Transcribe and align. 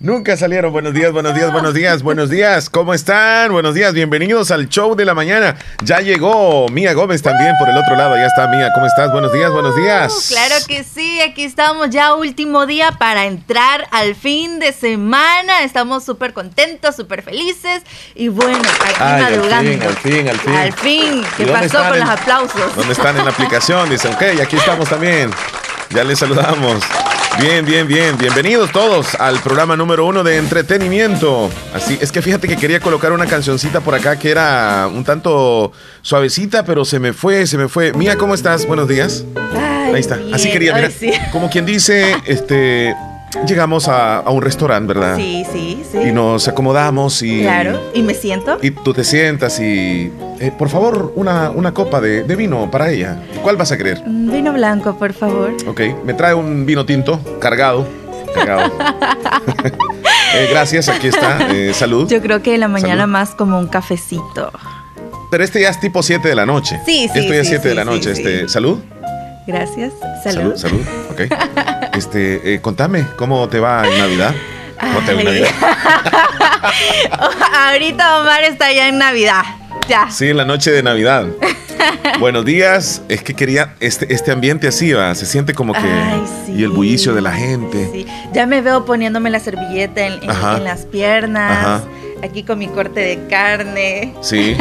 Nunca 0.00 0.36
salieron. 0.36 0.72
Buenos 0.72 0.92
días, 0.94 1.12
buenos 1.12 1.34
días, 1.34 1.52
buenos 1.52 1.74
días, 1.74 2.02
buenos 2.02 2.28
días. 2.28 2.68
¿Cómo 2.68 2.92
están? 2.92 3.52
Buenos 3.52 3.74
días, 3.74 3.94
bienvenidos 3.94 4.50
al 4.50 4.68
show 4.68 4.96
de 4.96 5.04
la 5.04 5.14
mañana. 5.14 5.56
Ya 5.84 6.00
llegó 6.00 6.68
Mía 6.68 6.92
Gómez 6.92 7.22
también 7.22 7.52
por 7.58 7.68
el 7.68 7.76
otro 7.76 7.94
lado. 7.94 8.16
Ya 8.16 8.26
está 8.26 8.48
Mía. 8.48 8.70
¿Cómo 8.74 8.86
estás? 8.86 9.12
Buenos 9.12 9.32
días, 9.32 9.52
buenos 9.52 9.76
días. 9.76 10.12
Uh, 10.12 10.34
claro 10.34 10.54
que 10.66 10.82
sí, 10.82 11.20
aquí 11.20 11.44
estamos 11.44 11.90
ya 11.90 12.14
último 12.14 12.66
día 12.66 12.92
para 12.98 13.26
entrar 13.26 13.86
al 13.92 14.16
fin 14.16 14.58
de 14.58 14.72
semana. 14.72 15.62
Estamos 15.62 16.04
súper 16.04 16.32
contentos, 16.32 16.96
súper 16.96 17.22
felices. 17.22 17.82
Y 18.16 18.28
bueno, 18.28 18.58
aquí 18.58 19.00
madrugando. 19.00 19.70
Al 19.86 19.96
fin, 19.96 20.28
al 20.28 20.28
fin, 20.28 20.28
al 20.28 20.38
fin. 20.38 20.54
Al 20.54 20.72
fin. 20.72 21.24
¿Qué 21.36 21.46
pasó 21.46 21.78
con 21.78 22.00
los 22.00 22.08
aplausos? 22.08 22.76
¿Dónde 22.76 22.92
están 22.92 23.16
en 23.16 23.24
la 23.24 23.30
aplicación? 23.30 23.88
Dicen, 23.88 24.14
ok, 24.14 24.40
aquí 24.42 24.56
estamos 24.56 24.88
también. 24.88 25.30
Ya 25.90 26.02
les 26.02 26.18
saludamos. 26.18 26.82
Bien, 27.40 27.64
bien, 27.64 27.86
bien. 27.86 28.16
Bienvenidos 28.16 28.70
todos 28.70 29.14
al 29.16 29.40
programa 29.40 29.76
número 29.76 30.06
uno 30.06 30.22
de 30.22 30.36
entretenimiento. 30.36 31.50
Así 31.74 31.98
es 32.00 32.12
que 32.12 32.22
fíjate 32.22 32.46
que 32.48 32.56
quería 32.56 32.80
colocar 32.80 33.12
una 33.12 33.26
cancioncita 33.26 33.80
por 33.80 33.94
acá 33.94 34.18
que 34.18 34.30
era 34.30 34.88
un 34.88 35.04
tanto 35.04 35.72
suavecita, 36.02 36.64
pero 36.64 36.84
se 36.84 37.00
me 37.00 37.12
fue, 37.12 37.46
se 37.46 37.58
me 37.58 37.68
fue. 37.68 37.92
Mía, 37.92 38.16
¿cómo 38.16 38.34
estás? 38.34 38.66
Buenos 38.66 38.88
días. 38.88 39.24
Ahí 39.92 40.00
está. 40.00 40.18
Así 40.32 40.50
quería, 40.50 40.74
mira. 40.74 40.90
Como 41.32 41.50
quien 41.50 41.66
dice, 41.66 42.16
este 42.26 42.94
llegamos 43.46 43.88
a, 43.88 44.22
un 44.26 44.42
restaurante, 44.42 44.94
¿verdad? 44.94 45.16
Sí, 45.16 45.44
sí, 45.52 45.82
sí. 45.90 45.98
Y 46.08 46.12
nos 46.12 46.48
acomodamos 46.48 47.22
y... 47.22 47.42
Claro, 47.42 47.80
y 47.94 48.02
me 48.02 48.14
siento. 48.14 48.58
Y 48.62 48.70
tú 48.70 48.92
te 48.92 49.04
sientas 49.04 49.60
y... 49.60 50.12
Eh, 50.40 50.52
por 50.56 50.68
favor, 50.68 51.12
una, 51.14 51.50
una 51.50 51.72
copa 51.72 52.00
de, 52.00 52.22
vino 52.36 52.70
para 52.70 52.90
ella. 52.90 53.22
¿Cuál 53.42 53.56
vas 53.56 53.72
a 53.72 53.76
querer? 53.76 54.02
Vino 54.06 54.52
blanco, 54.52 54.96
por 54.98 55.12
favor. 55.12 55.52
Ok, 55.66 55.80
me 56.04 56.14
trae 56.14 56.34
un 56.34 56.66
vino 56.66 56.84
tinto, 56.84 57.20
cargado. 57.40 57.86
Cargado. 58.34 58.72
Eh, 60.34 60.48
gracias, 60.50 60.88
aquí 60.88 61.06
está. 61.06 61.46
Eh, 61.52 61.72
salud. 61.72 62.08
Yo 62.08 62.20
creo 62.20 62.42
que 62.42 62.54
en 62.54 62.60
la 62.60 62.66
mañana 62.66 63.06
más 63.06 63.36
como 63.36 63.56
un 63.56 63.68
cafecito. 63.68 64.50
Pero 65.30 65.44
este 65.44 65.60
ya 65.60 65.68
es 65.68 65.78
tipo 65.78 66.02
7 66.02 66.28
de 66.28 66.34
la 66.34 66.44
noche. 66.44 66.80
Sí, 66.84 67.08
sí. 67.12 67.20
Esto 67.20 67.34
ya 67.34 67.40
es 67.40 67.48
7 67.48 67.68
de 67.68 67.74
la 67.74 67.84
noche. 67.84 68.10
este, 68.12 68.48
¿Salud? 68.48 68.80
Gracias. 69.46 69.92
Salud. 70.22 70.56
Salud, 70.56 70.56
salud. 70.56 70.80
Ok. 71.10 71.20
Este, 71.94 72.54
eh, 72.54 72.60
contame, 72.60 73.06
¿cómo 73.16 73.48
te 73.48 73.60
va 73.60 73.86
en 73.86 73.96
Navidad? 73.96 74.34
¿Cómo 74.80 74.98
te 75.06 75.14
va 75.14 75.20
en 75.20 75.26
Navidad? 75.26 75.48
Ahorita 77.70 78.20
Omar 78.20 78.42
está 78.42 78.72
ya 78.72 78.88
en 78.88 78.98
Navidad. 78.98 79.44
Ya. 79.88 80.10
Sí, 80.10 80.30
en 80.30 80.38
la 80.38 80.44
noche 80.44 80.72
de 80.72 80.82
Navidad. 80.82 81.26
Buenos 82.18 82.44
días. 82.44 83.02
Es 83.08 83.22
que 83.22 83.34
quería 83.34 83.74
este, 83.80 84.12
este 84.12 84.32
ambiente 84.32 84.66
así, 84.66 84.92
¿va? 84.92 85.14
se 85.14 85.26
siente 85.26 85.54
como 85.54 85.72
que. 85.72 85.80
Ay, 85.80 86.22
sí, 86.46 86.52
y 86.52 86.64
el 86.64 86.70
bullicio 86.70 87.14
de 87.14 87.20
la 87.20 87.32
gente. 87.32 87.88
Sí. 87.92 88.06
Ya 88.32 88.46
me 88.46 88.60
veo 88.60 88.84
poniéndome 88.84 89.30
la 89.30 89.40
servilleta 89.40 90.06
en, 90.06 90.20
las 90.64 90.86
piernas. 90.86 91.52
Ajá. 91.52 91.84
Aquí 92.22 92.42
con 92.42 92.58
mi 92.58 92.68
corte 92.68 93.00
de 93.00 93.26
carne. 93.28 94.14
Sí. 94.20 94.56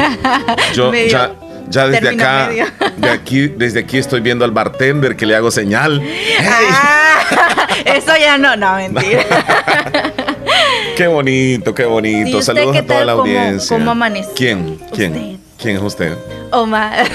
Yo 0.75 0.93
ya, 0.93 1.31
ya 1.69 1.87
desde 1.87 2.09
acá, 2.09 2.49
de 2.97 3.09
aquí, 3.09 3.47
desde 3.47 3.81
aquí 3.81 3.97
estoy 3.97 4.21
viendo 4.21 4.45
al 4.45 4.51
bartender 4.51 5.15
que 5.15 5.25
le 5.25 5.35
hago 5.35 5.51
señal. 5.51 6.01
Ah, 7.35 7.67
eso 7.85 8.11
ya 8.19 8.37
no, 8.37 8.55
no, 8.55 8.75
mentira. 8.75 9.23
qué 10.97 11.07
bonito, 11.07 11.73
qué 11.73 11.85
bonito. 11.85 12.41
Saludos 12.41 12.77
a 12.77 12.83
toda 12.83 13.05
la 13.05 13.11
audiencia. 13.13 13.77
¿Cómo, 13.77 13.91
amaneció? 13.91 14.33
¿Quién? 14.35 14.79
¿Quién? 14.93 15.39
¿Quién 15.57 15.77
es 15.77 15.81
usted? 15.81 16.17
Omar. 16.51 17.07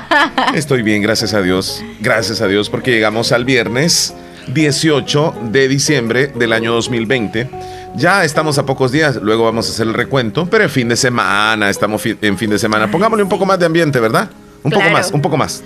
Estoy 0.54 0.82
bien, 0.82 1.02
gracias 1.02 1.34
a 1.34 1.42
Dios. 1.42 1.84
Gracias 2.00 2.40
a 2.40 2.46
Dios 2.46 2.70
porque 2.70 2.92
llegamos 2.92 3.32
al 3.32 3.44
viernes 3.44 4.14
18 4.48 5.34
de 5.50 5.68
diciembre 5.68 6.28
del 6.28 6.52
año 6.52 6.72
2020 6.72 7.48
ya 7.96 8.24
estamos 8.24 8.58
a 8.58 8.66
pocos 8.66 8.92
días, 8.92 9.16
luego 9.16 9.44
vamos 9.44 9.68
a 9.68 9.72
hacer 9.72 9.86
el 9.86 9.94
recuento, 9.94 10.46
pero 10.46 10.64
en 10.64 10.70
fin 10.70 10.88
de 10.88 10.96
semana, 10.96 11.70
estamos 11.70 12.02
en 12.06 12.38
fin 12.38 12.50
de 12.50 12.58
semana. 12.58 12.90
Pongámosle 12.90 13.22
un 13.22 13.28
poco 13.28 13.46
más 13.46 13.58
de 13.58 13.66
ambiente, 13.66 13.98
¿verdad? 14.00 14.30
Un 14.62 14.70
poco 14.70 14.90
más, 14.90 15.10
un 15.12 15.22
poco 15.22 15.36
más. 15.36 15.62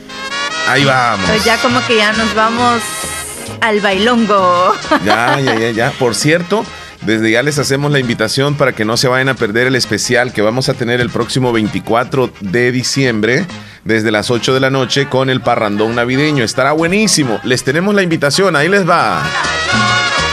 Ahí 0.68 0.84
vamos. 0.84 1.28
Pues 1.28 1.44
ya 1.44 1.56
como 1.58 1.84
que 1.86 1.96
ya 1.96 2.12
nos 2.12 2.34
vamos 2.34 2.80
al 3.60 3.80
bailongo. 3.80 4.74
Ya, 5.04 5.40
ya, 5.40 5.58
ya, 5.58 5.70
ya. 5.70 5.90
Por 5.92 6.14
cierto, 6.14 6.64
desde 7.02 7.30
ya 7.30 7.42
les 7.42 7.58
hacemos 7.58 7.90
la 7.90 7.98
invitación 7.98 8.54
para 8.54 8.72
que 8.72 8.84
no 8.84 8.96
se 8.96 9.08
vayan 9.08 9.30
a 9.30 9.34
perder 9.34 9.66
el 9.66 9.74
especial 9.74 10.32
que 10.32 10.42
vamos 10.42 10.68
a 10.68 10.74
tener 10.74 11.00
el 11.00 11.10
próximo 11.10 11.52
24 11.52 12.30
de 12.40 12.72
diciembre 12.72 13.46
desde 13.84 14.10
las 14.10 14.30
8 14.30 14.52
de 14.54 14.60
la 14.60 14.70
noche 14.70 15.08
con 15.08 15.30
el 15.30 15.40
parrandón 15.40 15.94
navideño. 15.94 16.44
Estará 16.44 16.72
buenísimo. 16.72 17.40
Les 17.44 17.64
tenemos 17.64 17.94
la 17.94 18.02
invitación, 18.02 18.54
ahí 18.54 18.68
les 18.68 18.88
va. 18.88 19.22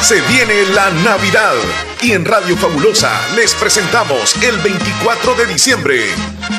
Se 0.02 0.22
viene 0.22 0.66
la 0.74 0.90
Navidad 0.92 1.56
y 2.02 2.14
en 2.14 2.24
Radio 2.24 2.56
Fabulosa 2.56 3.12
les 3.36 3.54
presentamos 3.54 4.36
el 4.42 4.58
24 4.60 5.36
de 5.36 5.46
diciembre 5.48 6.06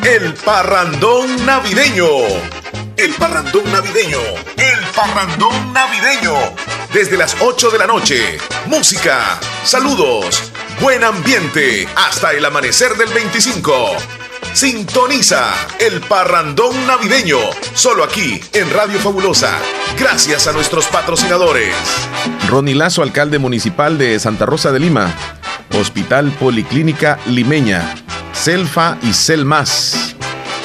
el 0.05 0.35
Parrandón 0.35 1.45
Navideño. 1.45 2.07
El 2.97 3.13
Parrandón 3.15 3.71
Navideño. 3.71 4.21
El 4.57 4.79
Parrandón 4.95 5.73
Navideño. 5.73 6.35
Desde 6.93 7.17
las 7.17 7.37
8 7.41 7.71
de 7.71 7.79
la 7.79 7.87
noche. 7.87 8.39
Música, 8.67 9.39
saludos, 9.65 10.53
buen 10.81 11.05
ambiente 11.05 11.87
hasta 11.97 12.33
el 12.33 12.45
amanecer 12.45 12.97
del 12.97 13.09
25. 13.13 13.97
Sintoniza 14.53 15.55
el 15.79 16.01
parrandón 16.01 16.87
navideño, 16.87 17.39
solo 17.75 18.03
aquí 18.03 18.41
en 18.53 18.71
Radio 18.71 18.99
Fabulosa, 18.99 19.57
gracias 19.99 20.47
a 20.49 20.53
nuestros 20.53 20.87
patrocinadores. 20.87 21.75
Ronnie 22.49 22.75
Lazo, 22.75 23.03
alcalde 23.03 23.39
municipal 23.39 23.99
de 23.99 24.19
Santa 24.19 24.47
Rosa 24.47 24.73
de 24.73 24.81
Lima, 24.81 25.15
Hospital 25.79 26.33
Policlínica 26.33 27.19
Limeña, 27.27 27.95
Selfa 28.33 28.99
y 29.03 29.13
Selmas, 29.13 30.17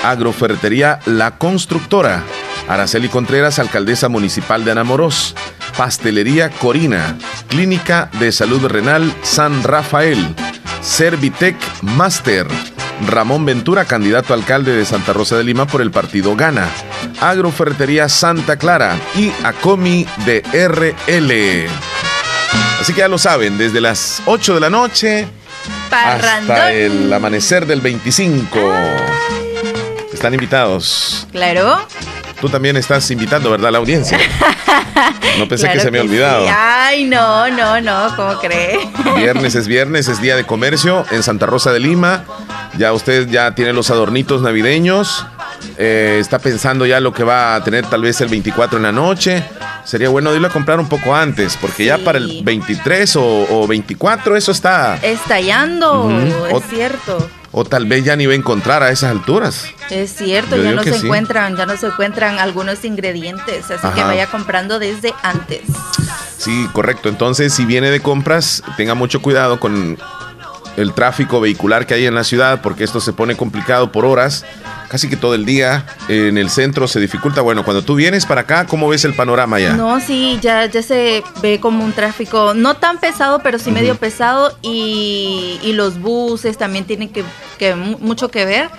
Agroferretería 0.03 0.99
La 1.05 1.37
Constructora, 1.37 2.23
Araceli 2.67 3.09
Contreras, 3.09 3.59
alcaldesa 3.59 4.09
municipal 4.09 4.65
de 4.65 4.71
Anamoros, 4.71 5.35
Pastelería 5.77 6.49
Corina, 6.49 7.17
Clínica 7.47 8.09
de 8.19 8.31
Salud 8.31 8.65
Renal 8.65 9.13
San 9.23 9.63
Rafael, 9.63 10.35
Servitec 10.81 11.55
Master, 11.81 12.47
Ramón 13.07 13.45
Ventura, 13.45 13.85
candidato 13.85 14.33
a 14.33 14.37
alcalde 14.37 14.75
de 14.75 14.85
Santa 14.85 15.13
Rosa 15.13 15.37
de 15.37 15.43
Lima 15.43 15.67
por 15.67 15.81
el 15.81 15.91
partido 15.91 16.35
Gana. 16.35 16.67
Agroferretería 17.21 18.09
Santa 18.09 18.57
Clara 18.57 18.97
y 19.15 19.31
Acomi 19.43 20.05
de 20.25 20.41
RL. 20.53 21.67
Así 22.79 22.93
que 22.93 22.99
ya 22.99 23.07
lo 23.07 23.17
saben, 23.17 23.57
desde 23.57 23.81
las 23.81 24.21
8 24.25 24.55
de 24.55 24.59
la 24.59 24.69
noche 24.69 25.27
hasta 25.91 26.71
el 26.71 27.11
amanecer 27.11 27.65
del 27.65 27.81
25. 27.81 28.59
Están 30.11 30.33
invitados. 30.33 31.27
Claro. 31.31 31.79
Tú 32.41 32.49
también 32.49 32.75
estás 32.75 33.09
invitando, 33.11 33.49
¿verdad? 33.51 33.71
La 33.71 33.77
audiencia. 33.77 34.17
No 35.37 35.47
pensé 35.47 35.67
que 35.71 35.79
se 35.79 35.89
me 35.89 35.99
había 35.99 36.11
olvidado. 36.11 36.47
Ay, 36.55 37.05
no, 37.05 37.49
no, 37.49 37.81
no, 37.81 38.15
¿cómo 38.15 38.37
cree? 38.39 38.79
Viernes 39.15 39.55
es 39.55 39.67
viernes, 39.67 40.07
es 40.07 40.21
día 40.21 40.35
de 40.35 40.45
comercio 40.45 41.05
en 41.09 41.23
Santa 41.23 41.47
Rosa 41.47 41.71
de 41.71 41.79
Lima. 41.79 42.23
Ya 42.77 42.93
usted 42.93 43.27
ya 43.29 43.53
tiene 43.55 43.73
los 43.73 43.89
adornitos 43.91 44.41
navideños. 44.41 45.25
Eh, 45.77 46.17
está 46.19 46.39
pensando 46.39 46.85
ya 46.85 46.99
lo 46.99 47.13
que 47.13 47.23
va 47.23 47.55
a 47.55 47.63
tener 47.63 47.85
tal 47.85 48.01
vez 48.01 48.19
el 48.21 48.29
24 48.29 48.77
en 48.77 48.83
la 48.83 48.91
noche. 48.91 49.43
Sería 49.85 50.09
bueno 50.09 50.33
irlo 50.33 50.47
a 50.47 50.51
comprar 50.51 50.79
un 50.79 50.87
poco 50.87 51.15
antes, 51.15 51.57
porque 51.59 51.85
ya 51.85 51.97
para 51.97 52.17
el 52.17 52.41
23 52.43 53.15
o, 53.17 53.67
24 53.67 54.35
eso 54.35 54.51
está... 54.51 54.97
Estallando, 55.01 56.09
es 56.49 56.63
cierto 56.69 57.29
o 57.53 57.63
tal 57.63 57.85
vez 57.85 58.03
ya 58.03 58.15
ni 58.15 58.25
va 58.25 58.33
a 58.33 58.35
encontrar 58.35 58.81
a 58.81 58.89
esas 58.89 59.11
alturas. 59.11 59.67
Es 59.91 60.15
cierto, 60.15 60.57
ya 60.57 60.71
no 60.71 60.83
se 60.83 60.95
encuentran, 60.95 61.55
ya 61.55 61.67
no 61.67 61.77
se 61.77 61.85
encuentran 61.85 62.39
algunos 62.39 62.83
ingredientes, 62.83 63.69
así 63.69 63.87
que 63.93 64.01
vaya 64.01 64.25
comprando 64.25 64.79
desde 64.79 65.13
antes. 65.21 65.61
Sí, 66.35 66.67
correcto. 66.73 67.09
Entonces, 67.09 67.53
si 67.53 67.65
viene 67.65 67.91
de 67.91 68.01
compras, 68.01 68.63
tenga 68.75 68.95
mucho 68.95 69.21
cuidado 69.21 69.59
con 69.59 69.99
el 70.77 70.93
tráfico 70.93 71.39
vehicular 71.39 71.85
que 71.85 71.93
hay 71.93 72.05
en 72.05 72.15
la 72.15 72.23
ciudad, 72.23 72.61
porque 72.61 72.83
esto 72.83 72.99
se 72.99 73.13
pone 73.13 73.35
complicado 73.35 73.91
por 73.91 74.05
horas 74.05 74.45
casi 74.93 75.09
que 75.09 75.17
todo 75.17 75.33
el 75.33 75.43
día. 75.43 75.87
En 76.07 76.37
el 76.37 76.51
centro 76.51 76.87
se 76.87 76.99
dificulta. 76.99 77.41
Bueno, 77.41 77.65
cuando 77.65 77.81
tú 77.81 77.95
vienes 77.95 78.27
para 78.27 78.41
acá, 78.41 78.67
¿cómo 78.67 78.87
ves 78.87 79.03
el 79.05 79.15
panorama 79.15 79.59
ya? 79.59 79.73
No, 79.73 79.99
sí, 79.99 80.37
ya, 80.39 80.67
ya 80.67 80.83
se 80.83 81.23
ve 81.41 81.59
como 81.59 81.83
un 81.83 81.93
tráfico 81.93 82.53
no 82.53 82.75
tan 82.75 82.99
pesado, 82.99 83.39
pero 83.39 83.57
sí 83.57 83.71
medio 83.71 83.95
pesado. 83.95 84.55
Y, 84.61 85.59
y, 85.63 85.73
los 85.73 85.99
buses 85.99 86.59
también 86.59 86.85
tienen 86.85 87.09
que, 87.09 87.23
que 87.57 87.73
mucho 87.73 88.29
que 88.29 88.45
ver. 88.45 88.69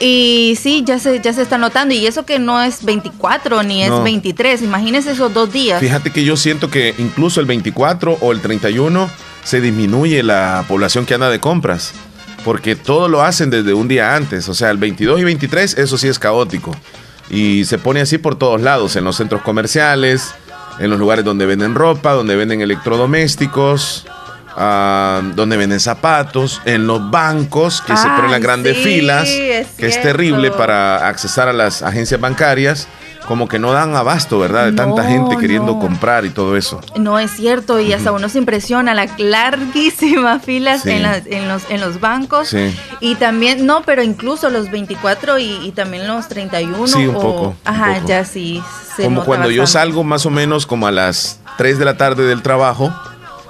Y 0.00 0.58
sí, 0.60 0.84
ya 0.86 0.98
se, 0.98 1.22
ya 1.22 1.32
se 1.32 1.40
está 1.40 1.56
notando. 1.56 1.94
Y 1.94 2.06
eso 2.06 2.26
que 2.26 2.38
no 2.38 2.60
es 2.60 2.84
24 2.84 3.62
ni 3.62 3.84
es 3.84 4.02
23. 4.02 4.60
Imagínese 4.60 5.12
esos 5.12 5.32
dos 5.32 5.50
días. 5.50 5.80
Fíjate 5.80 6.10
que 6.10 6.24
yo 6.24 6.36
siento 6.36 6.70
que 6.70 6.94
incluso 6.98 7.40
el 7.40 7.46
24 7.46 8.18
o 8.20 8.32
el 8.32 8.42
31 8.42 9.08
se 9.44 9.60
disminuye 9.60 10.22
la 10.22 10.64
población 10.66 11.06
que 11.06 11.14
anda 11.14 11.30
de 11.30 11.38
compras 11.38 11.94
porque 12.44 12.76
todo 12.76 13.08
lo 13.08 13.22
hacen 13.22 13.50
desde 13.50 13.74
un 13.74 13.88
día 13.88 14.14
antes. 14.14 14.48
O 14.48 14.54
sea, 14.54 14.70
el 14.70 14.76
22 14.76 15.20
y 15.20 15.24
23, 15.24 15.78
eso 15.78 15.98
sí 15.98 16.08
es 16.08 16.18
caótico. 16.18 16.76
Y 17.30 17.64
se 17.64 17.78
pone 17.78 18.02
así 18.02 18.18
por 18.18 18.36
todos 18.36 18.60
lados, 18.60 18.96
en 18.96 19.04
los 19.04 19.16
centros 19.16 19.40
comerciales, 19.42 20.34
en 20.78 20.90
los 20.90 20.98
lugares 20.98 21.24
donde 21.24 21.46
venden 21.46 21.74
ropa, 21.74 22.12
donde 22.12 22.36
venden 22.36 22.60
electrodomésticos, 22.60 24.06
ah, 24.56 25.22
donde 25.34 25.56
venden 25.56 25.80
zapatos, 25.80 26.60
en 26.66 26.86
los 26.86 27.10
bancos, 27.10 27.80
que 27.80 27.96
se 27.96 28.06
ponen 28.08 28.30
las 28.30 28.42
grandes 28.42 28.76
filas, 28.76 29.26
que 29.26 29.86
es 29.86 30.02
terrible 30.02 30.50
para 30.50 31.08
accesar 31.08 31.48
a 31.48 31.54
las 31.54 31.82
agencias 31.82 32.20
bancarias 32.20 32.88
como 33.26 33.48
que 33.48 33.58
no 33.58 33.72
dan 33.72 33.96
abasto, 33.96 34.38
¿verdad? 34.38 34.66
De 34.66 34.72
tanta 34.72 35.04
gente 35.04 35.36
queriendo 35.36 35.78
comprar 35.78 36.24
y 36.24 36.30
todo 36.30 36.56
eso. 36.56 36.80
No 36.96 37.18
es 37.18 37.30
cierto, 37.30 37.80
y 37.80 37.92
hasta 37.92 38.12
uno 38.12 38.28
se 38.28 38.38
impresiona 38.38 38.94
las 38.94 39.18
larguísimas 39.18 40.42
filas 40.44 40.86
en, 40.86 41.04
en, 41.04 41.48
los, 41.48 41.70
en 41.70 41.80
los 41.80 42.00
bancos. 42.00 42.48
Sí. 42.48 42.74
Y 43.00 43.14
también, 43.16 43.66
no, 43.66 43.82
pero 43.82 44.02
incluso 44.02 44.50
los 44.50 44.70
24 44.70 45.38
y, 45.38 45.72
también 45.74 46.06
los 46.06 46.28
31. 46.28 46.86
Sí, 46.86 47.06
un 47.06 47.14
poco. 47.14 47.56
Ajá, 47.64 48.04
ya 48.04 48.24
sí. 48.24 48.62
como 48.96 49.24
cuando 49.24 49.50
yo 49.50 49.66
salgo 49.66 50.04
más 50.04 50.26
o 50.26 50.30
menos 50.30 50.66
como 50.66 50.86
a 50.86 50.92
las 50.92 51.40
3 51.56 51.78
de 51.78 51.84
la 51.84 51.96
tarde 51.96 52.24
del 52.24 52.42
trabajo 52.42 52.92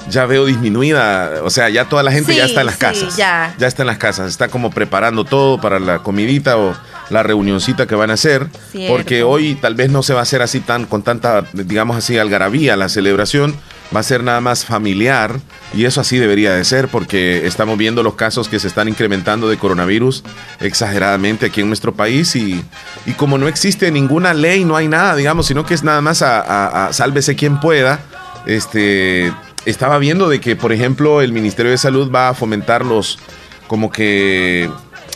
ya 0.09 0.27
veo 0.27 0.47
disminuida, 0.47 1.41
o 1.43 1.51
sea, 1.51 1.69
ya 1.69 1.87
toda 1.87 2.03
la 2.03 2.13
gente 2.13 2.35
ya 2.35 2.45
está 2.45 2.61
en 2.61 2.67
las 2.67 2.77
casas. 2.77 3.17
Ya. 3.17 3.55
ya 3.59 3.67
está 3.67 3.83
en 3.83 3.87
las 3.87 3.99
casas, 3.99 4.29
está 4.29 4.49
como 4.49 4.71
preparando 4.71 5.25
todo 5.25 5.61
para 5.61 5.79
la 5.79 6.01
comidita 6.01 6.59
o 6.59 6.75
la 7.11 7.23
reunioncita 7.23 7.87
que 7.87 7.95
van 7.95 8.11
a 8.11 8.15
hacer, 8.15 8.49
porque 8.89 9.23
hoy 9.23 9.55
tal 9.55 9.75
vez 9.75 9.91
no 9.91 10.03
se 10.03 10.15
va 10.15 10.21
a 10.21 10.23
hacer 10.23 10.43
así 10.43 10.61
tan 10.61 10.87
con 10.87 11.03
tanta, 11.03 11.45
digamos 11.53 11.97
así, 11.97 12.19
algarabía 12.19 12.77
la 12.77 12.89
celebración, 12.89 13.55
va 13.95 14.01
a 14.01 14.03
ser 14.03 14.23
nada 14.23 14.41
más 14.41 14.65
familiar 14.65 15.39
y 15.75 15.85
eso 15.85 16.01
así 16.01 16.19
debería 16.19 16.55
de 16.55 16.65
ser 16.65 16.89
porque 16.89 17.47
estamos 17.47 17.77
viendo 17.77 18.03
los 18.03 18.15
casos 18.15 18.49
que 18.49 18.59
se 18.59 18.69
están 18.69 18.89
incrementando 18.89 19.49
de 19.49 19.59
coronavirus 19.59 20.25
exageradamente 20.61 21.47
aquí 21.47 21.61
en 21.61 21.69
nuestro 21.69 21.95
país 21.95 22.35
y, 22.37 22.65
y 23.07 23.13
como 23.13 23.39
no 23.39 23.49
existe 23.49 23.91
ninguna 23.91 24.33
ley, 24.33 24.65
no 24.65 24.77
hay 24.77 24.89
nada, 24.89 25.15
digamos, 25.15 25.47
sino 25.47 25.67
que 25.67 25.75
es 25.75 25.83
nada 25.83 26.01
más 26.01 26.23
a, 26.23 26.87
a 26.87 26.93
sálvese 26.93 27.37
quien 27.37 27.61
pueda, 27.61 28.01
este 28.47 29.33
estaba 29.67 29.99
viendo 29.99 30.29
de 30.29 30.41
que, 30.41 30.57
por 30.57 30.73
ejemplo, 30.73 31.23
el 31.23 31.33
Ministerio 31.33 31.71
de 31.71 31.79
Salud 31.79 32.11
va 32.15 32.29
a 32.29 32.35
fomentar 32.35 32.85
los, 32.85 33.19
como 33.67 33.91
que 33.91 34.71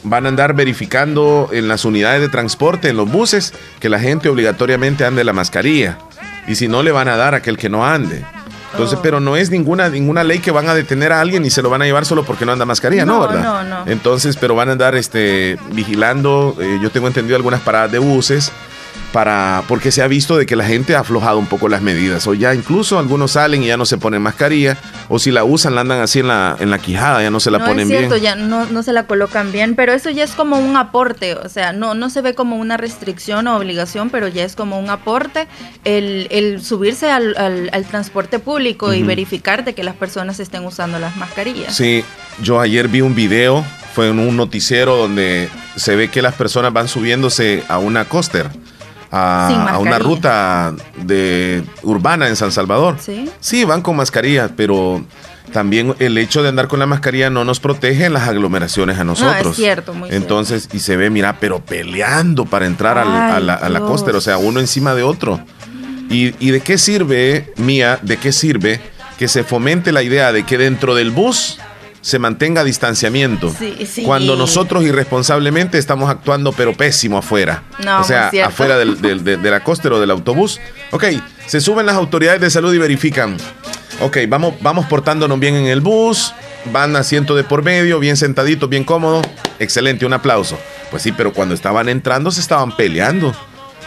van 0.05 0.27
a 0.27 0.29
andar 0.29 0.55
verificando 0.55 1.49
en 1.53 1.69
las 1.69 1.85
unidades 1.85 2.21
de 2.21 2.29
transporte, 2.29 2.89
en 2.89 2.97
los 2.97 3.11
buses, 3.11 3.53
que 3.81 3.89
la 3.89 4.01
gente 4.01 4.29
obligatoriamente 4.29 5.05
ande 5.05 5.25
la 5.25 5.33
mascarilla. 5.33 5.99
Y 6.47 6.55
si 6.55 6.69
no, 6.69 6.83
le 6.83 6.93
van 6.93 7.09
a 7.09 7.17
dar 7.17 7.35
a 7.35 7.39
aquel 7.39 7.59
que 7.59 7.69
no 7.69 7.87
ande. 7.87 8.25
Entonces, 8.73 8.99
oh. 8.99 9.03
pero 9.03 9.19
no 9.21 9.37
es 9.37 9.51
ninguna, 9.51 9.89
ninguna 9.89 10.25
ley 10.25 10.41
que 10.41 10.51
van 10.51 10.69
a 10.69 10.75
detener 10.75 11.13
a 11.13 11.21
alguien 11.21 11.45
y 11.45 11.51
se 11.51 11.63
lo 11.63 11.71
van 11.71 11.83
a 11.83 11.85
llevar 11.85 12.05
solo 12.05 12.25
porque 12.25 12.45
no 12.45 12.53
anda 12.53 12.65
mascarilla, 12.65 13.05
¿no? 13.05 13.21
¿Verdad? 13.21 13.43
No, 13.43 13.65
no. 13.65 13.91
Entonces, 13.91 14.37
pero 14.37 14.55
van 14.55 14.69
a 14.69 14.73
andar 14.73 14.95
este, 14.95 15.59
vigilando, 15.73 16.57
eh, 16.61 16.79
yo 16.83 16.91
tengo 16.91 17.07
entendido 17.07 17.37
algunas 17.37 17.61
paradas 17.61 17.93
de 17.93 17.99
buses 17.99 18.53
para 19.13 19.63
porque 19.69 19.91
se 19.91 20.03
ha 20.03 20.09
visto 20.09 20.37
de 20.37 20.47
que 20.47 20.57
la 20.57 20.65
gente 20.65 20.95
ha 20.95 21.01
aflojado 21.01 21.39
un 21.39 21.47
poco 21.47 21.69
las 21.69 21.81
medidas 21.81 22.27
o 22.27 22.35
ya 22.35 22.55
incluso 22.55 22.99
algunos 22.99 23.33
salen 23.33 23.63
y 23.63 23.67
ya 23.67 23.77
no 23.77 23.87
se 23.87 23.97
ponen 23.97 24.21
mascarilla 24.21 24.77
o 25.09 25.19
si 25.19 25.31
la 25.31 25.45
usan 25.45 25.75
la 25.75 25.81
andan 25.81 26.01
así 26.01 26.19
en 26.21 26.29
la 26.29 26.57
en 26.61 26.71
la 26.71 26.79
quijada 26.79 27.23
ya 27.23 27.31
no 27.31 27.41
se 27.41 27.51
la 27.51 27.65
ponen 27.65 27.91
es 27.91 27.99
cierto, 27.99 28.17
ya 28.17 28.35
no, 28.35 28.67
no 28.67 28.83
se 28.83 28.93
la 28.93 29.07
colocan 29.07 29.51
bien 29.51 29.75
pero 29.75 29.93
eso 29.93 30.11
ya 30.11 30.25
es 30.25 30.33
como 30.33 30.59
un 30.59 30.77
aporte 30.77 31.35
o 31.35 31.49
sea 31.49 31.73
no 31.73 31.95
no 31.95 32.11
se 32.11 32.21
ve 32.21 32.35
como 32.35 32.57
una 32.57 32.77
restricción 32.77 33.47
o 33.47 33.57
obligación 33.57 34.11
pero 34.11 34.29
ya 34.29 34.45
es 34.45 34.57
como 34.57 34.79
un 34.79 34.91
aporte 34.91 35.47
el, 35.85 36.61
subirse 36.63 37.11
al, 37.11 37.87
transporte 37.89 38.39
público 38.39 38.93
y 38.93 39.03
verificar 39.03 39.65
de 39.65 39.75
que 39.75 39.83
las 39.83 39.95
personas 39.95 40.41
estén 40.41 40.65
usando 40.65 40.99
las 40.99 41.17
mascarillas. 41.17 41.75
Sí 41.75 42.05
yo 42.43 42.61
ayer 42.61 42.89
vi 42.89 43.01
un 43.01 43.15
video 43.15 43.65
fue 43.95 44.09
en 44.09 44.19
un 44.19 44.37
noticiero 44.37 44.97
donde 44.97 45.49
se 45.77 45.97
ve 45.97 46.09
que 46.09 46.23
las 46.23 46.35
personas 46.35 46.73
van 46.73 46.89
subiéndose 46.89 47.65
a 47.69 47.79
una 47.79 48.05
coaster 48.05 48.49
a, 49.11 49.79
una 49.81 49.99
ruta 49.99 50.75
de 50.97 51.63
urbana 51.83 52.29
en 52.29 52.37
San 52.37 52.53
Salvador. 52.53 52.97
¿Sí? 53.01 53.29
sí, 53.41 53.65
van 53.65 53.83
con 53.83 53.97
mascarilla, 53.97 54.51
pero 54.57 55.03
también 55.53 55.95
el 55.99 56.19
hecho 56.19 56.43
de 56.43 56.51
andar 56.51 56.69
con 56.69 56.79
la 56.79 56.87
mascarilla 56.87 57.31
no 57.31 57.45
nos 57.45 57.61
protege 57.61 58.07
en 58.07 58.13
las 58.13 58.29
aglomeraciones 58.29 58.99
a 58.99 59.05
nosotros. 59.05 59.45
No, 59.45 59.51
es 59.51 59.57
cierto, 59.57 59.95
muy 59.95 60.11
Entonces, 60.11 60.69
y 60.73 60.81
se 60.81 60.97
ve, 60.97 61.11
mira, 61.11 61.39
pero 61.41 61.61
peleando 61.61 62.45
para 62.45 62.67
entrar 62.67 62.99
a, 62.99 63.41
la, 63.41 63.55
a 63.55 63.81
costa, 63.81 64.11
o 64.17 64.21
sea, 64.21 64.39
uno 64.39 64.61
encima 64.61 64.95
de 64.95 65.03
otro. 65.03 65.41
¿Y, 66.11 66.35
¿Y 66.45 66.51
de 66.51 66.61
qué 66.61 66.79
sirve, 66.79 67.53
Mía, 67.57 67.99
de 68.03 68.17
qué 68.17 68.33
sirve 68.33 68.81
que 69.19 69.29
se 69.29 69.43
fomente 69.43 69.93
la 69.93 70.03
idea 70.03 70.33
de 70.33 70.45
que 70.45 70.57
dentro 70.57 70.95
del 70.95 71.11
bus 71.11 71.59
se 72.01 72.19
mantenga 72.19 72.65
distanciamiento. 72.65 73.53
Cuando 74.05 74.37
nosotros 74.37 74.85
irresponsablemente 74.85 75.79
estamos 75.79 76.11
actuando 76.11 76.53
pero 76.53 76.75
pésimo 76.75 77.19
afuera. 77.19 77.65
o 78.01 78.05
sea, 78.05 78.31
afuera 78.45 78.79
del, 78.79 79.01
del, 79.01 79.25
de, 79.25 79.51
la 79.51 79.61
costa 79.61 79.89
o 79.89 80.01
del 80.01 80.11
autobús. 80.11 80.61
Ok, 80.91 81.05
se 81.47 81.61
suben 81.61 81.87
las 81.87 81.97
autoridades 81.97 82.41
de 82.41 82.51
salud 82.51 82.73
y 82.75 82.79
verifican. 82.79 83.37
Ok, 84.01 84.19
vamos, 84.29 84.55
vamos 84.61 84.87
portándonos 84.87 85.39
bien 85.41 85.57
en 85.57 85.67
el 85.67 85.81
bus, 85.81 86.33
van 86.73 86.95
asiento 86.97 87.35
de 87.35 87.45
por 87.45 87.63
medio, 87.63 87.99
bien 87.99 88.17
sentaditos, 88.17 88.69
bien 88.69 88.85
cómodos. 88.85 89.27
Excelente, 89.59 90.07
un 90.07 90.13
aplauso. 90.13 90.59
Pues 90.91 91.03
sí, 91.03 91.13
pero 91.13 91.33
cuando 91.33 91.55
estaban 91.55 91.89
entrando 91.89 92.31
se 92.31 92.41
estaban 92.41 92.77
peleando. 92.77 93.35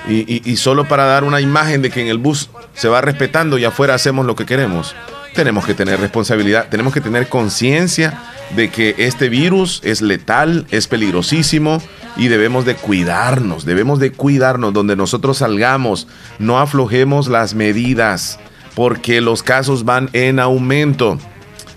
Y, 0.09 0.49
y 0.49 0.57
solo 0.57 0.87
para 0.87 1.05
dar 1.05 1.23
una 1.23 1.41
imagen 1.41 1.83
de 1.83 1.91
que 1.91 2.01
en 2.01 2.07
el 2.07 2.17
bus 2.17 2.49
se 2.73 2.87
va 2.87 3.01
respetando 3.01 3.59
y 3.59 3.65
afuera 3.65 3.93
hacemos 3.93 4.25
lo 4.25 4.35
que 4.35 4.47
queremos 4.47 4.95
tenemos 5.33 5.65
que 5.65 5.73
tener 5.73 5.99
responsabilidad, 5.99 6.67
tenemos 6.69 6.93
que 6.93 7.01
tener 7.01 7.29
conciencia 7.29 8.19
de 8.55 8.69
que 8.69 8.95
este 8.97 9.29
virus 9.29 9.81
es 9.83 10.01
letal, 10.01 10.65
es 10.71 10.87
peligrosísimo 10.87 11.81
y 12.17 12.27
debemos 12.27 12.65
de 12.65 12.75
cuidarnos, 12.75 13.65
debemos 13.65 13.99
de 13.99 14.11
cuidarnos 14.11 14.73
donde 14.73 14.95
nosotros 14.95 15.37
salgamos, 15.37 16.07
no 16.39 16.59
aflojemos 16.59 17.27
las 17.27 17.53
medidas 17.53 18.39
porque 18.75 19.21
los 19.21 19.43
casos 19.43 19.85
van 19.85 20.09
en 20.13 20.39
aumento. 20.39 21.17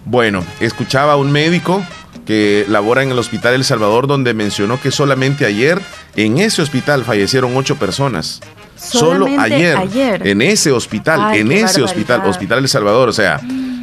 Bueno, 0.05 0.45
escuchaba 0.61 1.15
a 1.15 1.17
un 1.17 1.33
médico 1.33 1.83
que 2.27 2.65
labora 2.69 3.03
en 3.03 3.11
el 3.11 3.19
Hospital 3.19 3.55
El 3.55 3.65
Salvador 3.65 4.07
donde 4.07 4.35
mencionó 4.35 4.81
que 4.81 4.91
solamente 4.91 5.47
ayer 5.47 5.81
en 6.17 6.39
ese 6.39 6.63
hospital 6.63 7.05
fallecieron 7.05 7.57
ocho 7.57 7.77
personas. 7.77 8.41
Solo 8.85 9.27
ayer, 9.39 10.27
en 10.27 10.43
ese 10.43 10.73
hospital, 10.73 11.35
en 11.35 11.51
ese 11.53 11.83
hospital, 11.83 12.23
Hospital 12.27 12.59
El 12.59 12.69
Salvador, 12.69 13.09
o 13.09 13.13
sea, 13.13 13.41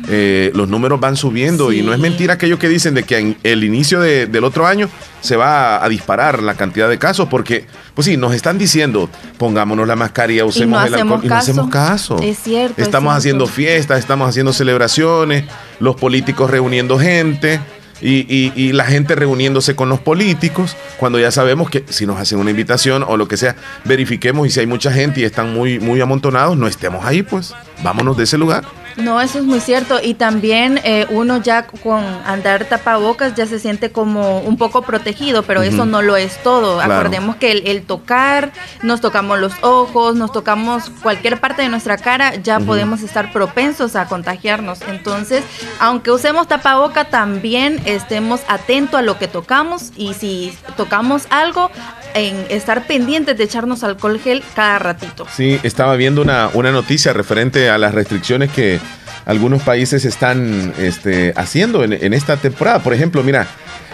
eh, 0.08 0.52
los 0.56 0.68
números 0.68 1.00
van 1.00 1.16
subiendo 1.16 1.72
y 1.72 1.82
no 1.84 1.94
es 1.94 2.00
mentira 2.00 2.34
aquello 2.34 2.58
que 2.58 2.68
dicen 2.68 2.94
de 2.94 3.04
que 3.04 3.18
en 3.18 3.38
el 3.44 3.64
inicio 3.64 4.00
del 4.00 4.44
otro 4.44 4.66
año 4.66 4.90
se 5.22 5.36
va 5.36 5.84
a, 5.84 5.90
disparar 5.90 6.42
la 6.42 6.56
cantidad 6.56 6.90
de 6.90 6.98
casos 6.98 7.28
porque, 7.30 7.66
pues 7.94 8.08
sí, 8.08 8.18
nos 8.18 8.34
están 8.34 8.58
diciendo, 8.58 9.10
pongámonos 9.38 9.88
la 9.88 9.96
mascarilla, 9.96 10.46
usemos 10.46 10.86
el 10.86 10.96
alcohol 10.96 11.22
y 11.24 11.28
no 11.28 11.36
hacemos 11.36 11.70
caso. 11.70 12.18
Es 12.22 12.40
cierto. 12.40 12.82
Estamos 12.82 13.16
haciendo 13.16 13.46
fiestas, 13.48 14.00
estamos 14.00 14.28
haciendo 14.28 14.54
celebraciones, 14.54 15.46
los 15.80 15.96
políticos 15.96 16.50
reuniendo 16.50 16.98
gente 16.98 17.60
y, 18.02 18.72
la 18.74 18.86
gente 18.86 19.16
reuniéndose 19.16 19.76
con 19.76 19.90
los 19.90 20.00
políticos, 20.00 20.76
cuando 20.98 21.20
ya 21.20 21.32
sabemos 21.32 21.70
que 21.70 21.84
si 21.90 22.06
nos 22.06 22.20
hacen 22.20 22.40
una 22.40 22.50
invitación 22.50 23.04
o 23.08 23.18
lo 23.18 23.28
que 23.28 23.38
sea, 23.38 23.56
verifiquemos 23.86 24.48
y 24.48 24.50
si 24.50 24.60
hay 24.60 24.68
mucha 24.68 24.92
gente 24.92 25.22
y 25.22 25.24
están 25.24 25.54
muy, 25.54 25.80
muy 25.80 26.02
amontonados, 26.02 26.58
no 26.58 26.68
estemos 26.68 27.06
ahí, 27.06 27.22
pues 27.22 27.54
vámonos 27.84 28.18
de 28.18 28.24
ese 28.24 28.38
lugar. 28.38 28.64
No, 28.98 29.22
eso 29.22 29.40
es 29.40 29.46
muy 29.46 29.60
cierto. 29.60 30.00
Y 30.02 30.14
también 30.16 30.80
eh, 30.84 31.06
uno 31.10 31.42
ya 31.42 31.68
con 31.68 32.04
andar 32.26 32.66
tapabocas 32.66 33.36
ya 33.36 33.46
se 33.46 33.60
siente 33.60 33.92
como 33.92 34.40
un 34.40 34.58
poco 34.58 34.82
protegido, 34.82 35.44
pero 35.44 35.62
eso 35.62 35.86
no 35.86 36.02
lo 36.02 36.16
es 36.18 36.42
todo. 36.44 36.82
Acordemos 36.82 37.36
que 37.38 37.52
el, 37.52 37.84
tocar, 37.84 38.52
nos 38.84 39.02
tocamos 39.02 39.40
los 39.40 39.54
ojos, 39.62 40.16
nos 40.16 40.32
tocamos 40.32 40.92
cualquier 41.02 41.40
parte 41.40 41.62
de 41.62 41.70
nuestra 41.70 41.98
cara, 41.98 42.36
ya 42.36 42.60
podemos 42.60 43.02
estar 43.02 43.32
propensos 43.32 43.96
a 43.96 44.06
contagiarnos. 44.06 44.82
Entonces, 44.88 45.44
aunque 45.80 46.12
usemos 46.12 46.48
tapaboca, 46.48 47.06
también 47.06 47.82
estemos 47.86 48.42
atentos 48.48 49.00
a 49.00 49.04
lo 49.04 49.18
que 49.18 49.28
tocamos 49.28 49.92
y 49.96 50.14
si 50.14 50.54
tocamos 50.76 51.28
algo, 51.30 51.72
en 52.14 52.46
estar 52.50 52.88
pendientes 52.88 53.38
de 53.38 53.46
echarnos 53.46 53.84
alcohol 53.84 54.20
gel 54.20 54.44
cada 54.54 54.80
ratito. 54.80 55.26
Sí, 55.32 55.60
estaba 55.64 55.96
viendo 55.96 56.22
una, 56.22 56.50
una 56.54 56.72
noticia 56.72 57.14
referente 57.14 57.70
a 57.70 57.78
las 57.78 57.94
restricciones 57.94 58.52
que 58.52 58.81
algunos 59.26 59.62
países 59.62 60.06
están 60.06 60.74
este, 60.80 61.34
haciendo 61.36 61.84
en, 61.84 62.14
esta 62.14 62.38
temporada. 62.38 62.80
Por 62.80 62.94
ejemplo, 62.94 63.24
mira, 63.24 63.48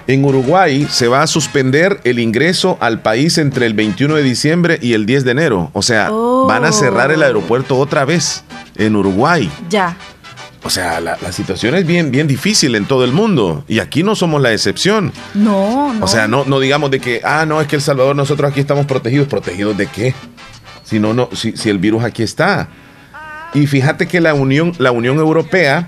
En 0.08 0.24
Uruguay 0.24 0.88
se 0.90 1.10
va 1.10 1.22
a 1.22 1.28
suspender 1.28 2.00
el 2.06 2.20
ingreso 2.20 2.78
al 2.80 3.02
país 3.02 3.38
entre 3.38 3.66
el 3.66 3.74
21 3.74 4.16
de 4.16 4.24
diciembre 4.24 4.80
y 4.82 4.94
el 4.94 5.06
10 5.06 5.26
de 5.26 5.32
enero. 5.32 5.70
O 5.74 5.82
sea, 5.82 6.10
van 6.10 6.64
a 6.64 6.72
cerrar 6.72 7.12
el 7.12 7.22
oh. 7.22 7.26
aeropuerto 7.26 7.78
otra 7.78 8.06
vez 8.06 8.44
en 8.76 8.96
Uruguay. 8.96 9.52
Ya. 9.70 9.98
O 10.64 10.70
sea, 10.70 11.00
la, 11.00 11.18
situación 11.32 11.76
es 11.76 11.86
bien, 11.86 12.12
bien 12.12 12.28
difícil 12.28 12.76
en 12.76 12.86
todo 12.86 13.04
el 13.04 13.12
mundo 13.12 13.64
y 13.68 13.80
aquí 13.80 14.02
no 14.02 14.16
somos 14.16 14.42
la 14.42 14.52
excepción. 14.52 15.14
No, 15.34 15.94
no. 15.94 16.06
O 16.06 16.08
sea, 16.08 16.28
no, 16.28 16.46
no 16.46 16.60
digamos 16.60 16.90
de 16.90 17.00
que, 17.00 17.22
ah, 17.24 17.46
no, 17.46 17.62
es 17.62 17.68
que 17.68 17.76
El 17.76 17.82
Salvador 17.82 18.16
nosotros 18.16 18.52
aquí 18.52 18.62
estamos 18.62 18.86
protegidos. 18.86 19.28
¿Protegidos 19.28 19.78
de 19.78 19.88
qué? 19.88 20.16
Si, 20.84 21.00
no, 21.00 21.14
no, 21.14 21.30
si, 21.34 21.56
si 21.56 21.70
el 21.70 21.80
virus 21.80 22.04
aquí 22.04 22.24
está. 22.24 22.70
Y 23.54 23.68
fíjate 23.68 24.08
que 24.08 24.22
la 24.22 24.34
Unión, 24.34 24.74
la 24.78 24.92
Unión 24.92 25.18
Europea 25.18 25.88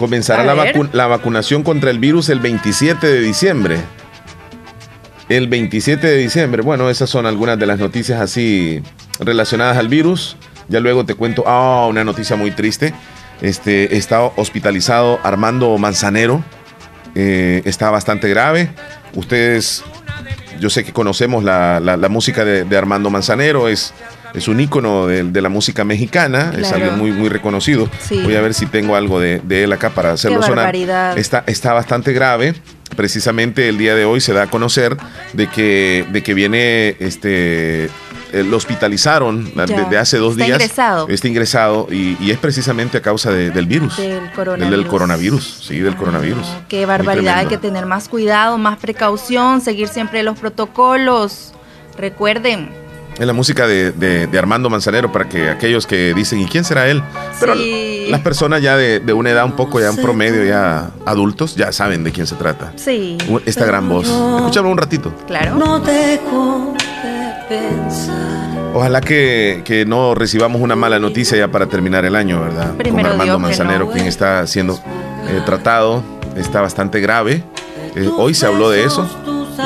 Comenzará 0.00 0.54
la, 0.94 1.06
vacunación 1.08 1.62
contra 1.62 1.90
el 1.90 1.98
virus 1.98 2.30
el 2.30 2.40
27 2.40 3.06
de 3.06 3.20
diciembre. 3.20 3.76
El 5.28 5.46
27 5.46 6.06
de 6.06 6.16
diciembre. 6.16 6.62
Bueno, 6.62 6.88
esas 6.88 7.10
son 7.10 7.26
algunas 7.26 7.58
de 7.58 7.66
las 7.66 7.78
noticias 7.78 8.18
así 8.18 8.80
relacionadas 9.18 9.76
al 9.76 9.88
virus. 9.88 10.38
Ya 10.68 10.80
luego 10.80 11.04
te 11.04 11.14
cuento, 11.16 11.44
ah, 11.46 11.86
una 11.86 12.02
noticia 12.02 12.34
muy 12.34 12.50
triste. 12.50 12.94
Este, 13.42 13.98
está 13.98 14.22
hospitalizado 14.22 15.20
Armando 15.22 15.76
Manzanero. 15.76 16.42
Eh, 17.14 17.60
está 17.66 17.90
bastante 17.90 18.30
grave. 18.30 18.70
Ustedes, 19.14 19.84
yo 20.60 20.70
sé 20.70 20.82
que 20.82 20.94
conocemos 20.94 21.44
la, 21.44 22.08
música 22.08 22.42
de, 22.46 22.78
Armando 22.78 23.10
Manzanero. 23.10 23.68
Es 23.68 23.92
es 24.34 24.48
un 24.48 24.60
ícono 24.60 25.06
de, 25.06 25.40
la 25.40 25.48
música 25.48 25.84
mexicana, 25.84 26.52
es 26.56 26.72
alguien 26.72 26.98
muy, 26.98 27.12
muy 27.12 27.28
reconocido. 27.28 27.88
Voy 28.10 28.34
a 28.36 28.40
ver 28.40 28.54
si 28.54 28.66
tengo 28.66 28.96
algo 28.96 29.20
de, 29.20 29.40
él 29.50 29.72
acá 29.72 29.90
para 29.90 30.12
hacerlo 30.12 30.42
sonar. 30.42 30.74
Está, 31.16 31.44
está 31.46 31.72
bastante 31.72 32.12
grave. 32.12 32.54
Precisamente 32.96 33.68
el 33.68 33.78
día 33.78 33.94
de 33.94 34.04
hoy 34.04 34.20
se 34.20 34.32
da 34.32 34.42
a 34.42 34.46
conocer 34.48 34.96
de 35.32 35.46
que, 35.48 36.04
de 36.10 36.22
que 36.22 36.34
viene 36.34 36.96
este 36.98 37.88
eh, 38.32 38.44
lo 38.44 38.56
hospitalizaron 38.56 39.52
desde 39.54 39.98
hace 39.98 40.18
dos 40.18 40.32
está 40.32 40.44
días. 40.44 40.60
Ingresado. 40.60 41.08
Está 41.08 41.28
ingresado 41.28 41.88
y, 41.90 42.30
es 42.30 42.38
precisamente 42.38 42.98
a 42.98 43.02
causa 43.02 43.32
del 43.32 43.66
virus. 43.66 43.96
Del 43.96 44.30
coronavirus. 44.32 44.70
Del, 44.70 44.86
coronavirus, 44.86 45.60
sí, 45.66 45.78
del 45.78 45.96
coronavirus. 45.96 46.46
Qué 46.68 46.86
barbaridad, 46.86 47.38
hay 47.38 47.46
que 47.46 47.58
tener 47.58 47.86
más 47.86 48.08
cuidado, 48.08 48.58
más 48.58 48.78
precaución, 48.78 49.60
seguir 49.60 49.88
siempre 49.88 50.22
los 50.22 50.38
protocolos. 50.38 51.52
Recuerden, 51.96 52.70
es 53.20 53.26
la 53.26 53.34
música 53.34 53.66
de, 53.66 54.28
Armando 54.38 54.70
Manzanero 54.70 55.12
para 55.12 55.28
que 55.28 55.50
aquellos 55.50 55.86
que 55.86 56.14
dicen, 56.14 56.40
¿y 56.40 56.46
quién 56.46 56.64
será 56.64 56.88
él? 56.88 57.02
Pero 57.38 57.54
las 57.54 58.20
personas 58.22 58.62
ya 58.62 58.78
de, 58.78 59.12
una 59.12 59.30
edad 59.30 59.44
un 59.44 59.52
poco, 59.52 59.78
ya 59.78 59.90
un 59.90 59.98
promedio, 59.98 60.42
ya 60.42 60.90
adultos, 61.04 61.54
ya 61.54 61.70
saben 61.70 62.02
de 62.02 62.12
quién 62.12 62.26
se 62.26 62.34
trata. 62.36 62.72
Sí. 62.76 63.18
Esta 63.44 63.66
gran 63.66 63.90
voz. 63.90 64.08
Escúchame 64.08 64.70
un 64.70 64.78
ratito. 64.78 65.12
Claro. 65.26 65.54
No 65.54 65.80
dejo 65.80 66.74
de 66.78 67.56
pensar. 67.56 68.16
Ojalá 68.72 69.02
que, 69.02 69.84
no 69.86 70.14
recibamos 70.14 70.62
una 70.62 70.74
mala 70.74 70.98
noticia 70.98 71.36
ya 71.36 71.48
para 71.48 71.66
terminar 71.66 72.06
el 72.06 72.16
año, 72.16 72.40
¿verdad? 72.40 72.74
Con 72.90 73.04
Armando 73.04 73.38
Manzanero, 73.38 73.90
quien 73.90 74.06
está 74.06 74.46
siendo 74.46 74.76
eh, 75.28 75.42
tratado, 75.44 76.02
está 76.36 76.62
bastante 76.62 77.00
grave. 77.00 77.44
Eh, 77.94 78.08
hoy 78.16 78.32
se 78.32 78.46
habló 78.46 78.70
de 78.70 78.84
eso 78.84 79.06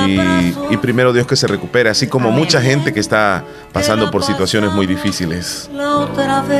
y, 0.06 0.76
primero 0.78 1.12
Dios 1.12 1.26
que 1.26 1.36
se 1.36 1.46
recupere, 1.46 1.90
así 1.90 2.06
como 2.06 2.30
mucha 2.30 2.60
gente 2.60 2.92
que 2.92 3.00
está 3.00 3.44
pasando 3.72 4.10
por 4.10 4.24
situaciones 4.24 4.72
muy 4.72 4.86
difíciles. 4.86 5.70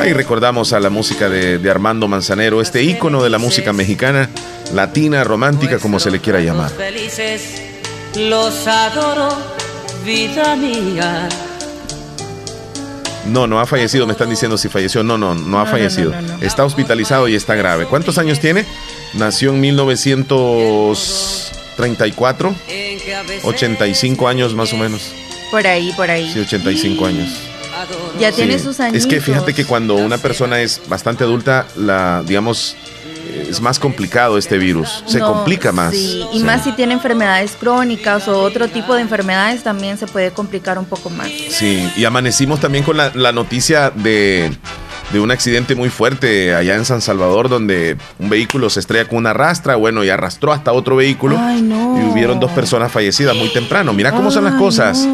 Ahí 0.01 0.13
recordamos 0.13 0.73
a 0.73 0.81
la 0.81 0.91
música 0.91 1.29
de, 1.29 1.71
Armando 1.71 2.09
Manzanero, 2.09 2.61
este 2.61 2.83
ícono 2.83 3.23
de 3.23 3.31
la 3.31 3.39
música 3.39 3.73
mexicana, 3.73 4.29
latina, 4.73 5.25
romántica, 5.25 5.79
como 5.79 5.99
se 5.99 6.11
le 6.11 6.21
quiera 6.21 6.41
llamar. 6.41 6.71
Los 8.17 8.69
adoro, 8.69 9.29
vida 10.05 10.55
mía. 10.55 11.29
No, 13.27 13.47
no 13.47 13.61
ha 13.61 13.67
fallecido, 13.67 14.07
me 14.07 14.13
están 14.13 14.31
diciendo 14.31 14.57
si 14.59 14.69
falleció. 14.69 15.03
No, 15.03 15.19
no, 15.19 15.35
no 15.35 15.61
ha 15.61 15.67
fallecido. 15.67 16.15
está 16.41 16.65
hospitalizado 16.65 17.27
y 17.29 17.35
está 17.35 17.57
grave. 17.57 17.87
¿Cuántos 17.87 18.19
años 18.19 18.39
tiene? 18.39 18.65
Nació 19.15 19.51
en 19.51 19.61
1934. 19.61 22.55
85 23.43 24.29
años 24.29 24.55
más 24.55 24.73
o 24.73 24.77
menos. 24.77 25.13
Por 25.51 25.67
ahí, 25.67 25.93
por 25.97 26.11
ahí. 26.11 26.31
Sí, 26.33 26.41
85 26.41 27.07
años. 27.07 27.29
Ya 28.19 28.33
tiene 28.33 28.59
sus 28.59 28.81
años. 28.81 28.97
Es 28.97 29.07
que 29.07 29.21
fíjate 29.21 29.53
que 29.55 29.65
cuando 29.65 29.95
una 29.97 30.19
persona 30.19 30.61
es 30.61 30.81
bastante 30.89 31.25
adulta, 31.25 31.67
la, 31.77 32.23
digamos, 32.25 32.77
es 33.49 33.61
más 33.61 33.79
complicado 33.79 34.39
este 34.39 34.59
virus. 34.59 35.05
Se 35.07 35.21
complica 35.21 35.73
más. 35.73 35.93
Sí, 35.93 36.25
y 36.33 36.41
más 36.41 36.65
si 36.65 36.73
tiene 36.73 36.95
enfermedades 36.95 37.53
crónicas 37.59 38.29
o 38.29 38.41
otro 38.41 38.69
tipo 38.69 38.95
de 38.95 39.03
enfermedades 39.03 39.63
también 39.63 39.99
se 39.99 40.07
puede 40.07 40.31
complicar 40.31 40.79
un 40.79 40.85
poco 40.85 41.11
más. 41.11 41.29
Sí, 41.29 41.89
y 41.97 42.05
amanecimos 42.05 42.61
también 42.61 42.85
con 42.85 42.97
la 42.97 43.33
noticia 43.33 43.91
de 43.91 44.51
de 45.13 45.21
un 45.21 45.31
accidente 45.31 45.75
muy 45.75 45.89
fuerte 45.89 46.55
allá 46.55 46.75
en 46.75 46.85
San 46.85 47.01
Salvador 47.01 47.49
donde 47.49 47.97
un 48.19 48.29
vehículo 48.29 48.71
se 48.71 48.81
estrella 48.81 49.09
con 49.09 49.19
una 49.19 49.33
rastra, 49.33 49.77
bueno, 49.77 50.05
y 50.05 50.11
arrastró 50.11 50.53
hasta 50.53 50.73
otro 50.73 50.97
vehículo 50.97 51.37
y 51.37 52.11
hubieron 52.11 52.41
dos 52.41 52.51
personas 52.53 52.91
fallecidas 52.91 53.37
muy 53.37 53.53
temprano. 53.53 53.93
Mira 53.93 54.13
cómo 54.13 54.31
son 54.31 54.45
las 54.45 54.55
cosas. 54.55 55.07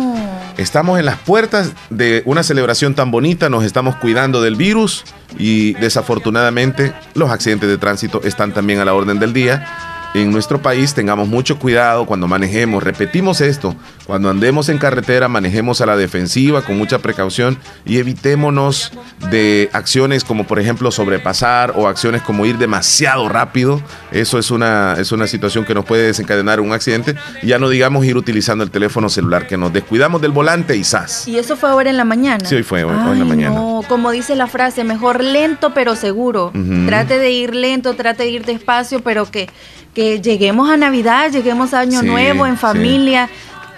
Estamos 0.56 0.99
en 0.99 1.06
las 1.06 1.16
puertas 1.16 1.73
de 1.88 2.23
una 2.26 2.42
celebración 2.42 2.94
tan 2.94 3.11
bonita, 3.11 3.49
nos 3.49 3.64
estamos 3.64 3.97
cuidando 3.97 4.42
del 4.42 4.56
virus 4.56 5.04
y 5.38 5.73
desafortunadamente 5.75 6.92
los 7.14 7.30
accidentes 7.30 7.68
de 7.68 7.78
tránsito 7.78 8.20
están 8.25 8.52
también 8.52 8.80
a 8.80 8.85
la 8.85 8.92
orden 8.92 9.18
del 9.18 9.32
día 9.32 9.66
en 10.14 10.32
nuestro 10.32 10.61
país 10.61 10.92
tengamos 10.92 11.28
mucho 11.28 11.59
cuidado 11.59 12.04
cuando 12.04 12.26
manejemos. 12.26 12.82
Repetimos 12.82 13.40
esto, 13.40 13.76
cuando 14.10 14.28
andemos 14.28 14.68
en 14.68 14.78
carretera 14.78 15.28
manejemos 15.28 15.80
a 15.80 15.86
la 15.86 15.96
defensiva 15.96 16.62
con 16.62 16.76
mucha 16.76 16.98
precaución 16.98 17.56
y 17.86 17.98
evitémonos 17.98 18.90
de 19.30 19.70
acciones 19.72 20.24
como 20.24 20.48
por 20.48 20.58
ejemplo 20.58 20.90
sobrepasar 20.90 21.74
o 21.76 21.86
acciones 21.86 22.20
como 22.22 22.44
ir 22.44 22.58
demasiado 22.58 23.28
rápido. 23.28 23.80
Eso 24.10 24.40
es 24.40 24.50
una, 24.50 24.96
es 24.98 25.12
una 25.12 25.28
situación 25.28 25.64
que 25.64 25.74
nos 25.74 25.84
puede 25.84 26.08
desencadenar 26.08 26.58
un 26.58 26.72
accidente. 26.72 27.14
ya 27.44 27.60
no 27.60 27.68
digamos 27.68 28.04
ir 28.04 28.16
utilizando 28.16 28.64
el 28.64 28.72
teléfono 28.72 29.08
celular, 29.08 29.46
que 29.46 29.56
nos 29.56 29.72
descuidamos 29.72 30.20
del 30.20 30.32
volante 30.32 30.76
y 30.76 30.82
zas. 30.82 31.28
¿Y 31.28 31.38
eso 31.38 31.56
fue 31.56 31.68
ahora 31.68 31.88
en 31.88 31.96
la 31.96 32.04
mañana? 32.04 32.44
Sí, 32.44 32.56
hoy 32.56 32.64
fue 32.64 32.82
hoy, 32.82 32.92
en 32.92 33.18
la 33.20 33.24
mañana. 33.24 33.54
No, 33.54 33.84
como 33.88 34.10
dice 34.10 34.34
la 34.34 34.48
frase, 34.48 34.82
mejor 34.82 35.22
lento 35.22 35.72
pero 35.72 35.94
seguro. 35.94 36.50
Trate 36.86 37.20
de 37.20 37.30
ir 37.30 37.54
lento, 37.54 37.94
trate 37.94 38.24
de 38.24 38.30
ir 38.30 38.44
despacio, 38.44 39.04
pero 39.04 39.30
que 39.30 39.48
que 39.94 40.20
lleguemos 40.20 40.70
a 40.70 40.76
Navidad, 40.76 41.30
lleguemos 41.30 41.74
a 41.74 41.80
Año 41.80 42.02
Nuevo 42.02 42.46
en 42.46 42.56
familia. 42.56 43.28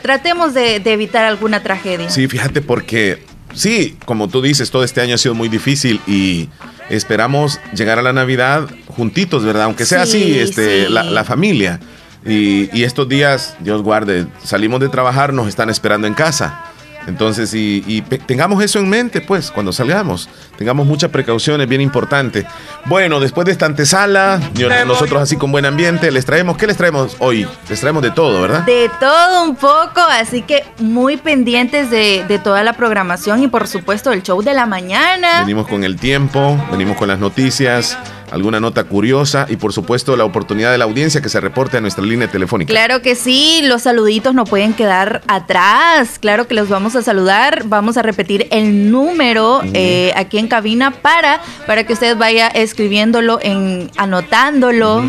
Tratemos 0.02 0.54
de, 0.54 0.76
evitar 0.85 1.25
alguna 1.25 1.62
tragedia. 1.62 2.11
Sí, 2.11 2.26
fíjate 2.28 2.61
porque, 2.61 3.23
sí, 3.54 3.97
como 4.04 4.28
tú 4.28 4.42
dices, 4.42 4.71
todo 4.71 4.85
este 4.85 5.00
año 5.00 5.14
ha 5.14 5.18
sido 5.18 5.35
muy 5.35 5.49
difícil 5.49 6.00
y 6.06 6.49
esperamos 6.90 7.61
llegar 7.75 7.99
a 7.99 8.02
la 8.02 8.12
Navidad 8.12 8.68
juntitos, 8.88 9.44
¿verdad? 9.44 9.64
Aunque 9.64 9.87
sea 9.87 10.02
así, 10.02 10.38
este, 10.38 10.90
la, 10.90 11.25
familia. 11.25 11.80
Y, 12.26 12.68
y 12.76 12.85
estos 12.85 13.09
días, 13.09 13.56
Dios 13.61 13.82
guarde, 13.82 14.26
salimos 14.44 14.80
de 14.80 14.88
trabajar, 14.88 15.32
nos 15.32 15.49
están 15.49 15.71
esperando 15.71 16.06
en 16.06 16.14
casa. 16.14 16.72
Entonces, 17.06 17.52
y, 17.54 18.02
tengamos 18.26 18.62
eso 18.62 18.78
en 18.78 18.88
mente, 18.88 19.21
pues, 19.21 19.50
cuando 19.50 19.73
salgamos. 19.73 20.28
Tengamos 20.56 20.87
mucha 20.87 21.09
precaución, 21.09 21.61
es 21.61 21.68
bien 21.68 21.80
importante. 21.80 22.47
Bueno, 22.87 23.21
después 23.21 23.44
de 23.47 23.52
esta 23.52 23.66
antesala, 23.66 24.40
nosotros 24.87 25.23
así 25.23 25.37
con 25.37 25.50
buen 25.52 25.64
ambiente, 25.64 26.11
les 26.11 26.25
traemos, 26.25 26.56
¿qué 26.56 26.66
les 26.66 26.76
traemos 26.76 27.16
hoy? 27.18 27.47
Les 27.68 27.80
traemos 27.80 28.02
de 28.02 28.11
todo, 28.11 28.42
¿verdad? 28.42 28.62
De 28.62 28.90
todo 29.00 29.44
un 29.44 29.56
poco, 29.56 30.00
así 30.11 30.42
que 30.42 30.64
muy 30.78 31.16
pendientes 31.16 31.90
de, 31.90 32.25
de 32.28 32.38
toda 32.38 32.62
la 32.62 32.75
programación 32.75 33.42
y 33.42 33.49
por 33.49 33.66
supuesto 33.66 34.12
el 34.12 34.23
show 34.23 34.42
de 34.42 34.54
la 34.54 34.66
mañana. 34.66 35.40
Venimos 35.40 35.66
con 35.66 35.85
el 35.85 35.97
tiempo, 35.97 36.59
venimos 36.71 36.97
con 36.97 37.09
las 37.09 37.18
noticias 37.18 37.99
alguna 38.32 38.60
nota 38.60 38.84
curiosa 38.84 39.46
y 39.48 39.56
por 39.56 39.72
supuesto 39.72 40.16
la 40.16 40.24
oportunidad 40.24 40.72
de 40.72 40.78
la 40.78 40.84
audiencia 40.84 41.20
que 41.20 41.28
se 41.28 41.40
reporte 41.40 41.76
a 41.76 41.80
nuestra 41.80 42.04
línea 42.04 42.28
telefónica. 42.28 42.72
Claro 42.72 43.02
que 43.02 43.14
sí, 43.14 43.60
los 43.62 43.82
saluditos 43.82 44.34
no 44.34 44.44
pueden 44.44 44.74
quedar 44.74 45.22
atrás, 45.26 46.18
claro 46.18 46.48
que 46.48 46.54
los 46.54 46.68
vamos 46.68 46.96
a 46.96 47.02
saludar, 47.02 47.62
vamos 47.66 47.96
a 47.96 48.02
repetir 48.02 48.48
el 48.50 48.90
número 48.90 49.62
eh, 49.74 50.12
aquí 50.16 50.38
en 50.38 50.48
cabina 50.48 50.90
para, 50.90 51.40
para 51.66 51.84
que 51.84 51.92
usted 51.92 52.16
vaya 52.16 52.48
escribiéndolo, 52.48 53.38
en, 53.42 53.90
anotándolo. 53.96 55.04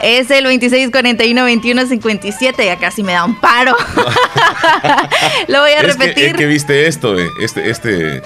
Es 0.00 0.30
el 0.30 0.44
2641-2157, 0.44 2.64
ya 2.64 2.76
casi 2.76 3.02
me 3.02 3.10
da 3.12 3.24
un 3.24 3.34
paro. 3.40 3.74
Lo 5.48 5.60
voy 5.60 5.72
a 5.72 5.82
repetir. 5.82 6.26
es 6.26 6.34
que 6.34 6.46
viste 6.46 6.86
esto, 6.86 7.18
eh, 7.18 7.28
este, 7.40 8.22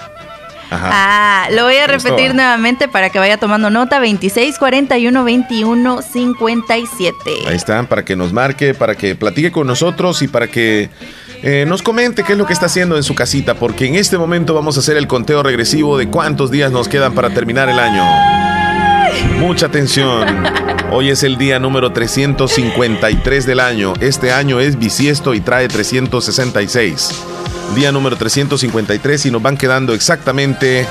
Ah, 0.74 1.48
lo 1.50 1.64
voy 1.64 1.76
a 1.76 1.86
repetir 1.86 2.34
nuevamente 2.34 2.88
para 2.88 3.10
que 3.10 3.18
vaya 3.18 3.36
tomando 3.36 3.70
nota. 3.70 3.98
26 3.98 4.58
41 4.58 5.24
21 5.24 6.02
57. 6.02 7.14
Ahí 7.46 7.56
están, 7.56 7.86
para 7.86 8.04
que 8.04 8.16
nos 8.16 8.32
marque, 8.32 8.74
para 8.74 8.94
que 8.94 9.14
platique 9.14 9.52
con 9.52 9.66
nosotros 9.66 10.22
y 10.22 10.28
para 10.28 10.48
que 10.48 10.90
eh, 11.42 11.64
nos 11.66 11.82
comente 11.82 12.22
qué 12.22 12.32
es 12.32 12.38
lo 12.38 12.46
que 12.46 12.52
está 12.52 12.66
haciendo 12.66 12.96
en 12.96 13.02
su 13.02 13.14
casita, 13.14 13.54
porque 13.54 13.86
en 13.86 13.96
este 13.96 14.18
momento 14.18 14.54
vamos 14.54 14.76
a 14.76 14.80
hacer 14.80 14.96
el 14.96 15.06
conteo 15.06 15.42
regresivo 15.42 15.98
de 15.98 16.08
cuántos 16.08 16.50
días 16.50 16.72
nos 16.72 16.88
quedan 16.88 17.14
para 17.14 17.30
terminar 17.30 17.68
el 17.68 17.78
año. 17.78 18.04
Mucha 19.38 19.66
atención. 19.66 20.26
Hoy 20.94 21.08
es 21.08 21.22
el 21.22 21.38
día 21.38 21.58
número 21.58 21.90
353 21.90 23.46
del 23.46 23.60
año. 23.60 23.94
Este 24.00 24.30
año 24.30 24.60
es 24.60 24.78
bisiesto 24.78 25.32
y 25.32 25.40
trae 25.40 25.66
366. 25.66 27.10
Día 27.74 27.90
número 27.90 28.16
353 28.16 29.24
y 29.24 29.30
nos 29.30 29.40
van 29.40 29.56
quedando 29.56 29.94
exactamente 29.94 30.86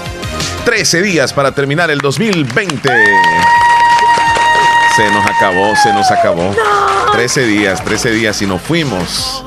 13 0.66 1.04
días 1.04 1.34
para 1.34 1.52
terminar 1.52 1.92
el 1.92 2.00
2020. 2.00 2.90
Se 4.96 5.12
nos 5.12 5.24
acabó, 5.24 5.76
se 5.76 5.94
nos 5.94 6.10
acabó. 6.10 6.56
13 7.12 7.46
días, 7.46 7.86
13 7.86 8.10
días 8.10 8.42
y 8.42 8.48
nos 8.48 8.60
fuimos. 8.60 9.46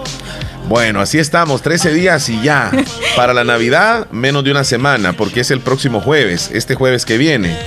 Bueno, 0.69 1.01
así 1.01 1.19
estamos, 1.19 1.63
13 1.63 1.93
días 1.93 2.29
y 2.29 2.41
ya. 2.43 2.71
Para 3.17 3.35
la 3.35 3.43
Navidad, 3.43 4.07
menos 4.13 4.45
de 4.45 4.53
una 4.53 4.63
semana, 4.63 5.15
porque 5.15 5.41
es 5.41 5.51
el 5.51 5.59
próximo 5.59 6.01
jueves, 6.01 6.51
este 6.53 6.77
jueves 6.77 7.05
que 7.05 7.19
viene. 7.19 7.59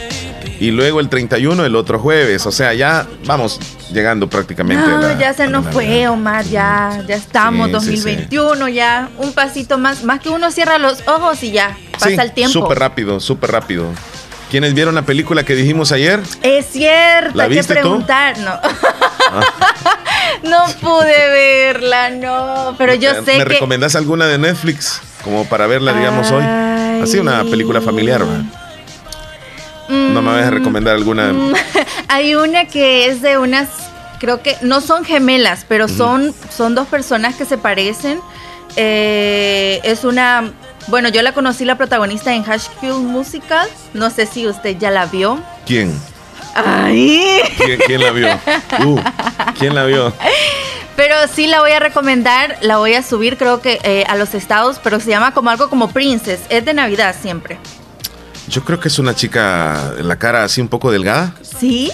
Y 0.60 0.72
luego 0.72 1.00
el 1.00 1.10
31, 1.10 1.66
el 1.66 1.76
otro 1.76 2.00
jueves. 2.00 2.46
O 2.46 2.52
sea, 2.52 2.74
ya 2.74 3.08
vamos 3.26 3.60
llegando 3.92 4.30
prácticamente. 4.30 4.88
No, 4.88 5.20
ya 5.20 5.34
se 5.34 5.48
nos 5.48 5.66
fue, 5.68 6.08
Omar, 6.08 6.46
ya, 6.46 7.04
ya 7.08 7.16
estamos, 7.16 7.72
2021, 7.72 8.68
ya. 8.70 9.10
Un 9.18 9.34
pasito 9.34 9.78
más, 9.78 10.04
más 10.04 10.20
que 10.20 10.30
uno 10.30 10.52
cierra 10.52 10.78
los 10.78 11.08
ojos 11.08 11.44
y 11.44 11.52
ya, 11.52 11.78
pasa 11.94 12.24
el 12.24 12.32
tiempo. 12.34 12.54
Súper 12.54 12.80
rápido, 12.80 13.20
súper 13.20 13.52
rápido. 13.52 13.86
¿Quiénes 14.50 14.74
vieron 14.74 14.96
la 14.96 15.02
película 15.02 15.44
que 15.44 15.56
dijimos 15.56 15.92
ayer? 15.92 16.22
Es 16.42 16.68
cierto, 16.68 17.42
hay 17.42 17.50
que 17.50 17.64
preguntar. 17.64 18.38
No. 18.40 18.52
Ah. 18.52 19.42
no 20.44 20.66
pude 20.80 21.30
verla, 21.30 22.10
no. 22.12 22.76
Pero 22.78 22.94
yo 22.94 23.14
sé 23.26 23.34
que. 23.34 23.38
¿Me 23.40 23.46
recomendás 23.46 23.96
alguna 23.96 24.26
de 24.28 24.38
Netflix? 24.38 25.02
Como 25.24 25.46
para 25.46 25.68
verla, 25.68 25.92
digamos, 25.94 26.32
hoy. 26.32 26.44
Así 27.04 27.20
una 27.20 27.44
película 27.44 27.82
familiar, 27.82 28.22
¿verdad? 28.22 28.67
No 29.90 30.22
me 30.22 30.32
vas 30.32 30.46
a 30.46 30.52
recomendar 30.52 30.96
alguna. 30.96 31.34
Mm, 31.34 31.54
hay 32.08 32.36
una 32.36 32.66
que 32.66 33.08
es 33.08 33.22
de 33.22 33.38
unas. 33.38 33.68
Creo 34.20 34.42
que 34.42 34.56
no 34.62 34.82
son 34.82 35.06
gemelas, 35.06 35.66
pero 35.68 35.88
son, 35.88 36.34
son 36.56 36.74
dos 36.74 36.88
personas 36.88 37.36
que 37.36 37.46
se 37.46 37.58
parecen. 37.58 38.20
Eh, 38.76 39.80
es 39.84 40.04
una 40.04 40.52
bueno, 40.88 41.10
yo 41.10 41.22
la 41.22 41.34
conocí 41.34 41.66
la 41.66 41.78
protagonista 41.78 42.34
en 42.34 42.46
School 42.46 43.04
Musical. 43.04 43.68
No 43.94 44.10
sé 44.10 44.26
si 44.26 44.48
usted 44.48 44.78
ya 44.78 44.90
la 44.90 45.06
vio. 45.06 45.38
¿Quién? 45.66 45.94
Ay. 46.56 47.42
¿Quién, 47.86 48.02
la 48.02 48.12
vio? 48.12 48.28
Uh, 48.86 49.00
¿Quién 49.60 49.76
la 49.76 49.84
vio? 49.84 50.14
Pero 50.96 51.16
sí 51.32 51.48
la 51.48 51.60
voy 51.60 51.72
a 51.72 51.80
recomendar, 51.80 52.58
la 52.62 52.78
voy 52.78 52.94
a 52.94 53.04
subir 53.04 53.38
creo 53.38 53.62
que 53.62 53.80
eh, 53.84 54.04
a 54.08 54.16
los 54.16 54.34
estados, 54.34 54.80
pero 54.82 55.00
se 55.00 55.10
llama 55.10 55.34
como 55.34 55.50
algo 55.50 55.70
como 55.70 55.90
Princess. 55.90 56.40
Es 56.50 56.64
de 56.64 56.74
Navidad 56.74 57.16
siempre. 57.20 57.60
Yo 58.48 58.64
creo 58.64 58.80
que 58.80 58.88
es 58.88 59.00
una 59.00 59.14
chica, 59.16 59.94
la 60.02 60.18
cara 60.18 60.44
así 60.44 60.62
un 60.62 60.68
poco 60.68 60.92
delgada. 60.92 61.34
Sí. 61.60 61.92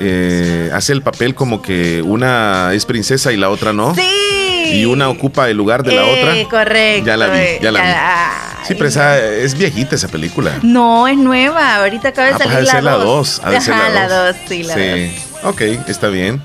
Eh, 0.00 0.70
hace 0.72 0.92
el 0.92 1.02
papel 1.02 1.34
como 1.34 1.60
que 1.60 2.02
una 2.02 2.72
es 2.72 2.86
princesa 2.86 3.32
y 3.32 3.36
la 3.36 3.50
otra 3.50 3.72
no. 3.72 3.94
Sí 3.94 4.34
y 4.72 4.84
una 4.84 5.08
ocupa 5.08 5.48
el 5.48 5.56
lugar 5.56 5.82
de 5.82 5.94
la 5.94 6.04
otra. 6.04 6.48
Correcto. 6.48 7.06
Ya 7.06 7.16
la 7.16 7.28
vi, 7.28 7.58
ya 7.60 7.70
la 7.70 7.80
vi. 7.82 8.66
Sí, 8.66 8.74
pero 8.74 8.88
esa, 8.88 9.18
es 9.18 9.56
viejita 9.56 9.94
esa 9.94 10.08
película. 10.08 10.58
No, 10.62 11.06
es 11.06 11.18
nueva. 11.18 11.76
Ahorita 11.76 12.08
acaba 12.08 12.28
de 12.28 12.34
ah, 12.34 12.38
pues 12.38 12.68
salir 12.68 12.84
la 12.84 12.92
2. 12.92 13.40
Ajá, 13.44 13.88
la 13.90 14.08
2, 14.08 14.36
sí, 14.48 14.62
la 14.62 14.74
2. 14.74 14.84
Sí. 14.84 15.16
Ok, 15.42 15.60
está 15.88 16.08
bien. 16.08 16.42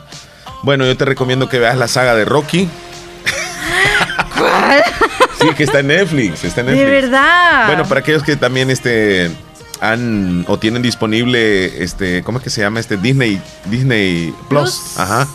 Bueno, 0.63 0.85
yo 0.85 0.97
te 0.97 1.05
recomiendo 1.05 1.47
que 1.47 1.59
veas 1.59 1.77
la 1.77 1.87
saga 1.87 2.15
de 2.15 2.25
Rocky. 2.25 2.67
¿Cuál? 4.39 4.83
sí, 5.41 5.47
que 5.55 5.63
está 5.63 5.79
en 5.79 5.87
Netflix, 5.87 6.43
está 6.43 6.61
en 6.61 6.67
Netflix. 6.67 6.85
De 6.85 7.01
verdad. 7.01 7.67
Bueno, 7.67 7.83
para 7.85 7.99
aquellos 7.99 8.23
que 8.23 8.35
también 8.35 8.69
este 8.69 9.31
han 9.81 10.45
o 10.47 10.59
tienen 10.59 10.81
disponible 10.81 11.81
este, 11.83 12.23
¿cómo 12.23 12.39
es 12.39 12.43
que 12.43 12.49
se 12.49 12.61
llama 12.61 12.79
este 12.79 12.97
Disney 12.97 13.41
Disney 13.65 14.33
Plus. 14.49 14.97
Ajá. 14.97 15.27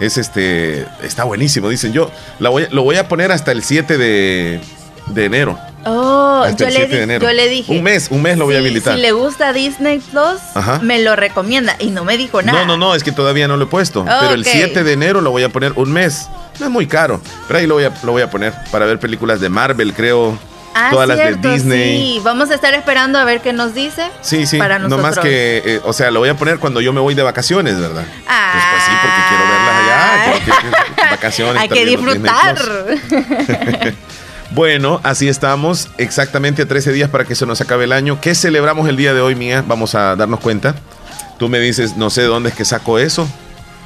Es 0.00 0.18
este, 0.18 0.86
está 1.02 1.22
buenísimo, 1.24 1.68
dicen 1.68 1.92
yo. 1.92 2.10
La 2.40 2.48
voy, 2.48 2.66
lo 2.70 2.82
voy 2.82 2.96
a 2.96 3.06
poner 3.06 3.30
hasta 3.30 3.52
el 3.52 3.62
7 3.62 3.96
de, 3.96 4.60
de 5.06 5.24
enero. 5.24 5.58
Oh, 5.86 6.46
yo 6.56 6.68
le, 6.68 7.18
yo 7.20 7.32
le, 7.32 7.48
dije. 7.48 7.72
Un 7.72 7.82
mes, 7.82 8.08
un 8.10 8.22
mes 8.22 8.38
lo 8.38 8.46
voy 8.46 8.56
a 8.56 8.58
habilitar. 8.58 8.94
Si 8.94 9.00
le 9.00 9.12
gusta 9.12 9.52
Disney 9.52 9.98
Plus, 9.98 10.40
me 10.82 11.02
lo 11.02 11.16
recomienda. 11.16 11.76
Y 11.78 11.90
no 11.90 12.04
me 12.04 12.16
dijo 12.16 12.42
nada. 12.42 12.60
No, 12.60 12.66
no, 12.66 12.76
no, 12.76 12.94
es 12.94 13.02
que 13.02 13.12
todavía 13.12 13.48
no 13.48 13.56
lo 13.56 13.64
he 13.64 13.68
puesto. 13.68 14.04
Pero 14.04 14.34
el 14.34 14.44
7 14.44 14.84
de 14.84 14.92
enero 14.92 15.20
lo 15.20 15.30
voy 15.30 15.42
a 15.42 15.48
poner 15.48 15.72
un 15.76 15.92
mes. 15.92 16.28
No 16.60 16.66
es 16.66 16.72
muy 16.72 16.86
caro. 16.86 17.20
Pero 17.46 17.58
ahí 17.58 17.66
lo 17.66 17.74
voy 17.74 17.84
a, 17.84 17.92
lo 18.02 18.12
voy 18.12 18.22
a 18.22 18.30
poner 18.30 18.54
para 18.70 18.86
ver 18.86 18.98
películas 18.98 19.40
de 19.40 19.48
Marvel, 19.48 19.92
creo. 19.92 20.38
Ah, 20.76 20.88
todas 20.90 21.06
las 21.06 21.16
de 21.16 21.36
Disney. 21.36 22.14
Sí, 22.14 22.20
vamos 22.24 22.50
a 22.50 22.54
estar 22.56 22.74
esperando 22.74 23.18
a 23.18 23.24
ver 23.24 23.40
qué 23.40 23.52
nos 23.52 23.74
dice. 23.74 24.10
Sí, 24.22 24.44
sí. 24.44 24.58
Para 24.58 24.78
nosotros. 24.80 25.00
No 25.00 25.08
más 25.08 25.18
que, 25.20 25.62
eh, 25.64 25.80
o 25.84 25.92
sea, 25.92 26.10
lo 26.10 26.18
voy 26.18 26.28
a 26.28 26.36
poner 26.36 26.58
cuando 26.58 26.80
yo 26.80 26.92
me 26.92 27.00
voy 27.00 27.14
de 27.14 27.22
vacaciones, 27.22 27.78
¿verdad? 27.78 28.04
Ah. 28.26 28.50
Pues, 28.52 28.64
pues 28.72 28.82
sí, 28.84 28.92
porque 29.02 29.22
quiero 29.28 29.44
verlas 29.52 30.84
allá. 30.98 31.10
vacaciones. 31.12 31.62
Hay 31.62 31.68
que 31.68 31.86
disfrutar. 31.86 32.56
Bueno, 34.54 35.00
así 35.02 35.28
estamos, 35.28 35.88
exactamente 35.98 36.62
a 36.62 36.68
13 36.68 36.92
días 36.92 37.10
para 37.10 37.24
que 37.24 37.34
se 37.34 37.46
nos 37.46 37.60
acabe 37.60 37.84
el 37.84 37.92
año. 37.92 38.20
¿Qué 38.20 38.34
celebramos 38.34 38.88
el 38.88 38.96
día 38.96 39.12
de 39.14 39.20
hoy, 39.20 39.34
Mía? 39.34 39.64
Vamos 39.66 39.94
a 39.94 40.16
darnos 40.16 40.40
cuenta. 40.40 40.74
Tú 41.38 41.48
me 41.48 41.58
dices, 41.58 41.96
no 41.96 42.10
sé 42.10 42.22
de 42.22 42.28
dónde 42.28 42.50
es 42.50 42.54
que 42.54 42.64
saco 42.64 42.98
eso 42.98 43.28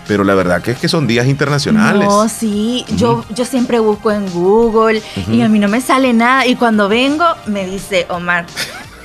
pero 0.08 0.24
la 0.24 0.34
verdad 0.34 0.62
que 0.62 0.70
es 0.70 0.78
que 0.78 0.88
son 0.88 1.06
días 1.06 1.26
internacionales. 1.26 2.08
No, 2.08 2.28
sí, 2.30 2.84
yo, 2.96 3.24
yo 3.28 3.44
siempre 3.44 3.78
busco 3.78 4.10
en 4.10 4.28
Google 4.32 5.02
y 5.30 5.42
a 5.42 5.48
mí 5.50 5.58
no 5.58 5.68
me 5.68 5.82
sale 5.82 6.14
nada 6.14 6.46
y 6.46 6.56
cuando 6.56 6.88
vengo 6.88 7.26
me 7.46 7.66
dice 7.66 8.06
Omar. 8.08 8.46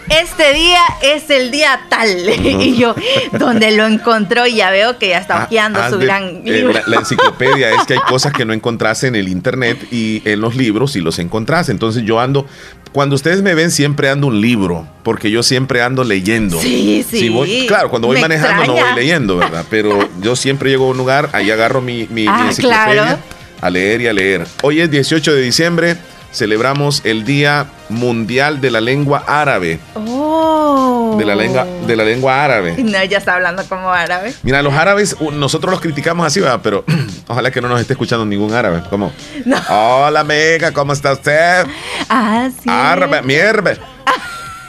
Este 0.09 0.53
día 0.53 0.81
es 1.01 1.29
el 1.29 1.51
día 1.51 1.81
tal. 1.89 2.09
y 2.29 2.77
yo, 2.77 2.95
donde 3.31 3.71
lo 3.71 3.85
encontró, 3.85 4.45
y 4.45 4.55
ya 4.55 4.69
veo 4.69 4.97
que 4.97 5.09
ya 5.09 5.19
está 5.19 5.43
hojeando 5.43 5.79
ah, 5.79 5.89
su 5.89 5.97
gran 5.97 6.41
eh, 6.45 6.71
la, 6.87 6.97
enciclopedia 6.97 7.71
es 7.71 7.85
que 7.85 7.93
hay 7.93 7.99
cosas 8.07 8.33
que 8.33 8.45
no 8.45 8.53
encontrás 8.53 9.03
en 9.03 9.15
el 9.15 9.29
internet 9.29 9.77
y 9.91 10.21
en 10.25 10.41
los 10.41 10.55
libros 10.55 10.93
sí 10.93 11.01
los 11.01 11.19
encontrás. 11.19 11.69
Entonces 11.69 12.03
yo 12.03 12.19
ando, 12.19 12.45
cuando 12.91 13.15
ustedes 13.15 13.41
me 13.41 13.55
ven, 13.55 13.71
siempre 13.71 14.09
ando 14.09 14.27
un 14.27 14.41
libro, 14.41 14.87
porque 15.03 15.31
yo 15.31 15.43
siempre 15.43 15.81
ando 15.81 16.03
leyendo. 16.03 16.59
Sí, 16.59 17.05
sí. 17.09 17.65
claro, 17.67 17.89
cuando 17.89 18.07
voy 18.07 18.19
manejando 18.19 18.65
no 18.65 18.73
voy 18.73 18.95
leyendo, 18.95 19.37
¿verdad? 19.37 19.65
Pero 19.69 20.09
yo 20.21 20.35
siempre 20.35 20.69
llego 20.69 20.87
a 20.87 20.89
un 20.91 20.97
lugar, 20.97 21.29
ahí 21.33 21.49
agarro 21.51 21.81
mi, 21.81 22.07
mi, 22.09 22.27
ah, 22.27 22.45
enciclopedia 22.47 23.19
a 23.63 23.69
leer 23.69 24.01
y 24.01 24.07
a 24.07 24.13
leer. 24.13 24.45
Hoy 24.61 24.81
es 24.81 24.91
18 24.91 25.33
de 25.33 25.41
diciembre, 25.41 25.95
celebramos 26.33 27.01
el 27.05 27.23
Día 27.23 27.67
Mundial 27.89 28.59
de 28.59 28.71
la 28.71 28.81
Lengua 28.81 29.23
Árabe. 29.27 29.79
Oh. 29.95 31.15
De 31.17 31.25
la 31.25 31.35
lengua, 31.35 31.65
de 31.85 31.95
la 31.95 32.03
lengua 32.03 32.43
árabe. 32.43 32.75
No, 32.77 32.97
ella 32.97 33.19
está 33.19 33.35
hablando 33.35 33.63
como 33.65 33.91
árabe. 33.91 34.33
Mira, 34.41 34.63
los 34.63 34.73
árabes, 34.73 35.15
nosotros 35.21 35.71
los 35.71 35.79
criticamos 35.79 36.25
así, 36.25 36.39
¿verdad? 36.39 36.59
Pero 36.63 36.83
ojalá 37.27 37.51
que 37.51 37.61
no 37.61 37.69
nos 37.69 37.79
esté 37.79 37.93
escuchando 37.93 38.25
ningún 38.25 38.51
árabe. 38.53 38.81
¿Cómo? 38.89 39.13
Hola, 39.69 40.21
amiga, 40.21 40.71
¿cómo 40.71 40.91
está 40.91 41.13
usted? 41.13 41.65
Ah, 42.09 42.49
sí. 42.51 42.67
Árabe, 42.67 43.21
mierda. 43.21 43.77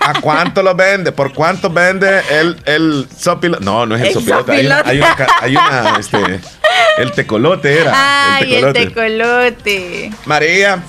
¿A 0.00 0.20
cuánto 0.20 0.62
lo 0.62 0.74
vende? 0.74 1.12
¿Por 1.12 1.32
cuánto 1.32 1.70
vende 1.70 2.20
el, 2.30 2.58
el 2.66 3.08
sopilote? 3.16 3.64
No, 3.64 3.86
no 3.86 3.96
es 3.96 4.02
el, 4.02 4.12
sopilote. 4.12 4.52
Hay, 4.52 4.66
una, 4.98 5.16
hay 5.40 5.56
una, 5.56 5.96
este, 5.98 6.40
el 6.98 7.12
tecolote 7.12 7.80
era. 7.80 8.36
Ay, 8.36 8.54
el 8.54 8.72
tecolote. 8.74 10.12
María, 10.26 10.82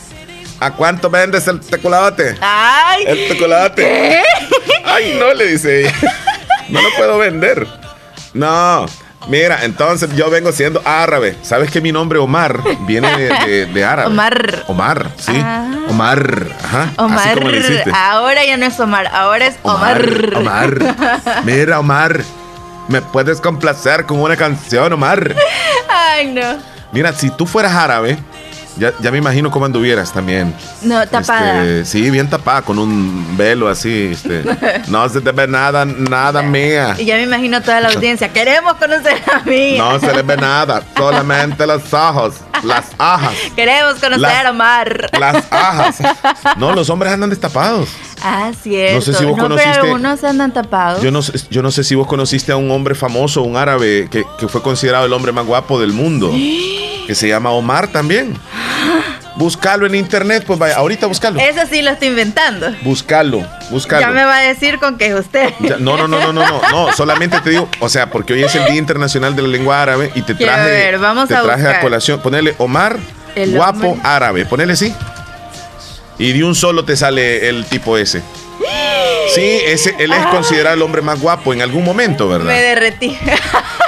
¿A 0.60 0.72
cuánto 0.72 1.10
vendes 1.10 1.48
el 1.48 1.60
tecolote? 1.60 2.36
Ay. 2.42 3.04
El 3.08 3.28
tecolote. 3.28 4.24
Ay, 4.86 5.18
no, 5.20 5.34
le 5.34 5.48
dice 5.48 5.82
ella. 5.82 5.94
No 6.70 6.82
lo 6.82 6.90
puedo 6.98 7.18
vender. 7.18 7.68
No. 8.34 8.86
Mira, 9.28 9.60
entonces 9.64 10.16
yo 10.16 10.30
vengo 10.30 10.52
siendo 10.52 10.82
árabe. 10.86 11.36
¿Sabes 11.42 11.72
que 11.72 11.82
mi 11.82 11.92
nombre 11.92 12.20
Omar 12.20 12.60
viene 12.82 13.10
de, 13.18 13.86
árabe? 13.86 14.10
Omar. 14.10 14.64
Omar, 14.68 15.12
sí. 15.18 15.34
Ah. 15.36 15.68
Omar. 15.90 16.48
Ajá. 16.64 16.94
Omar. 16.98 17.40
ahora 17.94 18.46
ya 18.46 18.58
no 18.58 18.66
es 18.66 18.80
Omar, 18.80 19.08
ahora 19.08 19.48
es 19.48 19.56
Omar. 19.64 20.34
Omar. 20.36 20.78
Mira, 21.44 21.80
Omar. 21.80 22.22
¿Me 22.88 23.02
puedes 23.02 23.42
complacer 23.42 24.06
con 24.06 24.20
una 24.20 24.38
canción, 24.38 24.94
Omar? 24.94 25.36
Ay, 25.90 26.28
no. 26.28 26.58
Mira, 26.92 27.12
si 27.14 27.32
tú 27.32 27.48
fueras 27.48 27.74
árabe, 27.74 28.18
ya, 28.78 28.94
ya 29.00 29.12
me 29.12 29.18
imagino 29.18 29.50
cómo 29.52 29.66
anduvieras 29.66 30.12
también. 30.12 30.54
No, 30.82 31.08
tapada. 31.08 31.64
Este, 31.64 31.86
sí, 31.86 32.10
bien 32.10 32.30
tapada, 32.30 32.62
con 32.62 32.78
un 32.78 33.38
velo 33.38 33.70
así. 33.70 34.12
Este, 34.14 34.44
no 34.88 35.08
se 35.10 35.22
te 35.22 35.32
ve 35.32 35.48
nada, 35.48 35.86
nada 35.86 36.42
mía. 36.42 36.96
Y 36.98 37.06
ya 37.06 37.16
me 37.16 37.24
imagino 37.24 37.62
toda 37.62 37.82
la 37.82 37.90
audiencia. 37.90 38.32
Queremos 38.34 38.76
conocer 38.76 39.22
a 39.32 39.40
mí. 39.46 39.78
No 39.78 40.00
se 40.00 40.14
le 40.14 40.22
ve 40.22 40.38
nada, 40.38 40.84
solamente 40.98 41.66
los 41.66 41.94
ojos, 41.94 42.36
las 42.64 42.86
ajas. 42.98 43.34
Queremos 43.56 43.96
conocer 43.96 44.46
a 44.46 44.52
Omar. 44.52 45.10
Las 45.20 45.46
ajas. 45.52 45.98
No, 46.58 46.74
los 46.74 46.90
hombres 46.90 47.12
andan 47.12 47.30
destapados. 47.30 47.90
Ah, 48.24 48.52
cierto. 48.62 48.96
No 48.96 49.02
sé 49.02 49.14
si 49.14 49.26
vos 49.26 49.38
conociste. 49.38 49.72
Pero 49.72 49.84
algunos 49.86 50.24
andan 50.24 50.54
tapados. 50.54 51.02
Yo 51.02 51.12
no, 51.12 51.20
yo 51.50 51.62
no 51.62 51.72
sé 51.72 51.84
si 51.84 51.96
vos 51.96 52.08
conociste 52.08 52.52
a 52.52 52.58
un 52.58 52.72
hombre 52.72 52.96
famoso, 52.96 53.42
un 53.42 53.58
árabe, 53.58 54.08
que, 54.10 54.26
que 54.40 54.48
fue 54.48 54.62
considerado 54.62 55.06
el 55.06 55.14
hombre 55.14 55.32
más 55.32 55.46
guapo 55.46 55.80
del 55.80 55.92
mundo. 55.92 56.32
Que 57.06 57.16
se 57.16 57.28
llama 57.28 57.52
Omar 57.52 57.88
también. 57.88 58.36
Búscalo 59.36 59.86
en 59.86 59.96
internet, 59.96 60.46
pues 60.48 60.58
vaya, 60.58 60.78
ahorita 60.78 61.08
búscalo. 61.08 61.40
Eso 61.40 61.62
sí 61.70 61.82
lo 61.82 61.92
estoy 61.92 62.08
inventando. 62.08 62.74
Búscalo, 62.84 63.46
búscalo. 63.70 64.02
Ya 64.02 64.12
me 64.12 64.24
va 64.24 64.38
a 64.38 64.42
decir 64.42 64.80
con 64.80 64.98
que 64.98 65.08
es 65.08 65.14
usted. 65.14 65.50
no, 65.60 65.98
no, 65.98 66.08
no, 66.08 66.20
no, 66.20 66.32
no, 66.32 66.48
no, 66.48 66.62
no, 66.72 66.94
solamente 66.94 67.42
te 67.42 67.50
digo, 67.50 67.68
o 67.80 67.90
sea, 67.90 68.10
porque 68.10 68.34
hoy 68.34 68.44
es 68.44 68.56
el 68.56 68.66
Día 68.66 68.76
Internacional 68.76 69.36
de 69.36 69.42
la 69.42 69.50
Lengua 69.50 69.82
Árabe 69.82 70.12
y 70.16 70.22
te 70.22 70.36
traje, 70.36 70.70
ver, 70.70 71.00
vamos 71.00 71.28
te 71.28 71.36
traje 71.36 71.68
a, 71.68 71.82
colación, 71.82 72.22
ponerle 72.22 72.56
Omar 72.60 72.98
guapo 73.48 73.98
árabe, 74.04 74.46
ponele 74.46 74.74
así. 74.74 74.94
Y 76.18 76.32
de 76.32 76.44
un 76.46 76.56
solo 76.56 76.86
te 76.86 76.96
sale 76.96 77.50
el 77.50 77.66
tipo 77.66 77.98
ese. 77.98 78.22
Sí, 79.34 79.60
ese, 79.66 79.96
él 80.00 80.14
es 80.14 80.26
considerado 80.28 80.76
el 80.76 80.82
hombre 80.82 81.02
más 81.02 81.20
guapo 81.20 81.54
en 81.54 81.62
algún 81.62 81.84
momento, 81.84 82.30
¿verdad? 82.30 82.54
Me 82.54 82.62
derretí. 82.62 83.18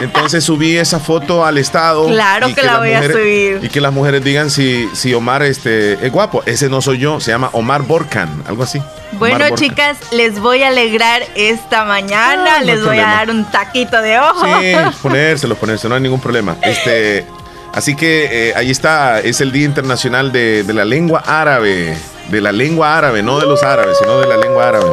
Entonces 0.00 0.44
subí 0.44 0.76
esa 0.76 1.00
foto 1.00 1.44
al 1.44 1.58
estado. 1.58 2.06
Claro 2.06 2.54
que, 2.54 2.62
la 2.62 2.78
voy 2.78 2.92
a 2.92 3.02
subir. 3.02 3.60
Y 3.62 3.68
que 3.68 3.80
las 3.80 3.92
mujeres 3.92 4.22
digan 4.22 4.50
si, 4.50 4.88
si 4.94 5.12
Omar 5.14 5.42
este, 5.42 5.94
es 6.04 6.12
guapo. 6.12 6.42
Ese 6.46 6.68
no 6.68 6.80
soy 6.80 6.98
yo, 6.98 7.20
se 7.20 7.30
llama 7.30 7.50
Omar 7.52 7.82
Borkan, 7.82 8.44
algo 8.46 8.62
así. 8.62 8.80
Bueno, 9.12 9.44
chicas, 9.56 9.96
les 10.12 10.38
voy 10.38 10.62
a 10.62 10.68
alegrar 10.68 11.22
esta 11.34 11.84
mañana. 11.84 12.56
Ah, 12.58 12.62
les 12.62 12.84
voy 12.84 12.98
a 12.98 13.06
dar 13.06 13.30
un 13.30 13.44
taquito 13.50 14.00
de 14.00 14.18
ojo. 14.18 14.44
Sí, 14.44 14.72
ponérselo, 15.02 15.56
ponérselo, 15.56 15.90
no 15.90 15.94
hay 15.96 16.02
ningún 16.02 16.20
problema. 16.20 16.56
Este, 16.62 17.26
así 17.72 17.96
que 17.96 18.50
eh, 18.50 18.52
ahí 18.54 18.70
está, 18.70 19.20
es 19.20 19.40
el 19.40 19.50
Día 19.50 19.64
Internacional 19.64 20.30
de, 20.30 20.62
de 20.62 20.72
la 20.72 20.84
Lengua 20.84 21.22
Árabe. 21.26 21.96
De 22.28 22.42
la 22.42 22.52
lengua 22.52 22.98
árabe, 22.98 23.22
no 23.22 23.40
de 23.40 23.46
los 23.46 23.62
árabes, 23.62 23.96
sino 23.98 24.20
de 24.20 24.26
la 24.26 24.36
lengua 24.36 24.68
árabe. 24.68 24.84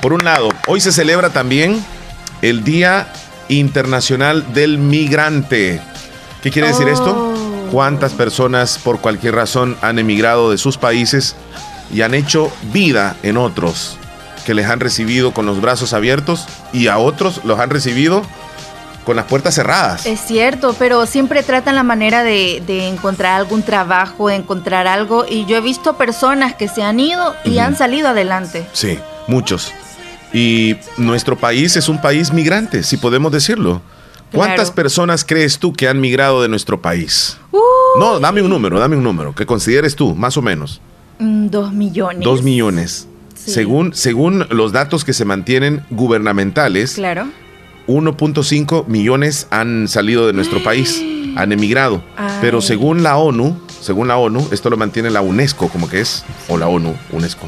Por 0.00 0.12
un 0.12 0.24
lado, 0.24 0.48
hoy 0.68 0.80
se 0.80 0.92
celebra 0.92 1.30
también 1.30 1.84
el 2.40 2.62
Día 2.62 3.08
Internacional 3.48 4.52
del 4.52 4.78
Migrante. 4.78 5.80
¿Qué 6.42 6.50
quiere 6.50 6.68
decir 6.68 6.88
esto? 6.88 7.10
Oh. 7.10 7.70
¿Cuántas 7.70 8.12
personas 8.12 8.78
por 8.78 9.00
cualquier 9.00 9.34
razón 9.34 9.76
han 9.82 9.98
emigrado 9.98 10.50
de 10.50 10.58
sus 10.58 10.78
países 10.78 11.34
y 11.92 12.02
han 12.02 12.14
hecho 12.14 12.50
vida 12.72 13.16
en 13.22 13.36
otros 13.36 13.98
que 14.46 14.54
les 14.54 14.66
han 14.66 14.78
recibido 14.78 15.34
con 15.34 15.44
los 15.44 15.60
brazos 15.60 15.92
abiertos 15.92 16.46
y 16.72 16.86
a 16.86 16.98
otros 16.98 17.40
los 17.44 17.58
han 17.58 17.70
recibido 17.70 18.22
con 19.04 19.16
las 19.16 19.26
puertas 19.26 19.54
cerradas. 19.54 20.04
Es 20.06 20.20
cierto, 20.20 20.74
pero 20.78 21.06
siempre 21.06 21.42
tratan 21.42 21.76
la 21.76 21.84
manera 21.84 22.24
de, 22.24 22.88
encontrar 22.88 23.34
algún 23.34 23.62
trabajo, 23.62 24.28
de 24.28 24.34
encontrar 24.34 24.86
algo. 24.86 25.24
Y 25.28 25.46
yo 25.46 25.56
he 25.56 25.60
visto 25.60 25.96
personas 25.96 26.54
que 26.54 26.68
se 26.68 26.82
han 26.82 26.98
ido 27.00 27.34
y 27.44 27.58
han 27.58 27.76
salido 27.76 28.08
adelante. 28.08 28.66
Sí, 28.72 28.98
muchos. 29.28 29.72
Y 30.32 30.76
nuestro 30.96 31.36
país 31.36 31.76
es 31.76 31.88
un 31.88 32.00
país 32.00 32.32
migrante, 32.32 32.82
si 32.82 32.96
podemos 32.96 33.32
decirlo. 33.32 33.82
¿Cuántas 34.32 34.70
personas 34.70 35.24
crees 35.24 35.58
tú 35.58 35.72
que 35.72 35.88
han 35.88 36.00
migrado 36.00 36.42
de 36.42 36.48
nuestro 36.48 36.82
país? 36.82 37.38
No, 37.98 38.20
dame 38.20 38.42
un 38.42 38.50
número, 38.50 38.78
dame 38.78 38.96
un 38.96 39.02
número, 39.02 39.34
que 39.34 39.46
consideres 39.46 39.96
tú, 39.96 40.14
más 40.14 40.36
o 40.36 40.42
menos. 40.42 40.80
Mm, 41.18 41.46
dos 41.48 41.72
millones. 41.72 42.24
Dos 42.24 42.42
millones. 42.42 43.08
Según, 43.34 43.94
según 43.94 44.46
los 44.50 44.72
datos 44.72 45.04
que 45.04 45.12
se 45.12 45.24
mantienen 45.24 45.84
gubernamentales, 45.90 46.94
claro. 46.94 47.28
1.5 47.86 48.86
millones 48.88 49.46
han 49.50 49.86
salido 49.88 50.26
de 50.26 50.32
nuestro 50.32 50.62
país, 50.62 51.00
han 51.36 51.52
emigrado. 51.52 52.02
Pero 52.40 52.60
según 52.60 53.02
la 53.02 53.16
ONU, 53.16 53.56
según 53.80 54.08
la 54.08 54.16
ONU, 54.16 54.48
esto 54.50 54.68
lo 54.68 54.76
mantiene 54.76 55.10
la 55.10 55.20
UNESCO, 55.20 55.68
como 55.68 55.88
que 55.88 56.00
es, 56.00 56.24
o 56.48 56.58
la 56.58 56.66
ONU, 56.66 56.94
UNESCO. 57.12 57.46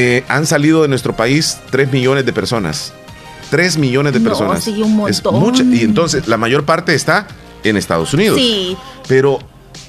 Eh, 0.00 0.22
han 0.28 0.46
salido 0.46 0.82
de 0.82 0.88
nuestro 0.88 1.16
país 1.16 1.58
3 1.70 1.90
millones 1.90 2.24
de 2.24 2.32
personas. 2.32 2.92
3 3.50 3.78
millones 3.78 4.12
de 4.12 4.20
personas. 4.20 4.62
Sí, 4.62 4.80
un 4.80 4.94
montón. 4.94 5.54
Es 5.56 5.80
y 5.80 5.82
entonces 5.82 6.28
la 6.28 6.36
mayor 6.36 6.64
parte 6.64 6.94
está 6.94 7.26
en 7.64 7.76
Estados 7.76 8.14
Unidos. 8.14 8.38
Sí. 8.38 8.76
Pero 9.08 9.40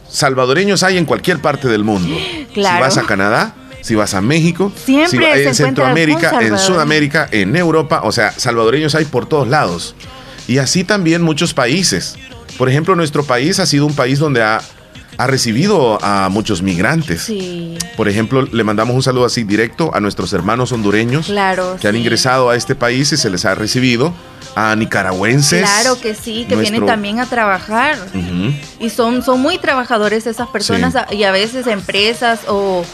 salvadoreños 0.10 0.82
hay 0.82 0.98
en 0.98 1.06
cualquier 1.06 1.38
parte 1.38 1.68
del 1.68 1.84
mundo. 1.84 2.16
Claro. 2.56 2.78
Si 2.78 2.82
vas 2.82 2.98
a 2.98 3.04
Canadá, 3.04 3.54
si 3.82 3.94
vas 3.94 4.16
a 4.16 4.22
México, 4.22 4.72
Siempre 4.84 5.44
en 5.44 5.54
Centroamérica, 5.54 6.40
en 6.42 6.58
Sudamérica, 6.58 7.30
en 7.30 7.56
Europa, 7.56 8.02
o 8.04 8.12
sea, 8.12 8.32
salvadoreños 8.32 8.96
hay 8.96 9.06
por 9.06 9.28
todos 9.28 9.48
lados. 9.48 9.94
Y 10.48 10.58
así 10.58 10.84
también 10.84 11.22
muchos 11.22 11.54
países. 11.54 12.16
Por 12.58 12.68
ejemplo, 12.68 12.96
nuestro 12.96 13.24
país 13.24 13.60
ha 13.60 13.68
sido 13.68 13.86
un 13.86 13.94
país 13.94 14.18
donde 14.18 14.42
ha 14.42 14.60
ha 15.20 15.28
recibido 15.28 16.00
a 16.02 16.30
muchos 16.30 16.62
migrantes. 16.62 17.24
Sí. 17.24 17.78
Por 17.98 18.08
ejemplo, 18.08 18.42
le 18.42 18.64
mandamos 18.64 18.96
un 18.96 19.04
saludo 19.04 19.26
así 19.26 19.44
directo 19.44 19.94
a 19.94 20.00
nuestros 20.00 20.32
hermanos 20.32 20.72
hondureños 20.72 21.26
claro, 21.26 21.76
que 21.80 21.90
han 21.90 21.98
ingresado 21.98 22.50
a 22.50 22.56
este 22.56 22.74
país 22.74 23.12
y 23.12 23.18
se 23.18 23.30
les 23.30 23.44
ha 23.44 23.54
recibido 23.54 24.14
a 24.56 24.74
nicaragüenses. 24.78 25.62
Claro 25.62 26.00
que 26.00 26.16
sí, 26.16 26.46
que 26.48 26.56
vienen 26.56 26.86
también 26.86 27.20
a 27.20 27.26
trabajar. 27.26 27.98
Y 28.80 28.90
son, 28.90 29.22
son 29.22 29.42
muy 29.42 29.58
trabajadores 29.58 30.26
esas 30.26 30.48
personas 30.48 30.96
y 31.12 31.24
a 31.24 31.34
veces 31.34 31.68
empresas 31.68 32.40
o, 32.48 32.86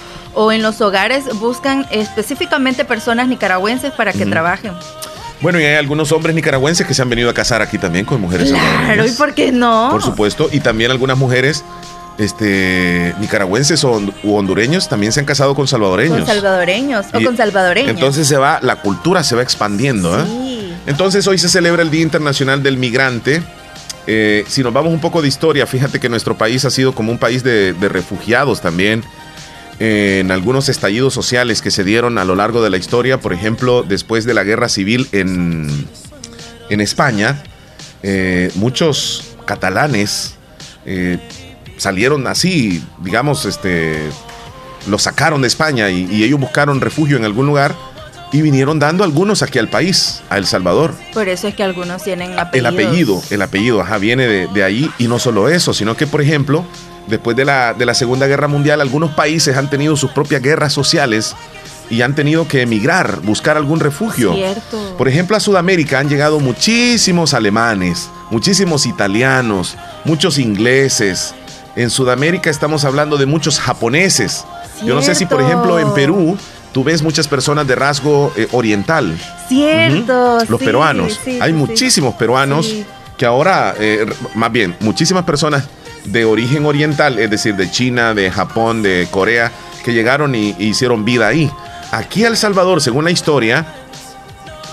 en 0.52 0.64
los 0.64 0.82
hogares 0.82 1.26
buscan 1.36 1.86
específicamente 1.92 2.86
personas 2.86 3.28
nicaragüenses 3.28 3.94
para 3.94 4.12
que 4.14 4.26
trabajen. 4.26 4.74
Bueno, 5.42 5.60
y 5.60 5.64
hay 5.64 5.76
algunos 5.76 6.12
hombres 6.12 6.34
nicaragüenses 6.34 6.88
que 6.88 6.96
se 6.96 7.04
han 7.04 7.10
venido 7.10 7.30
a 7.30 7.36
casar 7.36 7.62
aquí 7.62 7.78
también 7.78 8.06
con 8.06 8.20
mujeres 8.20 8.50
Claro, 8.50 9.06
¿y 9.06 9.12
por 9.12 9.36
qué 9.36 9.52
no? 9.52 9.90
Por 9.92 10.02
supuesto, 10.02 10.50
y 10.52 10.62
también 10.62 10.90
algunas 10.90 11.18
mujeres 11.20 11.64
este, 12.18 13.14
nicaragüenses 13.20 13.84
o 13.84 14.02
hondureños 14.24 14.88
también 14.88 15.12
se 15.12 15.20
han 15.20 15.26
casado 15.26 15.56
con 15.56 15.68
salvadoreños. 15.68 16.20
Con 16.20 16.28
salvadoreños 16.28 17.06
o 17.14 17.22
con 17.22 17.36
salvadoreños. 17.36 17.90
Entonces 17.92 18.28
se 18.28 18.38
va, 18.38 18.60
la 18.62 18.78
cultura 18.78 19.24
se 19.24 19.36
va 19.36 19.42
expandiendo. 19.42 20.18
¿eh? 20.20 20.76
Entonces 20.88 21.28
hoy 21.28 21.38
se 21.38 21.50
celebra 21.50 21.82
el 21.82 21.90
Día 21.90 22.02
Internacional 22.02 22.64
del 22.64 22.78
Migrante. 22.78 23.44
Eh, 24.08 24.46
si 24.48 24.64
nos 24.64 24.72
vamos 24.72 24.94
un 24.94 25.02
poco 25.02 25.22
de 25.22 25.28
historia, 25.28 25.66
fíjate 25.66 26.00
que 26.00 26.10
nuestro 26.10 26.38
país 26.38 26.64
ha 26.64 26.70
sido 26.70 26.94
como 26.94 27.12
un 27.12 27.18
país 27.18 27.44
de, 27.44 27.74
refugiados 27.82 28.62
también. 28.62 29.04
Eh, 29.80 30.20
en 30.22 30.32
algunos 30.32 30.70
estallidos 30.70 31.14
sociales 31.14 31.62
que 31.62 31.70
se 31.70 31.84
dieron 31.84 32.18
a 32.18 32.24
lo 32.24 32.36
largo 32.36 32.64
de 32.64 32.70
la 32.70 32.78
historia, 32.78 33.20
por 33.20 33.34
ejemplo, 33.34 33.84
después 33.84 34.24
de 34.24 34.34
la 34.34 34.46
guerra 34.46 34.70
civil 34.70 35.10
en, 35.12 35.68
en 36.70 36.82
España, 36.82 37.44
muchos 38.56 39.36
catalanes 39.46 40.36
salieron 41.78 42.28
así, 42.28 42.84
digamos, 43.00 43.46
este, 43.46 44.10
los 44.88 45.04
sacaron 45.04 45.42
de 45.42 45.48
España 45.48 45.90
y, 45.90 46.24
ellos 46.24 46.40
buscaron 46.40 46.82
refugio 46.82 47.18
en 47.18 47.26
algún 47.26 47.48
lugar 47.48 47.76
y 48.32 48.42
vinieron 48.42 48.80
dando 48.80 49.04
algunos 49.04 49.42
aquí 49.42 49.60
al 49.60 49.70
país, 49.70 50.22
a 50.30 50.38
El 50.38 50.46
Salvador. 50.46 50.94
Por 51.14 51.30
eso 51.30 51.48
es 51.48 51.56
que 51.56 51.64
algunos 51.64 52.04
tienen 52.04 52.38
apellidos. 52.38 52.54
El 52.54 52.66
apellido, 52.66 53.24
el 53.30 53.42
apellido, 53.42 53.82
ajá, 53.82 53.98
viene 53.98 54.48
de, 54.48 54.64
ahí 54.64 54.90
y 54.98 55.08
no 55.08 55.20
solo 55.20 55.48
eso, 55.48 55.74
sino 55.74 55.96
que, 55.96 56.08
por 56.08 56.22
ejemplo, 56.22 56.66
después 57.08 57.38
de 57.38 57.46
la, 57.46 57.74
de 57.74 57.86
la 57.86 57.94
Segunda 57.94 58.28
Guerra 58.28 58.48
Mundial, 58.48 58.82
algunos 58.82 59.12
países 59.12 59.56
han 59.56 59.70
tenido 59.70 59.96
sus 59.96 60.12
propias 60.12 60.42
guerras 60.42 60.74
sociales 60.74 61.36
y 61.90 62.02
han 62.02 62.16
tenido 62.16 62.48
que 62.48 62.62
emigrar, 62.62 63.22
buscar 63.22 63.58
algún 63.58 63.80
refugio. 63.80 64.34
Cierto. 64.34 64.96
Por 64.98 65.08
ejemplo, 65.08 65.38
a 65.38 65.40
Sudamérica 65.40 66.00
han 66.00 66.10
llegado 66.10 66.40
muchísimos 66.40 67.34
alemanes, 67.34 68.10
muchísimos 68.32 68.86
italianos, 68.86 69.78
muchos 70.04 70.40
ingleses, 70.40 71.36
en 71.76 71.90
Sudamérica 71.90 72.50
estamos 72.50 72.86
hablando 72.86 73.18
de 73.18 73.26
muchos 73.26 73.60
japoneses. 73.60 74.46
Yo 74.84 74.96
no 74.96 75.02
sé 75.02 75.16
si, 75.16 75.26
por 75.26 75.42
ejemplo, 75.42 75.80
en 75.80 75.94
Perú 75.94 76.38
tú 76.72 76.84
ves 76.84 77.02
muchas 77.02 77.28
personas 77.28 77.68
de 77.68 77.76
rasgo 77.76 78.34
eh, 78.36 78.48
oriental. 78.52 79.18
Cierto. 79.48 80.40
Los 80.50 80.60
peruanos. 80.62 81.20
Hay 81.40 81.54
muchísimos 81.54 82.16
peruanos 82.16 82.74
que 83.18 83.26
ahora, 83.26 83.74
eh, 83.80 84.06
más 84.34 84.52
bien, 84.52 84.76
muchísimas 84.82 85.24
personas 85.24 85.66
de 86.04 86.26
origen 86.26 86.66
oriental, 86.66 87.18
es 87.18 87.30
decir, 87.30 87.56
de 87.56 87.72
China, 87.72 88.14
de 88.14 88.30
Japón, 88.30 88.84
de 88.84 89.08
Corea, 89.10 89.52
que 89.84 89.94
llegaron 89.94 90.36
y, 90.36 90.56
y 90.60 90.68
hicieron 90.68 91.06
vida 91.06 91.28
ahí. 91.28 91.50
Aquí 91.92 92.26
El 92.26 92.36
Salvador, 92.36 92.82
según 92.82 93.06
la 93.06 93.12
historia, 93.12 93.66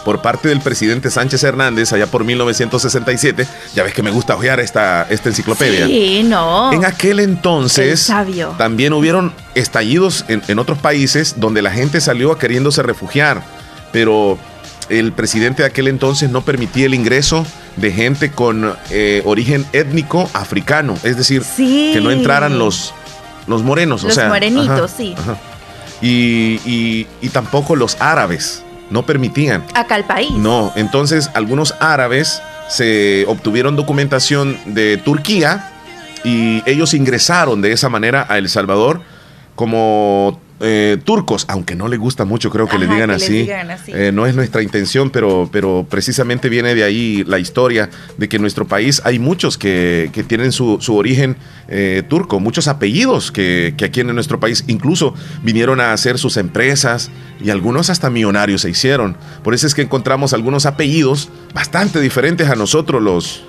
por 0.05 0.21
parte 0.21 0.49
del 0.49 0.61
presidente 0.61 1.11
Sánchez 1.11 1.43
Hernández 1.45 1.93
allá 1.93 2.07
por 2.07 2.25
1967. 2.25 3.47
Ya 3.75 3.83
ves 3.83 3.95
que 3.95 4.03
me 4.03 4.11
gusta 4.11 4.35
ojear 4.35 4.61
esta, 4.61 5.07
esta 5.09 5.29
enciclopedia. 5.29 5.87
Sí, 5.87 6.23
no. 6.25 6.73
En 6.73 6.85
aquel 6.85 7.21
entonces 7.21 8.11
también 8.59 8.93
hubieron 8.93 9.33
estallidos 9.55 10.25
en, 10.29 10.59
otros 10.59 10.79
países 10.79 11.35
donde 11.39 11.63
la 11.63 11.71
gente 11.71 12.01
salió 12.01 12.37
queriéndose 12.39 12.83
refugiar, 12.83 13.43
pero 13.93 14.39
el 14.89 15.13
presidente 15.13 15.63
de 15.63 15.69
aquel 15.69 15.89
entonces 15.89 16.31
no 16.31 16.43
permitía 16.43 16.87
el 16.87 16.95
ingreso 16.95 17.47
de 17.77 17.93
gente 17.93 18.31
con 18.31 18.77
eh, 18.91 19.23
origen 19.25 19.65
étnico 19.73 20.29
africano, 20.35 20.97
es 21.03 21.17
decir, 21.17 21.43
que 21.57 22.01
no 22.03 22.11
entraran 22.11 22.59
los, 22.59 22.95
los 23.47 23.63
morenos, 23.63 24.03
los 24.03 24.13
o 24.13 24.15
sea, 24.15 24.29
morenitos, 24.29 24.91
sí. 24.91 25.15
y, 26.03 27.07
y 27.21 27.29
tampoco 27.31 27.77
los 27.77 27.97
árabes 28.01 28.63
no 28.93 29.05
permitían. 29.07 29.65
Acá 29.75 29.97
al 29.97 30.05
país. 30.05 30.31
No, 30.33 30.73
entonces 30.77 31.31
algunos 31.35 31.75
árabes 31.81 32.43
se 32.69 33.25
obtuvieron 33.27 33.75
documentación 33.75 34.59
de 34.67 34.99
Turquía 34.99 35.73
y 36.25 36.63
ellos 36.67 36.95
ingresaron 36.95 37.63
de 37.63 37.73
esa 37.73 37.89
manera 37.89 38.27
a 38.29 38.39
El 38.39 38.49
Salvador 38.49 39.01
como 39.55 40.41
eh, 40.65 40.97
turcos, 41.03 41.45
aunque 41.49 41.75
no 41.75 41.89
le 41.89 41.97
gusta 41.97 42.25
mucho, 42.25 42.49
creo 42.49 42.69
que 42.69 42.79
le 42.79 42.87
digan 42.87 43.11
así. 43.11 43.49
Eh, 43.89 44.13
no 44.15 44.27
es 44.27 44.37
nuestra 44.37 44.63
intención, 44.63 45.11
pero, 45.11 45.49
pero 45.51 45.85
precisamente 45.91 46.49
viene 46.49 46.75
de 46.77 46.85
ahí 46.85 47.25
la 47.27 47.41
historia 47.41 47.91
de 48.17 48.29
que 48.29 48.37
en 48.37 48.43
nuestro 48.43 48.67
país 48.67 49.03
hay 49.05 49.19
muchos 49.19 49.59
que, 49.59 50.11
tienen 50.29 50.53
su, 50.53 50.79
origen 50.89 51.37
eh, 51.67 52.05
turco, 52.09 52.39
muchos 52.39 52.69
apellidos 52.69 53.33
que, 53.33 53.75
que, 53.77 53.87
aquí 53.87 54.01
en 54.01 54.15
nuestro 54.15 54.39
país 54.39 54.65
incluso 54.69 55.15
vinieron 55.43 55.81
a 55.81 55.93
hacer 55.93 56.17
sus 56.17 56.37
empresas 56.37 57.11
y 57.43 57.51
algunos 57.51 57.91
hasta 57.91 58.09
millonarios 58.09 58.63
se 58.63 58.71
hicieron. 58.71 59.17
Por 59.43 59.55
eso 59.55 59.67
es 59.67 59.75
que 59.75 59.83
encontramos 59.83 60.33
algunos 60.33 60.65
apellidos 60.67 61.29
bastante 61.55 62.01
diferentes 62.01 62.49
a 62.49 62.55
nosotros 62.55 63.03
los 63.03 63.43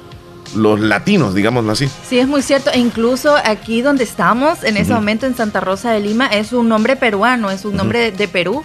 los 0.56 0.80
latinos, 0.80 1.34
digámoslo 1.34 1.72
así. 1.72 1.90
Sí, 2.08 2.20
es 2.20 2.28
muy 2.28 2.42
cierto. 2.42 2.72
E 2.72 2.80
incluso 2.80 3.36
aquí 3.44 3.82
donde 3.82 4.04
estamos, 4.04 4.64
en 4.64 4.78
ese 4.78 4.94
momento 4.94 5.26
en 5.26 5.36
Santa 5.36 5.60
Rosa 5.60 5.92
de 5.92 6.00
Lima, 6.00 6.28
es 6.28 6.54
un 6.54 6.70
nombre 6.70 6.96
peruano, 6.96 7.52
es 7.52 7.66
un 7.66 7.76
nombre 7.76 8.12
de, 8.12 8.28
Perú. 8.28 8.64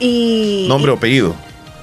Y, 0.00 0.66
nombre 0.68 0.92
o 0.92 0.96
apellido. 0.96 1.34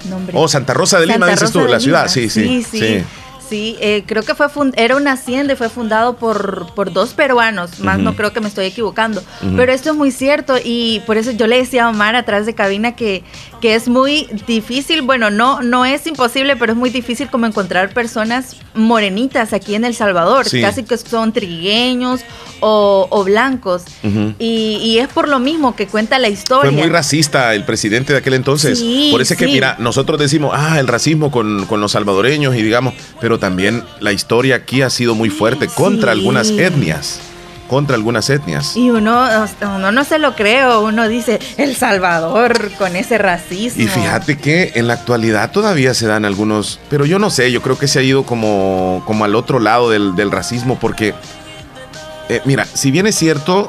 Nombre. 0.09 0.35
Oh, 0.37 0.47
Santa 0.47 0.73
Rosa 0.73 0.99
de 0.99 1.07
Lima, 1.07 1.27
dices 1.27 1.51
tú, 1.51 1.59
la 1.61 1.79
ciudad, 1.79 2.07
sí, 2.07 2.29
sí. 2.29 2.63
sí. 2.63 2.79
sí. 2.79 3.03
Sí, 3.49 3.77
eh, 3.79 4.03
creo 4.07 4.23
que 4.23 4.33
fue 4.33 4.47
era 4.75 4.95
una 4.95 5.13
hacienda 5.13 5.53
y 5.53 5.55
fue 5.55 5.69
fundado 5.69 6.15
por, 6.15 6.73
por 6.73 6.91
dos 6.91 7.13
peruanos, 7.13 7.79
más 7.79 7.99
no 7.99 8.15
creo 8.15 8.33
que 8.33 8.41
me 8.41 8.47
estoy 8.47 8.65
equivocando. 8.65 9.23
Pero 9.55 9.71
esto 9.71 9.91
es 9.91 9.95
muy 9.95 10.11
cierto 10.11 10.55
y 10.63 11.01
por 11.05 11.17
eso 11.17 11.31
yo 11.31 11.45
le 11.45 11.57
decía 11.57 11.85
a 11.85 11.89
Omar 11.89 12.15
atrás 12.15 12.45
de 12.45 12.55
cabina 12.55 12.95
que, 12.95 13.23
que 13.61 13.75
es 13.75 13.87
muy 13.87 14.27
difícil, 14.47 15.01
bueno, 15.03 15.29
no, 15.29 15.61
no 15.61 15.85
es 15.85 16.07
imposible, 16.07 16.55
pero 16.55 16.71
es 16.71 16.77
muy 16.77 16.89
difícil 16.89 17.29
como 17.29 17.45
encontrar 17.45 17.93
personas 17.93 18.57
morenitas 18.73 19.53
aquí 19.53 19.75
en 19.75 19.85
El 19.85 19.95
Salvador, 19.95 20.45
casi 20.61 20.83
que 20.83 20.97
son 20.97 21.31
trigueños 21.31 22.21
o, 22.59 23.23
blancos. 23.25 23.83
y, 24.39 24.97
es 24.99 25.07
por 25.09 25.27
lo 25.27 25.39
mismo 25.39 25.75
que 25.75 25.87
cuenta 25.87 26.19
la 26.19 26.29
historia. 26.29 26.71
Fue 26.71 26.81
muy 26.81 26.89
racista 26.89 27.53
el 27.53 27.63
presidente 27.63 28.13
de 28.13 28.19
aquel 28.19 28.33
entonces. 28.33 28.83
por 29.11 29.21
eso 29.21 29.33
es 29.33 29.39
que, 29.39 29.45
mira, 29.45 29.75
nosotros 29.79 30.19
decimos, 30.19 30.51
ah, 30.55 30.79
el 30.79 30.87
racismo 30.87 31.31
con, 31.31 31.65
con 31.65 31.81
los 31.81 31.91
salvadoreños 31.91 32.55
y 32.55 32.61
digamos, 32.61 32.93
pero 33.19 33.39
también 33.45 33.83
la 33.99 34.11
historia 34.11 34.55
aquí 34.55 34.81
ha 34.81 34.89
sido 34.89 35.13
muy 35.13 35.29
fuerte 35.29 35.67
contra 35.67 36.11
algunas 36.11 36.49
etnias 36.49 37.19
contra 37.67 37.95
algunas 37.95 38.27
etnias. 38.29 38.75
Y 38.75 38.89
uno, 38.89 39.27
uno 39.61 39.91
no 39.91 40.03
se 40.03 40.17
lo 40.19 40.35
cree, 40.35 40.67
uno 40.77 41.07
dice, 41.07 41.39
El 41.57 41.75
Salvador 41.75 42.71
con 42.77 42.95
ese 42.95 43.19
racismo. 43.19 43.83
Y 43.83 43.87
fíjate 43.87 44.37
que 44.37 44.71
en 44.75 44.87
la 44.87 44.93
actualidad 44.93 45.51
todavía 45.51 45.93
se 45.93 46.07
dan 46.07 46.25
algunos, 46.25 46.79
pero 46.89 47.05
yo 47.05 47.19
no 47.19 47.29
sé, 47.29 47.51
yo 47.51 47.61
creo 47.61 47.77
que 47.77 47.87
se 47.87 47.99
ha 47.99 48.01
ido 48.01 48.23
como, 48.23 49.03
como 49.05 49.25
al 49.25 49.35
otro 49.35 49.59
lado 49.59 49.89
del, 49.91 50.31
racismo, 50.31 50.79
porque, 50.79 51.13
eh, 52.29 52.41
mira, 52.45 52.65
si 52.65 52.89
bien 52.89 53.05
es 53.05 53.15
cierto, 53.15 53.67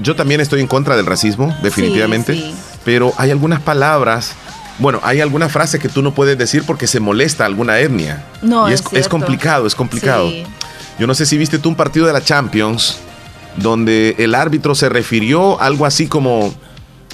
yo 0.00 0.16
también 0.16 0.40
estoy 0.40 0.60
en 0.60 0.66
contra 0.66 0.96
del 0.96 1.06
racismo, 1.06 1.56
definitivamente, 1.62 2.52
pero 2.84 3.12
hay 3.16 3.30
algunas 3.30 3.60
palabras 3.60 4.34
bueno, 4.78 5.00
hay 5.02 5.20
alguna 5.20 5.48
frase 5.48 5.78
que 5.78 5.88
tú 5.88 6.02
no 6.02 6.14
puedes 6.14 6.38
decir 6.38 6.64
porque 6.64 6.86
se 6.86 7.00
molesta 7.00 7.44
alguna 7.44 7.78
etnia. 7.80 8.24
No, 8.42 8.68
y 8.70 8.72
es, 8.72 8.84
es, 8.92 9.08
complicado, 9.08 9.66
es 9.66 9.74
complicado. 9.74 10.30
Yo 10.98 11.06
no 11.06 11.14
sé 11.14 11.26
si 11.26 11.36
viste 11.36 11.58
tú 11.58 11.68
un 11.68 11.74
partido 11.74 12.06
de 12.06 12.12
la 12.12 12.22
Champions 12.22 12.98
donde 13.56 14.14
el 14.18 14.34
árbitro 14.34 14.74
se 14.74 14.88
refirió 14.88 15.60
algo 15.60 15.86
así 15.86 16.06
como 16.06 16.54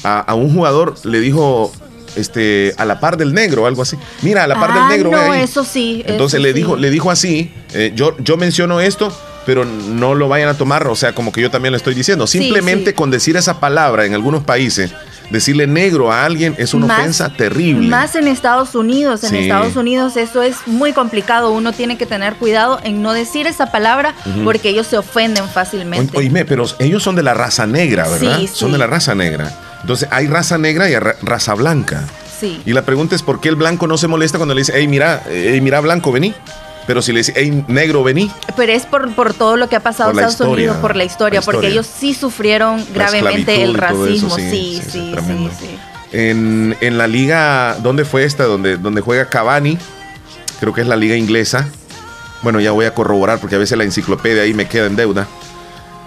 a, 0.03 0.35
un 0.35 0.53
jugador, 0.53 0.95
le 1.05 1.21
dijo 1.21 1.73
este 2.17 2.75
a 2.77 2.85
la 2.85 3.01
par 3.01 3.17
del 3.17 3.33
negro, 3.33 3.67
algo 3.67 3.83
así. 3.83 3.97
Mira, 4.23 4.45
a 4.45 4.47
la 4.47 4.61
par 4.61 4.75
del 4.75 4.83
ah, 4.83 4.89
negro. 4.89 5.11
No, 5.11 5.35
eso 5.35 5.65
sí. 5.65 6.03
Entonces 6.07 6.41
le 6.41 6.53
dijo, 6.53 6.77
le 6.77 6.91
dijo 6.91 7.11
así, 7.11 7.53
eh, 7.73 7.93
yo, 7.95 8.17
yo 8.19 8.37
menciono 8.37 8.81
esto, 8.81 9.13
pero 9.47 9.65
no 9.65 10.15
lo 10.15 10.29
vayan 10.29 10.49
a 10.49 10.55
tomar, 10.55 10.87
o 10.87 10.97
sea, 10.97 11.15
como 11.15 11.33
que 11.33 11.41
yo 11.41 11.51
también 11.51 11.73
lo 11.73 11.77
estoy 11.77 11.95
diciendo. 11.95 12.27
Simplemente 12.27 12.95
con 12.95 13.11
decir 13.11 13.37
esa 13.37 13.59
palabra 13.61 14.05
en 14.05 14.15
algunos 14.15 14.45
países 14.45 14.93
decirle 15.31 15.67
negro 15.67 16.13
a 16.13 16.25
alguien 16.25 16.55
es 16.59 16.75
una 16.75 16.87
ofensa 16.87 17.31
terrible. 17.31 17.89
Más 17.89 18.15
en 18.15 18.29
Estados 18.29 18.75
Unidos. 18.75 19.25
En 19.25 19.35
Estados 19.35 19.77
Unidos 19.77 20.17
eso 20.17 20.43
es 20.43 20.57
muy 20.67 20.93
complicado. 20.93 21.51
Uno 21.51 21.73
tiene 21.73 21.97
que 21.97 22.07
tener 22.07 22.35
cuidado 22.35 22.81
en 22.83 23.03
no 23.03 23.13
decir 23.13 23.47
esa 23.47 23.71
palabra 23.71 24.15
porque 24.45 24.71
ellos 24.71 24.87
se 24.87 24.99
ofenden 24.99 25.49
fácilmente. 25.49 26.17
oíme, 26.17 26.45
pero 26.45 26.65
ellos 26.79 27.03
son 27.03 27.17
de 27.17 27.23
la 27.23 27.35
raza 27.35 27.67
negra, 27.67 28.09
¿verdad? 28.09 28.39
Sí, 28.39 28.49
son 28.49 28.73
de 28.73 28.79
la 28.79 28.87
raza 28.87 29.15
negra. 29.15 29.53
Entonces 29.81 30.09
hay 30.11 30.27
raza 30.27 30.59
negra 30.59 30.89
y 30.89 30.97
raza 30.97 31.55
blanca. 31.55 32.05
Sí. 32.41 32.61
Y 32.67 32.73
la 32.73 32.83
pregunta 32.83 33.15
es 33.15 33.23
por 33.23 33.41
qué 33.41 33.49
el 33.49 33.57
blanco 33.57 33.87
no 33.87 33.97
se 33.97 34.09
molesta 34.09 34.39
cuando 34.39 34.55
le 34.55 34.63
dice, 34.63 34.73
hey, 34.75 34.89
mira, 34.89 35.23
hey, 35.29 35.61
mira, 35.61 35.81
blanco, 35.81 36.11
vení. 36.11 36.35
Pero 36.87 37.01
si 37.01 37.13
le 37.13 37.19
dice, 37.21 37.33
hey, 37.37 37.65
negro, 37.67 38.03
vení. 38.03 38.31
Pero 38.57 38.73
es 38.73 38.85
por, 38.85 39.15
por 39.15 39.33
todo 39.33 39.57
lo 39.57 39.69
que 39.69 39.77
ha 39.77 39.81
pasado 39.81 40.11
en 40.11 40.19
Estados 40.19 40.53
Unidos, 40.53 40.77
por 40.79 40.97
la 40.97 41.05
historia, 41.05 41.41
porque 41.41 41.69
ellos 41.69 41.87
sí 41.87 42.15
sufrieron 42.15 42.85
gravemente 42.93 43.63
el 43.63 43.75
racismo. 43.75 44.37
sí, 44.37 44.83
sí, 44.83 45.15
sí, 45.15 45.51
sí, 45.59 45.79
En, 46.13 46.77
en, 46.81 46.99
la 46.99 47.07
liga, 47.07 47.79
¿dónde 47.83 48.05
fue 48.05 48.25
esta? 48.25 48.45
Donde, 48.45 48.77
donde 48.77 49.01
juega 49.01 49.31
Cavani, 49.31 49.79
creo 50.61 50.75
que 50.75 50.83
es 50.83 50.87
la 50.87 50.97
liga 50.97 51.17
inglesa. 51.17 51.69
Bueno, 52.43 52.61
ya 52.61 52.73
voy 52.73 52.85
a 52.85 52.93
corroborar 52.93 53.39
porque 53.39 53.57
a 53.57 53.59
veces 53.59 53.79
la 53.79 53.85
enciclopedia 53.85 54.43
ahí 54.43 54.53
me 54.53 54.69
queda 54.69 54.87
en 54.87 54.97
deuda. 54.97 55.27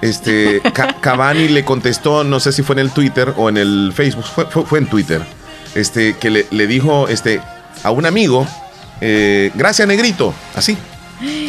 Este, 0.03 0.61
Cavani 1.01 1.47
le 1.47 1.65
contestó, 1.65 2.23
no 2.23 2.39
sé 2.39 2.51
si 2.51 2.61
fue 2.61 2.73
en 2.73 2.79
el 2.79 2.91
Twitter 2.91 3.33
o 3.35 3.49
en 3.49 3.57
el 3.57 3.93
Facebook, 3.95 4.25
fue, 4.25 4.45
fue, 4.45 4.77
en 4.77 4.85
Twitter, 4.85 5.23
este, 5.73 6.15
que 6.17 6.29
le, 6.29 6.45
le 6.51 6.67
dijo 6.67 7.07
este, 7.07 7.41
a 7.83 7.89
un 7.89 8.05
amigo 8.05 8.45
eh, 9.01 9.51
gracias 9.55 9.88
negrito, 9.88 10.33
así. 10.55 10.77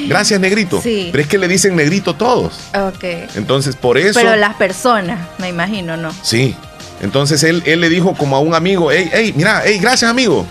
Gracias 0.06 0.40
negrito. 0.40 0.80
Sí. 0.80 1.08
Pero 1.12 1.22
es 1.22 1.28
que 1.28 1.37
le 1.37 1.46
dicen 1.46 1.76
negrito 1.76 2.14
todos. 2.14 2.54
Ok. 2.74 3.04
Entonces, 3.34 3.76
por 3.76 3.98
eso... 3.98 4.18
Pero 4.18 4.34
las 4.37 4.54
personas, 4.54 5.18
me 5.38 5.48
imagino, 5.48 5.96
¿no? 5.96 6.11
Sí. 6.22 6.56
Entonces 7.02 7.42
él, 7.42 7.62
él 7.66 7.80
le 7.80 7.88
dijo 7.88 8.14
como 8.14 8.37
a 8.37 8.40
un 8.40 8.54
amigo, 8.54 8.90
hey, 8.90 9.11
hey, 9.12 9.32
mira, 9.37 9.62
hey, 9.64 9.78
gracias 9.80 10.11
amigo. 10.11 10.46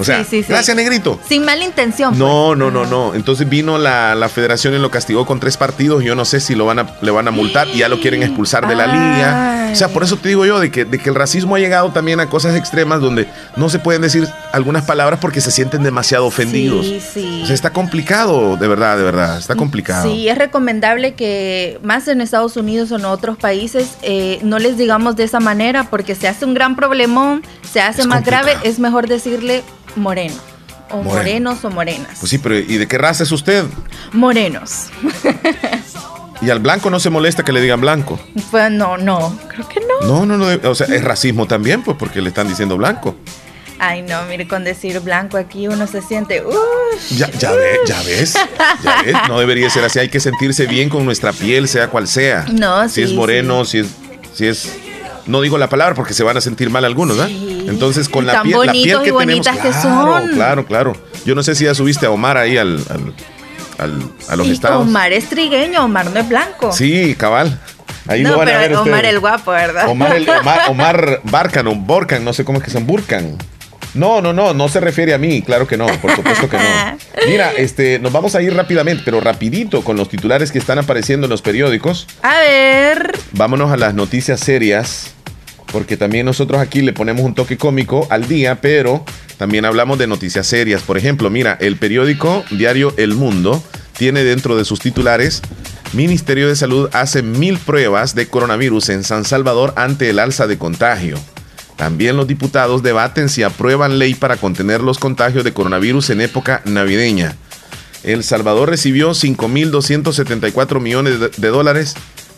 O 0.00 0.04
sea, 0.04 0.24
gracias, 0.48 0.76
negrito. 0.76 1.20
Sin 1.28 1.44
mala 1.44 1.64
intención. 1.64 2.18
No, 2.18 2.48
pues. 2.48 2.58
no, 2.58 2.70
no, 2.70 2.86
no. 2.86 3.14
Entonces 3.14 3.48
vino 3.48 3.76
la, 3.76 4.28
federación 4.32 4.74
y 4.74 4.78
lo 4.78 4.90
castigó 4.90 5.26
con 5.26 5.40
tres 5.40 5.56
partidos. 5.56 6.02
Yo 6.02 6.14
no 6.14 6.24
sé 6.24 6.40
si 6.40 6.54
lo 6.54 6.64
van 6.64 6.78
a, 6.78 6.94
le 7.02 7.10
van 7.10 7.28
a 7.28 7.30
multar 7.30 7.68
y 7.68 7.78
ya 7.78 7.88
lo 7.88 8.00
quieren 8.00 8.22
expulsar 8.22 8.66
de 8.66 8.74
la 8.74 8.86
liga. 8.86 9.70
O 9.72 9.76
sea, 9.76 9.88
por 9.88 10.02
eso 10.02 10.16
te 10.16 10.28
digo 10.28 10.46
yo 10.46 10.58
de 10.58 10.70
que, 10.70 10.84
de 10.84 10.98
que 10.98 11.10
el 11.10 11.14
racismo 11.14 11.54
ha 11.54 11.58
llegado 11.58 11.90
también 11.90 12.20
a 12.20 12.28
cosas 12.28 12.56
extremas 12.56 13.00
donde 13.00 13.28
no 13.56 13.68
se 13.68 13.78
pueden 13.78 14.02
decir 14.02 14.26
algunas 14.52 14.84
palabras 14.84 15.20
porque 15.20 15.40
se 15.40 15.50
sienten 15.50 15.82
demasiado 15.82 16.26
ofendidos. 16.26 16.86
Sí, 16.86 17.00
sí. 17.00 17.40
O 17.42 17.46
sea, 17.46 17.54
está 17.54 17.70
complicado, 17.70 18.56
de 18.56 18.68
verdad, 18.68 18.96
de 18.96 19.04
verdad. 19.04 19.38
Está 19.38 19.54
complicado. 19.54 20.10
Sí, 20.10 20.28
es 20.28 20.38
recomendable 20.38 21.14
que 21.14 21.78
más 21.82 22.08
en 22.08 22.20
Estados 22.20 22.56
Unidos 22.56 22.90
o 22.92 22.96
en 22.96 23.04
otros 23.04 23.36
países 23.36 23.96
eh, 24.02 24.38
no 24.42 24.58
les 24.58 24.76
digamos 24.76 25.16
de 25.16 25.24
esa 25.24 25.40
manera 25.40 25.84
porque 25.84 26.14
se 26.14 26.28
hace 26.28 26.44
un 26.44 26.54
gran 26.54 26.76
problemón, 26.76 27.42
se 27.70 27.80
hace 27.80 28.06
más 28.06 28.24
grave. 28.24 28.56
Es 28.62 28.78
mejor 28.78 29.08
decirle 29.08 29.62
moreno. 29.96 30.34
O 30.90 31.02
morenos 31.02 31.64
o 31.64 31.70
morenas. 31.70 32.18
Pues 32.18 32.30
sí, 32.30 32.38
pero 32.38 32.58
¿y 32.58 32.76
de 32.76 32.88
qué 32.88 32.98
raza 32.98 33.22
es 33.22 33.30
usted? 33.30 33.64
Morenos. 34.12 34.86
¿Y 36.42 36.50
al 36.50 36.58
blanco 36.58 36.90
no 36.90 36.98
se 36.98 37.10
molesta 37.10 37.44
que 37.44 37.52
le 37.52 37.60
digan 37.60 37.80
blanco? 37.80 38.18
Pues 38.50 38.70
no, 38.72 38.96
no, 38.96 39.38
creo 39.48 39.68
que 39.68 39.80
no. 39.80 40.06
No, 40.06 40.26
no, 40.26 40.36
no, 40.36 40.70
o 40.70 40.74
sea, 40.74 40.86
es 40.86 41.04
racismo 41.04 41.46
también, 41.46 41.82
pues 41.82 41.96
porque 41.98 42.20
le 42.22 42.30
están 42.30 42.48
diciendo 42.48 42.76
blanco. 42.76 43.14
Ay, 43.78 44.02
no, 44.02 44.22
mire, 44.24 44.46
con 44.48 44.64
decir 44.64 45.00
blanco 45.00 45.36
aquí 45.36 45.68
uno 45.68 45.86
se 45.86 46.02
siente. 46.02 46.42
ya, 47.10 47.30
ya, 47.30 47.52
ya 47.86 48.02
ves, 48.02 48.34
ya 48.82 49.02
ves, 49.02 49.14
no 49.28 49.38
debería 49.38 49.70
ser 49.70 49.84
así. 49.84 49.98
Hay 49.98 50.08
que 50.08 50.20
sentirse 50.20 50.66
bien 50.66 50.88
con 50.88 51.04
nuestra 51.04 51.32
piel, 51.32 51.68
sea 51.68 51.88
cual 51.88 52.06
sea. 52.08 52.46
No, 52.52 52.88
Si 52.88 53.02
es 53.02 53.12
moreno, 53.12 53.64
si 53.64 53.78
es, 53.78 53.86
si 54.34 54.46
es 54.46 54.70
no 55.26 55.40
digo 55.40 55.58
la 55.58 55.68
palabra 55.68 55.94
porque 55.94 56.14
se 56.14 56.22
van 56.22 56.36
a 56.36 56.40
sentir 56.40 56.70
mal 56.70 56.84
algunos, 56.84 57.16
¿verdad? 57.16 57.32
Entonces, 57.68 58.08
con 58.08 58.26
la 58.26 58.42
piel, 58.42 58.58
la 58.64 58.72
piel 58.72 59.02
que 59.02 59.12
tenemos. 59.12 59.46
Claro, 59.46 60.26
claro, 60.32 60.66
claro. 60.66 60.92
Yo 61.24 61.34
no 61.34 61.42
sé 61.42 61.54
si 61.54 61.64
ya 61.64 61.74
subiste 61.74 62.06
a 62.06 62.10
Omar 62.10 62.36
ahí 62.36 62.56
al, 62.56 62.82
a 64.28 64.36
los 64.36 64.48
estados. 64.48 64.86
Omar 64.86 65.12
es 65.12 65.28
trigueño, 65.28 65.84
Omar 65.84 66.10
no 66.10 66.20
es 66.20 66.28
blanco. 66.28 66.72
Sí, 66.72 67.14
cabal. 67.16 67.58
Ahí 68.06 68.22
no, 68.22 68.36
van 68.36 68.46
pero 68.46 68.58
a 68.58 68.60
ver 68.60 68.76
Omar 68.76 69.04
el 69.04 69.20
guapo, 69.20 69.50
¿verdad? 69.52 69.88
Omar, 69.88 70.16
el, 70.16 70.28
Omar, 70.28 70.60
Omar 70.68 71.20
Barcan 71.24 71.66
o 71.68 71.74
Borcan, 71.74 72.24
no 72.24 72.32
sé 72.32 72.44
cómo 72.44 72.58
es 72.58 72.64
que 72.64 72.70
son 72.70 72.86
Burcan. 72.86 73.36
No, 73.94 74.20
no, 74.20 74.32
no, 74.32 74.54
no 74.54 74.68
se 74.68 74.80
refiere 74.80 75.14
a 75.14 75.18
mí, 75.18 75.42
claro 75.42 75.66
que 75.66 75.76
no, 75.76 75.86
por 76.00 76.14
supuesto 76.14 76.48
que 76.48 76.56
no. 76.58 76.98
Mira, 77.28 77.52
este, 77.56 77.98
nos 77.98 78.12
vamos 78.12 78.34
a 78.34 78.42
ir 78.42 78.54
rápidamente, 78.54 79.02
pero 79.04 79.20
rapidito 79.20 79.82
con 79.82 79.96
los 79.96 80.08
titulares 80.08 80.52
que 80.52 80.58
están 80.58 80.78
apareciendo 80.78 81.26
en 81.26 81.30
los 81.30 81.42
periódicos. 81.42 82.06
A 82.22 82.38
ver. 82.38 83.12
Vámonos 83.32 83.72
a 83.72 83.76
las 83.76 83.94
noticias 83.94 84.40
serias, 84.40 85.12
porque 85.72 85.96
también 85.96 86.26
nosotros 86.26 86.60
aquí 86.60 86.82
le 86.82 86.92
ponemos 86.92 87.24
un 87.24 87.34
toque 87.34 87.56
cómico 87.56 88.06
al 88.10 88.28
día, 88.28 88.60
pero 88.60 89.04
también 89.38 89.64
hablamos 89.64 89.98
de 89.98 90.06
noticias 90.06 90.46
serias. 90.46 90.82
Por 90.82 90.96
ejemplo, 90.96 91.30
mira, 91.30 91.56
el 91.60 91.76
periódico 91.76 92.44
diario 92.50 92.94
El 92.96 93.14
Mundo 93.14 93.62
tiene 93.98 94.24
dentro 94.24 94.56
de 94.56 94.64
sus 94.64 94.80
titulares 94.80 95.42
Ministerio 95.92 96.46
de 96.46 96.54
Salud 96.54 96.88
hace 96.92 97.22
mil 97.22 97.58
pruebas 97.58 98.14
de 98.14 98.28
coronavirus 98.28 98.90
en 98.90 99.02
San 99.02 99.24
Salvador 99.24 99.72
ante 99.76 100.08
el 100.08 100.20
alza 100.20 100.46
de 100.46 100.56
contagio. 100.56 101.18
También 101.80 102.18
los 102.18 102.26
diputados 102.26 102.82
debaten 102.82 103.30
si 103.30 103.42
aprueban 103.42 103.98
ley 103.98 104.12
para 104.12 104.36
contener 104.36 104.82
los 104.82 104.98
contagios 104.98 105.44
de 105.44 105.54
coronavirus 105.54 106.10
en 106.10 106.20
época 106.20 106.60
navideña. 106.66 107.36
El 108.02 108.22
Salvador 108.22 108.68
recibió 108.68 109.12
5.274 109.12 110.78
millones 110.78 111.14
de 111.38 111.48
dólares 111.48 111.94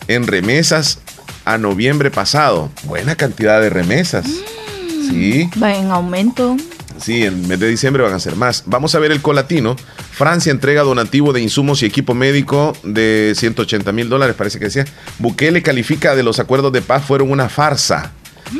en 0.07 0.27
remesas 0.27 0.99
a 1.43 1.57
noviembre 1.57 2.09
pasado. 2.09 2.71
Buena 2.83 3.17
cantidad 3.17 3.59
de 3.59 3.69
remesas. 3.69 4.27
Mm. 4.27 5.09
sí. 5.09 5.49
Va 5.61 5.75
en 5.75 5.91
aumento. 5.91 6.55
Sí, 6.97 7.25
en 7.25 7.41
el 7.41 7.47
mes 7.47 7.59
de 7.59 7.67
diciembre 7.67 8.01
van 8.01 8.13
a 8.13 8.21
ser 8.21 8.37
más. 8.37 8.63
Vamos 8.65 8.95
a 8.95 8.99
ver 8.99 9.11
el 9.11 9.21
colatino. 9.21 9.75
Francia 10.11 10.51
entrega 10.51 10.83
donativo 10.83 11.33
de 11.33 11.41
insumos 11.41 11.83
y 11.83 11.85
equipo 11.85 12.13
médico 12.13 12.77
de 12.83 13.33
180 13.35 13.91
mil 13.91 14.07
dólares, 14.07 14.37
parece 14.37 14.57
que 14.57 14.65
decía. 14.65 14.85
Bukele 15.19 15.61
califica 15.61 16.15
de 16.15 16.23
los 16.23 16.39
acuerdos 16.39 16.71
de 16.71 16.81
paz 16.81 17.03
fueron 17.03 17.29
una 17.29 17.49
farsa. 17.49 18.13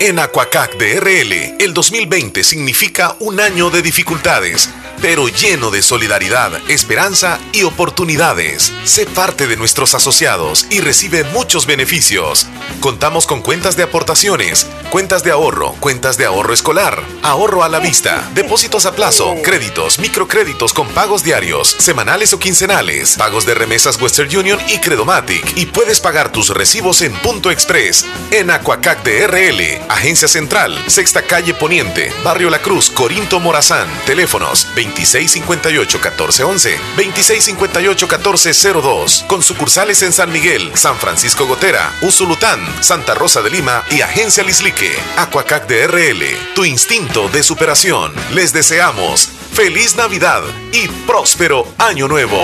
En 0.00 0.18
Aquacac 0.18 0.76
DRL, 0.78 1.56
el 1.58 1.74
2020 1.74 2.42
significa 2.42 3.16
un 3.20 3.38
año 3.38 3.68
de 3.68 3.82
dificultades 3.82 4.70
pero 5.00 5.28
lleno 5.28 5.70
de 5.70 5.82
solidaridad, 5.82 6.52
esperanza 6.68 7.38
y 7.52 7.62
oportunidades. 7.62 8.72
Sé 8.84 9.06
parte 9.06 9.46
de 9.46 9.56
nuestros 9.56 9.94
asociados 9.94 10.66
y 10.70 10.80
recibe 10.80 11.24
muchos 11.24 11.66
beneficios. 11.66 12.46
Contamos 12.80 13.26
con 13.26 13.42
cuentas 13.42 13.76
de 13.76 13.82
aportaciones, 13.82 14.66
cuentas 14.90 15.22
de 15.22 15.30
ahorro, 15.30 15.72
cuentas 15.80 16.16
de 16.16 16.26
ahorro 16.26 16.52
escolar, 16.52 17.02
ahorro 17.22 17.64
a 17.64 17.68
la 17.68 17.78
vista, 17.78 18.28
depósitos 18.34 18.86
a 18.86 18.94
plazo, 18.94 19.34
créditos, 19.42 19.98
microcréditos 19.98 20.72
con 20.72 20.88
pagos 20.88 21.22
diarios, 21.22 21.76
semanales 21.78 22.32
o 22.32 22.38
quincenales, 22.38 23.16
pagos 23.16 23.46
de 23.46 23.54
remesas 23.54 24.00
Western 24.00 24.34
Union 24.36 24.58
y 24.68 24.78
Credomatic. 24.78 25.56
Y 25.56 25.66
puedes 25.66 26.00
pagar 26.00 26.32
tus 26.32 26.50
recibos 26.50 27.02
en 27.02 27.12
Punto 27.14 27.50
Express, 27.50 28.04
en 28.30 28.50
Aquacac 28.50 29.02
DRL, 29.02 29.80
Agencia 29.88 30.28
Central, 30.28 30.76
Sexta 30.86 31.22
Calle 31.22 31.54
Poniente, 31.54 32.12
Barrio 32.24 32.50
La 32.50 32.60
Cruz, 32.60 32.90
Corinto 32.90 33.40
Morazán, 33.40 33.88
teléfonos 34.06 34.66
20 34.74 34.89
2658-1411, 34.94 36.76
2658-1402, 36.96 39.26
con 39.26 39.42
sucursales 39.42 40.02
en 40.02 40.12
San 40.12 40.30
Miguel, 40.32 40.70
San 40.74 40.96
Francisco 40.96 41.46
Gotera, 41.46 41.92
Usulután, 42.02 42.60
Santa 42.82 43.14
Rosa 43.14 43.40
de 43.42 43.50
Lima 43.50 43.84
y 43.90 44.02
Agencia 44.02 44.44
Lislique. 44.44 44.92
Aquacac 45.16 45.66
DRL, 45.66 46.22
tu 46.54 46.64
instinto 46.64 47.28
de 47.28 47.42
superación. 47.42 48.12
Les 48.32 48.52
deseamos 48.52 49.28
feliz 49.52 49.96
Navidad 49.96 50.42
y 50.72 50.86
próspero 51.06 51.66
Año 51.78 52.08
Nuevo. 52.08 52.38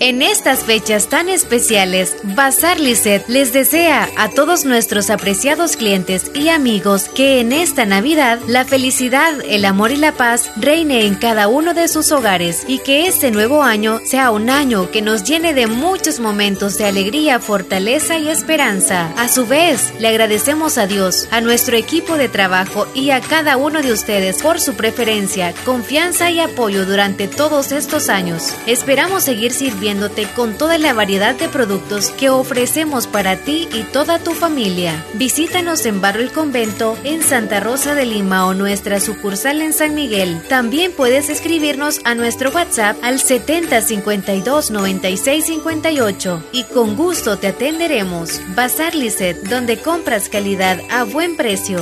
En 0.00 0.22
estas 0.22 0.60
fechas 0.60 1.08
tan 1.08 1.28
especiales, 1.28 2.14
Bazar 2.22 2.78
Lisset 2.78 3.26
les 3.26 3.52
desea 3.52 4.08
a 4.16 4.28
todos 4.28 4.64
nuestros 4.64 5.10
apreciados 5.10 5.76
clientes 5.76 6.30
y 6.34 6.50
amigos 6.50 7.08
que 7.08 7.40
en 7.40 7.50
esta 7.50 7.84
Navidad 7.84 8.38
la 8.46 8.64
felicidad, 8.64 9.34
el 9.44 9.64
amor 9.64 9.90
y 9.90 9.96
la 9.96 10.12
paz 10.12 10.52
reine 10.54 11.06
en 11.06 11.16
cada 11.16 11.48
uno 11.48 11.74
de 11.74 11.88
sus 11.88 12.12
hogares 12.12 12.62
y 12.68 12.78
que 12.78 13.08
este 13.08 13.32
nuevo 13.32 13.64
año 13.64 13.98
sea 14.04 14.30
un 14.30 14.50
año 14.50 14.88
que 14.92 15.02
nos 15.02 15.24
llene 15.24 15.52
de 15.52 15.66
muchos 15.66 16.20
momentos 16.20 16.78
de 16.78 16.84
alegría, 16.84 17.40
fortaleza 17.40 18.18
y 18.18 18.28
esperanza. 18.28 19.12
A 19.16 19.26
su 19.26 19.46
vez, 19.48 19.92
le 19.98 20.06
agradecemos 20.06 20.78
a 20.78 20.86
Dios, 20.86 21.26
a 21.32 21.40
nuestro 21.40 21.76
equipo 21.76 22.16
de 22.16 22.28
trabajo 22.28 22.86
y 22.94 23.10
a 23.10 23.20
cada 23.20 23.56
uno 23.56 23.82
de 23.82 23.92
ustedes 23.92 24.42
por 24.44 24.60
su 24.60 24.74
preferencia, 24.74 25.54
confianza 25.64 26.30
y 26.30 26.38
apoyo 26.38 26.86
durante 26.86 27.26
todos 27.26 27.72
estos 27.72 28.08
años. 28.08 28.54
Esperamos 28.66 29.24
seguir 29.24 29.52
sirviendo 29.52 29.87
con 30.34 30.58
toda 30.58 30.76
la 30.76 30.92
variedad 30.92 31.34
de 31.34 31.48
productos 31.48 32.10
que 32.10 32.28
ofrecemos 32.28 33.06
para 33.06 33.36
ti 33.36 33.68
y 33.72 33.84
toda 33.84 34.18
tu 34.18 34.32
familia. 34.32 35.02
Visítanos 35.14 35.86
en 35.86 36.02
Barrio 36.02 36.24
El 36.24 36.32
Convento, 36.32 36.98
en 37.04 37.22
Santa 37.22 37.60
Rosa 37.60 37.94
de 37.94 38.04
Lima 38.04 38.46
o 38.46 38.52
nuestra 38.52 39.00
sucursal 39.00 39.62
en 39.62 39.72
San 39.72 39.94
Miguel. 39.94 40.42
También 40.48 40.92
puedes 40.92 41.30
escribirnos 41.30 42.00
a 42.04 42.14
nuestro 42.14 42.50
WhatsApp 42.50 42.98
al 43.02 43.18
7052 43.18 44.70
9658 44.70 46.44
y 46.52 46.64
con 46.64 46.94
gusto 46.94 47.38
te 47.38 47.48
atenderemos. 47.48 48.40
Bazar 48.54 48.94
Lisset, 48.94 49.38
donde 49.48 49.78
compras 49.78 50.28
calidad 50.28 50.78
a 50.90 51.04
buen 51.04 51.36
precio. 51.36 51.80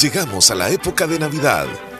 Llegamos 0.00 0.50
a 0.50 0.54
la 0.54 0.70
época 0.70 1.06
de 1.06 1.18
Navidad 1.18 1.66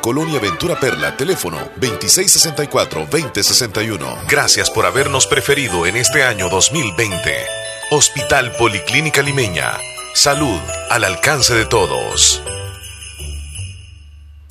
Colonia 0.00 0.40
Ventura 0.40 0.78
Perla, 0.78 1.16
teléfono 1.16 1.56
2664-2061. 1.80 4.26
Gracias 4.28 4.70
por 4.70 4.84
habernos 4.84 5.26
preferido 5.26 5.86
en 5.86 5.96
este 5.96 6.22
año 6.22 6.50
2020. 6.50 7.34
Hospital 7.90 8.52
Policlínica 8.58 9.22
Limeña. 9.22 9.78
Salud 10.14 10.60
al 10.90 11.04
alcance 11.04 11.54
de 11.54 11.64
todos. 11.64 12.42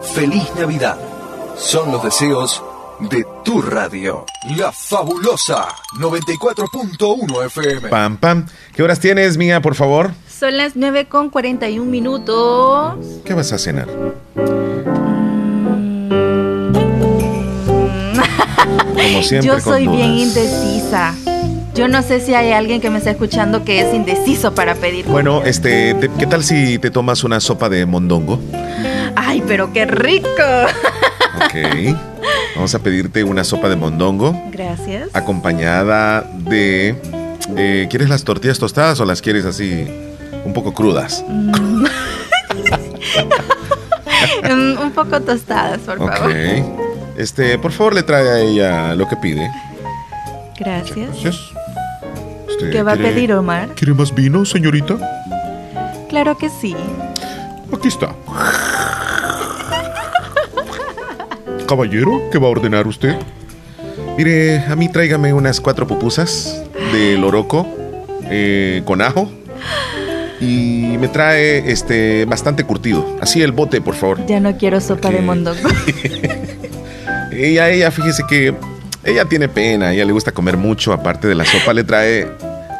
Feliz 0.00 0.48
Navidad. 0.58 0.96
Son 1.56 1.90
los 1.90 2.02
deseos 2.02 2.62
de 3.00 3.26
tu 3.44 3.60
radio. 3.62 4.24
La 4.56 4.72
fabulosa 4.72 5.68
94.1 5.98 7.46
FM. 7.46 7.88
Pam, 7.88 8.16
pam. 8.16 8.46
¿Qué 8.74 8.82
horas 8.82 9.00
tienes, 9.00 9.36
mía, 9.36 9.60
por 9.60 9.74
favor? 9.74 10.12
Son 10.28 10.56
las 10.56 10.76
9 10.76 11.08
con 11.08 11.30
41 11.30 11.90
minutos. 11.90 12.94
¿Qué 13.24 13.34
vas 13.34 13.52
a 13.52 13.58
cenar? 13.58 13.88
Como 18.94 19.22
siempre. 19.22 19.46
Yo 19.48 19.60
soy 19.60 19.86
bien 19.88 20.12
indecisa. 20.18 21.14
Yo 21.76 21.88
no 21.88 22.02
sé 22.02 22.20
si 22.20 22.32
hay 22.32 22.52
alguien 22.52 22.80
que 22.80 22.88
me 22.88 22.96
está 22.96 23.10
escuchando 23.10 23.62
que 23.62 23.80
es 23.80 23.92
indeciso 23.92 24.54
para 24.54 24.74
pedir. 24.76 25.04
Bueno, 25.04 25.42
este, 25.44 25.94
¿qué 26.18 26.26
tal 26.26 26.42
si 26.42 26.78
te 26.78 26.90
tomas 26.90 27.22
una 27.22 27.38
sopa 27.38 27.68
de 27.68 27.84
mondongo? 27.84 28.40
Ay, 29.14 29.42
pero 29.46 29.72
qué 29.72 29.84
rico. 29.86 30.28
Ok. 31.36 31.94
Vamos 32.54 32.74
a 32.74 32.78
pedirte 32.78 33.22
una 33.22 33.44
sopa 33.44 33.68
de 33.68 33.76
mondongo. 33.76 34.34
Gracias. 34.50 35.10
Acompañada 35.12 36.22
de. 36.34 36.94
Eh, 37.58 37.86
¿Quieres 37.90 38.08
las 38.08 38.24
tortillas 38.24 38.58
tostadas 38.58 38.98
o 39.00 39.04
las 39.04 39.20
quieres 39.20 39.44
así 39.44 39.86
un 40.46 40.54
poco 40.54 40.72
crudas? 40.72 41.22
Mm. 41.28 41.84
un 44.80 44.92
poco 44.92 45.20
tostadas, 45.20 45.78
por 45.80 45.98
favor. 45.98 46.30
Ok. 46.30 46.34
Este, 47.18 47.58
por 47.58 47.72
favor, 47.72 47.94
le 47.94 48.02
trae 48.02 48.26
a 48.26 48.38
ella 48.40 48.94
lo 48.94 49.06
que 49.06 49.16
pide. 49.16 49.50
Gracias. 50.58 51.10
Gracias. 51.22 51.55
¿Qué 52.72 52.82
va 52.82 52.92
a 52.92 52.96
pedir 52.96 53.32
Omar? 53.32 53.74
¿Quiere 53.74 53.94
más 53.94 54.14
vino, 54.14 54.44
señorita? 54.44 54.96
Claro 56.08 56.36
que 56.36 56.48
sí. 56.48 56.74
Aquí 57.72 57.88
está. 57.88 58.14
Caballero, 61.66 62.22
¿qué 62.30 62.38
va 62.38 62.46
a 62.46 62.50
ordenar 62.50 62.86
usted? 62.86 63.16
Mire, 64.16 64.60
a 64.60 64.76
mí 64.76 64.88
tráigame 64.88 65.32
unas 65.32 65.60
cuatro 65.60 65.86
pupusas 65.86 66.62
de 66.92 67.18
loroco 67.18 67.66
eh, 68.30 68.82
con 68.84 69.02
ajo 69.02 69.30
y 70.40 70.96
me 70.98 71.08
trae 71.08 71.70
este 71.70 72.24
bastante 72.24 72.64
curtido. 72.64 73.16
Así 73.20 73.42
el 73.42 73.52
bote, 73.52 73.80
por 73.80 73.94
favor. 73.94 74.24
Ya 74.26 74.40
no 74.40 74.56
quiero 74.56 74.80
sopa 74.80 75.10
de 75.10 75.20
mondongo. 75.20 75.68
ella, 77.32 77.70
ella, 77.70 77.90
fíjese 77.90 78.22
que 78.28 78.54
ella 79.06 79.24
tiene 79.24 79.48
pena, 79.48 79.86
a 79.86 79.92
ella 79.92 80.04
le 80.04 80.12
gusta 80.12 80.32
comer 80.32 80.56
mucho, 80.56 80.92
aparte 80.92 81.28
de 81.28 81.34
la 81.34 81.44
sopa 81.44 81.72
le 81.72 81.84
trae 81.84 82.28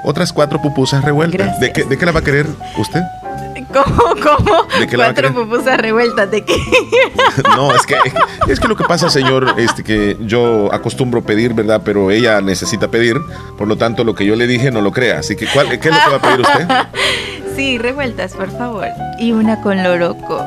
otras 0.04 0.32
cuatro 0.32 0.60
pupusas 0.60 1.04
revueltas. 1.04 1.58
¿De 1.60 1.72
qué, 1.72 1.84
¿De 1.84 1.96
qué 1.96 2.06
la 2.06 2.12
va 2.12 2.20
a 2.20 2.24
querer 2.24 2.46
usted? 2.76 3.02
¿Cómo? 3.72 4.02
¿Cómo? 4.22 4.62
¿De 4.78 4.86
qué 4.86 4.96
Cuatro 4.96 5.34
pupusas 5.34 5.78
revueltas, 5.78 6.30
¿de 6.30 6.44
qué? 6.44 6.56
no, 7.56 7.74
es 7.74 7.84
que, 7.86 7.96
es 8.48 8.60
que 8.60 8.68
lo 8.68 8.76
que 8.76 8.84
pasa, 8.84 9.10
señor, 9.10 9.54
este 9.56 9.82
que 9.82 10.16
yo 10.20 10.72
acostumbro 10.72 11.22
pedir, 11.22 11.54
¿verdad? 11.54 11.82
Pero 11.84 12.10
ella 12.10 12.40
necesita 12.40 12.88
pedir, 12.88 13.16
por 13.58 13.68
lo 13.68 13.76
tanto, 13.76 14.04
lo 14.04 14.14
que 14.14 14.24
yo 14.24 14.36
le 14.36 14.46
dije 14.46 14.70
no 14.70 14.80
lo 14.80 14.92
crea. 14.92 15.18
Así 15.18 15.36
que, 15.36 15.46
¿cuál, 15.46 15.68
¿qué 15.78 15.88
es 15.88 15.94
lo 15.94 16.00
que 16.00 16.10
va 16.10 16.16
a 16.16 16.20
pedir 16.20 16.40
usted? 16.40 16.68
Sí, 17.56 17.78
revueltas, 17.78 18.34
por 18.34 18.50
favor. 18.50 18.86
Y 19.18 19.32
una 19.32 19.62
con 19.62 19.82
loroco. 19.82 20.44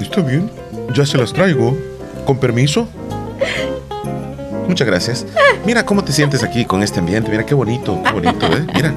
Está 0.00 0.20
bien, 0.20 0.50
ya 0.92 1.06
se 1.06 1.16
las 1.16 1.32
traigo. 1.32 1.78
¿Con 2.26 2.38
permiso? 2.38 2.88
Muchas 4.68 4.86
gracias. 4.86 5.26
Mira 5.64 5.84
cómo 5.84 6.04
te 6.04 6.12
sientes 6.12 6.42
aquí 6.42 6.64
con 6.64 6.82
este 6.82 7.00
ambiente. 7.00 7.30
Mira 7.30 7.44
qué 7.44 7.54
bonito, 7.54 8.00
qué 8.04 8.12
bonito, 8.12 8.46
¿eh? 8.46 8.66
Mira. 8.74 8.94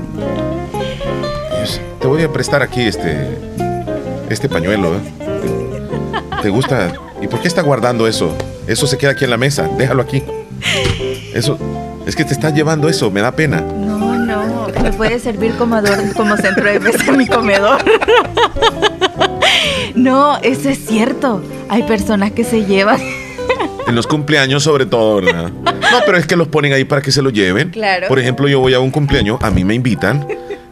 Te 2.00 2.08
voy 2.08 2.22
a 2.22 2.32
prestar 2.32 2.62
aquí 2.62 2.82
este 2.82 3.38
este 4.30 4.50
pañuelo, 4.50 4.96
¿eh? 4.96 5.00
¿Te 6.42 6.50
gusta? 6.50 6.92
¿Y 7.22 7.28
por 7.28 7.40
qué 7.40 7.48
está 7.48 7.62
guardando 7.62 8.08
eso? 8.08 8.36
Eso 8.68 8.88
se 8.88 8.98
queda 8.98 9.12
aquí 9.12 9.24
en 9.24 9.30
la 9.30 9.38
mesa. 9.38 9.70
Déjalo 9.78 10.02
aquí. 10.02 10.22
Eso 11.34 11.58
es 12.06 12.16
que 12.16 12.26
te 12.26 12.34
está 12.34 12.50
llevando 12.50 12.90
eso, 12.90 13.10
me 13.10 13.22
da 13.22 13.32
pena. 13.32 13.62
No, 13.62 14.18
no, 14.18 14.68
me 14.82 14.92
puede 14.92 15.20
servir 15.20 15.54
como 15.56 15.82
como 16.16 16.36
centro 16.36 16.66
de 16.66 16.80
mesa 16.80 17.06
en 17.08 17.18
mi 17.18 17.28
comedor. 17.28 17.78
No, 19.96 20.38
eso 20.42 20.70
es 20.70 20.86
cierto. 20.86 21.44
Hay 21.70 21.84
personas 21.84 22.32
que 22.32 22.44
se 22.44 22.66
llevan 22.66 23.00
en 23.88 23.96
los 23.96 24.08
cumpleaños 24.08 24.64
sobre 24.64 24.86
todo, 24.86 25.22
¿verdad? 25.22 25.52
No, 25.52 26.00
pero 26.06 26.18
es 26.18 26.26
que 26.26 26.36
los 26.36 26.48
ponen 26.48 26.74
ahí 26.74 26.86
para 26.86 27.02
que 27.02 27.12
se 27.12 27.22
lo 27.22 27.30
lleven. 27.30 27.70
Claro. 27.70 28.08
Por 28.08 28.20
ejemplo, 28.20 28.48
yo 28.48 28.60
voy 28.60 28.74
a 28.74 28.80
un 28.80 28.92
cumpleaños, 28.92 29.40
a 29.42 29.52
mí 29.52 29.64
me 29.64 29.76
invitan, 29.76 30.28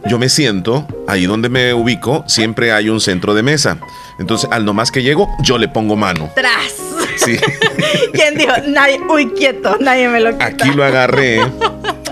yo 0.06 0.18
me 0.18 0.28
siento, 0.28 0.86
ahí 1.06 1.26
donde 1.26 1.48
me 1.48 1.74
ubico, 1.74 2.24
siempre 2.26 2.72
hay 2.72 2.88
un 2.88 3.00
centro 3.00 3.34
de 3.34 3.42
mesa. 3.42 3.78
Entonces, 4.18 4.48
al 4.52 4.64
nomás 4.64 4.90
que 4.90 5.02
llego, 5.02 5.28
yo 5.42 5.58
le 5.58 5.68
pongo 5.68 5.96
mano. 5.96 6.30
Tras. 6.34 6.74
Sí. 7.16 7.36
¿Quién 8.12 8.36
dijo? 8.36 8.52
Nadie, 8.66 9.00
uy, 9.08 9.30
quieto, 9.30 9.76
nadie 9.80 10.08
me 10.08 10.20
lo 10.20 10.32
quita. 10.32 10.46
Aquí 10.46 10.70
lo 10.70 10.84
agarré. 10.84 11.40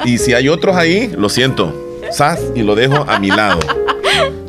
Y 0.05 0.19
si 0.19 0.35
hay 0.35 0.49
otros 0.49 0.77
ahí, 0.77 1.13
lo 1.17 1.29
siento. 1.29 1.75
Sas 2.11 2.41
y 2.55 2.63
lo 2.63 2.75
dejo 2.75 3.05
a 3.09 3.19
mi 3.19 3.29
lado. 3.29 3.61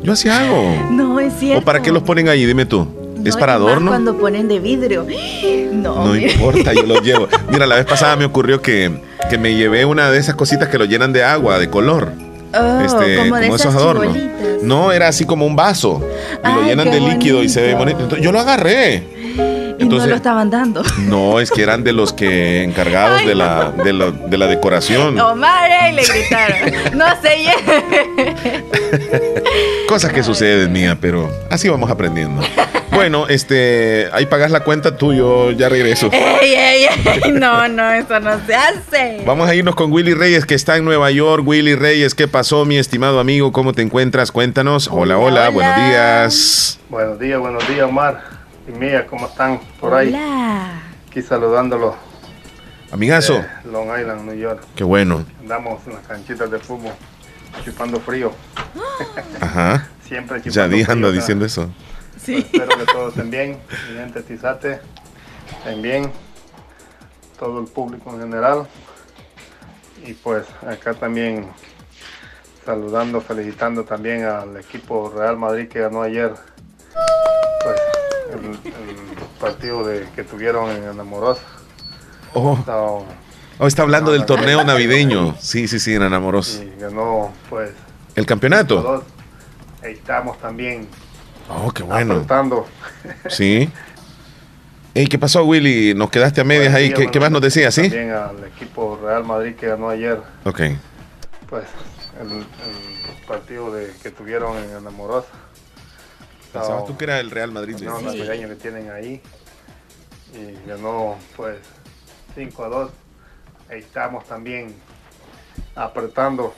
Yo 0.02 0.12
así 0.12 0.28
hago. 0.28 0.88
No, 0.90 1.20
es 1.20 1.32
cierto. 1.38 1.60
¿O 1.60 1.64
para 1.64 1.80
qué 1.80 1.92
los 1.92 2.02
ponen 2.02 2.28
ahí? 2.28 2.44
Dime 2.44 2.66
tú. 2.66 3.01
¿Es 3.24 3.36
para 3.36 3.54
adorno? 3.54 3.90
Cuando 3.90 4.16
ponen 4.16 4.48
de 4.48 4.58
vidrio. 4.58 5.06
No. 5.72 6.06
No 6.06 6.16
importa, 6.16 6.72
yo 6.74 6.82
los 6.82 7.02
llevo. 7.02 7.26
Mira, 7.50 7.66
la 7.66 7.76
vez 7.76 7.86
pasada 7.86 8.14
me 8.14 8.24
ocurrió 8.24 8.60
que, 8.60 9.00
que 9.28 9.38
me 9.38 9.54
llevé 9.54 9.84
una 9.84 10.10
de 10.10 10.18
esas 10.18 10.34
cositas 10.36 10.68
que 10.68 10.78
lo 10.78 10.84
llenan 10.84 11.12
de 11.12 11.24
agua, 11.24 11.58
de 11.58 11.70
color. 11.70 12.12
Oh, 12.54 12.80
este, 12.84 13.16
como, 13.16 13.36
de 13.36 13.48
esos 13.48 13.74
adornos. 13.74 14.16
No, 14.62 14.92
era 14.92 15.08
así 15.08 15.24
como 15.24 15.46
un 15.46 15.56
vaso. 15.56 16.06
Y 16.44 16.54
lo 16.54 16.62
llenan 16.62 16.90
de 16.90 17.00
líquido 17.00 17.42
y 17.42 17.48
se 17.48 17.62
ve 17.62 17.74
bonito. 17.74 18.00
Entonces, 18.00 18.24
yo 18.24 18.32
lo 18.32 18.40
agarré. 18.40 19.02
Y 19.78 19.84
no 19.86 20.06
lo 20.06 20.14
estaban 20.14 20.50
dando. 20.50 20.82
No, 20.98 21.40
es 21.40 21.50
que 21.50 21.62
eran 21.62 21.82
de 21.82 21.92
los 21.92 22.12
que 22.12 22.62
encargados 22.62 23.24
de, 23.24 23.34
la, 23.34 23.72
de, 23.72 23.92
la, 23.92 24.10
de, 24.10 24.38
la, 24.38 24.46
decoración. 24.46 25.18
Omar, 25.18 25.70
eh, 25.70 25.92
le 25.92 26.04
gritaron. 26.04 26.96
No 26.96 27.06
se 27.20 27.32
Cosas 29.88 30.12
que 30.12 30.22
suceden, 30.22 30.70
mía, 30.70 30.96
pero 31.00 31.28
así 31.50 31.68
vamos 31.68 31.90
aprendiendo. 31.90 32.42
Bueno, 32.92 33.26
este, 33.26 34.08
ahí 34.12 34.26
pagas 34.26 34.50
la 34.50 34.60
cuenta 34.60 34.96
tú, 34.96 35.14
yo 35.14 35.50
ya 35.50 35.68
regreso. 35.68 36.10
Ey, 36.12 36.54
ey, 36.54 36.86
ey. 37.24 37.32
No, 37.32 37.66
no, 37.68 37.90
eso 37.90 38.20
no 38.20 38.38
se 38.46 38.54
hace. 38.54 39.22
Vamos 39.26 39.48
a 39.48 39.54
irnos 39.54 39.74
con 39.74 39.90
Willy 39.90 40.14
Reyes, 40.14 40.44
que 40.44 40.54
está 40.54 40.76
en 40.76 40.84
Nueva 40.84 41.10
York. 41.10 41.42
Willy 41.44 41.74
Reyes, 41.74 42.14
¿qué 42.14 42.28
pasó, 42.28 42.64
mi 42.64 42.76
estimado 42.76 43.18
amigo? 43.18 43.50
¿Cómo 43.50 43.72
te 43.72 43.82
encuentras? 43.82 44.30
Cuéntanos. 44.30 44.88
Hola, 44.92 45.18
hola, 45.18 45.48
buenos 45.48 45.76
días. 45.76 46.78
Buenos 46.90 47.18
días, 47.18 47.40
buenos 47.40 47.66
días, 47.66 47.84
Omar 47.88 48.22
y 48.68 48.72
Mía, 48.72 49.06
¿cómo 49.08 49.26
están 49.26 49.60
por 49.80 49.94
ahí? 49.94 50.08
Hola. 50.08 50.82
Aquí 51.10 51.22
saludándolo. 51.22 51.96
Amigazo. 52.90 53.42
Long 53.64 53.88
Island, 53.98 54.26
New 54.26 54.36
York. 54.36 54.62
Qué 54.76 54.84
bueno. 54.84 55.24
Andamos 55.40 55.80
en 55.86 55.94
las 55.94 56.06
canchitas 56.06 56.50
de 56.50 56.58
fútbol, 56.58 56.92
chupando 57.64 57.98
frío. 58.00 58.32
Ajá. 59.40 59.88
Siempre 60.06 60.42
chupando 60.42 60.76
Ya 60.76 60.92
anda 60.92 61.10
diciendo 61.10 61.46
eso. 61.46 61.70
Sí. 62.24 62.36
espero 62.36 62.78
que 62.78 62.86
todos 62.86 63.08
estén 63.08 63.30
bien, 63.30 63.58
mi 63.88 63.96
gente 63.96 64.22
Tizate, 64.22 64.80
estén 65.58 65.82
bien, 65.82 66.12
todo 67.38 67.60
el 67.60 67.66
público 67.66 68.10
en 68.14 68.20
general. 68.20 68.66
Y 70.06 70.14
pues 70.14 70.46
acá 70.66 70.94
también 70.94 71.48
saludando, 72.64 73.20
felicitando 73.20 73.84
también 73.84 74.24
al 74.24 74.56
equipo 74.56 75.12
Real 75.14 75.36
Madrid 75.36 75.68
que 75.68 75.80
ganó 75.80 76.02
ayer 76.02 76.32
pues, 77.62 77.80
el, 78.32 78.58
partido 79.40 79.84
de, 79.84 80.08
que 80.14 80.22
tuvieron 80.22 80.70
en 80.70 80.84
Enamorosa. 80.84 81.42
Oh. 82.34 83.04
oh. 83.58 83.66
está 83.66 83.82
hablando 83.82 84.12
del 84.12 84.26
torneo 84.26 84.62
navideño. 84.64 85.34
Sí, 85.40 85.66
sí, 85.66 85.80
sí, 85.80 85.94
en 85.94 86.02
Enamorosa. 86.02 86.62
Y 86.62 86.80
ganó, 86.80 87.32
pues. 87.50 87.72
¿El 88.14 88.26
campeonato? 88.26 89.04
Ahí 89.82 89.94
estamos 89.94 90.38
también 90.38 90.86
Oh, 91.48 91.70
qué 91.72 91.82
bueno. 91.82 92.24
Sí. 93.28 93.70
¿Y 94.94 95.06
qué 95.06 95.18
pasó, 95.18 95.44
Willy? 95.44 95.94
Nos 95.94 96.10
quedaste 96.10 96.40
a 96.42 96.44
medias 96.44 96.74
ahí. 96.74 96.92
¿Qué, 96.92 97.20
más 97.20 97.30
nos 97.30 97.40
decías, 97.40 97.74
sí? 97.74 97.82
También 97.82 98.10
al 98.10 98.44
equipo 98.44 98.98
Real 99.02 99.24
Madrid 99.24 99.54
que 99.54 99.68
ganó 99.68 99.88
ayer. 99.88 100.20
Ok. 100.44 100.60
Pues 101.48 101.64
el, 102.20 102.44
partido 103.26 103.72
de, 103.72 103.90
que 104.02 104.10
tuvieron 104.10 104.56
en 104.58 104.76
Enamorosa. 104.76 105.28
Pensabas 106.52 106.84
tú 106.84 106.96
que 106.96 107.04
era 107.04 107.20
el 107.20 107.30
Real 107.30 107.50
Madrid. 107.50 107.76
No, 107.82 107.98
sí. 108.00 108.18
que 108.18 108.56
tienen 108.60 108.90
ahí. 108.90 109.22
Y 110.34 110.68
ganó, 110.68 111.16
pues, 111.36 111.56
5 112.34 112.64
a 112.64 112.68
2. 112.68 112.90
Ahí 113.70 113.78
estamos 113.78 114.26
también 114.26 114.74
apretando. 115.74 116.54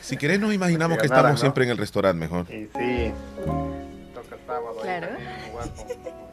Si 0.00 0.16
querés, 0.16 0.38
nos 0.38 0.54
imaginamos 0.54 0.98
que, 1.00 1.06
estamos 1.06 1.40
siempre 1.40 1.64
en 1.64 1.70
el 1.70 1.78
restaurante 1.78 2.20
mejor. 2.20 2.46
Y 2.48 2.68
sí, 2.76 3.12
claro. 4.82 5.08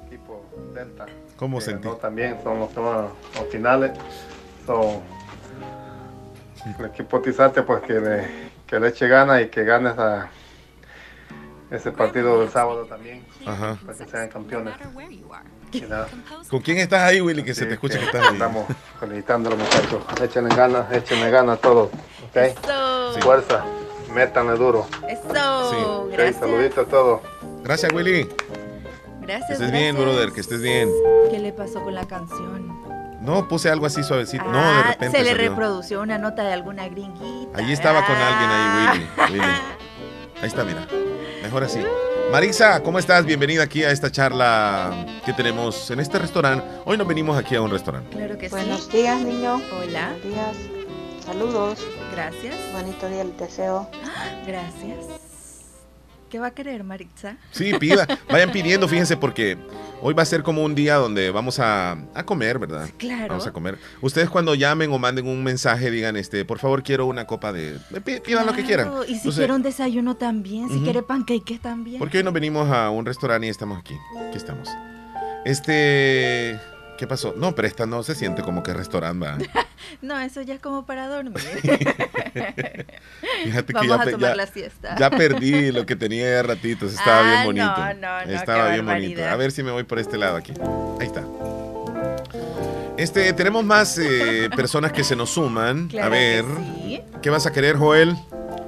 equipo 0.06 0.46
Delta. 0.74 1.06
¿Cómo 1.38 1.62
sentí? 1.62 1.88
También 2.02 2.38
son 2.44 2.60
los, 2.60 2.76
los 2.76 3.48
finales. 3.52 3.92
Son 4.66 5.02
el 6.80 6.86
equipo 6.86 7.22
Tizate 7.22 7.64
pues 7.64 7.82
que 7.84 7.94
le, 7.94 8.28
que 8.66 8.80
le 8.80 8.88
eche 8.90 9.08
gana 9.08 9.42
y 9.42 9.50
que 9.50 9.64
gane 9.64 9.92
esa, 9.92 10.30
ese 11.70 11.92
partido 11.92 12.40
del 12.40 12.50
sábado 12.50 12.86
también, 12.86 13.26
Ajá. 13.46 13.78
para 13.86 13.98
que 13.98 14.06
sean 14.06 14.30
campeones. 14.30 14.74
¿Con 16.50 16.62
quién 16.62 16.78
estás 16.78 17.02
ahí, 17.02 17.20
Willy? 17.20 17.44
Que 17.44 17.54
se 17.54 17.66
te 17.66 17.74
escucha 17.74 18.00
que, 18.00 18.06
estás 18.06 18.28
ahí. 18.28 18.34
Estamos 18.34 18.66
felicitando 19.00 19.50
a 19.50 19.54
los 19.54 19.60
muchachos. 19.60 20.04
Échenle 20.22 20.56
ganas, 20.56 20.92
échenle 20.94 21.32
ganas 21.32 21.58
a 21.58 21.62
todos. 21.62 21.90
¿okay? 22.30 22.54
Fuerza, 23.22 23.66
métanle 24.14 24.54
duro. 24.54 24.88
Eso, 25.10 26.10
gracias. 26.12 26.40
saluditos 26.40 26.88
a 26.88 26.90
todos. 26.90 27.22
Gracias, 27.64 27.92
Willy. 27.94 28.28
Gracias. 29.22 29.48
Que 29.48 29.54
estés 29.54 29.72
bien, 29.72 29.96
brother, 29.96 30.32
que 30.32 30.42
estés 30.42 30.62
bien. 30.62 30.90
¿Qué 31.32 31.40
le 31.40 31.54
pasó 31.54 31.82
con 31.82 31.96
la 31.96 32.06
canción? 32.06 32.84
No, 33.22 33.48
puse 33.48 33.70
algo 33.70 33.86
así 33.86 34.04
suavecito. 34.04 34.44
no, 34.44 34.52
de 34.52 34.58
ah, 34.58 34.84
repente. 34.90 35.18
Se 35.18 35.24
le 35.24 35.34
reprodució 35.34 36.02
una 36.02 36.18
nota 36.18 36.44
de 36.44 36.52
alguna 36.52 36.90
gringuita. 36.90 37.58
Allí 37.58 37.72
estaba 37.72 38.06
con 38.06 38.16
alguien 38.16 38.50
ahí, 38.50 39.00
Willy. 39.00 39.40
Willy. 39.40 39.54
Ahí 40.42 40.48
está, 40.50 40.66
mira. 40.66 40.86
Mejor 41.42 41.64
así. 41.64 41.80
Marisa, 42.30 42.84
¿cómo 42.84 43.00
estás? 43.00 43.26
Bienvenida 43.26 43.64
aquí 43.64 43.86
a 43.86 43.92
esta 43.92 44.12
charla 44.12 45.06
que 45.26 45.32
tenemos 45.32 45.90
en 45.90 46.02
este 46.02 46.20
restaurante. 46.20 46.66
Hoy 46.84 46.98
nos 46.98 47.08
venimos 47.08 47.38
aquí 47.38 47.56
a 47.56 47.62
un 47.62 47.72
restaurante. 47.72 48.10
Claro 48.18 48.38
que 48.38 48.50
Buenos 48.50 48.92
días, 48.92 49.22
niño. 49.22 49.62
Hola. 49.72 50.16
Buenos 50.22 50.24
días. 50.24 50.58
Saludos. 51.26 51.88
Gracias. 52.12 52.56
Bonito 52.74 53.08
día 53.08 53.22
el 53.22 53.38
deseo. 53.38 53.88
Gracias. 54.46 55.23
¿Qué 56.34 56.40
va 56.40 56.48
a 56.48 56.52
querer, 56.52 56.84
Maritza? 56.84 57.38
Sí, 57.52 57.76
pida. 57.80 58.08
Vayan 58.28 58.52
pidiendo, 58.52 58.88
fíjense, 58.88 59.18
porque 59.18 59.56
hoy 60.02 60.16
va 60.16 60.24
a 60.24 60.26
ser 60.26 60.42
como 60.42 60.64
un 60.64 60.74
día 60.74 60.96
donde 60.96 61.30
vamos 61.30 61.60
a, 61.60 61.96
comer, 62.26 62.58
¿verdad? 62.58 62.90
Claro. 62.98 63.28
Vamos 63.28 63.46
a 63.46 63.52
comer. 63.52 63.78
Ustedes 64.02 64.32
cuando 64.32 64.56
llamen 64.56 64.92
o 64.92 64.98
manden 64.98 65.28
un 65.28 65.44
mensaje, 65.44 65.92
digan, 65.92 66.16
este, 66.16 66.44
por 66.44 66.58
favor, 66.58 66.82
quiero 66.82 67.06
una 67.06 67.28
copa 67.28 67.54
de... 67.54 67.78
Pidan 68.26 68.48
lo 68.48 68.54
que 68.54 68.64
quieran. 68.64 68.92
Y 69.08 69.20
si 69.20 69.30
quieren 69.30 69.58
un 69.58 69.62
desayuno 69.62 70.16
también, 70.16 70.70
si 70.70 70.80
quiere 70.80 71.04
panqueques 71.04 71.60
también. 71.60 72.00
Porque 72.00 72.18
hoy 72.18 72.24
nos 72.24 72.34
venimos 72.34 72.68
a 72.68 72.90
un 72.90 73.06
restaurante 73.06 73.46
y 73.46 73.52
estamos 73.52 73.78
aquí. 73.78 73.94
Aquí 74.28 74.38
estamos. 74.38 74.68
Este... 75.46 76.60
¿Qué 76.98 77.08
pasó? 77.08 77.34
No, 77.36 77.56
pero 77.56 77.68
esta 77.68 77.86
no 77.86 78.04
se 78.04 78.16
siente 78.16 78.42
como 78.44 78.62
que 78.64 78.74
restaurante. 78.74 79.50
no, 80.02 80.20
eso 80.20 80.42
ya 80.42 80.54
es 80.54 80.60
como 80.62 80.86
para 80.86 81.08
dormir. 81.08 81.40
Fíjate 83.44 83.74
Vamos 83.74 83.82
que 83.82 83.88
ya, 83.88 84.02
a 84.02 84.12
tomar 84.12 84.36
la 84.38 84.48
siesta. 84.48 84.96
ya 84.98 85.10
perdí 85.10 85.72
lo 85.72 85.86
que 85.86 85.96
tenía 85.96 86.26
de 86.28 86.44
ratitos. 86.44 86.94
Estaba 86.94 87.24
bien 87.24 87.44
bonito. 87.46 87.66
No, 87.66 87.94
no, 87.96 88.26
no, 88.26 88.32
Estaba 88.32 88.70
bien 88.70 88.86
bonito. 88.86 89.24
A 89.26 89.36
ver 89.36 89.52
si 89.52 89.64
me 89.64 89.72
voy 89.72 89.84
por 89.84 90.00
este 90.00 90.18
lado 90.18 90.38
aquí. 90.38 90.54
Ahí 91.00 91.08
está. 91.08 91.24
Este, 92.98 93.34
tenemos 93.34 93.64
más 93.66 93.98
eh, 93.98 94.50
personas 94.56 94.92
que 94.92 95.04
se 95.04 95.16
nos 95.16 95.32
suman. 95.32 95.90
a 96.02 96.10
ver. 96.10 96.46
¿Qué 97.22 97.30
vas 97.30 97.46
a 97.46 97.52
querer, 97.52 97.76
Joel? 97.76 98.16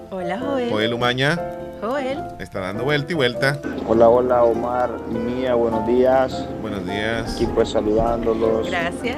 Hola, 0.10 0.40
Joel. 0.40 0.70
Joel 0.70 0.94
Umaña. 0.94 1.40
Joel. 1.86 2.24
Está 2.40 2.62
dando 2.62 2.84
vuelta 2.84 3.12
y 3.12 3.16
vuelta. 3.16 3.60
Hola, 3.88 4.10
hola 4.10 4.44
Omar 4.44 4.90
y 5.12 5.14
Mía, 5.14 5.54
buenos 5.54 5.86
días. 5.86 6.48
Buenos 6.60 6.84
días. 6.84 7.36
Aquí 7.36 7.46
pues 7.46 7.70
saludándolos. 7.70 8.68
Gracias. 8.68 9.18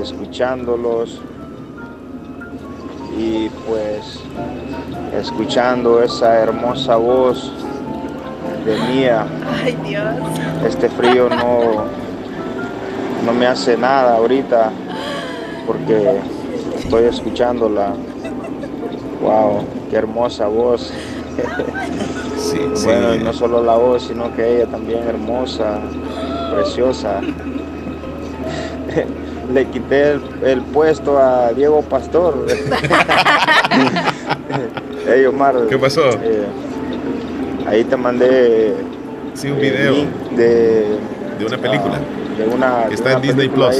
Escuchándolos. 0.00 1.20
Y 3.18 3.48
pues 3.66 4.20
escuchando 5.12 6.02
esa 6.02 6.38
hermosa 6.38 6.96
voz 6.96 7.52
de 8.64 8.78
Mía. 8.92 9.26
Ay 9.64 9.76
Dios. 9.84 10.04
Este 10.64 10.88
frío 10.88 11.28
no, 11.28 11.84
no 13.24 13.32
me 13.32 13.46
hace 13.46 13.76
nada 13.76 14.16
ahorita 14.18 14.70
porque 15.66 16.20
estoy 16.76 17.06
escuchándola. 17.06 17.92
Wow, 19.20 19.64
qué 19.90 19.96
hermosa 19.96 20.46
voz. 20.46 20.92
bueno, 22.84 23.14
y 23.14 23.18
no 23.18 23.32
solo 23.32 23.62
la 23.62 23.74
voz, 23.74 24.08
sino 24.08 24.34
que 24.34 24.56
ella 24.56 24.66
también 24.66 25.06
hermosa, 25.06 25.78
preciosa. 26.54 27.20
Le 29.52 29.64
quité 29.66 30.18
el, 30.44 30.62
puesto 30.72 31.18
a 31.18 31.52
Diego 31.52 31.82
Pastor. 31.82 32.46
Omar. 35.28 35.54
¿Qué 35.68 35.78
pasó? 35.78 36.10
Eh, 36.22 36.46
ahí 37.66 37.84
te 37.84 37.96
mandé 37.96 38.74
sí, 39.34 39.48
un 39.48 39.60
video 39.60 39.94
de, 40.36 40.98
de 41.38 41.46
una 41.46 41.58
película. 41.58 42.00
de 42.36 42.44
una, 42.52 42.86
que 42.88 42.94
está 42.94 43.12
en 43.12 43.22
Disney 43.22 43.48
Plus. 43.48 43.76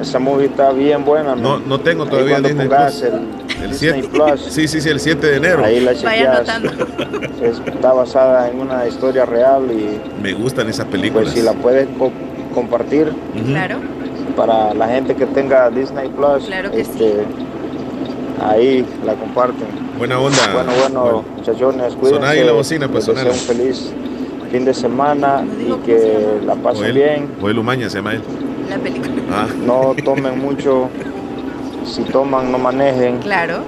Esa 0.00 0.18
movie 0.18 0.46
está 0.46 0.72
bien 0.72 1.04
buena. 1.04 1.34
No, 1.34 1.58
no, 1.58 1.80
tengo 1.80 2.06
todavía 2.06 2.40
Disney 2.40 2.68
Plus. 2.68 3.02
El, 3.02 3.74
7. 3.74 4.08
Sí, 4.50 4.68
sí, 4.68 4.80
sí, 4.80 4.88
el 4.88 5.00
7 5.00 5.26
de 5.26 5.36
enero. 5.36 5.64
Ahí 5.64 5.80
la 5.80 5.94
chequeas. 5.94 6.48
Está 7.42 7.92
basada 7.92 8.48
en 8.48 8.60
una 8.60 8.86
historia 8.86 9.24
real 9.24 9.64
y. 9.70 10.00
Me 10.22 10.32
gustan 10.32 10.68
esas 10.68 10.86
películas. 10.86 11.24
Pues 11.24 11.34
si 11.34 11.42
la 11.42 11.52
puedes 11.54 11.88
compartir. 12.54 13.12
Claro. 13.46 13.78
Para 14.36 14.74
la 14.74 14.86
gente 14.88 15.16
que 15.16 15.26
tenga 15.26 15.70
Disney 15.70 16.08
Plus. 16.08 16.44
Claro 16.46 16.70
que 16.70 16.80
este, 16.80 17.12
sí. 17.12 17.16
Ahí 18.40 18.86
la 19.04 19.14
comparten. 19.14 19.66
Buena 19.98 20.20
onda. 20.20 20.38
Bueno, 20.52 20.72
bueno, 20.80 21.24
muchachones, 21.36 21.94
cuídense. 21.96 22.26
ahí 22.26 22.44
la 22.44 22.52
bocina, 22.52 22.86
pues 22.86 23.08
Un 23.08 23.16
feliz 23.16 23.92
fin 24.52 24.64
de 24.64 24.72
semana 24.72 25.44
y 25.60 25.72
que 25.84 26.40
la 26.46 26.54
pasen 26.54 26.94
bien. 26.94 27.28
Joel 27.40 27.58
Umaña 27.58 27.90
se 27.90 27.96
llama 27.98 28.14
él 28.14 28.22
la 28.68 28.78
película. 28.78 29.22
Ah. 29.32 29.46
No 29.64 29.94
tomen 30.04 30.38
mucho. 30.38 30.88
Si 31.84 32.02
toman, 32.02 32.52
no 32.52 32.58
manejen. 32.58 33.18
Claro. 33.18 33.62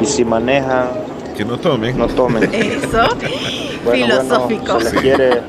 Y 0.00 0.06
si 0.06 0.24
manejan. 0.24 0.88
Que 1.36 1.44
no 1.44 1.58
tomen. 1.58 1.96
No 1.98 2.06
tomen. 2.06 2.44
Eso. 2.52 3.08
Filosófico. 3.92 4.80
se 4.80 4.92
les 4.92 5.02
quiere. 5.02 5.40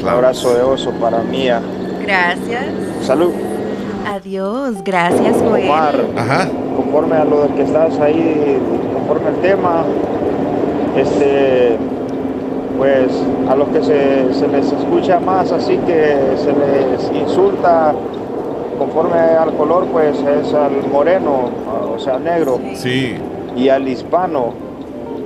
Un 0.00 0.08
abrazo 0.08 0.54
de 0.54 0.62
oso 0.62 0.92
para 1.00 1.18
Mía. 1.22 1.60
Gracias. 2.02 2.66
Salud. 3.02 3.32
Adiós. 4.06 4.76
Gracias, 4.84 5.36
Joel. 5.36 5.64
Omar, 5.68 6.04
Ajá. 6.16 6.48
conforme 6.76 7.16
a 7.16 7.24
lo 7.24 7.54
que 7.54 7.62
estás 7.62 7.98
ahí, 7.98 8.58
conforme 8.94 9.28
al 9.28 9.36
tema, 9.36 9.84
este 10.96 11.76
pues 12.78 13.10
a 13.48 13.56
los 13.56 13.68
que 13.68 13.82
se, 13.82 14.48
les 14.48 14.72
escucha 14.72 15.18
más 15.18 15.50
así 15.50 15.76
que 15.78 16.16
se 16.36 16.52
les 16.52 17.20
insulta 17.20 17.92
conforme 18.78 19.18
al 19.18 19.52
color, 19.54 19.86
pues 19.86 20.16
es 20.18 20.54
al 20.54 20.88
moreno, 20.90 21.50
o 21.92 21.98
sea, 21.98 22.20
negro. 22.20 22.60
Sí. 22.74 23.16
Y 23.56 23.68
al 23.68 23.88
hispano. 23.88 24.54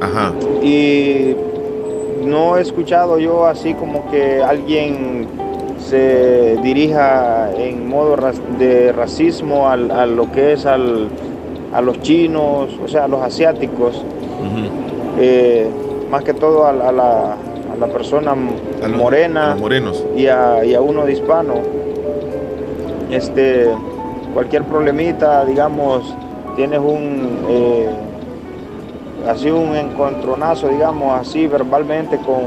Ajá. 0.00 0.32
Y 0.62 1.36
no 2.24 2.57
he 2.57 2.62
escuchado 2.62 3.18
yo 3.18 3.44
así 3.46 3.74
como 3.74 4.11
que 4.11 4.42
alguien 4.42 5.26
se 5.78 6.57
dirija 6.62 7.50
en 7.55 7.86
modo 7.86 8.16
de 8.59 8.92
racismo 8.92 9.68
a 9.68 9.76
lo 9.76 10.32
que 10.32 10.55
es 10.55 10.64
al, 10.64 11.09
a 11.74 11.82
los 11.82 12.00
chinos, 12.00 12.70
o 12.82 12.88
sea, 12.88 13.05
a 13.05 13.09
los 13.09 13.20
asiáticos 13.20 14.03
más 16.12 16.22
que 16.24 16.34
todo 16.34 16.66
a, 16.66 16.72
la, 16.72 16.90
a 16.90 16.92
la, 16.92 17.86
persona 17.86 18.34
morena 18.34 19.56
morenos. 19.58 20.04
Y, 20.14 20.26
a, 20.26 20.62
y, 20.62 20.74
a, 20.74 20.80
uno 20.82 21.06
de 21.06 21.12
hispano. 21.12 21.54
Este, 23.10 23.70
cualquier 24.34 24.64
problemita, 24.64 25.42
digamos, 25.46 26.14
tienes 26.54 26.80
un 26.80 27.46
eh, 27.48 27.88
así 29.26 29.50
un 29.50 29.74
encontronazo, 29.74 30.68
digamos, 30.68 31.18
así 31.18 31.46
verbalmente 31.46 32.18
con 32.18 32.42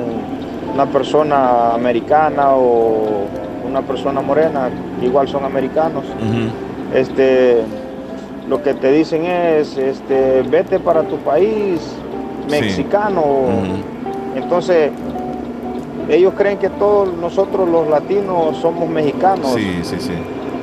una 0.71 0.85
persona 0.85 1.73
americana 1.73 2.51
o 2.51 3.25
una 3.67 3.81
persona 3.81 4.21
morena, 4.21 4.69
igual 5.01 5.27
son 5.27 5.43
americanos. 5.43 6.05
Este 6.93 7.63
lo 8.47 8.61
que 8.61 8.75
te 8.75 8.91
dicen 8.91 9.25
es 9.25 9.75
este 9.75 10.43
vete 10.43 10.79
para 10.79 11.01
tu 11.01 11.17
país, 11.17 11.79
mexicano. 12.47 13.23
Entonces, 14.35 14.91
ellos 16.09 16.33
creen 16.37 16.57
que 16.57 16.69
todos 16.69 17.13
nosotros 17.17 17.67
los 17.67 17.87
latinos 17.87 18.57
somos 18.57 18.89
mexicanos. 18.89 19.53
Sí, 19.55 19.79
sí, 19.83 19.95
sí. 19.99 20.13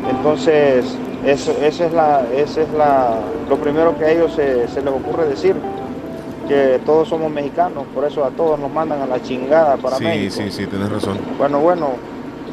Entonces, 0.08 0.84
eso, 1.24 1.52
esa 1.62 1.86
es 1.86 1.92
la, 1.92 2.26
ese 2.34 2.62
es 2.62 2.70
la, 2.76 3.18
lo 3.48 3.56
primero 3.58 3.96
que 3.98 4.04
a 4.04 4.10
ellos 4.10 4.32
se, 4.34 4.66
les 4.66 4.92
ocurre 4.92 5.26
decir, 5.28 5.54
que 6.48 6.80
todos 6.84 7.08
somos 7.08 7.30
mexicanos, 7.30 7.84
por 7.94 8.04
eso 8.04 8.24
a 8.24 8.30
todos 8.30 8.58
nos 8.58 8.72
mandan 8.72 9.00
a 9.00 9.06
la 9.06 9.22
chingada 9.22 9.76
para 9.76 9.98
sí, 9.98 10.04
México. 10.04 10.34
Sí, 10.36 10.50
sí, 10.50 10.66
tienes 10.66 10.90
razón. 10.90 11.18
Bueno, 11.38 11.60
bueno, 11.60 11.90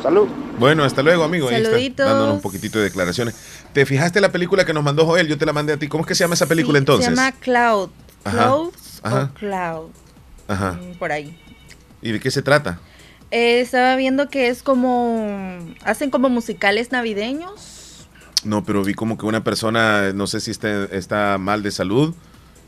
salud. 0.02 0.28
Bueno, 0.60 0.84
hasta 0.84 1.02
luego, 1.02 1.24
amigo. 1.24 1.50
dándonos 1.50 2.36
un 2.36 2.42
poquitito 2.42 2.80
de 2.80 2.86
declaraciones. 2.86 3.36
¿Te 3.74 3.86
fijaste 3.86 4.22
la 4.22 4.32
película 4.32 4.66
que 4.66 4.74
nos 4.74 4.84
mandó 4.84 5.06
Joel? 5.06 5.28
Yo 5.28 5.38
te 5.38 5.46
la 5.46 5.54
mandé 5.54 5.74
a 5.74 5.78
ti. 5.78 5.88
¿Cómo 5.88 6.02
es 6.02 6.08
que 6.08 6.16
se 6.16 6.24
llama 6.24 6.34
esa 6.34 6.48
película 6.48 6.78
entonces? 6.78 7.06
Se 7.06 7.16
llama 7.16 7.32
Cloud. 7.40 7.90
Cloud 8.24 8.74
Ajá. 9.04 9.32
Cloud. 9.36 9.89
Ajá. 10.47 10.74
Mm, 10.74 10.97
por 10.97 11.12
ahí. 11.12 11.38
¿Y 12.02 12.12
de 12.12 12.20
qué 12.20 12.32
se 12.32 12.41
trata? 12.41 12.80
Eh, 13.32 13.62
estaba 13.62 13.95
viendo 13.95 14.30
que 14.30 14.47
es 14.47 14.64
como. 14.64 15.60
Hacen 15.84 16.10
como 16.10 16.30
musicales 16.30 16.91
navideños. 16.91 18.08
No, 18.43 18.64
pero 18.64 18.84
vi 18.84 18.93
como 18.93 19.18
que 19.18 19.26
una 19.26 19.43
persona, 19.43 20.14
no 20.14 20.26
sé 20.26 20.39
si 20.39 20.52
está, 20.52 20.86
está 20.86 21.38
mal 21.38 21.62
de 21.62 21.72
salud 21.72 22.16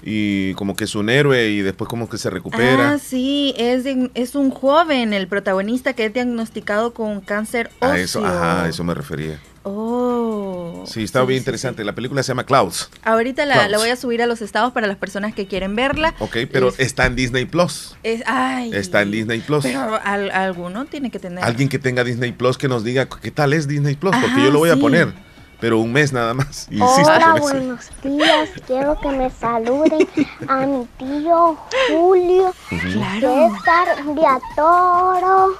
y 0.03 0.53
como 0.55 0.75
que 0.75 0.85
es 0.85 0.95
un 0.95 1.09
héroe 1.09 1.49
y 1.49 1.61
después 1.61 1.87
como 1.87 2.09
que 2.09 2.17
se 2.17 2.29
recupera. 2.29 2.91
Ah, 2.91 2.97
sí, 2.99 3.53
es, 3.57 3.85
es 4.13 4.35
un 4.35 4.51
joven, 4.51 5.13
el 5.13 5.27
protagonista 5.27 5.93
que 5.93 6.05
es 6.05 6.13
diagnosticado 6.13 6.93
con 6.93 7.21
cáncer 7.21 7.69
óseo. 7.79 7.91
A 7.91 7.99
eso, 7.99 8.25
ajá, 8.25 8.63
a 8.63 8.69
eso 8.69 8.83
me 8.83 8.93
refería. 8.93 9.39
Oh. 9.63 10.83
Sí, 10.87 11.03
está 11.03 11.23
bien 11.23 11.39
interesante. 11.39 11.83
La 11.83 11.93
película 11.93 12.23
se 12.23 12.29
llama 12.29 12.45
Clouds. 12.45 12.89
Ahorita 13.03 13.45
la, 13.45 13.67
la, 13.67 13.77
voy 13.77 13.89
a 13.89 13.95
subir 13.95 14.21
a 14.21 14.25
los 14.25 14.41
estados 14.41 14.73
para 14.73 14.87
las 14.87 14.97
personas 14.97 15.33
que 15.33 15.45
quieren 15.45 15.75
verla. 15.75 16.15
Ok, 16.19 16.37
pero 16.51 16.73
está 16.77 17.05
en 17.05 17.15
Disney 17.15 17.45
Plus. 17.45 17.95
Es, 18.03 18.23
ay, 18.25 18.71
está 18.73 19.01
en 19.01 19.11
Disney 19.11 19.39
Plus. 19.41 19.63
Pero 19.63 19.99
al, 20.03 20.31
alguno 20.31 20.85
tiene 20.85 21.11
que 21.11 21.19
tener. 21.19 21.43
Alguien 21.43 21.69
que 21.69 21.79
tenga 21.79 22.03
Disney 22.03 22.31
Plus 22.31 22.57
que 22.57 22.67
nos 22.67 22.83
diga 22.83 23.07
qué 23.07 23.31
tal 23.31 23.53
es 23.53 23.67
Disney 23.67 23.95
Plus, 23.95 24.15
porque 24.15 24.43
yo 24.43 24.51
lo 24.51 24.59
voy 24.59 24.69
a 24.69 24.77
poner 24.77 25.13
pero 25.61 25.79
un 25.79 25.93
mes 25.93 26.11
nada 26.11 26.33
más. 26.33 26.67
Hola, 26.81 27.35
buenos 27.39 27.89
días. 28.03 28.49
Quiero 28.65 28.99
que 28.99 29.09
me 29.09 29.29
saluden 29.29 30.07
a 30.47 30.65
mi 30.65 30.85
tío 30.97 31.55
Julio, 31.87 32.53
claro. 32.67 33.51
César 33.55 34.03
Viatoro, 34.15 35.57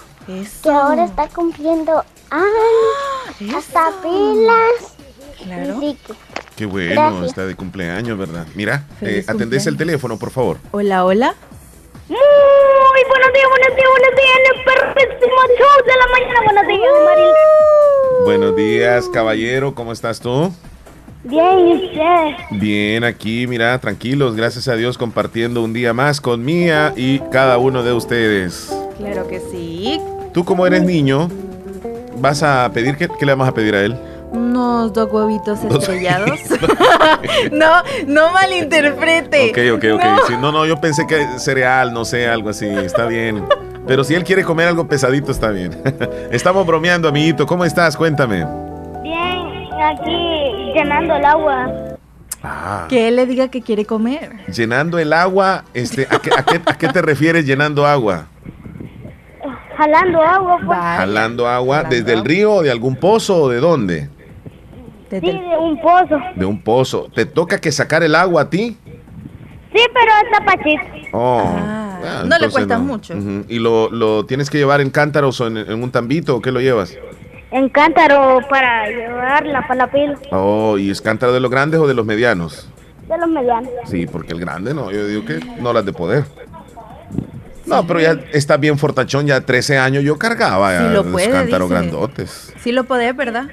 que 0.64 0.70
ahora 0.72 1.06
está 1.06 1.28
cumpliendo 1.30 2.04
años, 2.32 3.56
hasta 3.56 3.92
pilas. 4.02 4.96
Claro. 5.44 5.80
Qué 6.56 6.66
bueno, 6.66 7.26
está 7.26 7.46
de 7.46 7.56
cumpleaños, 7.56 8.18
¿verdad? 8.18 8.46
Mira, 8.56 8.86
eh, 9.02 9.24
atendés 9.28 9.68
el 9.68 9.78
teléfono, 9.78 10.18
por 10.18 10.32
favor. 10.32 10.58
Hola, 10.72 11.06
hola. 11.06 11.36
Muy 12.08 12.18
buenos 13.08 13.34
días, 13.34 13.50
buenos 13.50 13.76
días, 13.76 13.90
buenos 13.90 14.16
días. 14.16 14.38
En 14.38 14.58
el 14.58 14.64
perfectísimo 14.64 15.38
show 15.58 15.86
de 15.86 15.96
la 15.98 16.08
mañana. 16.12 16.42
Buenos 16.44 16.68
días, 16.68 16.94
Maril. 17.06 17.34
Buenos 18.26 18.56
días, 18.56 19.10
caballero. 19.10 19.74
¿Cómo 19.74 19.92
estás 19.92 20.20
tú? 20.20 20.54
Bien, 21.24 21.60
¿y 21.60 21.74
usted? 21.86 22.60
Bien, 22.60 23.04
aquí, 23.04 23.48
mira, 23.48 23.78
tranquilos, 23.80 24.36
gracias 24.36 24.68
a 24.68 24.76
Dios, 24.76 24.98
compartiendo 24.98 25.64
un 25.64 25.72
día 25.72 25.94
más 25.94 26.20
con 26.20 26.44
Mía 26.44 26.94
y 26.96 27.20
cada 27.32 27.58
uno 27.58 27.84
de 27.84 27.94
ustedes. 27.94 28.76
Claro 28.98 29.28
que 29.28 29.40
sí. 29.40 30.00
Tú, 30.34 30.44
como 30.46 30.66
eres 30.66 30.84
niño, 30.84 31.30
vas 32.22 32.44
a 32.44 32.70
pedir, 32.74 32.96
¿qué, 32.96 33.08
qué 33.08 33.26
le 33.26 33.34
vamos 33.34 33.48
a 33.48 33.52
pedir 33.52 33.76
a 33.76 33.82
él? 33.82 33.98
Unos 34.32 34.94
dos 34.94 35.12
huevitos 35.12 35.60
estrellados. 35.64 36.40
no, 37.52 37.84
no 38.08 38.32
malinterprete. 38.32 39.50
Ok, 39.50 39.78
ok, 39.78 39.86
ok. 39.96 40.30
No. 40.32 40.40
no, 40.40 40.52
no, 40.54 40.66
yo 40.66 40.80
pensé 40.80 41.06
que 41.06 41.28
cereal, 41.38 41.94
no 41.94 42.06
sé, 42.06 42.28
algo 42.30 42.50
así. 42.50 42.66
Está 42.66 43.08
bien. 43.08 43.44
Pero 43.86 44.06
si 44.06 44.16
él 44.16 44.24
quiere 44.24 44.46
comer 44.46 44.70
algo 44.70 44.88
pesadito, 44.88 45.32
está 45.32 45.50
bien. 45.50 45.76
Estamos 46.32 46.66
bromeando, 46.66 47.10
amiguito. 47.10 47.46
¿Cómo 47.46 47.66
estás? 47.66 47.98
Cuéntame. 47.98 48.46
Bien, 49.04 49.68
aquí 49.84 50.72
llenando 50.74 51.16
el 51.16 51.26
agua. 51.26 51.70
Ah. 52.42 52.86
Que 52.88 53.10
él 53.10 53.18
le 53.18 53.26
diga 53.26 53.50
que 53.50 53.62
quiere 53.62 53.86
comer. 53.86 54.32
Llenando 54.48 54.98
el 54.98 55.12
agua, 55.12 55.66
este, 55.74 56.08
¿a, 56.10 56.20
qué, 56.20 56.32
a, 56.36 56.44
qué, 56.44 56.62
¿a 56.66 56.78
qué 56.78 56.88
te 56.88 57.02
refieres 57.02 57.46
llenando 57.46 57.86
agua? 57.86 58.28
Jalando 59.82 60.22
agua. 60.22 60.60
Pues. 60.64 60.78
Jalando 60.80 61.48
agua, 61.48 61.78
Jalando 61.78 61.96
¿desde 61.96 62.14
el 62.14 62.24
río 62.24 62.54
o 62.54 62.62
de 62.62 62.70
algún 62.70 62.96
pozo 62.96 63.44
o 63.44 63.50
de 63.50 63.60
dónde? 63.60 64.10
Sí, 65.10 65.20
de 65.20 65.58
un 65.60 65.82
pozo. 65.82 66.20
De 66.36 66.46
un 66.46 66.62
pozo. 66.62 67.08
¿Te 67.16 67.26
toca 67.26 67.60
que 67.60 67.72
sacar 67.72 68.04
el 68.04 68.14
agua 68.14 68.44
a 68.44 68.50
ti? 68.50 68.78
Sí, 69.74 69.80
pero 69.92 70.12
está 70.24 70.46
pachito. 70.46 70.84
Oh. 71.14 71.44
Ah, 71.44 72.00
ah, 72.04 72.24
no 72.28 72.38
le 72.38 72.50
cuesta 72.50 72.78
no. 72.78 72.84
mucho. 72.84 73.16
Uh 73.16 73.18
-huh. 73.18 73.46
¿Y 73.50 73.58
lo, 73.58 73.90
lo, 73.90 74.26
tienes 74.28 74.52
que 74.52 74.60
llevar 74.60 74.82
en 74.82 74.92
cántaros 74.92 75.42
o 75.42 75.48
en, 75.48 75.58
en, 75.58 75.82
un 75.84 75.90
tambito 75.90 76.36
o 76.36 76.42
qué 76.42 76.52
lo 76.52 76.62
llevas? 76.62 76.96
En 77.50 77.68
cántaro 77.70 78.40
para 78.50 78.88
llevarla 78.88 79.62
para 79.64 79.76
la 79.76 79.92
pila. 79.92 80.16
Oh, 80.32 80.78
¿y 80.78 80.92
es 80.92 81.02
cántaro 81.02 81.34
de 81.34 81.40
los 81.40 81.50
grandes 81.50 81.80
o 81.80 81.88
de 81.88 81.96
los 81.96 82.06
medianos? 82.06 82.70
De 83.08 83.18
los 83.18 83.28
medianos. 83.28 83.72
Sí, 83.86 84.06
porque 84.06 84.34
el 84.34 84.40
grande 84.40 84.76
no, 84.76 84.92
yo 84.92 85.08
digo 85.08 85.26
que 85.26 85.40
no 85.60 85.74
las 85.74 85.86
de 85.86 85.92
poder. 85.92 86.24
No, 87.72 87.88
pero 87.88 88.00
ya 88.00 88.20
está 88.34 88.58
bien 88.58 88.78
fortachón, 88.78 89.26
ya 89.28 89.42
13 89.42 89.78
años 89.78 90.04
yo 90.04 90.18
cargaba 90.18 90.78
sí 90.88 90.94
los 90.94 91.08
puede, 91.08 91.30
cántaros 91.32 91.70
dice. 91.70 91.82
grandotes. 91.82 92.54
Sí 92.62 92.72
lo 92.72 92.84
podés, 92.84 93.16
¿verdad? 93.16 93.46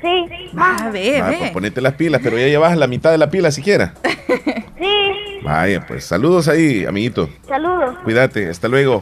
Sí. 0.00 0.26
Ah, 0.56 0.90
ve, 0.92 1.20
Va, 1.20 1.28
ve. 1.30 1.36
pues 1.38 1.50
ponete 1.50 1.80
las 1.80 1.94
pilas, 1.94 2.20
pero 2.22 2.38
ya 2.38 2.46
llevas 2.46 2.76
la 2.76 2.86
mitad 2.86 3.10
de 3.10 3.18
la 3.18 3.30
pila 3.30 3.50
siquiera. 3.50 3.94
Sí. 4.78 5.40
Vaya, 5.42 5.84
pues 5.86 6.04
saludos 6.04 6.46
ahí, 6.46 6.84
amiguito. 6.84 7.28
Saludos. 7.48 7.96
Cuídate, 8.04 8.48
hasta 8.48 8.68
luego. 8.68 9.00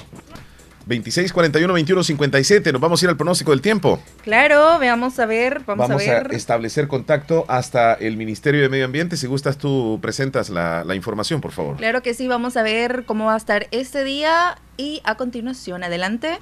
26 0.86 1.32
41 1.32 1.72
21 1.72 2.02
57. 2.04 2.72
Nos 2.72 2.80
vamos 2.80 3.02
a 3.02 3.06
ir 3.06 3.10
al 3.10 3.16
pronóstico 3.16 3.50
del 3.50 3.60
tiempo. 3.60 4.00
Claro, 4.22 4.78
veamos 4.78 5.18
a 5.18 5.26
ver, 5.26 5.62
vamos, 5.66 5.88
Vamos 5.88 6.06
a 6.06 6.10
a, 6.10 6.22
ver. 6.22 6.34
establecer 6.34 6.88
contacto 6.88 7.44
hasta 7.48 7.94
el 7.94 8.16
Ministerio 8.16 8.62
de 8.62 8.68
Medio 8.68 8.84
Ambiente. 8.84 9.16
Si 9.16 9.26
gustas, 9.26 9.58
tú 9.58 9.98
presentas 10.00 10.48
la, 10.48 10.84
la 10.84 10.94
información, 10.94 11.40
por 11.40 11.52
favor. 11.52 11.76
Claro 11.76 12.02
que 12.02 12.14
sí, 12.14 12.28
vamos 12.28 12.56
a 12.56 12.62
ver 12.62 13.04
cómo 13.04 13.26
va 13.26 13.34
a 13.34 13.36
estar 13.36 13.66
este 13.72 14.04
día 14.04 14.58
y 14.76 15.00
a 15.04 15.16
continuación, 15.16 15.82
adelante. 15.84 16.38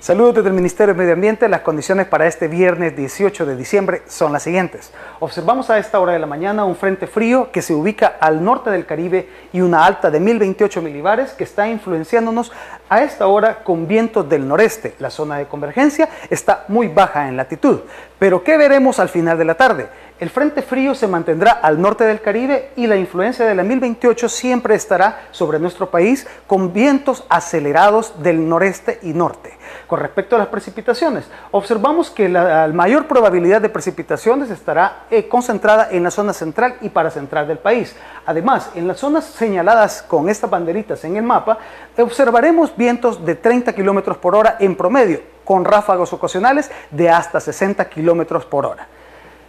Saludos 0.00 0.36
desde 0.36 0.50
el 0.50 0.54
Ministerio 0.54 0.94
de 0.94 0.98
Medio 0.98 1.14
Ambiente. 1.14 1.48
Las 1.48 1.62
condiciones 1.62 2.06
para 2.06 2.28
este 2.28 2.46
viernes 2.46 2.94
18 2.94 3.44
de 3.44 3.56
diciembre 3.56 4.02
son 4.06 4.32
las 4.32 4.44
siguientes. 4.44 4.92
Observamos 5.18 5.70
a 5.70 5.78
esta 5.78 5.98
hora 5.98 6.12
de 6.12 6.20
la 6.20 6.26
mañana 6.26 6.64
un 6.64 6.76
frente 6.76 7.08
frío 7.08 7.50
que 7.50 7.62
se 7.62 7.74
ubica 7.74 8.16
al 8.20 8.44
norte 8.44 8.70
del 8.70 8.86
Caribe 8.86 9.28
y 9.52 9.60
una 9.60 9.84
alta 9.84 10.08
de 10.08 10.20
1028 10.20 10.82
milibares 10.82 11.32
que 11.32 11.42
está 11.42 11.66
influenciándonos 11.68 12.52
a 12.88 13.02
esta 13.02 13.26
hora 13.26 13.64
con 13.64 13.88
vientos 13.88 14.28
del 14.28 14.46
noreste. 14.46 14.94
La 15.00 15.10
zona 15.10 15.38
de 15.38 15.46
convergencia 15.46 16.08
está 16.30 16.64
muy 16.68 16.86
baja 16.86 17.26
en 17.26 17.36
latitud. 17.36 17.80
Pero 18.20 18.44
¿qué 18.44 18.56
veremos 18.56 19.00
al 19.00 19.08
final 19.08 19.36
de 19.36 19.44
la 19.46 19.56
tarde? 19.56 19.88
El 20.20 20.30
frente 20.30 20.62
frío 20.62 20.96
se 20.96 21.06
mantendrá 21.06 21.52
al 21.52 21.80
norte 21.80 22.02
del 22.02 22.20
Caribe 22.20 22.72
y 22.74 22.88
la 22.88 22.96
influencia 22.96 23.46
de 23.46 23.54
la 23.54 23.62
1028 23.62 24.28
siempre 24.28 24.74
estará 24.74 25.28
sobre 25.30 25.60
nuestro 25.60 25.90
país 25.90 26.26
con 26.48 26.72
vientos 26.72 27.24
acelerados 27.28 28.20
del 28.20 28.48
noreste 28.48 28.98
y 29.02 29.12
norte. 29.12 29.56
Con 29.86 30.00
respecto 30.00 30.34
a 30.34 30.40
las 30.40 30.48
precipitaciones, 30.48 31.30
observamos 31.52 32.10
que 32.10 32.28
la, 32.28 32.66
mayor 32.74 33.06
probabilidad 33.06 33.60
de 33.60 33.68
precipitaciones 33.68 34.50
estará 34.50 35.04
eh, 35.08 35.28
concentrada 35.28 35.88
en 35.92 36.02
la 36.02 36.10
zona 36.10 36.32
central 36.32 36.78
y 36.80 36.88
paracentral 36.88 37.46
del 37.46 37.58
país. 37.58 37.94
Además, 38.26 38.70
en 38.74 38.88
las 38.88 38.98
zonas 38.98 39.24
señaladas 39.24 40.02
con 40.02 40.28
estas 40.28 40.50
banderitas 40.50 41.04
en 41.04 41.16
el 41.16 41.22
mapa, 41.22 41.58
observaremos 41.96 42.76
vientos 42.76 43.24
de 43.24 43.36
30 43.36 43.72
kilómetros 43.72 44.16
por 44.16 44.34
hora 44.34 44.56
en 44.58 44.74
promedio, 44.74 45.20
con 45.44 45.64
ráfagos 45.64 46.12
ocasionales 46.12 46.72
de 46.90 47.08
hasta 47.08 47.38
60 47.38 47.88
kilómetros 47.88 48.44
por 48.44 48.66
hora. 48.66 48.88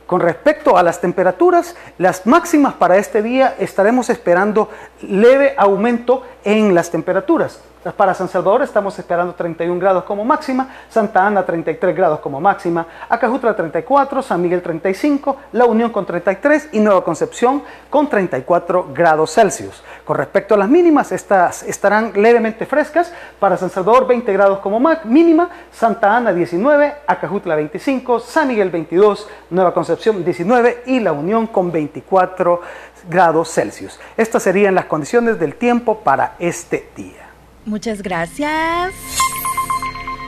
Con 0.10 0.22
respecto 0.22 0.76
a 0.76 0.82
las 0.82 1.02
temperaturas, 1.02 1.76
las 2.00 2.26
máximas 2.26 2.74
para 2.74 2.98
este 2.98 3.22
día 3.22 3.54
estaremos 3.60 4.10
esperando 4.10 4.72
leve 5.04 5.54
aumento 5.56 6.24
en 6.44 6.74
las 6.74 6.90
temperaturas. 6.90 7.60
Para 7.96 8.14
San 8.14 8.28
Salvador 8.28 8.62
estamos 8.62 9.00
esperando 9.00 9.34
31 9.34 9.80
grados 9.80 10.04
como 10.04 10.26
máxima, 10.26 10.68
Santa 10.90 11.26
Ana 11.26 11.46
33 11.46 11.96
grados 11.96 12.20
como 12.20 12.42
máxima, 12.42 12.86
Acajutla 13.08 13.56
34, 13.56 14.22
San 14.22 14.42
Miguel 14.42 14.62
35, 14.62 15.38
La 15.54 15.64
Unión 15.64 15.90
con 15.90 16.06
33 16.06 16.70
y 16.74 16.82
Nueva 16.82 17.06
Concepción 17.06 17.64
con 17.90 18.10
34 18.10 18.90
grados 18.94 19.34
Celsius. 19.34 19.82
Con 20.04 20.18
respecto 20.18 20.56
a 20.56 20.58
las 20.58 20.68
mínimas, 20.68 21.14
estas 21.14 21.64
estarán 21.64 22.12
levemente 22.16 22.66
frescas. 22.66 23.14
Para 23.40 23.56
San 23.56 23.70
Salvador 23.70 24.08
20 24.08 24.34
grados 24.34 24.60
como 24.60 24.82
mínima, 25.06 25.50
Santa 25.72 26.18
Ana 26.18 26.34
19, 26.34 26.96
Acajutla 27.08 27.56
25, 27.56 28.20
San 28.20 28.50
Miguel 28.50 28.72
22, 28.72 29.30
Nueva 29.52 29.74
Concepción 29.74 30.26
19 30.26 30.84
y 30.88 31.00
La 31.00 31.14
Unión 31.14 31.48
con 31.48 31.72
24 31.72 32.62
grados 33.10 33.54
Celsius. 33.54 33.98
Estas 34.18 34.44
serían 34.44 34.76
las 34.76 34.86
condiciones 34.86 35.40
del 35.40 35.56
tiempo 35.56 36.00
para 36.00 36.36
este 36.40 36.90
día. 36.94 37.29
Muchas 37.66 38.02
gracias. 38.02 38.94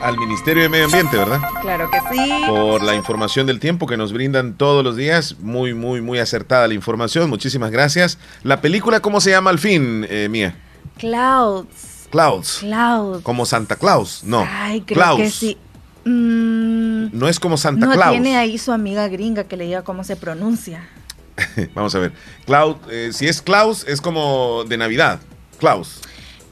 Al 0.02 0.16
Ministerio 0.18 0.64
de 0.64 0.68
Medio 0.68 0.86
Ambiente, 0.86 1.16
¿verdad? 1.16 1.40
Claro 1.60 1.88
que 1.90 1.98
sí. 2.12 2.30
Por 2.48 2.82
la 2.82 2.94
información 2.96 3.46
del 3.46 3.60
tiempo 3.60 3.86
que 3.86 3.96
nos 3.96 4.12
brindan 4.12 4.54
todos 4.54 4.82
los 4.82 4.96
días. 4.96 5.36
Muy, 5.40 5.74
muy, 5.74 6.00
muy 6.00 6.18
acertada 6.18 6.66
la 6.66 6.74
información. 6.74 7.30
Muchísimas 7.30 7.70
gracias. 7.70 8.18
La 8.42 8.60
película, 8.60 8.98
¿cómo 9.00 9.20
se 9.20 9.30
llama 9.30 9.50
al 9.50 9.60
fin, 9.60 10.04
eh, 10.10 10.28
Mía? 10.28 10.56
Clouds. 10.98 12.08
Clouds. 12.10 12.58
Clouds. 12.60 13.22
Como 13.22 13.46
Santa 13.46 13.76
Claus. 13.76 14.24
No. 14.24 14.44
Ay, 14.50 14.80
creo 14.80 14.96
Klaus. 14.96 15.20
que 15.20 15.30
sí. 15.30 15.56
Mm, 16.04 17.16
No 17.16 17.28
es 17.28 17.38
como 17.38 17.56
Santa 17.56 17.86
no 17.86 17.92
Claus. 17.92 18.10
tiene 18.10 18.36
ahí 18.36 18.58
su 18.58 18.72
amiga 18.72 19.06
gringa 19.06 19.44
que 19.44 19.56
le 19.56 19.64
diga 19.66 19.82
cómo 19.82 20.02
se 20.02 20.16
pronuncia. 20.16 20.88
Vamos 21.74 21.94
a 21.94 22.00
ver. 22.00 22.12
Cloud, 22.44 22.76
eh, 22.90 23.10
si 23.12 23.28
es 23.28 23.40
Klaus, 23.40 23.86
es 23.86 24.00
como 24.00 24.64
de 24.64 24.76
Navidad. 24.78 25.20
Klaus. 25.60 26.00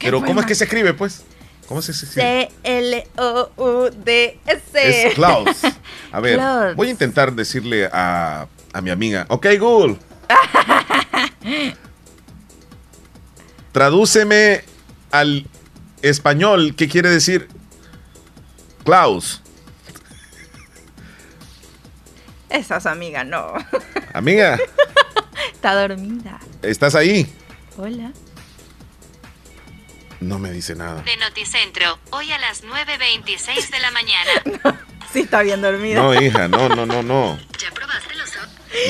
Pero 0.01 0.21
¿cómo 0.23 0.39
es 0.39 0.45
que 0.45 0.55
se 0.55 0.63
escribe, 0.65 0.93
pues? 0.93 1.23
¿Cómo 1.67 1.81
se 1.81 1.91
escribe? 1.91 2.49
C-L-O-U-D-S. 2.63 3.07
Es 5.07 5.13
Klaus. 5.15 5.61
A 6.11 6.19
ver, 6.19 6.35
Klaus. 6.35 6.75
voy 6.75 6.87
a 6.89 6.91
intentar 6.91 7.33
decirle 7.33 7.89
a, 7.91 8.47
a 8.73 8.81
mi 8.81 8.89
amiga. 8.89 9.25
Ok, 9.29 9.47
Google. 9.59 9.97
Tradúceme 13.71 14.63
al 15.11 15.45
español 16.01 16.75
qué 16.75 16.87
quiere 16.89 17.09
decir 17.09 17.47
Klaus. 18.83 19.41
Esa 22.49 22.77
es 22.77 22.85
amiga, 22.85 23.23
no. 23.23 23.53
Amiga, 24.13 24.59
Está 25.53 25.87
dormida. 25.87 26.39
¿estás 26.61 26.95
ahí? 26.95 27.31
Hola. 27.77 28.11
No 30.21 30.37
me 30.37 30.51
dice 30.51 30.75
nada. 30.75 31.01
De 31.01 31.17
Noticentro, 31.17 31.97
hoy 32.11 32.31
a 32.31 32.37
las 32.37 32.63
9.26 32.63 33.69
de 33.71 33.79
la 33.79 33.89
mañana. 33.89 34.79
sí, 35.11 35.21
está 35.21 35.41
bien 35.41 35.63
dormida. 35.63 35.99
No, 35.99 36.13
hija, 36.13 36.47
no, 36.47 36.69
no, 36.69 36.85
no, 36.85 37.01
no. 37.01 37.39
¿Ya 37.57 37.71
probaste 37.71 38.13
los 38.15 38.29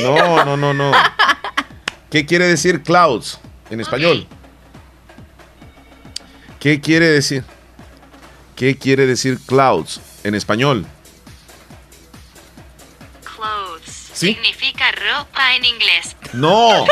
No, 0.04 0.44
no, 0.44 0.58
no, 0.58 0.74
no. 0.74 0.92
¿Qué 2.10 2.26
quiere 2.26 2.48
decir 2.48 2.84
clouds 2.84 3.40
en 3.70 3.80
español? 3.80 4.28
¿Qué 6.60 6.82
quiere 6.82 7.08
decir? 7.08 7.46
¿Qué 8.58 8.78
quiere 8.78 9.08
decir 9.08 9.40
clouds 9.46 10.02
en 10.26 10.36
español? 10.36 10.86
Clothes. 13.24 14.10
¿Sí? 14.12 14.34
Significa 14.34 14.92
ropa 14.92 15.56
en 15.56 15.64
inglés. 15.64 16.18
No, 16.34 16.86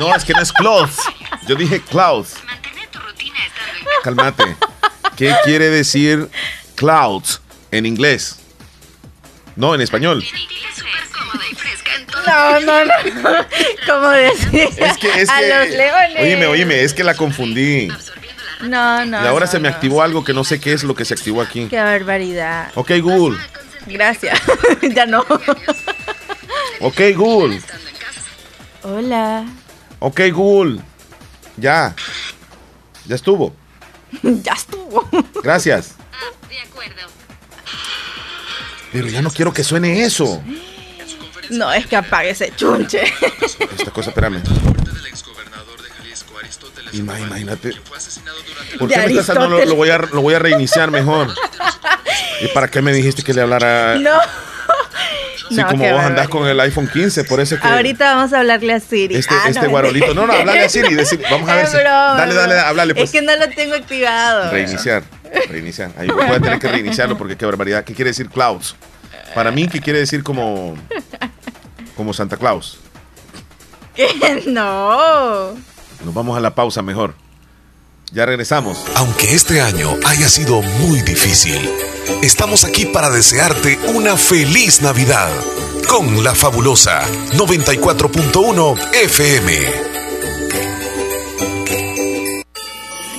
no, 0.00 0.12
es 0.12 0.24
que 0.24 0.32
no 0.32 0.40
es 0.40 0.52
clothes. 0.52 0.98
Yo 1.46 1.54
dije 1.54 1.80
clouds. 1.80 2.34
Cálmate. 4.02 4.56
¿Qué 5.16 5.34
quiere 5.44 5.70
decir 5.70 6.28
clouds 6.74 7.40
en 7.70 7.86
inglés? 7.86 8.38
No, 9.56 9.74
en 9.74 9.80
español. 9.80 10.22
No, 12.26 12.60
no, 12.60 12.84
no. 12.84 12.92
¿Cómo 13.86 14.08
decir? 14.10 14.68
Es 14.76 14.98
que, 14.98 15.20
es 15.20 15.30
a 15.30 15.38
que, 15.38 15.48
los 15.48 15.68
leones. 15.68 16.20
Oíme, 16.20 16.46
oíme, 16.46 16.82
es 16.82 16.92
que 16.92 17.04
la 17.04 17.14
confundí. 17.14 17.88
No, 18.62 19.04
no. 19.04 19.22
y 19.22 19.26
ahora 19.26 19.46
no, 19.46 19.52
se 19.52 19.58
me 19.58 19.68
no. 19.68 19.74
activó 19.74 20.02
algo 20.02 20.24
que 20.24 20.32
no 20.32 20.42
sé 20.42 20.60
qué 20.60 20.72
es 20.72 20.82
lo 20.82 20.94
que 20.94 21.04
se 21.04 21.14
activó 21.14 21.40
aquí. 21.40 21.66
Qué 21.68 21.76
barbaridad. 21.76 22.70
Ok, 22.74 22.92
Google. 23.00 23.38
Gracias. 23.86 24.40
ya 24.94 25.06
no. 25.06 25.24
Ok, 26.80 27.00
Google. 27.14 27.60
Hola. 28.82 29.44
Ok, 30.00 30.20
Google. 30.32 30.80
Ya. 31.56 31.94
Ya 33.06 33.14
estuvo. 33.14 33.54
ya 34.42 34.52
estuvo. 34.54 35.08
Gracias. 35.42 35.94
De 36.48 36.58
acuerdo. 36.60 37.02
Pero 38.92 39.08
ya 39.08 39.22
no 39.22 39.30
quiero 39.30 39.52
que 39.52 39.62
suene 39.64 40.02
eso. 40.04 40.42
No, 41.50 41.72
es 41.72 41.86
que 41.86 41.96
apague 41.96 42.30
ese 42.30 42.52
chunche. 42.56 43.02
Esta 43.78 43.90
cosa, 43.92 44.10
espérame. 44.10 44.42
Ima- 46.92 47.18
Imagínate. 47.20 47.72
¿Por 48.78 48.88
qué 48.88 48.96
me 48.98 49.06
estás 49.06 49.26
dando? 49.36 49.64
Lo 49.64 49.74
voy 49.74 49.90
a, 49.90 49.98
lo 49.98 50.22
voy 50.22 50.34
a 50.34 50.38
reiniciar 50.38 50.90
mejor. 50.90 51.32
¿Y 52.40 52.48
para 52.48 52.68
qué 52.68 52.82
me 52.82 52.92
dijiste 52.92 53.22
que 53.22 53.32
le 53.34 53.42
hablara? 53.42 53.96
No. 53.96 54.18
Sí, 55.48 55.54
No, 55.56 55.66
como 55.68 55.90
vos 55.92 56.00
andás 56.02 56.28
con 56.28 56.46
el 56.48 56.58
iPhone 56.60 56.88
15, 56.92 57.24
por 57.24 57.40
eso 57.40 57.54
es 57.54 57.60
que 57.60 57.68
Ahorita 57.68 58.14
vamos 58.16 58.32
a 58.32 58.40
hablarle 58.40 58.72
a 58.72 58.80
Siri. 58.80 59.14
este, 59.16 59.34
Ah, 59.34 59.48
este 59.48 59.62
no, 59.62 59.70
guarolito. 59.70 60.12
No, 60.14 60.26
no, 60.26 60.32
hablarle 60.32 60.64
a 60.64 60.68
Siri. 60.68 60.94
decir- 60.94 61.22
vamos 61.30 61.48
a 61.48 61.54
ver 61.54 61.66
si. 61.68 61.76
Dale, 61.76 62.34
dale, 62.34 62.58
háblale 62.58 62.94
pues. 62.94 63.04
Es 63.04 63.10
que 63.12 63.22
no 63.22 63.36
lo 63.36 63.48
tengo 63.50 63.74
activado. 63.74 64.50
Reiniciar, 64.50 65.04
reiniciar. 65.48 65.90
Ahí 65.98 66.08
voy 66.08 66.24
a 66.24 66.40
tener 66.40 66.58
que 66.58 66.68
reiniciarlo 66.68 67.16
porque 67.16 67.36
qué 67.36 67.46
barbaridad. 67.46 67.84
¿Qué 67.84 67.94
quiere 67.94 68.10
decir 68.10 68.28
clouds? 68.28 68.74
Para 69.34 69.50
mí, 69.50 69.68
¿qué 69.68 69.80
quiere 69.80 69.98
decir 70.00 70.22
como, 70.22 70.76
como 71.96 72.12
Santa 72.12 72.36
Claus? 72.36 72.78
¿Qué? 73.94 74.42
No. 74.46 75.52
Nos 76.04 76.14
vamos 76.14 76.36
a 76.36 76.40
la 76.40 76.54
pausa 76.54 76.82
mejor. 76.82 77.14
Ya 78.12 78.24
regresamos. 78.26 78.78
Aunque 78.94 79.34
este 79.34 79.60
año 79.60 79.96
haya 80.06 80.28
sido 80.28 80.62
muy 80.62 81.00
difícil, 81.02 81.68
estamos 82.22 82.64
aquí 82.64 82.86
para 82.86 83.10
desearte 83.10 83.78
una 83.94 84.16
feliz 84.16 84.82
Navidad 84.82 85.30
con 85.88 86.24
la 86.24 86.34
fabulosa 86.34 87.02
94.1 87.32 88.94
FM. 88.94 89.95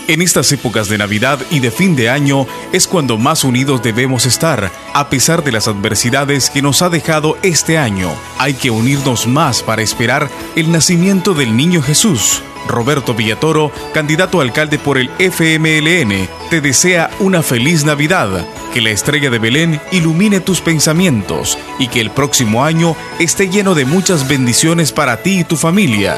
En 0.07 0.21
estas 0.21 0.49
épocas 0.53 0.87
de 0.87 0.97
Navidad 0.97 1.37
y 1.51 1.59
de 1.59 1.69
fin 1.69 1.97
de 1.97 2.09
año 2.09 2.47
es 2.71 2.87
cuando 2.87 3.17
más 3.17 3.43
unidos 3.43 3.83
debemos 3.83 4.25
estar, 4.25 4.71
a 4.93 5.09
pesar 5.09 5.43
de 5.43 5.51
las 5.51 5.67
adversidades 5.67 6.49
que 6.49 6.61
nos 6.61 6.81
ha 6.81 6.89
dejado 6.89 7.37
este 7.43 7.77
año. 7.77 8.09
Hay 8.37 8.53
que 8.53 8.71
unirnos 8.71 9.27
más 9.27 9.63
para 9.63 9.81
esperar 9.81 10.29
el 10.55 10.71
nacimiento 10.71 11.33
del 11.33 11.57
niño 11.57 11.81
Jesús. 11.81 12.41
Roberto 12.69 13.13
Villatoro, 13.15 13.73
candidato 13.93 14.39
a 14.39 14.43
alcalde 14.43 14.79
por 14.79 14.97
el 14.97 15.09
FMLN, 15.19 16.29
te 16.49 16.61
desea 16.61 17.09
una 17.19 17.41
feliz 17.43 17.83
Navidad, 17.83 18.47
que 18.73 18.79
la 18.79 18.91
estrella 18.91 19.29
de 19.29 19.39
Belén 19.39 19.81
ilumine 19.91 20.39
tus 20.39 20.61
pensamientos 20.61 21.57
y 21.79 21.89
que 21.89 21.99
el 21.99 22.11
próximo 22.11 22.63
año 22.63 22.95
esté 23.19 23.49
lleno 23.49 23.75
de 23.75 23.83
muchas 23.83 24.29
bendiciones 24.29 24.93
para 24.93 25.21
ti 25.21 25.39
y 25.39 25.43
tu 25.43 25.57
familia. 25.57 26.17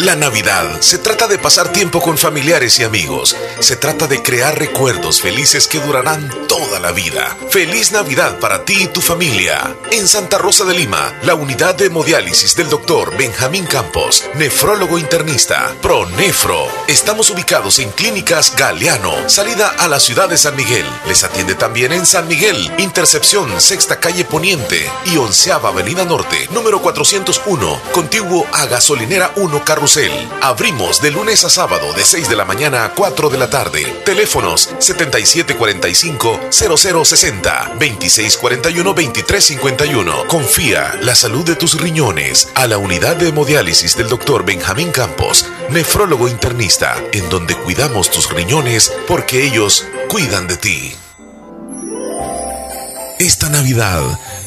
La 0.00 0.16
Navidad 0.16 0.80
se 0.80 0.96
trata 0.96 1.26
de 1.26 1.38
pasar 1.38 1.72
tiempo 1.72 2.00
con 2.00 2.16
familiares 2.16 2.78
y 2.78 2.84
amigos. 2.84 3.36
Se 3.58 3.76
trata 3.76 4.06
de 4.06 4.22
crear 4.22 4.58
recuerdos 4.58 5.20
felices 5.20 5.68
que 5.68 5.78
durarán 5.78 6.30
toda 6.48 6.80
la 6.80 6.90
vida. 6.90 7.36
Feliz 7.50 7.92
Navidad 7.92 8.38
para 8.38 8.64
ti 8.64 8.84
y 8.84 8.86
tu 8.86 9.02
familia. 9.02 9.76
En 9.90 10.08
Santa 10.08 10.38
Rosa 10.38 10.64
de 10.64 10.72
Lima, 10.72 11.12
la 11.22 11.34
unidad 11.34 11.74
de 11.74 11.86
hemodiálisis 11.86 12.56
del 12.56 12.70
doctor 12.70 13.14
Benjamín 13.18 13.66
Campos, 13.66 14.24
nefrólogo 14.36 14.98
internista, 14.98 15.74
Pronefro. 15.82 16.66
Estamos 16.88 17.28
ubicados 17.28 17.78
en 17.78 17.90
Clínicas 17.90 18.56
Galeano, 18.56 19.28
salida 19.28 19.68
a 19.68 19.86
la 19.86 20.00
ciudad 20.00 20.30
de 20.30 20.38
San 20.38 20.56
Miguel. 20.56 20.86
Les 21.08 21.24
atiende 21.24 21.54
también 21.54 21.92
en 21.92 22.06
San 22.06 22.26
Miguel, 22.26 22.72
Intercepción, 22.78 23.60
Sexta 23.60 24.00
Calle 24.00 24.24
Poniente 24.24 24.90
y 25.04 25.18
Onceava 25.18 25.68
Avenida 25.68 26.06
Norte, 26.06 26.48
número 26.52 26.80
401, 26.80 27.82
contiguo 27.92 28.46
a 28.54 28.64
Gasolinera 28.64 29.32
1 29.36 29.62
Abrimos 30.40 31.02
de 31.02 31.10
lunes 31.10 31.44
a 31.44 31.50
sábado 31.50 31.92
de 31.94 32.04
6 32.04 32.28
de 32.28 32.36
la 32.36 32.44
mañana 32.44 32.84
a 32.84 32.94
4 32.94 33.28
de 33.28 33.36
la 33.36 33.50
tarde. 33.50 33.82
Teléfonos 34.04 34.70
7745-0060, 34.78 37.76
2641-2351. 37.76 40.28
Confía 40.28 40.96
la 41.02 41.16
salud 41.16 41.44
de 41.44 41.56
tus 41.56 41.80
riñones 41.80 42.50
a 42.54 42.68
la 42.68 42.78
unidad 42.78 43.16
de 43.16 43.30
hemodiálisis 43.30 43.96
del 43.96 44.08
doctor 44.08 44.44
Benjamín 44.44 44.92
Campos, 44.92 45.46
nefrólogo 45.70 46.28
internista, 46.28 46.94
en 47.10 47.28
donde 47.28 47.56
cuidamos 47.56 48.12
tus 48.12 48.30
riñones 48.30 48.92
porque 49.08 49.44
ellos 49.44 49.84
cuidan 50.08 50.46
de 50.46 50.56
ti. 50.56 50.94
Esta 53.18 53.48
Navidad, 53.50 54.04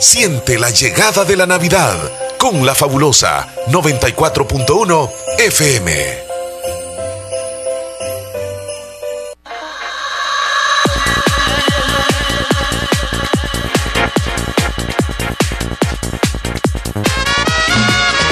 Siente 0.00 0.58
la 0.58 0.70
llegada 0.70 1.24
de 1.24 1.36
la 1.36 1.46
Navidad 1.46 1.96
con 2.38 2.64
la 2.66 2.74
fabulosa 2.74 3.48
94.1 3.68 5.10
FM. 5.38 6.23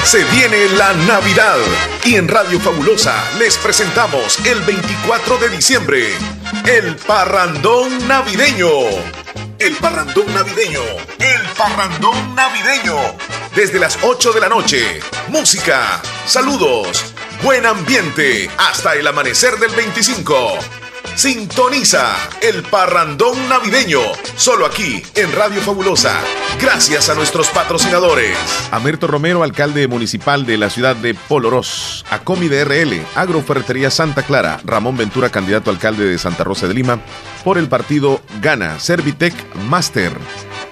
Se 0.05 0.25
viene 0.25 0.69
la 0.77 0.93
Navidad 0.93 1.59
y 2.05 2.17
en 2.17 2.29
Radio 2.29 2.61
Fabulosa 2.61 3.25
les 3.39 3.57
presentamos 3.57 4.39
el 4.45 4.61
24 4.61 5.39
de 5.39 5.49
diciembre 5.49 6.13
el 6.67 6.97
Parrandón 6.97 8.07
Navideño. 8.07 8.69
El 9.59 9.75
Parrandón 9.77 10.33
Navideño. 10.33 10.81
El 11.19 11.41
Parrandón 11.57 12.35
Navideño. 12.35 12.97
Desde 13.55 13.79
las 13.79 13.99
8 14.03 14.33
de 14.33 14.41
la 14.41 14.49
noche. 14.49 15.01
Música, 15.29 16.01
saludos, 16.27 17.15
buen 17.43 17.67
ambiente 17.67 18.49
hasta 18.59 18.95
el 18.95 19.07
amanecer 19.07 19.59
del 19.59 19.73
25. 19.73 20.82
Sintoniza 21.15 22.17
el 22.41 22.63
parrandón 22.63 23.49
navideño, 23.49 24.01
solo 24.37 24.65
aquí 24.65 25.03
en 25.15 25.31
Radio 25.33 25.61
Fabulosa. 25.61 26.19
Gracias 26.61 27.11
a 27.11 27.15
nuestros 27.15 27.49
patrocinadores. 27.49 28.37
Amerto 28.71 29.07
Romero, 29.07 29.43
alcalde 29.43 29.87
municipal 29.89 30.47
de 30.47 30.57
la 30.57 30.71
ciudad 30.71 30.97
de 30.97 31.15
Polorós. 31.15 32.05
Acomi 32.11 32.49
de 32.49 32.65
RL, 32.65 33.05
Agroferretería 33.15 33.91
Santa 33.91 34.23
Clara. 34.23 34.61
Ramón 34.65 34.97
Ventura, 34.97 35.29
candidato 35.29 35.71
alcalde 35.71 36.07
de 36.07 36.19
Santa 36.19 36.45
Rosa 36.45 36.67
de 36.67 36.75
Lima. 36.75 36.99
Por 37.45 37.59
el 37.59 37.69
partido 37.69 38.23
Gana, 38.41 38.81
Servitec 38.81 39.35
Master. 39.69 40.13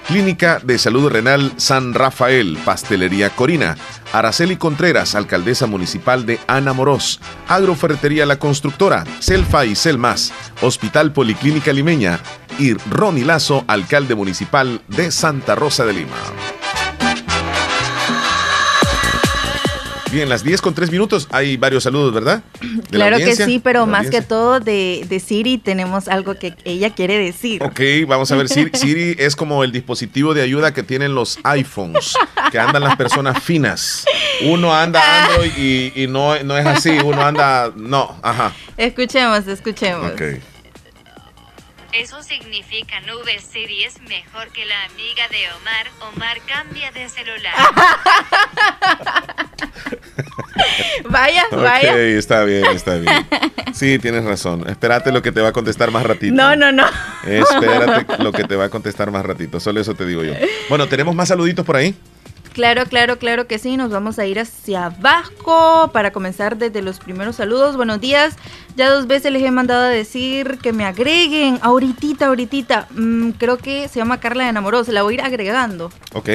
Clínica 0.07 0.59
de 0.63 0.77
Salud 0.77 1.09
Renal 1.09 1.53
San 1.57 1.93
Rafael, 1.93 2.57
Pastelería 2.65 3.29
Corina, 3.29 3.77
Araceli 4.13 4.57
Contreras, 4.57 5.15
alcaldesa 5.15 5.67
municipal 5.67 6.25
de 6.25 6.39
Ana 6.47 6.73
Morós, 6.73 7.19
Agroferretería 7.47 8.25
La 8.25 8.37
Constructora, 8.37 9.05
Selfa 9.19 9.65
y 9.65 9.75
Selmas, 9.75 10.33
Hospital 10.61 11.13
Policlínica 11.13 11.73
Limeña. 11.73 12.19
Y 12.59 12.73
Ronnie 12.73 13.25
Lazo, 13.25 13.63
alcalde 13.67 14.13
municipal 14.13 14.81
de 14.89 15.11
Santa 15.11 15.55
Rosa 15.55 15.85
de 15.85 15.93
Lima. 15.93 16.17
Bien, 20.11 20.27
las 20.27 20.43
10 20.43 20.61
con 20.61 20.73
3 20.73 20.91
minutos. 20.91 21.27
Hay 21.31 21.55
varios 21.55 21.83
saludos, 21.83 22.13
¿verdad? 22.13 22.43
claro 22.89 23.17
que 23.17 23.33
sí, 23.35 23.61
pero 23.63 23.85
más 23.85 24.09
que 24.09 24.21
todo 24.21 24.59
de, 24.59 25.05
de, 25.07 25.19
Siri 25.21 25.57
tenemos 25.57 26.09
algo 26.09 26.35
que 26.35 26.53
ella 26.65 26.93
quiere 26.93 27.17
decir. 27.17 27.63
Ok, 27.63 27.79
vamos 28.07 28.29
a 28.31 28.35
ver. 28.35 28.49
Siri, 28.49 28.71
Siri 28.73 29.15
es 29.17 29.37
como 29.37 29.63
el 29.63 29.71
dispositivo 29.71 30.33
de 30.33 30.41
ayuda 30.41 30.73
que 30.73 30.83
tienen 30.83 31.15
los 31.15 31.39
iPhones, 31.43 32.15
que 32.51 32.59
andan 32.59 32.83
las 32.83 32.97
personas 32.97 33.41
finas. 33.41 34.05
Uno 34.43 34.73
anda 34.73 35.01
Android 35.23 35.51
y, 35.57 35.93
y 35.95 36.07
no, 36.07 36.37
no 36.43 36.57
es 36.57 36.65
así. 36.65 36.89
Uno 36.89 37.21
anda. 37.21 37.71
No, 37.75 38.17
ajá. 38.21 38.53
Escuchemos, 38.75 39.47
escuchemos. 39.47 40.11
Ok. 40.11 40.21
Eso 41.93 42.23
significa 42.23 43.01
Nube 43.01 43.39
Siri 43.39 43.83
es 43.83 44.01
mejor 44.01 44.49
que 44.53 44.65
la 44.65 44.85
amiga 44.85 45.27
de 45.29 45.51
Omar. 45.51 46.13
Omar 46.13 46.37
cambia 46.45 46.89
de 46.91 47.09
celular. 47.09 47.53
vaya, 51.09 51.43
vaya. 51.51 51.91
Ok, 51.91 51.97
está 51.97 52.43
bien, 52.45 52.65
está 52.67 52.95
bien. 52.95 53.27
Sí, 53.73 53.99
tienes 53.99 54.23
razón. 54.23 54.69
Espérate 54.69 55.11
lo 55.11 55.21
que 55.21 55.31
te 55.31 55.41
va 55.41 55.49
a 55.49 55.53
contestar 55.53 55.91
más 55.91 56.03
ratito. 56.03 56.33
No, 56.33 56.55
no, 56.55 56.71
no. 56.71 56.87
Espérate 57.25 58.23
lo 58.23 58.31
que 58.31 58.45
te 58.45 58.55
va 58.55 58.65
a 58.65 58.69
contestar 58.69 59.11
más 59.11 59.25
ratito. 59.25 59.59
Solo 59.59 59.81
eso 59.81 59.93
te 59.93 60.05
digo 60.05 60.23
yo. 60.23 60.33
Bueno, 60.69 60.87
¿tenemos 60.87 61.13
más 61.13 61.27
saluditos 61.27 61.65
por 61.65 61.75
ahí? 61.75 61.93
Claro, 62.53 62.85
claro, 62.85 63.17
claro 63.17 63.47
que 63.47 63.59
sí. 63.59 63.77
Nos 63.77 63.91
vamos 63.91 64.19
a 64.19 64.25
ir 64.25 64.39
hacia 64.39 64.85
abajo 64.85 65.89
para 65.93 66.11
comenzar 66.11 66.57
desde 66.57 66.81
los 66.81 66.99
primeros 66.99 67.37
saludos. 67.37 67.77
Buenos 67.77 68.01
días. 68.01 68.35
Ya 68.75 68.89
dos 68.89 69.07
veces 69.07 69.31
les 69.31 69.41
he 69.43 69.51
mandado 69.51 69.85
a 69.85 69.89
decir 69.89 70.57
que 70.61 70.73
me 70.73 70.85
agreguen. 70.85 71.59
Ahorita, 71.61 72.27
ahorita. 72.27 72.87
Mm, 72.91 73.31
creo 73.31 73.57
que 73.57 73.87
se 73.87 73.99
llama 73.99 74.19
Carla 74.19 74.43
de. 74.45 74.89
La 74.89 75.03
voy 75.03 75.13
a 75.13 75.15
ir 75.15 75.21
agregando. 75.21 75.91
Ok. 76.13 76.29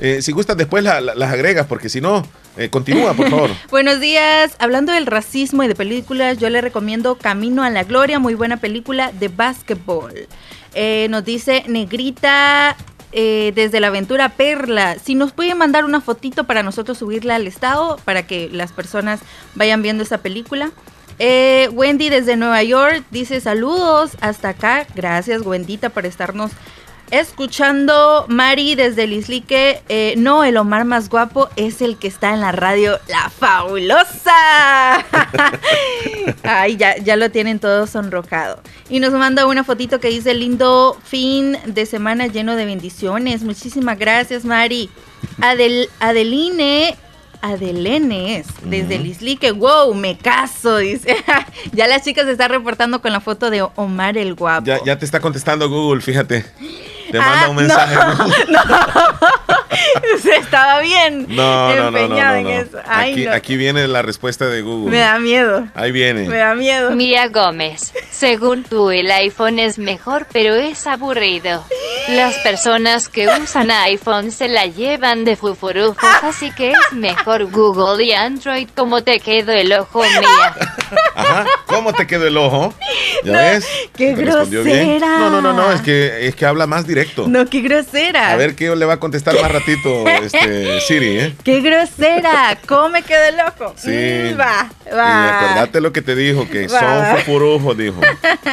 Eh, 0.00 0.22
si 0.22 0.32
gustas, 0.32 0.56
después 0.56 0.82
la, 0.82 1.00
la, 1.00 1.14
las 1.14 1.32
agregas, 1.32 1.66
porque 1.66 1.88
si 1.88 2.00
no, 2.00 2.24
eh, 2.56 2.70
continúa, 2.70 3.14
por 3.14 3.28
favor. 3.28 3.50
Buenos 3.70 4.00
días. 4.00 4.56
Hablando 4.58 4.92
del 4.92 5.06
racismo 5.06 5.64
y 5.64 5.68
de 5.68 5.74
películas, 5.74 6.38
yo 6.38 6.48
le 6.48 6.60
recomiendo 6.60 7.16
Camino 7.16 7.62
a 7.62 7.70
la 7.70 7.84
Gloria, 7.84 8.18
muy 8.18 8.34
buena 8.34 8.56
película 8.56 9.12
de 9.12 9.28
básquetbol. 9.28 10.28
Eh, 10.74 11.08
nos 11.10 11.24
dice 11.24 11.64
Negrita 11.66 12.76
eh, 13.12 13.52
desde 13.54 13.80
la 13.80 13.88
aventura 13.88 14.30
Perla. 14.30 14.98
Si 14.98 15.14
nos 15.14 15.32
puede 15.32 15.54
mandar 15.54 15.84
una 15.84 16.00
fotito 16.00 16.44
para 16.44 16.62
nosotros 16.62 16.98
subirla 16.98 17.36
al 17.36 17.46
estado, 17.46 17.98
para 18.04 18.26
que 18.26 18.48
las 18.52 18.72
personas 18.72 19.20
vayan 19.54 19.82
viendo 19.82 20.02
esa 20.02 20.18
película. 20.18 20.70
Eh, 21.18 21.68
Wendy 21.72 22.10
desde 22.10 22.36
Nueva 22.36 22.62
York 22.62 23.04
dice 23.10 23.40
saludos 23.40 24.16
hasta 24.20 24.50
acá. 24.50 24.86
Gracias 24.94 25.44
Wendita 25.44 25.90
por 25.90 26.06
estarnos 26.06 26.52
escuchando. 27.10 28.24
Mari 28.28 28.74
desde 28.74 29.06
Lislique. 29.06 29.82
Eh, 29.88 30.14
no, 30.16 30.44
el 30.44 30.56
Omar 30.56 30.84
más 30.84 31.08
guapo 31.08 31.48
es 31.56 31.82
el 31.82 31.96
que 31.96 32.08
está 32.08 32.34
en 32.34 32.40
la 32.40 32.52
radio 32.52 32.98
La 33.08 33.30
Fabulosa. 33.30 34.32
Ay, 36.42 36.76
ya, 36.76 36.96
ya 36.96 37.16
lo 37.16 37.30
tienen 37.30 37.58
todo 37.58 37.86
sonrojado. 37.86 38.60
Y 38.88 39.00
nos 39.00 39.12
manda 39.12 39.46
una 39.46 39.64
fotito 39.64 40.00
que 40.00 40.08
dice 40.08 40.34
lindo 40.34 40.96
fin 41.04 41.56
de 41.66 41.86
semana 41.86 42.26
lleno 42.26 42.56
de 42.56 42.64
bendiciones. 42.64 43.42
Muchísimas 43.42 43.98
gracias, 43.98 44.44
Mari. 44.44 44.90
Adel, 45.40 45.88
Adeline 46.00 46.96
Adelene 47.40 48.38
es, 48.38 48.48
desde 48.64 48.96
uh 48.96 48.98
-huh. 48.98 49.02
Lislique, 49.02 49.52
wow, 49.52 49.94
me 49.94 50.18
caso, 50.18 50.78
dice. 50.78 51.16
ya 51.72 51.86
las 51.86 52.02
chicas 52.02 52.24
se 52.26 52.32
están 52.32 52.50
reportando 52.50 53.00
con 53.00 53.12
la 53.12 53.20
foto 53.20 53.50
de 53.50 53.62
Omar 53.62 54.18
el 54.18 54.34
guapo. 54.34 54.66
Ya, 54.66 54.82
ya 54.84 54.98
te 54.98 55.04
está 55.04 55.20
contestando 55.20 55.68
Google, 55.68 56.00
fíjate. 56.00 56.44
Te 57.10 57.18
manda 57.18 57.44
Ah, 57.44 57.48
un 57.48 57.56
mensaje. 57.56 57.94
No, 57.94 58.14
no. 58.48 60.18
Se 60.22 60.34
estaba 60.36 60.80
bien 60.80 61.26
No, 61.28 61.68
no, 61.74 61.76
no, 61.76 61.90
no, 61.90 61.98
empeñada 61.98 62.32
no, 62.32 62.36
en 62.38 62.44
no. 62.44 62.50
eso. 62.62 62.78
Ay, 62.86 63.12
Aquí, 63.12 63.24
no. 63.26 63.32
aquí 63.32 63.56
viene 63.56 63.86
la 63.88 64.02
respuesta 64.02 64.46
de 64.46 64.62
Google. 64.62 64.90
Me 64.90 64.98
da 64.98 65.18
miedo. 65.18 65.66
Ahí 65.74 65.92
viene. 65.92 66.28
Me 66.28 66.36
da 66.38 66.54
miedo. 66.54 66.90
Mía 66.92 67.28
Gómez, 67.28 67.92
según 68.10 68.64
tú 68.64 68.90
el 68.90 69.10
iPhone 69.10 69.58
es 69.58 69.78
mejor, 69.78 70.26
pero 70.32 70.54
es 70.56 70.86
aburrido. 70.86 71.64
Las 72.08 72.34
personas 72.38 73.08
que 73.08 73.28
usan 73.28 73.70
iPhone 73.70 74.30
se 74.32 74.48
la 74.48 74.66
llevan 74.66 75.24
de 75.24 75.36
fufurufos, 75.36 75.96
así 76.22 76.50
que 76.52 76.70
es 76.70 76.78
mejor 76.92 77.50
Google 77.50 78.02
y 78.04 78.12
Android 78.12 78.68
como 78.74 79.02
te 79.02 79.20
quedó 79.20 79.52
el 79.52 79.72
ojo 79.72 80.00
mía. 80.02 80.54
Ajá. 81.14 81.44
¿Cómo 81.66 81.92
te 81.92 82.06
quedó 82.06 82.26
el 82.26 82.36
ojo? 82.38 82.72
¿Ya 83.24 83.32
No, 83.32 83.38
ves? 83.38 83.66
qué 83.96 84.14
¿Te 84.14 84.24
respondió 84.24 84.62
bien? 84.64 84.98
grosera. 84.98 85.18
No, 85.18 85.30
no, 85.30 85.40
no, 85.42 85.52
no, 85.52 85.70
es 85.72 85.82
que, 85.82 86.26
es 86.26 86.34
que 86.34 86.46
habla 86.46 86.66
más 86.66 86.86
directo. 86.86 86.97
No, 87.26 87.46
qué 87.46 87.60
grosera. 87.60 88.30
A 88.32 88.36
ver 88.36 88.54
qué 88.54 88.74
le 88.74 88.84
va 88.84 88.94
a 88.94 89.00
contestar 89.00 89.34
más 89.40 89.50
ratito 89.50 90.06
este, 90.08 90.80
Siri, 90.86 91.18
¿eh? 91.20 91.34
Qué 91.44 91.60
grosera. 91.60 92.58
¿Cómo 92.66 92.88
me 92.90 93.02
quedé 93.02 93.32
loco? 93.32 93.74
Sí. 93.76 93.90
Mm, 93.90 94.38
va, 94.40 94.68
Y 94.86 94.94
va. 94.94 95.38
acordate 95.40 95.80
lo 95.80 95.92
que 95.92 96.02
te 96.02 96.14
dijo, 96.14 96.48
que 96.48 96.66
Va. 96.68 96.78
son 96.80 97.16
fufurujos, 97.18 97.76
dijo. 97.76 98.00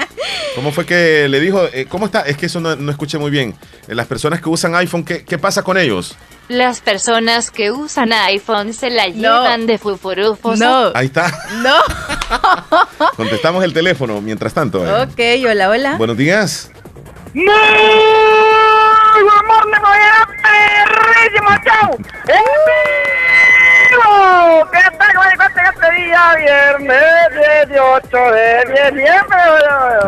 ¿Cómo 0.55 0.71
fue 0.71 0.85
que 0.85 1.27
le 1.29 1.39
dijo? 1.39 1.65
eh, 1.73 1.85
¿Cómo 1.89 2.05
está? 2.05 2.21
Es 2.21 2.37
que 2.37 2.45
eso 2.45 2.59
no, 2.61 2.75
no 2.75 2.91
escuché 2.91 3.17
muy 3.17 3.29
bien. 3.31 3.55
Eh, 3.87 3.95
Las 3.95 4.07
personas 4.07 4.41
que 4.41 4.49
usan 4.49 4.73
iPhone, 4.75 5.03
¿qué, 5.03 5.25
qué 5.25 5.37
pasa 5.37 5.63
con 5.63 5.77
ellos? 5.77 6.15
Las 6.47 6.79
personas 6.79 7.49
que 7.51 7.71
usan 7.71 8.13
iPhone 8.13 8.71
se 8.73 8.89
la 8.91 9.07
llevan 9.07 9.65
de 9.65 9.77
fufurufos. 9.79 10.59
No. 10.59 10.91
Ahí 10.93 11.07
está. 11.07 11.33
No. 11.61 11.75
Contestamos 13.17 13.63
el 13.63 13.73
teléfono 13.73 14.21
mientras 14.21 14.53
tanto. 14.53 14.85
eh. 14.85 15.03
ok, 15.03 15.49
hola, 15.49 15.69
hola. 15.69 15.95
Buenos 15.97 16.17
días. 16.17 16.71
¡Muy 17.35 17.43
buen 19.23 19.45
morning, 19.45 19.81
perrísimo 20.41 21.49
show! 21.65 21.99
¡El 23.95 24.01
amigo! 24.01 24.69
¿Qué 24.71 24.97
tal? 24.97 25.13
¿Cómo 25.15 25.29
este 25.55 25.91
día? 25.91 26.21
Viernes 26.37 27.67
18 27.67 28.31
de 28.31 28.91
diciembre. 28.91 29.37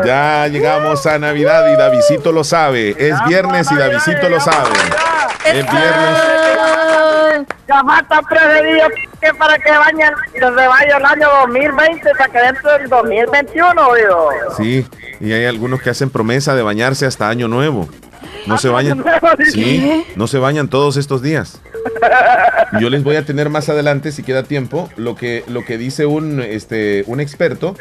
Ya 0.06 0.48
llegamos 0.48 1.06
a 1.06 1.20
Navidad 1.20 1.72
y 1.72 1.78
Davidito 1.78 2.32
lo 2.32 2.44
sabe. 2.44 2.96
Es 2.98 3.16
viernes 3.28 3.72
y 3.72 3.76
Davidito 3.76 4.30
lo 4.30 4.40
sabe. 4.40 4.70
Es 5.46 5.54
viernes. 5.72 7.48
Ya 7.68 7.84
falta 7.84 8.22
tres 8.30 8.64
días 8.64 8.90
que 9.22 9.34
para 9.34 9.58
que 9.58 9.72
vaya, 9.72 10.14
se 10.34 10.68
vaya 10.68 10.98
el 10.98 11.06
año 11.06 11.30
2020 11.42 12.12
para 12.18 12.32
que 12.32 12.40
dentro 12.40 12.72
del 12.72 12.88
2021, 12.88 13.94
digo. 13.96 14.30
Sí, 14.56 14.88
y 15.20 15.34
hay 15.34 15.46
algunos 15.46 15.82
que 15.82 15.90
hacen 15.90 16.10
promesa 16.10 16.56
de 16.56 16.64
bañarse 16.64 17.06
hasta 17.06 17.28
año 17.28 17.48
nuevo. 17.48 17.90
No 18.46 18.58
se 18.58 18.70
bañan. 18.70 19.04
Sí, 19.52 20.06
no 20.16 20.28
se 20.28 20.38
bañan 20.40 20.70
todos 20.70 20.96
estos 20.98 21.22
días. 21.22 21.62
Yo 22.80 22.90
les 22.90 23.04
voy 23.04 23.16
a 23.16 23.26
tener 23.26 23.50
más 23.50 23.70
adelante, 23.70 24.12
si 24.12 24.24
queda 24.24 24.44
tiempo, 24.44 24.90
lo 24.98 25.16
que, 25.16 25.44
lo 25.48 25.66
que 25.66 25.78
dice 25.78 26.06
un, 26.06 26.42
este, 26.42 27.04
un 27.08 27.20
experto, 27.20 27.76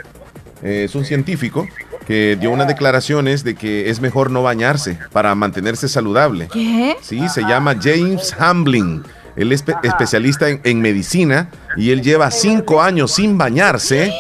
eh, 0.63 0.85
es 0.85 0.95
un 0.95 1.05
científico, 1.05 1.67
que 2.07 2.37
dio 2.39 2.51
unas 2.51 2.69
declaraciones 2.69 3.43
de 3.45 3.57
que 3.57 3.91
es 3.91 4.01
mejor 4.01 4.31
no 4.31 4.43
bañarse 4.43 4.99
para 5.13 5.35
mantenerse 5.35 5.89
saludable. 5.89 6.49
¿Qué? 6.53 6.97
Sí, 7.03 7.29
se 7.29 7.43
llama 7.43 7.77
James 7.81 8.35
Hambling. 8.39 9.03
Él 9.35 9.53
es 9.53 9.65
especialista 9.83 10.49
en, 10.49 10.61
en 10.65 10.81
medicina 10.81 11.51
y 11.77 11.91
él 11.91 12.01
lleva 12.01 12.31
cinco 12.31 12.81
años 12.81 13.13
sin 13.13 13.37
bañarse 13.37 14.13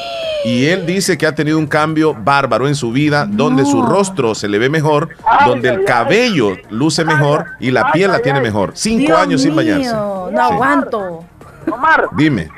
y 0.44 0.66
él 0.66 0.86
dice 0.86 1.16
que 1.18 1.26
ha 1.26 1.34
tenido 1.34 1.58
un 1.58 1.66
cambio 1.66 2.14
bárbaro 2.14 2.68
en 2.68 2.74
su 2.74 2.92
vida, 2.92 3.26
donde 3.28 3.64
su 3.64 3.82
rostro 3.82 4.34
se 4.34 4.48
le 4.48 4.58
ve 4.58 4.68
mejor, 4.68 5.08
donde 5.46 5.68
el 5.70 5.84
cabello 5.84 6.56
luce 6.70 7.04
mejor 7.04 7.46
y 7.60 7.70
la 7.70 7.90
piel 7.92 8.12
la 8.12 8.20
tiene 8.20 8.40
mejor. 8.40 8.72
Cinco 8.74 9.06
Dios 9.06 9.18
años 9.18 9.42
sin 9.42 9.56
bañarse. 9.56 9.92
No 9.92 10.40
aguanto. 10.40 11.24
Omar, 11.72 12.06
Dime. 12.12 12.48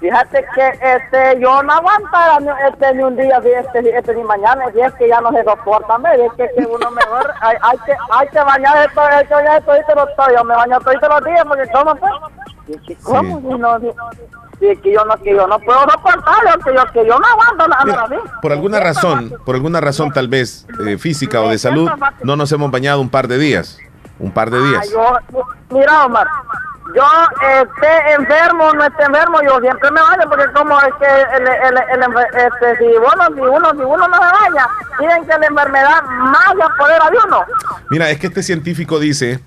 fíjate 0.00 0.44
que 0.56 0.68
este, 0.68 1.40
yo 1.40 1.62
no 1.62 1.72
aguantara 1.72 2.40
ni- 2.40 2.48
este, 2.68 2.94
ni 2.94 3.02
un 3.04 3.16
día, 3.16 3.38
ni 3.44 3.50
este, 3.50 3.96
este, 3.96 4.14
ni 4.16 4.24
mañana, 4.24 4.64
y 4.74 4.80
es 4.80 4.92
que 4.94 5.06
ya 5.08 5.20
no 5.20 5.30
se 5.30 5.44
soporta, 5.44 5.98
me 5.98 6.12
es 6.14 6.32
que, 6.36 6.48
que 6.56 6.66
uno 6.66 6.90
mejor, 6.90 7.30
hay, 7.42 7.56
hay 7.62 7.78
que, 7.86 7.92
hay 8.10 8.28
que 8.28 8.40
bañar 8.40 8.90
todo, 8.92 9.04
hay 9.04 9.24
que 9.26 9.34
bañar 9.34 9.62
todo, 9.62 9.76
todo, 10.16 10.26
yo 10.36 10.44
me 10.44 10.54
baño 10.56 10.80
todos 10.80 10.96
los 11.08 11.24
días, 11.24 11.44
porque 11.46 11.68
¿cómo 11.72 11.94
pues? 11.94 12.12
Y 12.66 12.78
que, 12.86 12.96
¿Cómo? 12.96 13.40
Si 13.40 13.58
no, 13.58 13.78
si, 13.78 13.86
si 14.60 14.76
que 14.76 14.92
yo 14.92 15.04
no, 15.04 15.16
que 15.16 15.34
yo 15.34 15.46
no 15.46 15.58
puedo 15.58 15.80
soportarlo, 15.90 16.50
que 16.64 16.74
yo, 16.74 16.84
que 16.92 17.06
yo 17.08 17.18
no 17.18 17.26
aguanto 17.26 17.66
nada 17.68 18.06
Mira, 18.08 18.22
por 18.42 18.52
alguna 18.52 18.78
razón, 18.78 19.34
por 19.44 19.54
alguna 19.56 19.80
razón 19.80 20.12
tal 20.12 20.28
vez 20.28 20.66
eh, 20.86 20.98
física 20.98 21.40
o 21.40 21.48
de 21.48 21.58
salud, 21.58 21.90
no 22.22 22.36
nos 22.36 22.52
hemos 22.52 22.70
bañado 22.70 23.00
un 23.00 23.08
par 23.10 23.26
de 23.26 23.38
días. 23.38 23.78
Un 24.18 24.30
par 24.32 24.50
de 24.50 24.58
Ah, 24.58 24.62
días. 24.62 24.90
yo, 24.92 25.16
mira, 25.70 26.04
Omar, 26.04 26.26
yo 26.94 27.02
esté 27.62 28.12
enfermo, 28.12 28.70
no 28.74 28.84
esté 28.84 29.02
enfermo, 29.04 29.38
yo 29.42 29.58
siempre 29.60 29.90
me 29.92 30.02
baño 30.02 30.28
porque 30.28 30.44
como 30.52 30.78
es 30.78 30.92
que 30.98 31.06
el, 31.36 31.48
el, 31.48 32.14
este, 32.36 32.76
si, 32.78 32.84
uno, 32.96 33.24
si, 33.34 33.40
uno, 33.40 33.70
si 33.70 33.78
uno 33.80 34.08
no 34.08 34.14
se 34.16 34.20
baña, 34.44 34.68
dicen 34.98 35.22
que 35.26 35.38
la 35.38 35.46
enfermedad 35.46 36.02
más 36.04 36.52
se 36.54 36.62
apodera 36.62 37.10
de 37.10 37.16
uno. 37.26 37.44
Mira, 37.88 38.10
es 38.10 38.18
que 38.18 38.26
este 38.26 38.42
científico 38.42 38.98
dice 38.98 39.40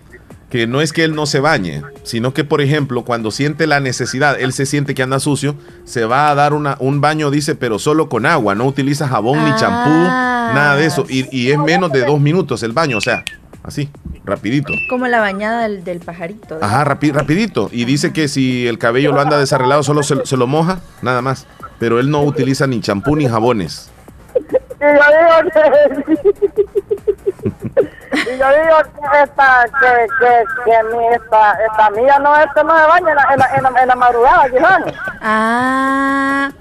que 0.54 0.68
no 0.68 0.82
es 0.82 0.94
que 0.94 1.04
él 1.04 1.16
no 1.16 1.26
se 1.26 1.40
bañe, 1.40 1.82
sino 2.04 2.32
que, 2.36 2.44
por 2.44 2.62
ejemplo, 2.62 3.04
cuando 3.04 3.32
siente 3.32 3.66
la 3.66 3.80
necesidad, 3.80 4.40
él 4.40 4.54
se 4.54 4.68
siente 4.68 4.94
que 4.94 5.02
anda 5.02 5.20
sucio, 5.20 5.56
se 5.84 6.06
va 6.06 6.30
a 6.30 6.36
dar 6.36 6.54
una, 6.54 6.78
un 6.80 7.02
baño, 7.02 7.32
dice, 7.32 7.56
pero 7.56 7.80
solo 7.80 8.08
con 8.08 8.28
agua, 8.28 8.54
no 8.54 8.66
utiliza 8.66 9.08
jabón 9.08 9.44
ni 9.44 9.56
champú, 9.56 9.90
nada 9.90 10.76
de 10.76 10.86
eso, 10.86 11.08
y, 11.10 11.26
y 11.36 11.50
es 11.50 11.58
menos 11.58 11.92
de 11.92 12.06
dos 12.06 12.22
minutos 12.22 12.62
el 12.62 12.72
baño, 12.72 13.00
o 13.00 13.02
sea, 13.02 13.24
así, 13.64 13.90
rapidito. 14.26 14.74
Como 14.90 15.08
la 15.08 15.22
bañada 15.22 15.64
del, 15.64 15.84
del 15.84 16.02
pajarito. 16.02 16.60
Ajá, 16.62 16.86
rapi- 16.86 17.12
rapidito. 17.12 17.70
Y 17.72 17.86
dice 17.86 18.14
que 18.14 18.28
si 18.28 18.68
el 18.68 18.78
cabello 18.78 19.12
lo 19.12 19.22
anda 19.22 19.40
desarreglado, 19.40 19.82
solo 19.82 20.04
se, 20.04 20.24
se 20.24 20.38
lo 20.38 20.46
moja, 20.46 20.82
nada 21.02 21.24
más. 21.24 21.48
Pero 21.80 22.00
él 22.00 22.12
no 22.12 22.22
utiliza 22.22 22.68
ni 22.68 22.80
champú 22.80 23.16
ni 23.16 23.28
jabones. 23.28 23.90
Y 28.14 28.38
yo 28.38 28.48
digo 28.48 28.78
que... 28.84 29.02
y 29.02 29.24
esta, 29.24 29.66
que, 29.80 30.08
que, 30.20 30.44
que 30.66 30.96
mi, 30.96 31.08
esta, 31.08 31.52
esta 31.72 31.90
mía 31.92 32.20
no, 32.20 32.36
este 32.38 32.64
no 32.64 32.78
se 32.78 32.86
baña 32.88 33.10
en 33.10 33.16
la, 33.16 33.24
en 33.34 33.40
la, 33.40 33.46
en 33.56 33.64
la, 33.64 33.82
en 33.82 33.88
la 33.88 33.96
madrugada, 33.96 34.50
quizás. 34.50 34.82
Ah, 35.22 36.52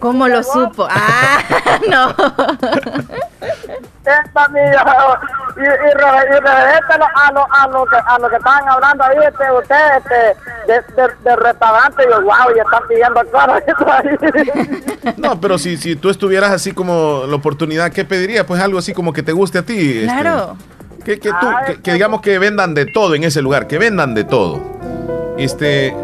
¿cómo 0.00 0.28
lo 0.28 0.42
supo? 0.42 0.86
Ah, 0.90 1.38
no. 1.88 2.10
esta 4.04 4.48
mía 4.48 4.84
y, 5.56 5.60
y, 5.60 5.64
re- 5.64 6.26
y 6.36 6.40
referente 6.40 6.92
a 6.92 6.98
lo, 6.98 7.04
a, 7.04 7.32
lo, 7.32 7.46
a, 7.52 7.66
lo 7.68 7.86
que, 7.86 7.96
a 8.04 8.18
lo 8.18 8.28
que 8.28 8.36
estaban 8.36 8.68
hablando 8.68 9.04
ahí 9.04 9.16
este, 9.28 9.52
ustedes 9.52 9.92
este, 9.98 10.72
de, 10.72 10.80
de, 11.02 11.14
del 11.22 11.36
restaurante 11.36 12.02
yo 12.10 12.22
wow 12.22 12.56
y 12.56 12.58
están 12.58 12.82
pidiendo 12.88 13.20
cosas 13.30 13.62
No, 15.18 15.40
pero 15.40 15.58
si, 15.58 15.76
si 15.76 15.94
tú 15.96 16.10
estuvieras 16.10 16.50
así 16.50 16.72
como 16.72 17.24
la 17.28 17.36
oportunidad, 17.36 17.92
¿qué 17.92 18.04
pedirías? 18.04 18.44
Pues 18.44 18.60
algo 18.60 18.78
así 18.78 18.92
como 18.92 19.12
que 19.12 19.22
te 19.22 19.32
guste 19.32 19.58
a 19.58 19.62
ti. 19.62 20.00
este, 20.04 20.06
Claro. 20.20 20.56
Que, 21.04 21.18
que 21.18 21.30
tú, 21.30 21.46
que, 21.66 21.80
que 21.82 21.92
digamos 21.92 22.20
que 22.20 22.38
vendan 22.38 22.74
de 22.74 22.86
todo 22.86 23.14
en 23.14 23.24
ese 23.24 23.42
lugar, 23.42 23.66
que 23.66 23.78
vendan 23.78 24.14
de 24.14 24.24
todo. 24.24 24.60
Este. 25.38 25.94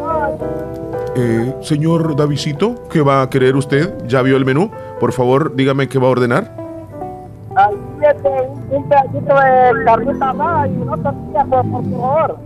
eh, 1.17 1.55
señor 1.63 2.17
Davidito, 2.17 2.89
¿qué 2.91 3.01
va 3.03 3.23
a 3.23 3.31
querer 3.31 3.57
usted? 3.57 3.95
¿Ya 4.07 4.23
vio 4.23 4.37
el 4.37 4.45
menú? 4.45 4.71
Por 5.01 5.13
favor, 5.13 5.55
dígame 5.55 5.89
qué 5.89 5.99
va 5.99 6.07
a 6.09 6.11
ordenar. 6.11 6.57
Este, 8.01 8.29
un, 8.71 8.89
pedacito 8.89 9.35
de 9.35 9.85
carnita 9.85 10.33
más 10.33 10.69
y 10.69 10.73
una 10.75 10.97
tortilla 11.03 11.45
por, 11.45 11.69
por 11.69 11.83
favor 11.91 12.39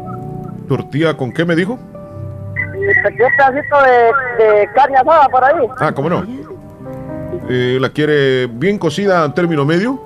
¿Tortilla 0.68 1.14
con 1.18 1.30
qué 1.32 1.44
me 1.44 1.54
dijo? 1.54 1.78
este, 2.74 3.22
un 3.22 3.30
pedacito 3.36 3.76
de, 3.82 4.42
de 4.44 4.68
carne 4.74 4.96
asada 4.96 5.28
por 5.28 5.44
ahí 5.44 5.66
Ah, 5.80 5.92
¿cómo 5.92 6.08
no? 6.08 6.24
Eh, 7.50 7.76
¿La 7.78 7.90
quiere 7.90 8.46
bien 8.46 8.78
cocida 8.78 9.22
a 9.24 9.34
término 9.34 9.66
medio? 9.66 10.00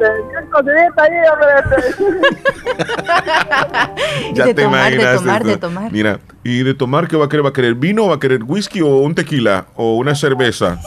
Ya 4.34 4.46
de 4.46 4.54
te 4.54 4.62
tomar, 4.62 4.90
de 4.90 4.96
imaginas 4.96 5.16
tomar, 5.16 5.44
de 5.44 5.56
tomar. 5.56 5.92
Mira, 5.92 6.18
¿y 6.42 6.62
de 6.62 6.74
tomar 6.74 7.08
qué 7.08 7.16
va 7.16 7.26
a 7.26 7.28
querer? 7.28 7.44
¿Va 7.44 7.50
a 7.50 7.52
querer 7.52 7.74
vino? 7.74 8.08
¿Va 8.08 8.14
a 8.14 8.20
querer 8.20 8.42
whisky 8.44 8.80
o 8.80 8.98
un 8.98 9.14
tequila? 9.14 9.66
¿O 9.74 9.96
una 9.96 10.14
cerveza? 10.14 10.78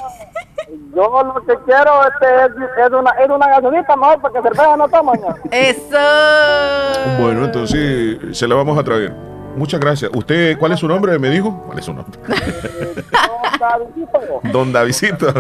yo 0.96 1.24
lo 1.24 1.36
que 1.46 1.54
quiero 1.66 1.92
este, 2.08 2.46
es, 2.46 2.52
es 2.86 2.92
una, 2.92 3.12
es 3.12 3.30
una 3.30 3.48
gasolita 3.48 3.96
mejor 3.96 4.22
porque 4.22 4.42
cerveza 4.42 4.78
no 4.78 4.88
tomo 4.88 5.14
¿no? 5.16 5.36
Eso. 5.52 5.98
Bueno, 7.20 7.46
entonces 7.46 8.38
se 8.38 8.48
la 8.48 8.56
vamos 8.56 8.78
a 8.78 8.84
traer. 8.84 9.33
Muchas 9.56 9.80
gracias. 9.80 10.12
¿Usted 10.14 10.58
cuál 10.58 10.72
es 10.72 10.80
su 10.80 10.88
nombre? 10.88 11.18
¿Me 11.20 11.30
dijo? 11.30 11.64
¿Cuál 11.66 11.80
es 11.80 11.86
su 11.86 11.94
nombre? 11.94 12.20
Don 14.52 14.74
Davidito. 14.74 15.34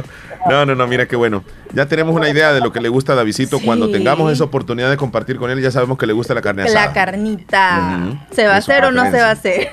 No, 0.47 0.65
no, 0.65 0.75
no, 0.75 0.87
mira 0.87 1.07
qué 1.07 1.15
bueno. 1.15 1.43
Ya 1.73 1.87
tenemos 1.87 2.15
una 2.15 2.29
idea 2.29 2.53
de 2.53 2.61
lo 2.61 2.71
que 2.71 2.79
le 2.79 2.89
gusta 2.89 3.13
a 3.13 3.15
Davidito. 3.15 3.59
Cuando 3.59 3.89
tengamos 3.89 4.31
esa 4.31 4.43
oportunidad 4.43 4.89
de 4.89 4.97
compartir 4.97 5.37
con 5.37 5.49
él, 5.49 5.61
ya 5.61 5.71
sabemos 5.71 5.97
que 5.97 6.05
le 6.05 6.13
gusta 6.13 6.33
la 6.33 6.41
carne 6.41 6.63
asada. 6.63 6.87
La 6.87 6.93
carnita. 6.93 7.99
¿Se 8.31 8.45
va 8.47 8.55
a 8.55 8.57
hacer 8.57 8.85
o 8.85 8.91
no 8.91 9.09
se 9.09 9.17
va 9.17 9.29
a 9.29 9.31
hacer? 9.31 9.69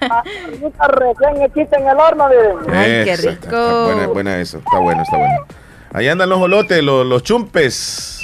Carnita 0.00 0.88
recién 0.88 1.42
hechita 1.42 1.78
en 1.78 1.88
el 1.88 1.96
horno 1.96 2.28
miren. 2.28 2.74
Ay, 2.74 3.04
qué 3.04 3.16
rico. 3.16 3.32
Está 3.32 3.84
buena, 3.84 4.06
buena 4.08 4.40
eso. 4.40 4.58
Está 4.58 4.78
bueno, 4.78 5.02
está 5.02 5.16
bueno. 5.16 5.46
Ahí 5.92 6.08
andan 6.08 6.28
los 6.28 6.40
olotes, 6.40 6.82
los, 6.82 7.06
los 7.06 7.22
chumpes. 7.22 8.15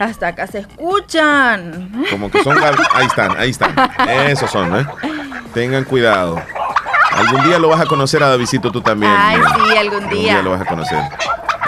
Hasta 0.00 0.28
acá 0.28 0.46
se 0.46 0.60
escuchan. 0.60 2.04
Como 2.10 2.30
que 2.30 2.42
son. 2.42 2.56
Ahí 2.94 3.06
están, 3.06 3.36
ahí 3.36 3.50
están. 3.50 3.74
Esos 4.28 4.50
son, 4.50 4.74
¿eh? 4.80 4.86
Tengan 5.54 5.84
cuidado. 5.84 6.40
Algún 7.12 7.44
día 7.44 7.58
lo 7.58 7.68
vas 7.68 7.80
a 7.80 7.86
conocer 7.86 8.22
a 8.22 8.28
Davidito 8.28 8.70
tú 8.70 8.80
también. 8.80 9.12
Ay, 9.14 9.36
mira. 9.38 9.54
sí, 9.54 9.76
algún 9.76 10.08
día. 10.08 10.42
lo 10.42 10.50
vas 10.52 10.60
a 10.62 10.64
conocer. 10.64 10.98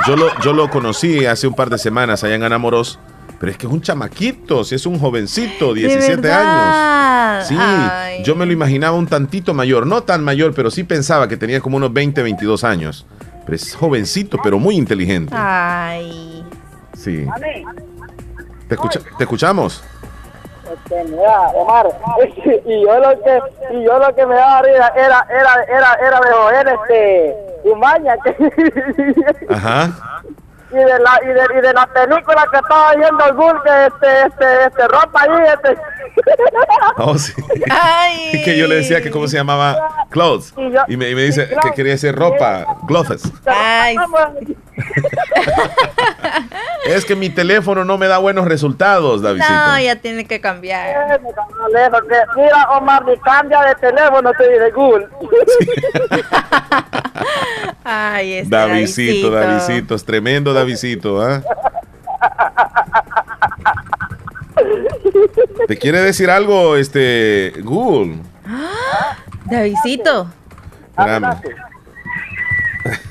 Yo 0.06 0.16
lo, 0.16 0.38
yo 0.40 0.52
lo 0.52 0.70
conocí 0.70 1.26
hace 1.26 1.46
un 1.46 1.54
par 1.54 1.68
de 1.70 1.78
semanas 1.78 2.24
allá 2.24 2.34
en 2.34 2.42
Anamoros. 2.44 2.98
Pero 3.38 3.50
es 3.50 3.58
que 3.58 3.66
es 3.66 3.72
un 3.72 3.80
chamaquito, 3.82 4.62
si 4.62 4.76
es 4.76 4.86
un 4.86 5.00
jovencito, 5.00 5.74
17 5.74 6.12
años. 6.12 6.22
verdad? 6.22 7.44
Sí, 7.44 7.56
Ay. 7.58 8.22
yo 8.22 8.36
me 8.36 8.46
lo 8.46 8.52
imaginaba 8.52 8.96
un 8.96 9.08
tantito 9.08 9.52
mayor, 9.52 9.84
no 9.84 10.04
tan 10.04 10.22
mayor, 10.22 10.54
pero 10.54 10.70
sí 10.70 10.84
pensaba 10.84 11.26
que 11.26 11.36
tenía 11.36 11.60
como 11.60 11.76
unos 11.76 11.92
20, 11.92 12.22
22 12.22 12.62
años. 12.62 13.04
Pero 13.44 13.56
es 13.56 13.74
jovencito, 13.74 14.38
pero 14.44 14.60
muy 14.60 14.76
inteligente. 14.76 15.34
Ay. 15.36 16.44
Sí. 16.96 17.26
¿Te, 18.72 18.76
escucha- 18.76 19.00
¿te 19.18 19.24
escuchamos? 19.24 19.84
Este, 20.72 21.04
mira, 21.04 21.40
Omar, 21.54 21.86
y 22.64 22.82
yo 22.82 22.98
lo 22.98 23.22
que, 23.22 23.42
y 23.72 23.84
yo 23.84 23.98
lo 23.98 24.14
que 24.14 24.24
me 24.24 24.34
daba 24.34 24.62
risa 24.62 24.88
era, 24.96 25.26
era, 25.28 25.64
era, 25.68 25.94
era 26.06 26.20
de 26.20 26.32
joder 26.32 26.68
este, 26.68 27.36
Umaña, 27.64 28.16
Ajá. 29.50 29.90
Y 30.72 30.76
de 30.76 30.98
la, 30.98 31.20
y 31.22 31.26
de, 31.28 31.58
y 31.58 31.60
de 31.60 31.72
la 31.72 31.86
película 31.86 32.46
que 32.50 32.56
estaba 32.58 32.94
viendo 32.94 33.24
el 33.26 33.32
bull, 33.34 33.62
que 33.62 33.86
este, 33.86 34.22
este, 34.26 34.66
este, 34.66 34.88
ropa 34.88 35.22
ahí, 35.22 35.30
este. 35.54 35.76
Oh, 36.98 37.16
sí. 37.16 37.32
Ay. 37.70 38.42
que 38.44 38.56
yo 38.58 38.66
le 38.66 38.76
decía 38.76 39.00
que 39.00 39.10
cómo 39.10 39.26
se 39.28 39.36
llamaba 39.38 40.06
clothes. 40.10 40.52
Y 40.56 40.70
yo- 40.70 40.82
Y 40.88 40.96
me, 40.96 41.08
y 41.10 41.14
me 41.14 41.22
dice 41.22 41.48
y 41.50 41.56
que 41.60 41.70
quería 41.74 41.92
decir 41.92 42.14
ropa, 42.14 42.66
clothes. 42.86 43.22
Ay. 43.46 43.96
Es 46.86 47.04
que 47.04 47.14
mi 47.14 47.30
teléfono 47.30 47.84
no 47.84 47.96
me 47.96 48.08
da 48.08 48.18
buenos 48.18 48.46
resultados, 48.46 49.22
Davidito. 49.22 49.48
No, 49.52 49.78
ya 49.78 49.96
tiene 49.96 50.24
que 50.26 50.40
cambiar. 50.40 51.20
Mira, 52.36 52.70
Omar, 52.76 53.04
ni 53.06 53.16
cambia 53.18 53.60
de 53.62 53.74
teléfono, 53.76 54.32
te 54.36 54.48
dice 54.50 54.70
Google. 54.72 55.06
Ay, 57.84 58.34
este 58.34 58.50
Davidito, 58.56 59.30
Davidito, 59.30 59.94
es 59.94 60.04
tremendo 60.04 60.52
Davidito, 60.62 61.20
¿ah? 61.20 61.42
¿Te 65.66 65.76
quiere 65.76 66.00
decir 66.00 66.30
algo, 66.30 66.76
este, 66.76 67.52
Google? 67.64 68.18
Davidito. 69.46 70.30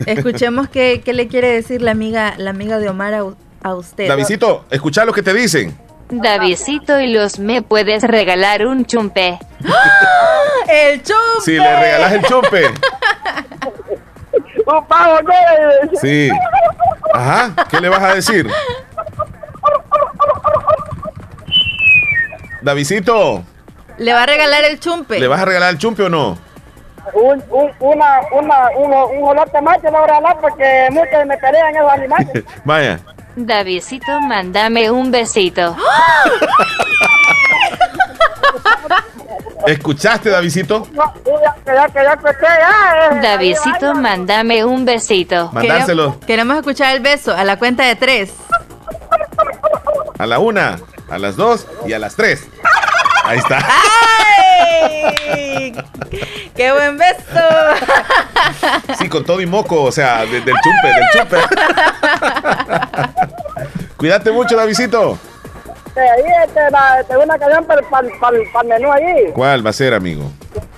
Escuchemos 0.06 0.70
qué, 0.70 1.02
qué, 1.04 1.12
le 1.12 1.28
quiere 1.28 1.49
decir 1.49 1.82
la 1.82 1.91
amiga, 1.91 2.36
la 2.38 2.52
amiga 2.52 2.80
de 2.80 2.88
Omar 2.88 3.14
a, 3.14 3.24
a 3.64 3.76
usted. 3.76 4.08
Davidito, 4.08 4.64
escucha 4.70 5.04
lo 5.04 5.12
que 5.12 5.22
te 5.22 5.34
dicen. 5.34 5.78
Davidito 6.10 7.02
y 7.02 7.08
los 7.12 7.38
me 7.38 7.62
puedes 7.62 8.04
regalar 8.04 8.66
un 8.66 8.86
chumpe. 8.86 9.39
¡El 10.70 11.04
chumpe! 11.04 11.41
Si 11.43 11.52
le 11.52 11.80
regalas 11.80 12.14
el 12.14 12.22
chumpe. 12.24 12.64
Un 14.66 14.86
pavo, 14.86 15.20
Sí. 16.01 16.30
Ajá, 17.14 17.51
¿qué 17.70 17.80
le 17.80 17.89
vas 17.89 18.01
a 18.01 18.16
decir? 18.16 18.49
Davidito. 22.62 23.43
¿Le 23.97 24.14
va 24.14 24.24
a 24.24 24.26
regalar 24.26 24.64
el 24.64 24.80
chumpe? 24.80 25.20
¿Le 25.20 25.28
vas 25.28 25.41
a 25.41 25.45
regalar 25.45 25.72
el 25.72 25.78
chumpe 25.78 26.03
o 26.03 26.09
no? 26.09 26.38
Un, 27.14 27.43
un, 27.49 27.72
una, 27.80 28.22
una, 28.32 28.55
uno, 28.78 29.07
un 29.07 29.30
olote 29.30 29.59
más 29.62 29.82
te 29.82 29.88
lo 29.91 29.99
voy 29.99 30.03
a 30.03 30.07
regalar 30.07 30.38
porque 30.39 30.88
muchos 30.91 31.26
me 31.26 31.38
pelean 31.38 31.76
esos 31.76 31.91
animales. 31.91 32.43
Vaya. 32.64 32.99
Davidito, 33.36 34.20
mándame 34.22 34.91
un 34.91 35.12
besito. 35.12 35.76
¿Escuchaste, 39.68 40.30
Davidito? 40.30 40.88
Davidito, 43.22 43.93
mándame 43.95 44.64
un 44.66 44.86
besito. 44.86 45.49
Mandárselo. 45.53 46.20
Queremos 46.22 46.57
escuchar 46.57 46.95
el 46.95 47.01
beso 47.01 47.36
a 47.36 47.43
la 47.43 47.57
cuenta 47.57 47.84
de 47.86 47.95
tres. 47.95 48.32
A 50.18 50.26
la 50.26 50.39
una, 50.39 50.80
a 51.09 51.18
las 51.18 51.36
dos 51.36 51.68
y 51.86 51.93
a 51.93 51.99
las 51.99 52.16
tres. 52.16 52.47
Ahí 53.24 53.38
está. 53.38 53.59
¡Ay! 54.84 55.74
¡Qué 56.55 56.72
buen 56.72 56.97
beso! 56.97 57.39
Sí, 58.97 59.07
con 59.09 59.24
todo 59.24 59.39
y 59.41 59.45
moco, 59.45 59.84
o 59.84 59.91
sea, 59.91 60.26
de, 60.26 60.41
del 60.41 60.55
chumpe, 60.55 60.88
del 60.88 61.05
chumpe. 61.14 61.38
Cuídate 63.97 64.32
mucho, 64.32 64.55
Davidito. 64.55 65.20
Ahí 65.96 66.24
este, 66.46 66.72
la, 66.72 67.02
este, 67.02 67.18
una 67.18 67.38
canción 67.38 67.66
para 67.66 68.08
el 68.08 68.68
menú 68.68 68.92
ahí. 68.92 69.32
¿Cuál 69.34 69.66
va 69.66 69.72
a 69.72 69.74
ser, 69.74 69.94
amigo? 69.94 70.24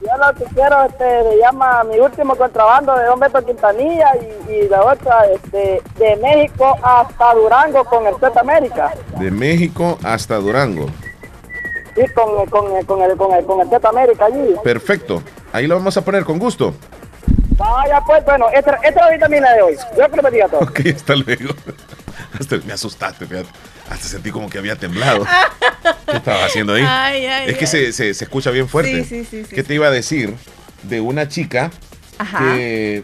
Yo 0.01 0.17
lo 0.17 0.33
que 0.33 0.43
quiero 0.53 0.83
este, 0.83 1.23
se 1.23 1.37
llama 1.37 1.83
Mi 1.83 1.99
último 1.99 2.35
contrabando 2.35 2.95
de 2.95 3.05
Don 3.05 3.19
Beto 3.19 3.45
Quintanilla 3.45 4.11
y, 4.15 4.51
y 4.51 4.69
la 4.69 4.83
otra 4.83 5.25
este, 5.33 5.81
de 5.97 6.15
México 6.17 6.77
hasta 6.81 7.33
Durango 7.33 7.85
con 7.85 8.07
el 8.07 8.15
Z 8.15 8.39
América. 8.39 8.93
De 9.19 9.31
México 9.31 9.97
hasta 10.03 10.35
Durango. 10.37 10.87
Sí, 11.95 12.01
con, 12.15 12.45
con, 12.47 12.65
con, 12.85 13.01
el, 13.03 13.15
con, 13.15 13.33
el, 13.33 13.45
con 13.45 13.61
el 13.61 13.69
Z 13.69 13.87
América 13.87 14.25
allí. 14.25 14.55
Perfecto. 14.63 15.21
Ahí 15.51 15.67
lo 15.67 15.75
vamos 15.75 15.95
a 15.95 16.01
poner 16.01 16.23
con 16.23 16.39
gusto. 16.39 16.73
Vaya, 17.55 18.01
pues, 18.05 18.25
bueno, 18.25 18.47
esta, 18.51 18.73
esta 18.77 18.87
es 18.89 18.95
la 18.95 19.11
vitamina 19.11 19.53
de 19.53 19.61
hoy. 19.61 19.75
Yo 19.75 20.05
creo 20.07 20.09
que 20.09 20.21
me 20.23 20.31
diga 20.31 20.47
todo. 20.47 20.61
Ok, 20.61 20.79
hasta 20.95 21.15
luego. 21.15 21.53
Hasta 22.39 22.57
me 22.65 22.73
asustaste, 22.73 23.27
fíjate. 23.27 23.49
Hasta 23.89 24.07
sentí 24.07 24.31
como 24.31 24.49
que 24.49 24.57
había 24.57 24.75
temblado. 24.75 25.25
¿Qué 26.09 26.17
estabas 26.17 26.45
haciendo 26.45 26.73
ahí? 26.73 26.83
Ay, 26.87 27.25
ay, 27.25 27.49
es 27.49 27.57
que 27.57 27.67
se, 27.67 27.91
se, 27.91 28.13
se, 28.13 28.23
escucha 28.23 28.49
bien 28.51 28.67
fuerte. 28.67 29.03
Sí, 29.03 29.25
sí, 29.29 29.43
sí. 29.45 29.55
¿Qué 29.55 29.63
te 29.63 29.73
iba 29.73 29.87
a 29.87 29.91
decir 29.91 30.33
de 30.83 31.01
una 31.01 31.27
chica 31.27 31.71
Ajá. 32.17 32.39
que 32.39 33.03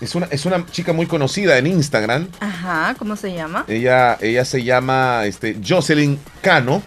es 0.00 0.14
una, 0.14 0.26
es 0.30 0.46
una 0.46 0.64
chica 0.66 0.92
muy 0.92 1.06
conocida 1.06 1.58
en 1.58 1.66
Instagram? 1.66 2.28
Ajá, 2.40 2.94
¿cómo 2.98 3.16
se 3.16 3.32
llama? 3.32 3.64
Ella, 3.68 4.16
ella 4.20 4.44
se 4.44 4.62
llama 4.62 5.24
este, 5.24 5.56
Jocelyn 5.66 6.18
Cano. 6.40 6.82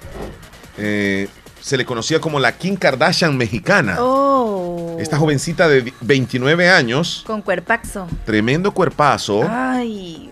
Eh, 0.78 1.28
se 1.60 1.78
le 1.78 1.86
conocía 1.86 2.20
como 2.20 2.40
la 2.40 2.58
Kim 2.58 2.76
Kardashian 2.76 3.38
mexicana. 3.38 3.98
Oh. 4.00 4.98
Esta 5.00 5.18
jovencita 5.18 5.68
de 5.68 5.94
29 6.02 6.70
años. 6.70 7.24
Con 7.28 7.42
cuerpaxo. 7.42 8.08
Tremendo 8.26 8.72
cuerpazo. 8.72 9.48
Ay. 9.50 10.31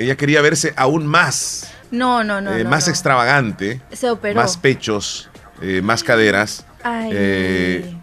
Ella 0.00 0.16
quería 0.16 0.40
verse 0.40 0.72
aún 0.76 1.06
más. 1.06 1.70
No, 1.90 2.24
no, 2.24 2.40
no. 2.40 2.54
eh, 2.54 2.64
no, 2.64 2.70
más 2.70 2.86
no. 2.86 2.90
extravagante. 2.90 3.82
Se 3.92 4.08
operó. 4.08 4.40
Más 4.40 4.56
pechos. 4.56 5.28
eh, 5.60 5.82
más 5.82 6.02
caderas. 6.02 6.64
Ay. 6.82 7.10
Eh, 7.12 7.96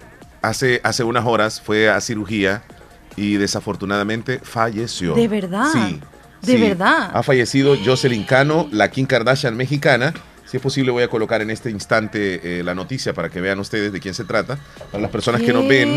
hace, 0.44 0.80
hace 0.84 1.04
unas 1.04 1.26
horas 1.26 1.60
fue 1.60 1.90
a 1.90 2.00
cirugía 2.00 2.62
y 3.16 3.38
desafortunadamente 3.38 4.40
falleció. 4.44 5.16
¿De 5.16 5.28
verdad? 5.28 5.70
Sí. 5.74 6.00
¿De 6.44 6.54
sí. 6.54 6.62
verdad? 6.62 7.10
Ha 7.12 7.24
fallecido 7.24 7.76
Jocelyn 7.84 8.24
Cano, 8.26 8.68
la 8.72 8.92
Kim 8.92 9.08
Kardashian 9.08 9.58
mexicana. 9.58 10.14
Si 10.46 10.58
es 10.58 10.64
posible, 10.64 10.92
voy 10.92 11.02
a 11.02 11.10
colocar 11.10 11.42
en 11.42 11.50
este 11.50 11.72
instante 11.72 12.60
eh, 12.60 12.64
la 12.64 12.76
noticia 12.76 13.14
para 13.16 13.30
que 13.30 13.42
vean 13.42 13.60
ustedes 13.60 13.92
de 13.92 14.00
quién 14.00 14.14
se 14.14 14.24
trata. 14.24 14.60
Para 14.92 15.02
las 15.02 15.10
personas 15.12 15.42
que 15.42 15.52
nos 15.52 15.68
ven, 15.68 15.90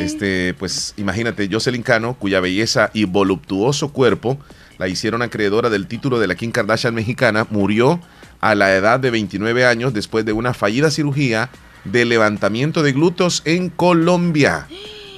este, 0.00 0.54
pues 0.60 0.94
imagínate, 0.96 1.48
Jocelyn 1.50 1.82
Cano, 1.82 2.14
cuya 2.14 2.38
belleza 2.38 2.90
y 2.94 3.04
voluptuoso 3.04 3.92
cuerpo 3.92 4.38
la 4.80 4.88
hicieron 4.88 5.20
acreedora 5.20 5.68
del 5.68 5.86
título 5.86 6.18
de 6.18 6.26
la 6.26 6.36
Kim 6.36 6.52
Kardashian 6.52 6.94
mexicana, 6.94 7.46
murió 7.50 8.00
a 8.40 8.54
la 8.54 8.74
edad 8.74 8.98
de 8.98 9.10
29 9.10 9.66
años 9.66 9.92
después 9.92 10.24
de 10.24 10.32
una 10.32 10.54
fallida 10.54 10.90
cirugía 10.90 11.50
de 11.84 12.06
levantamiento 12.06 12.82
de 12.82 12.92
glúteos 12.92 13.42
en 13.44 13.68
Colombia. 13.68 14.66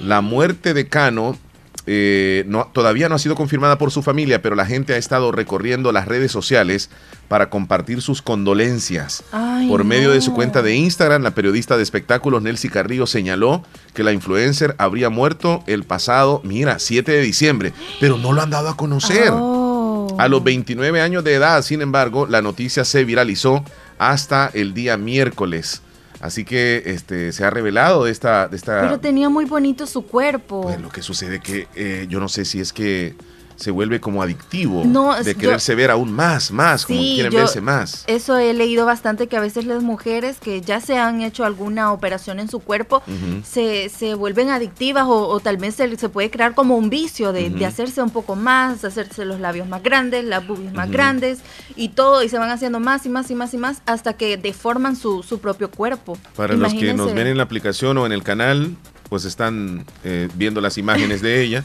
La 0.01 0.19
muerte 0.19 0.73
de 0.73 0.89
Cano 0.89 1.37
eh, 1.85 2.45
no, 2.47 2.69
todavía 2.71 3.09
no 3.09 3.15
ha 3.15 3.19
sido 3.19 3.35
confirmada 3.35 3.77
por 3.77 3.91
su 3.91 4.01
familia, 4.01 4.41
pero 4.41 4.55
la 4.55 4.65
gente 4.65 4.93
ha 4.93 4.97
estado 4.97 5.31
recorriendo 5.31 5.91
las 5.91 6.07
redes 6.07 6.31
sociales 6.31 6.89
para 7.27 7.49
compartir 7.49 8.01
sus 8.01 8.21
condolencias. 8.21 9.23
Ay, 9.31 9.67
por 9.67 9.83
medio 9.83 10.11
de 10.11 10.21
su 10.21 10.33
cuenta 10.33 10.61
de 10.61 10.75
Instagram, 10.75 11.23
la 11.23 11.35
periodista 11.35 11.75
de 11.75 11.83
espectáculos 11.83 12.41
Nelcy 12.41 12.69
Carrillo 12.69 13.05
señaló 13.05 13.63
que 13.93 14.03
la 14.03 14.13
influencer 14.13 14.75
habría 14.77 15.09
muerto 15.09 15.63
el 15.67 15.83
pasado, 15.83 16.41
mira, 16.43 16.79
7 16.79 17.11
de 17.11 17.21
diciembre, 17.21 17.73
pero 17.99 18.17
no 18.17 18.31
lo 18.31 18.41
han 18.41 18.49
dado 18.49 18.69
a 18.69 18.77
conocer. 18.77 19.31
Oh. 19.31 20.15
A 20.19 20.27
los 20.27 20.43
29 20.43 21.01
años 21.01 21.23
de 21.23 21.33
edad, 21.33 21.61
sin 21.63 21.81
embargo, 21.81 22.27
la 22.27 22.41
noticia 22.41 22.85
se 22.85 23.03
viralizó 23.03 23.63
hasta 23.97 24.49
el 24.53 24.73
día 24.73 24.95
miércoles. 24.97 25.81
Así 26.23 26.45
que 26.45 26.83
este, 26.85 27.33
se 27.33 27.43
ha 27.43 27.49
revelado 27.49 28.05
de 28.05 28.11
esta... 28.11 28.47
De 28.47 28.55
esta 28.55 28.79
Pero 28.79 28.97
tenía 29.01 29.27
muy 29.27 29.43
bonito 29.43 29.85
su 29.85 30.07
cuerpo. 30.07 30.61
pues 30.61 30.79
lo 30.79 30.87
que 30.87 31.01
sucede 31.01 31.41
que 31.41 31.67
eh, 31.75 32.05
yo 32.07 32.21
no 32.21 32.29
sé 32.29 32.45
si 32.45 32.61
es 32.61 32.71
que 32.71 33.13
se 33.55 33.71
vuelve 33.71 33.99
como 33.99 34.21
adictivo 34.23 34.83
No, 34.85 35.15
de 35.21 35.33
yo- 35.33 35.39
quererse 35.39 35.75
ver 35.75 35.91
aún 35.91 36.11
más, 36.11 36.51
más, 36.51 36.85
como 36.85 36.99
quieren 36.99 37.31
yo- 37.31 37.39
verse 37.39 37.61
más. 37.61 38.03
Eso 38.07 38.37
he 38.37 38.53
leído 38.53 38.85
bastante 38.85 39.27
que 39.27 39.37
a 39.37 39.39
veces 39.39 39.65
las 39.65 39.83
mujeres 39.83 40.37
que 40.39 40.61
ya 40.61 40.79
se 40.81 40.97
han 40.97 41.21
hecho 41.21 41.45
alguna 41.45 41.91
operación 41.91 42.39
en 42.39 42.47
su 42.49 42.59
cuerpo 42.59 43.01
se, 43.45 43.89
se 43.89 44.15
vuelven 44.15 44.49
adictivas 44.49 45.05
o, 45.05 45.27
o 45.27 45.39
tal 45.39 45.57
vez 45.57 45.75
se, 45.75 45.95
se 45.97 46.09
puede 46.09 46.29
crear 46.31 46.53
como 46.55 46.75
un 46.77 46.89
vicio 46.89 47.31
de, 47.33 47.49
de 47.49 47.65
hacerse 47.65 48.01
un 48.01 48.09
poco 48.09 48.35
más, 48.35 48.83
hacerse 48.83 49.25
los 49.25 49.39
labios 49.39 49.67
más 49.67 49.83
grandes, 49.83 50.23
las 50.25 50.45
boobies 50.47 50.73
más 50.73 50.89
grandes 50.91 51.39
y 51.75 51.89
todo 51.89 52.23
y 52.23 52.29
se 52.29 52.37
van 52.37 52.49
haciendo 52.49 52.79
más 52.79 53.05
y 53.05 53.09
más 53.09 53.29
y 53.31 53.35
más 53.35 53.53
y 53.53 53.57
más 53.57 53.81
hasta 53.85 54.13
que 54.13 54.37
deforman 54.37 54.95
su, 54.95 55.23
su 55.23 55.39
propio 55.39 55.69
cuerpo. 55.71 56.17
Para 56.35 56.55
los 56.55 56.73
que 56.73 56.93
nos 56.93 57.13
ven 57.13 57.27
en 57.27 57.37
la 57.37 57.43
aplicación 57.43 57.97
o 57.97 58.05
en 58.05 58.11
el 58.11 58.23
canal, 58.23 58.75
pues 59.09 59.25
están 59.25 59.85
eh, 60.03 60.27
viendo 60.35 60.59
las 60.61 60.77
imágenes 60.77 61.21
de 61.21 61.41
ella. 61.43 61.63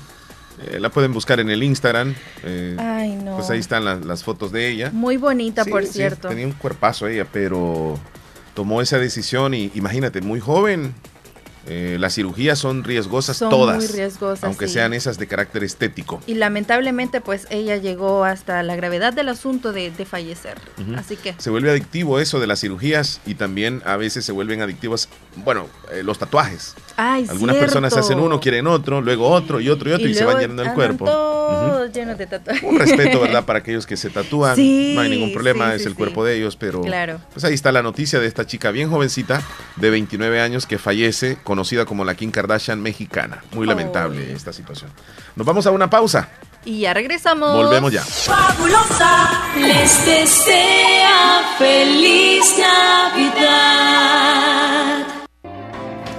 Eh, 0.67 0.81
la 0.81 0.91
pueden 0.91 1.13
buscar 1.13 1.39
en 1.41 1.51
el 1.51 1.63
Instagram. 1.63 2.15
eh, 2.45 2.77
Ay, 2.79 3.15
no. 3.17 3.37
Pues 3.37 3.49
ahí 3.51 3.61
están 3.61 3.85
las, 3.85 4.05
las 4.05 4.25
fotos 4.25 4.51
de 4.53 4.69
ella. 4.69 4.91
Muy 4.93 5.17
bonita, 5.17 5.65
Sí, 5.65 5.71
por 5.71 5.85
sí, 5.87 5.93
cierto. 5.93 6.29
tenía 6.29 6.47
un 6.47 6.53
cuerpazo 6.53 7.07
ella, 7.07 7.27
pero 7.33 7.99
tomó 8.55 8.81
esa 8.83 8.99
decisión 8.99 9.55
y 9.55 9.71
imagínate, 9.75 10.21
muy 10.21 10.41
joven. 10.41 10.95
eh, 11.71 11.99
las 12.01 12.15
cirugías 12.15 12.59
son 12.59 12.83
riesgosas 12.83 13.37
Son 13.37 13.51
todas. 13.51 13.77
muy 13.77 13.87
riesgosas, 13.89 14.43
Aunque 14.45 14.69
sí. 14.69 14.75
sean 14.75 14.95
esas 14.95 15.19
de 15.19 15.27
carácter 15.27 15.63
estético. 15.65 16.19
Y 16.27 16.35
lamentablemente, 16.35 17.21
pues 17.21 17.47
ella 17.51 17.77
llegó 17.77 18.25
hasta 18.25 18.63
la 18.63 18.75
gravedad 18.75 19.13
del 19.13 19.29
asunto 19.29 19.73
de, 19.73 19.91
de 19.91 20.05
fallecer. 20.07 20.57
Así 20.97 21.17
que, 21.17 21.35
Se 21.39 21.51
vuelve 21.51 21.71
adictivo 21.71 22.21
eso 22.21 22.41
de 22.41 22.47
las 22.47 22.61
cirugías 22.61 23.21
y 23.27 23.35
también 23.35 23.83
a 23.85 23.97
veces 23.99 24.25
se 24.25 24.33
vuelven 24.33 24.63
adictivas, 24.63 25.11
bueno, 25.45 25.67
eh, 25.93 26.03
los 26.03 26.19
tatuajes. 26.19 26.75
Ay, 26.99 27.27
Algunas 27.31 27.57
personas 27.57 27.93
cierto. 27.93 28.07
hacen 28.07 28.21
uno, 28.21 28.39
quieren 28.41 28.67
otro, 28.67 29.01
luego 29.01 29.29
otro 29.31 29.61
y 29.61 29.71
otro 29.71 29.89
y 29.89 29.93
otro 29.95 30.07
y, 30.09 30.15
se 30.15 30.25
van 30.25 30.39
llenando 30.39 30.63
el 30.65 30.73
cuerpo. 30.75 31.05
Todos 31.07 31.91
llenos 31.93 32.19
de 32.19 32.27
tatuajes. 32.27 32.63
Un 32.63 32.79
respeto, 32.79 33.21
¿verdad? 33.21 33.45
Para 33.47 33.61
aquellos 33.61 33.87
que 33.87 33.97
se 33.97 34.11
tatúan. 34.11 34.57
Sí, 34.57 34.93
no 34.95 35.01
hay 35.03 35.09
ningún 35.09 35.33
problema, 35.33 35.69
sí, 35.71 35.77
es 35.77 35.83
sí, 35.83 35.87
el 35.87 35.93
sí. 35.95 35.97
cuerpo 35.97 36.25
de 36.25 36.37
ellos, 36.37 36.57
pero 36.57 36.83
Claro. 36.83 37.21
pues 37.33 37.45
ahí 37.45 37.55
está 37.55 37.73
la 37.73 37.83
noticia 37.83 38.19
de 38.21 38.27
esta 38.27 38.47
chica 38.47 38.71
bien 38.73 38.91
jovencita 38.91 39.41
de 39.77 39.91
29 39.91 40.41
años 40.41 40.67
que 40.67 40.77
fallece, 40.79 41.39
conocida 41.45 41.87
como 41.87 42.05
la 42.05 42.15
Kim 42.17 42.31
Kardashian 42.33 42.83
mexicana. 42.83 43.43
Muy 43.53 43.67
lamentable 43.67 44.33
esta 44.33 44.53
situación. 44.53 44.91
Nos 45.37 45.47
vamos 45.47 45.67
a 45.67 45.71
una 45.71 45.89
pausa 45.89 46.29
Y 46.65 46.81
ya 46.81 46.93
regresamos. 46.93 47.55
Volvemos 47.55 47.93
ya. 47.93 48.03
Fabulosa 48.03 49.43
les 49.57 50.05
desea 50.05 51.55
feliz 51.59 52.55
Navidad. 53.89 55.18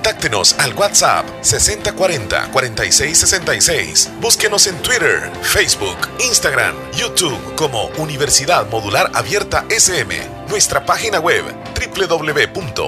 Contáctenos 0.00 0.54
al 0.58 0.72
WhatsApp 0.72 1.26
6040 1.42 2.48
4666. 2.52 4.12
Búsquenos 4.18 4.66
en 4.66 4.80
Twitter, 4.80 5.30
Facebook, 5.42 5.98
Instagram, 6.20 6.74
YouTube 6.94 7.38
como 7.54 7.88
Universidad 7.98 8.66
Modular 8.70 9.10
Abierta 9.12 9.66
SM. 9.68 10.16
Nuestra 10.48 10.86
página 10.86 11.20
web 11.20 11.44
www.uma.edu.sb. 11.74 12.78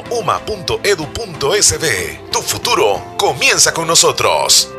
Tu 2.33 2.41
futuro 2.41 3.05
comienza 3.19 3.75
con 3.75 3.87
nosotros. 3.87 4.71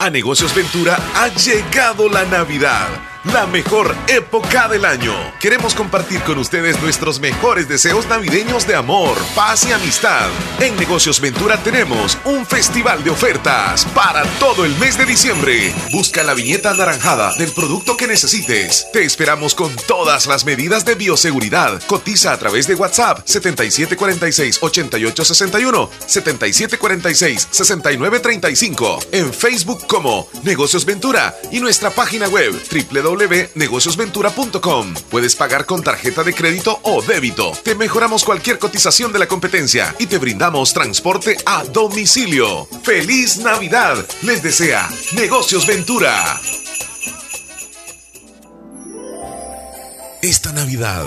A 0.00 0.10
Negocios 0.10 0.52
Ventura 0.52 0.98
ha 1.14 1.28
llegado 1.28 2.08
la 2.08 2.24
Navidad, 2.24 2.88
la 3.24 3.46
mejor 3.46 3.94
época 4.08 4.66
del 4.68 4.86
año. 4.86 5.14
Queremos 5.40 5.74
compartir 5.74 6.22
con 6.22 6.38
ustedes 6.38 6.80
nuestros 6.80 7.20
mejores 7.20 7.68
deseos 7.68 8.06
navideños 8.06 8.66
de 8.66 8.74
amor, 8.74 9.14
paz 9.34 9.66
y 9.68 9.72
amistad. 9.72 10.30
En 10.58 10.74
Negocios 10.76 11.20
Ventura 11.20 11.62
tenemos 11.62 12.16
un 12.24 12.46
festival 12.46 13.04
de 13.04 13.10
ofertas 13.10 13.84
para 13.94 14.24
todo 14.38 14.64
el 14.64 14.74
mes 14.78 14.96
de 14.96 15.04
diciembre. 15.04 15.70
Busca 15.92 16.22
la 16.22 16.32
viñeta 16.32 16.70
anaranjada 16.70 17.34
del 17.36 17.52
producto 17.52 17.94
que 17.96 18.06
necesites. 18.06 18.86
Te 18.92 19.04
esperamos 19.04 19.54
con 19.54 19.76
todas 19.86 20.26
las 20.26 20.46
medidas 20.46 20.86
de 20.86 20.94
bioseguridad. 20.94 21.82
Cotiza 21.86 22.32
a 22.32 22.38
través 22.38 22.66
de 22.66 22.74
WhatsApp 22.74 23.26
7746-8861, 23.26 25.90
7746-6935. 26.08 29.08
En 29.12 29.34
Facebook 29.34 29.86
como 29.86 30.26
Negocios 30.42 30.86
Ventura 30.86 31.36
y 31.50 31.60
nuestra 31.60 31.90
página 31.90 32.26
web 32.28 32.54
www.negociosventura.com. 33.10 34.94
Puedes 35.10 35.36
pagar 35.36 35.66
con 35.66 35.82
tarjeta 35.82 36.22
de 36.22 36.34
crédito 36.34 36.78
o 36.82 37.02
débito. 37.02 37.52
Te 37.62 37.74
mejoramos 37.74 38.24
cualquier 38.24 38.58
cotización 38.58 39.12
de 39.12 39.18
la 39.18 39.26
competencia 39.26 39.94
y 39.98 40.06
te 40.06 40.18
brindamos 40.18 40.72
transporte 40.72 41.36
a 41.46 41.64
domicilio. 41.64 42.66
¡Feliz 42.82 43.38
Navidad! 43.38 44.06
Les 44.22 44.42
desea 44.42 44.88
Negocios 45.14 45.66
Ventura. 45.66 46.40
Esta 50.22 50.52
Navidad, 50.52 51.06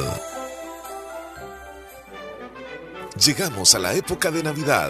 Llegamos 3.23 3.75
a 3.75 3.79
la 3.79 3.93
época 3.93 4.31
de 4.31 4.41
Navidad. 4.41 4.89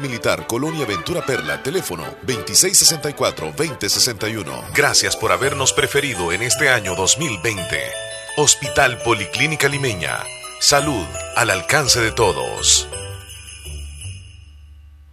Militar, 0.01 0.47
Colonia 0.47 0.85
Ventura 0.85 1.25
Perla, 1.25 1.63
teléfono 1.63 2.03
2664-2061. 2.25 4.73
Gracias 4.75 5.15
por 5.15 5.31
habernos 5.31 5.71
preferido 5.73 6.31
en 6.31 6.41
este 6.41 6.69
año 6.69 6.95
2020. 6.95 7.61
Hospital 8.37 8.99
Policlínica 9.03 9.67
Limeña. 9.67 10.19
Salud 10.59 11.05
al 11.35 11.49
alcance 11.49 11.99
de 11.99 12.11
todos. 12.11 12.87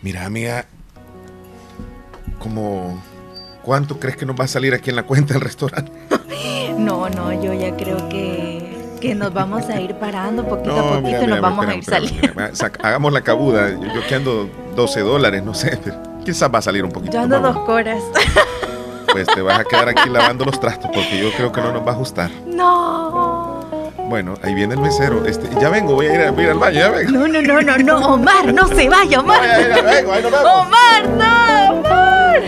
Mira, 0.02 0.26
amiga, 0.26 0.66
como 2.40 3.00
¿cuánto 3.62 4.00
crees 4.00 4.16
que 4.16 4.26
nos 4.26 4.38
va 4.38 4.44
a 4.44 4.48
salir 4.48 4.74
aquí 4.74 4.90
en 4.90 4.96
la 4.96 5.04
cuenta 5.04 5.34
del 5.34 5.42
restaurante? 5.42 5.92
No, 6.78 7.08
no, 7.08 7.32
yo 7.32 7.52
ya 7.52 7.76
creo 7.76 8.08
que, 8.08 8.96
que 9.00 9.14
nos 9.14 9.32
vamos 9.32 9.68
a 9.68 9.80
ir 9.80 9.94
parando 9.96 10.44
poquito 10.48 10.76
a 10.76 11.00
poquito 11.00 11.22
y 11.22 11.26
nos 11.28 11.40
vamos 11.40 11.66
a 11.66 11.74
ir 11.74 11.84
saliendo. 11.84 12.42
hagamos 12.82 13.12
la 13.12 13.20
cabuda. 13.20 13.70
Yo, 13.70 13.94
yo 13.94 14.06
que 14.08 14.14
ando 14.16 14.48
12 14.74 15.00
dólares, 15.00 15.44
no 15.44 15.54
sé, 15.54 15.78
quizás 16.24 16.52
va 16.52 16.58
a 16.58 16.62
salir 16.62 16.82
un 16.84 16.90
poquito. 16.90 17.12
Yo 17.12 17.20
ando 17.20 17.38
dos 17.40 17.58
coras. 17.58 18.02
Pues 19.12 19.26
te 19.28 19.42
vas 19.42 19.60
a 19.60 19.64
quedar 19.64 19.90
aquí 19.90 20.08
lavando 20.08 20.46
los 20.46 20.58
trastos 20.58 20.90
porque 20.92 21.20
yo 21.20 21.30
creo 21.36 21.52
que 21.52 21.60
no 21.60 21.72
nos 21.72 21.86
va 21.86 21.90
a 21.90 21.94
ajustar. 21.94 22.30
No. 22.46 23.31
Bueno, 24.12 24.34
ahí 24.42 24.52
viene 24.52 24.74
el 24.74 24.80
mesero. 24.80 25.24
Este, 25.24 25.48
ya 25.58 25.70
vengo, 25.70 25.94
voy 25.94 26.04
a 26.04 26.14
ir, 26.14 26.20
a- 26.20 26.30
voy 26.32 26.42
a 26.42 26.44
ir 26.48 26.50
al 26.52 26.58
baño, 26.58 26.78
ya 26.80 26.90
vengo. 26.90 27.12
No, 27.12 27.28
no, 27.28 27.40
no, 27.40 27.62
no, 27.62 27.78
no, 27.78 28.12
Omar, 28.12 28.52
no 28.52 28.68
se 28.68 28.86
vaya, 28.86 29.20
Omar. 29.20 29.40
Ay, 29.40 29.64
ay, 29.72 29.82
vengo, 29.82 30.12
ahí 30.12 30.22
nos 30.22 30.32
vemos. 30.32 30.52
Omar, 30.54 31.08
no, 31.16 31.78
Omar. 31.78 32.42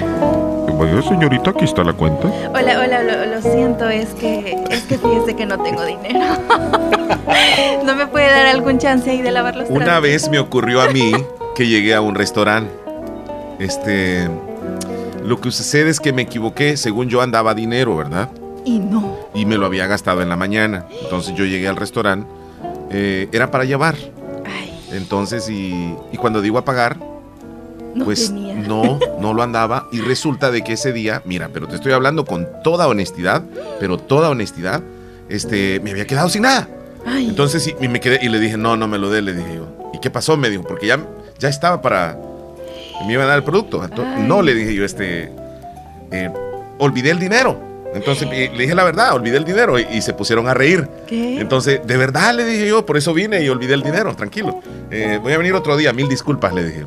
Vaya, 0.79 1.03
señorita, 1.09 1.51
aquí 1.53 1.65
está 1.65 1.83
la 1.83 1.95
cuenta. 1.95 2.29
Hola, 2.53 2.81
hola, 2.81 3.03
lo, 3.03 3.25
lo 3.35 3.41
siento, 3.41 3.89
es 3.89 4.09
que 4.11 4.63
es 4.69 4.83
que 4.83 4.99
fíjese 4.99 5.35
que 5.37 5.47
no 5.47 5.59
tengo 5.63 5.83
dinero. 5.87 6.21
¿No 7.87 7.95
me 7.97 8.07
puede 8.09 8.27
dar 8.27 8.45
algún 8.45 8.77
chance 8.77 9.11
ahí 9.11 9.23
de 9.23 9.31
lavar 9.33 9.57
los 9.57 9.71
Una 9.71 9.87
trastos? 9.87 10.03
vez 10.03 10.29
me 10.29 10.39
ocurrió 10.41 10.83
a 10.83 10.89
mí 10.89 11.13
que 11.55 11.67
llegué 11.67 11.95
a 11.95 12.03
un 12.03 12.15
restaurante. 12.15 12.71
Este. 13.59 14.29
Lo 15.25 15.41
que 15.41 15.51
sucede 15.51 15.89
es 15.89 15.99
que 15.99 16.13
me 16.13 16.21
equivoqué. 16.21 16.77
Según 16.77 17.09
yo 17.09 17.23
andaba 17.23 17.55
dinero, 17.55 17.97
¿verdad? 17.97 18.29
Y 18.65 18.79
no. 18.79 19.17
Y 19.35 19.45
me 19.47 19.57
lo 19.59 19.67
había 19.67 19.87
gastado 19.87 20.23
en 20.23 20.29
la 20.29 20.37
mañana. 20.37 20.87
Entonces 21.03 21.35
yo 21.35 21.45
llegué 21.45 21.69
al 21.69 21.77
restaurante. 21.77 22.27
eh, 22.91 23.29
era 23.33 23.51
para 23.51 23.65
llevar. 23.65 23.97
Entonces, 24.93 25.49
y, 25.49 25.95
y 26.13 26.17
cuando 26.17 26.41
digo 26.41 26.59
a 26.59 26.65
pagar, 26.65 26.97
pues 28.05 28.31
no, 28.31 28.99
no 29.21 29.35
lo 29.35 29.43
andaba 29.43 29.87
y 29.93 30.01
resulta 30.01 30.51
de 30.51 30.63
que 30.63 30.75
ese 30.75 30.93
día, 30.93 31.23
mira, 31.25 31.51
pero 31.53 31.67
te 31.69 31.77
estoy 31.77 31.93
hablando 31.93 32.25
con 32.25 32.47
toda 32.63 32.87
honestidad, 32.89 33.43
pero 33.81 33.99
toda 33.99 34.31
honestidad, 34.31 34.83
este, 35.29 35.81
me 35.81 35.91
había 35.93 36.07
quedado 36.07 36.29
sin 36.29 36.43
nada. 36.43 36.69
Entonces 37.07 37.63
sí, 37.63 37.75
y 37.81 37.89
me 37.89 38.01
quedé 38.01 38.19
y 38.23 38.29
le 38.29 38.39
dije, 38.41 38.57
no, 38.57 38.77
no 38.77 38.87
me 38.89 38.99
lo 38.99 39.11
dé, 39.11 39.21
le 39.23 39.35
dije 39.35 39.57
yo. 39.57 39.91
¿Y 39.93 39.99
qué 40.01 40.11
pasó? 40.11 40.37
Me 40.37 40.49
dijo, 40.51 40.63
porque 40.63 40.87
ya, 40.87 40.99
ya 41.39 41.49
estaba 41.49 41.83
para, 41.83 42.17
me 43.07 43.13
iba 43.13 43.25
a 43.25 43.27
dar 43.27 43.39
el 43.39 43.45
producto. 43.45 43.83
no, 44.21 44.43
le 44.43 44.55
dije 44.55 44.75
yo, 44.75 44.85
este, 44.85 45.33
eh, 46.11 46.31
olvidé 46.79 47.11
el 47.11 47.19
dinero. 47.19 47.74
Entonces 47.95 48.29
le 48.29 48.49
dije 48.49 48.75
la 48.75 48.85
verdad, 48.85 49.15
olvidé 49.15 49.37
el 49.37 49.45
dinero 49.45 49.79
y, 49.79 50.03
se 50.03 50.13
pusieron 50.13 50.49
a 50.49 50.55
reír. 50.55 50.89
¿Qué? 51.07 51.41
Entonces, 51.41 51.81
de 51.87 51.97
verdad 51.97 52.35
le 52.35 52.45
dije 52.45 52.67
yo, 52.67 52.85
por 52.85 52.97
eso 52.97 53.15
vine 53.15 53.43
y 53.43 53.49
olvidé 53.49 53.75
el 53.75 53.83
dinero, 53.83 54.15
tranquilo. 54.15 54.61
Eh, 54.91 55.19
voy 55.23 55.33
a 55.33 55.39
venir 55.39 55.55
otro 55.55 55.77
día, 55.77 55.93
mil 55.93 56.09
disculpas, 56.09 56.53
le 56.53 56.65
dije. 56.65 56.87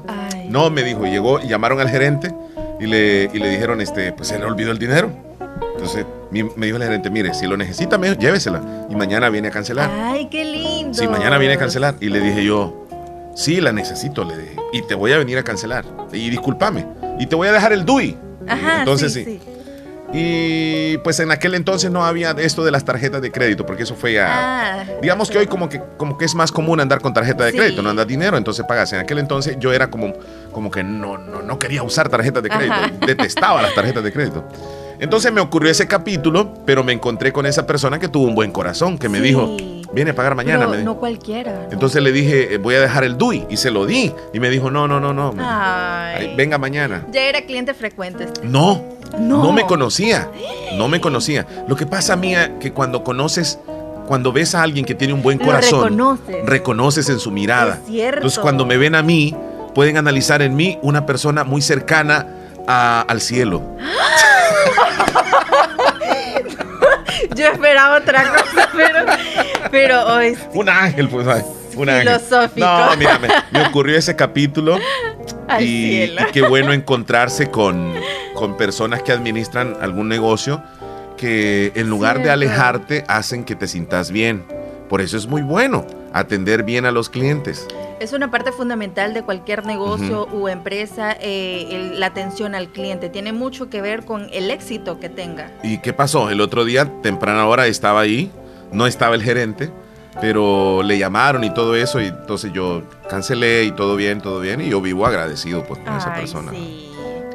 No, 0.49 0.69
me 0.69 0.84
dijo, 0.84 1.05
llegó 1.05 1.39
llamaron 1.39 1.79
al 1.79 1.89
gerente 1.89 2.34
y 2.79 2.85
le, 2.85 3.29
y 3.34 3.39
le 3.39 3.49
dijeron, 3.49 3.81
este, 3.81 4.11
pues 4.11 4.27
se 4.27 4.38
le 4.38 4.45
olvidó 4.45 4.71
el 4.71 4.79
dinero. 4.79 5.09
Entonces 5.75 6.05
me 6.31 6.65
dijo 6.65 6.77
el 6.77 6.84
gerente, 6.84 7.09
mire, 7.09 7.34
si 7.34 7.47
lo 7.47 7.55
necesita, 7.55 7.97
me 7.97 8.15
llévesela. 8.15 8.61
Y 8.89 8.95
mañana 8.95 9.29
viene 9.29 9.47
a 9.47 9.51
cancelar. 9.51 9.89
Ay, 9.91 10.27
qué 10.29 10.43
lindo. 10.43 10.93
Sí, 10.93 11.07
mañana 11.07 11.38
viene 11.38 11.53
a 11.53 11.57
cancelar. 11.57 11.95
Y 12.01 12.09
le 12.09 12.19
dije 12.19 12.43
yo, 12.43 12.88
sí, 13.35 13.61
la 13.61 13.71
necesito, 13.71 14.23
le 14.23 14.38
dije. 14.38 14.55
Y 14.73 14.81
te 14.81 14.95
voy 14.95 15.13
a 15.13 15.17
venir 15.17 15.38
a 15.38 15.43
cancelar. 15.43 15.85
Y 16.11 16.29
discúlpame. 16.29 16.85
Y 17.19 17.27
te 17.27 17.35
voy 17.35 17.47
a 17.47 17.51
dejar 17.51 17.73
el 17.73 17.85
DUI. 17.85 18.17
Ajá, 18.47 18.79
Entonces 18.79 19.13
sí. 19.13 19.39
Y 20.13 20.97
pues 20.99 21.19
en 21.19 21.31
aquel 21.31 21.55
entonces 21.55 21.91
no 21.91 22.05
había 22.05 22.31
esto 22.31 22.63
de 22.63 22.71
las 22.71 22.85
tarjetas 22.85 23.21
de 23.21 23.31
crédito, 23.31 23.65
porque 23.65 23.84
eso 23.84 23.95
fue 23.95 24.13
ya. 24.13 24.27
Ah, 24.29 24.85
digamos 25.01 25.29
que 25.29 25.38
hoy 25.38 25.47
como 25.47 25.67
que, 25.67 25.81
como 25.97 26.17
que 26.17 26.25
es 26.25 26.34
más 26.34 26.51
común 26.51 26.79
andar 26.79 27.01
con 27.01 27.13
tarjeta 27.13 27.43
de 27.43 27.53
crédito, 27.53 27.81
no 27.81 27.89
andar 27.89 28.07
dinero, 28.07 28.38
entonces 28.38 28.65
pagas. 28.67 28.93
En 28.93 28.99
aquel 28.99 29.19
entonces 29.19 29.57
yo 29.59 29.73
era 29.73 29.89
como, 29.89 30.13
como 30.51 30.71
que 30.71 30.84
no, 30.84 31.17
no, 31.17 31.41
no 31.41 31.59
quería 31.59 31.84
usar 31.84 32.09
tarjetas 32.09 32.41
de 32.41 32.49
crédito, 32.49 33.05
detestaba 33.05 33.61
las 33.61 33.75
tarjetas 33.75 34.03
de 34.03 34.13
crédito. 34.13 34.47
Entonces 34.99 35.31
me 35.31 35.41
ocurrió 35.41 35.69
ese 35.69 35.87
capítulo, 35.87 36.53
pero 36.65 36.83
me 36.83 36.93
encontré 36.93 37.31
con 37.31 37.45
esa 37.45 37.67
persona 37.67 37.99
que 37.99 38.07
tuvo 38.07 38.25
un 38.25 38.35
buen 38.35 38.51
corazón, 38.51 38.97
que 38.97 39.09
me 39.09 39.21
dijo, 39.21 39.55
viene 39.93 40.11
a 40.11 40.15
pagar 40.15 40.35
mañana. 40.35 40.65
no 40.65 40.97
cualquiera. 40.97 41.67
Entonces 41.71 42.01
le 42.01 42.11
dije, 42.11 42.55
eh, 42.55 42.57
voy 42.57 42.75
a 42.75 42.81
dejar 42.81 43.03
el 43.03 43.17
DUI, 43.17 43.45
y 43.49 43.57
se 43.57 43.69
lo 43.69 43.85
di. 43.85 44.11
Y 44.33 44.39
me 44.39 44.49
dijo, 44.49 44.71
no, 44.71 44.87
no, 44.87 44.99
no, 44.99 45.13
no. 45.13 45.33
venga 46.35 46.57
mañana. 46.57 47.05
Ya 47.11 47.23
era 47.23 47.41
cliente 47.41 47.73
frecuente. 47.73 48.27
No, 48.43 48.83
no, 49.19 49.51
me 49.51 49.65
conocía. 49.65 50.29
No 50.75 50.87
me 50.87 50.99
conocía. 50.99 51.45
Lo 51.67 51.75
que 51.75 51.85
pasa, 51.85 52.15
mía, 52.15 52.57
que 52.59 52.73
cuando 52.73 53.03
conoces 53.03 53.59
cuando 54.07 54.31
ves 54.31 54.55
a 54.55 54.63
alguien 54.63 54.85
que 54.85 54.95
tiene 54.95 55.13
un 55.13 55.21
buen 55.21 55.37
corazón, 55.37 55.83
reconoces. 55.83 56.45
reconoces 56.45 57.09
en 57.09 57.19
su 57.19 57.29
mirada. 57.29 57.81
Es. 57.89 58.13
Entonces, 58.13 58.39
cuando 58.39 58.65
me 58.65 58.77
ven 58.77 58.95
a 58.95 59.03
mí, 59.03 59.35
pueden 59.75 59.97
analizar 59.97 60.41
en 60.41 60.55
mí 60.55 60.79
una 60.81 61.05
persona 61.05 61.43
muy 61.43 61.61
cercana 61.61 62.25
al 62.68 63.22
cielo. 63.22 63.64
Yo 67.35 67.48
esperaba 67.48 67.98
otra 67.98 68.23
cosa, 68.30 68.69
pero, 68.76 68.99
pero 69.72 70.06
hoy. 70.07 70.38
Un 70.53 70.69
ángel, 70.69 71.10
pues, 71.10 71.27
un 71.76 71.89
ángel. 71.89 72.19
No, 72.56 72.95
mira, 72.98 73.19
me, 73.52 73.61
ocurrió 73.61 73.98
ese 73.98 74.15
capítulo. 74.15 74.80
y, 75.60 76.15
qué 76.34 76.41
bueno 76.41 76.73
encontrarse 76.73 77.49
con, 77.49 77.94
con 78.34 78.57
personas 78.57 79.02
que 79.03 79.11
administran 79.11 79.77
algún 79.81 80.10
negocio 80.10 80.61
que 81.15 81.72
en 81.76 81.89
lugar 81.89 82.22
de 82.22 82.30
alejarte 82.30 83.03
hacen 83.07 83.44
que 83.44 83.56
te 83.56 83.68
sientas 83.68 84.11
bien. 84.11 84.45
Por 84.89 85.02
eso 85.02 85.18
es 85.18 85.27
muy 85.27 85.41
bueno 85.41 85.85
atender 86.19 86.64
bien 86.64 86.85
a 86.85 86.91
los 86.91 87.10
clientes. 87.10 87.68
Es 87.99 88.14
una 88.14 88.30
parte 88.30 88.52
fundamental 88.52 89.14
de 89.14 89.23
cualquier 89.23 89.65
negocio 89.65 90.23
o 90.31 90.49
empresa, 90.49 91.15
eh, 91.19 91.94
la 91.95 92.07
atención 92.07 92.53
al 92.53 92.68
cliente. 92.69 93.10
Tiene 93.10 93.34
mucho 93.34 93.69
que 93.69 93.81
ver 93.81 94.06
con 94.06 94.27
el 94.31 94.52
éxito 94.52 94.99
que 94.99 95.10
tenga. 95.10 95.52
¿Y 95.64 95.80
qué 95.80 95.94
pasó? 95.94 96.30
El 96.30 96.41
otro 96.41 96.64
día, 96.64 97.02
temprana 97.02 97.48
hora, 97.48 97.65
estaba 97.65 98.02
ahí, 98.02 98.31
no 98.72 98.85
estaba 98.85 99.15
el 99.15 99.23
gerente, 99.23 99.72
pero 100.22 100.84
le 100.84 100.99
llamaron 100.99 101.44
y 101.44 101.53
todo 101.53 101.76
eso, 101.76 101.99
y 101.99 102.06
entonces 102.06 102.52
yo 102.53 102.84
cancelé 103.10 103.64
y 103.64 103.72
todo 103.72 103.95
bien, 103.95 104.22
todo 104.22 104.39
bien, 104.39 104.61
y 104.61 104.69
yo 104.69 104.80
vivo 104.80 105.06
agradecido 105.06 105.64
pues, 105.64 105.80
con 105.80 105.95
esa 105.95 106.14
persona. 106.14 106.52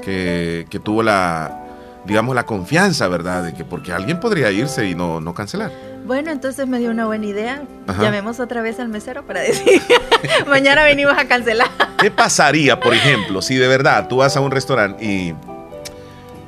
Que, 0.01 0.67
que 0.69 0.79
tuvo 0.81 1.03
la, 1.03 1.62
digamos, 2.05 2.35
la 2.35 2.45
confianza, 2.45 3.09
¿verdad? 3.09 3.45
De 3.45 3.55
que 3.55 3.65
porque 3.65 3.93
alguien 3.93 4.21
podría 4.21 4.51
irse 4.51 4.87
y 4.87 4.95
no, 4.95 5.21
no 5.21 5.35
cancelar. 5.35 5.71
Bueno, 6.05 6.33
entonces 6.33 6.67
me 6.67 6.79
dio 6.79 6.91
una 6.91 7.07
buena 7.07 7.27
idea. 7.27 7.63
Llamemos 8.01 8.41
otra 8.41 8.61
vez 8.61 8.81
al 8.81 8.89
mesero 8.89 9.25
para 9.25 9.41
decir, 9.41 9.81
mañana 10.49 10.83
venimos 10.85 11.17
a 11.17 11.27
cancelar. 11.27 11.69
¿Qué 11.99 12.11
pasaría, 12.11 12.81
por 12.81 12.93
ejemplo, 12.95 13.41
si 13.41 13.57
de 13.57 13.69
verdad 13.69 14.09
tú 14.09 14.17
vas 14.17 14.37
a 14.37 14.41
un 14.41 14.51
restaurante 14.51 15.05
y, 15.05 15.35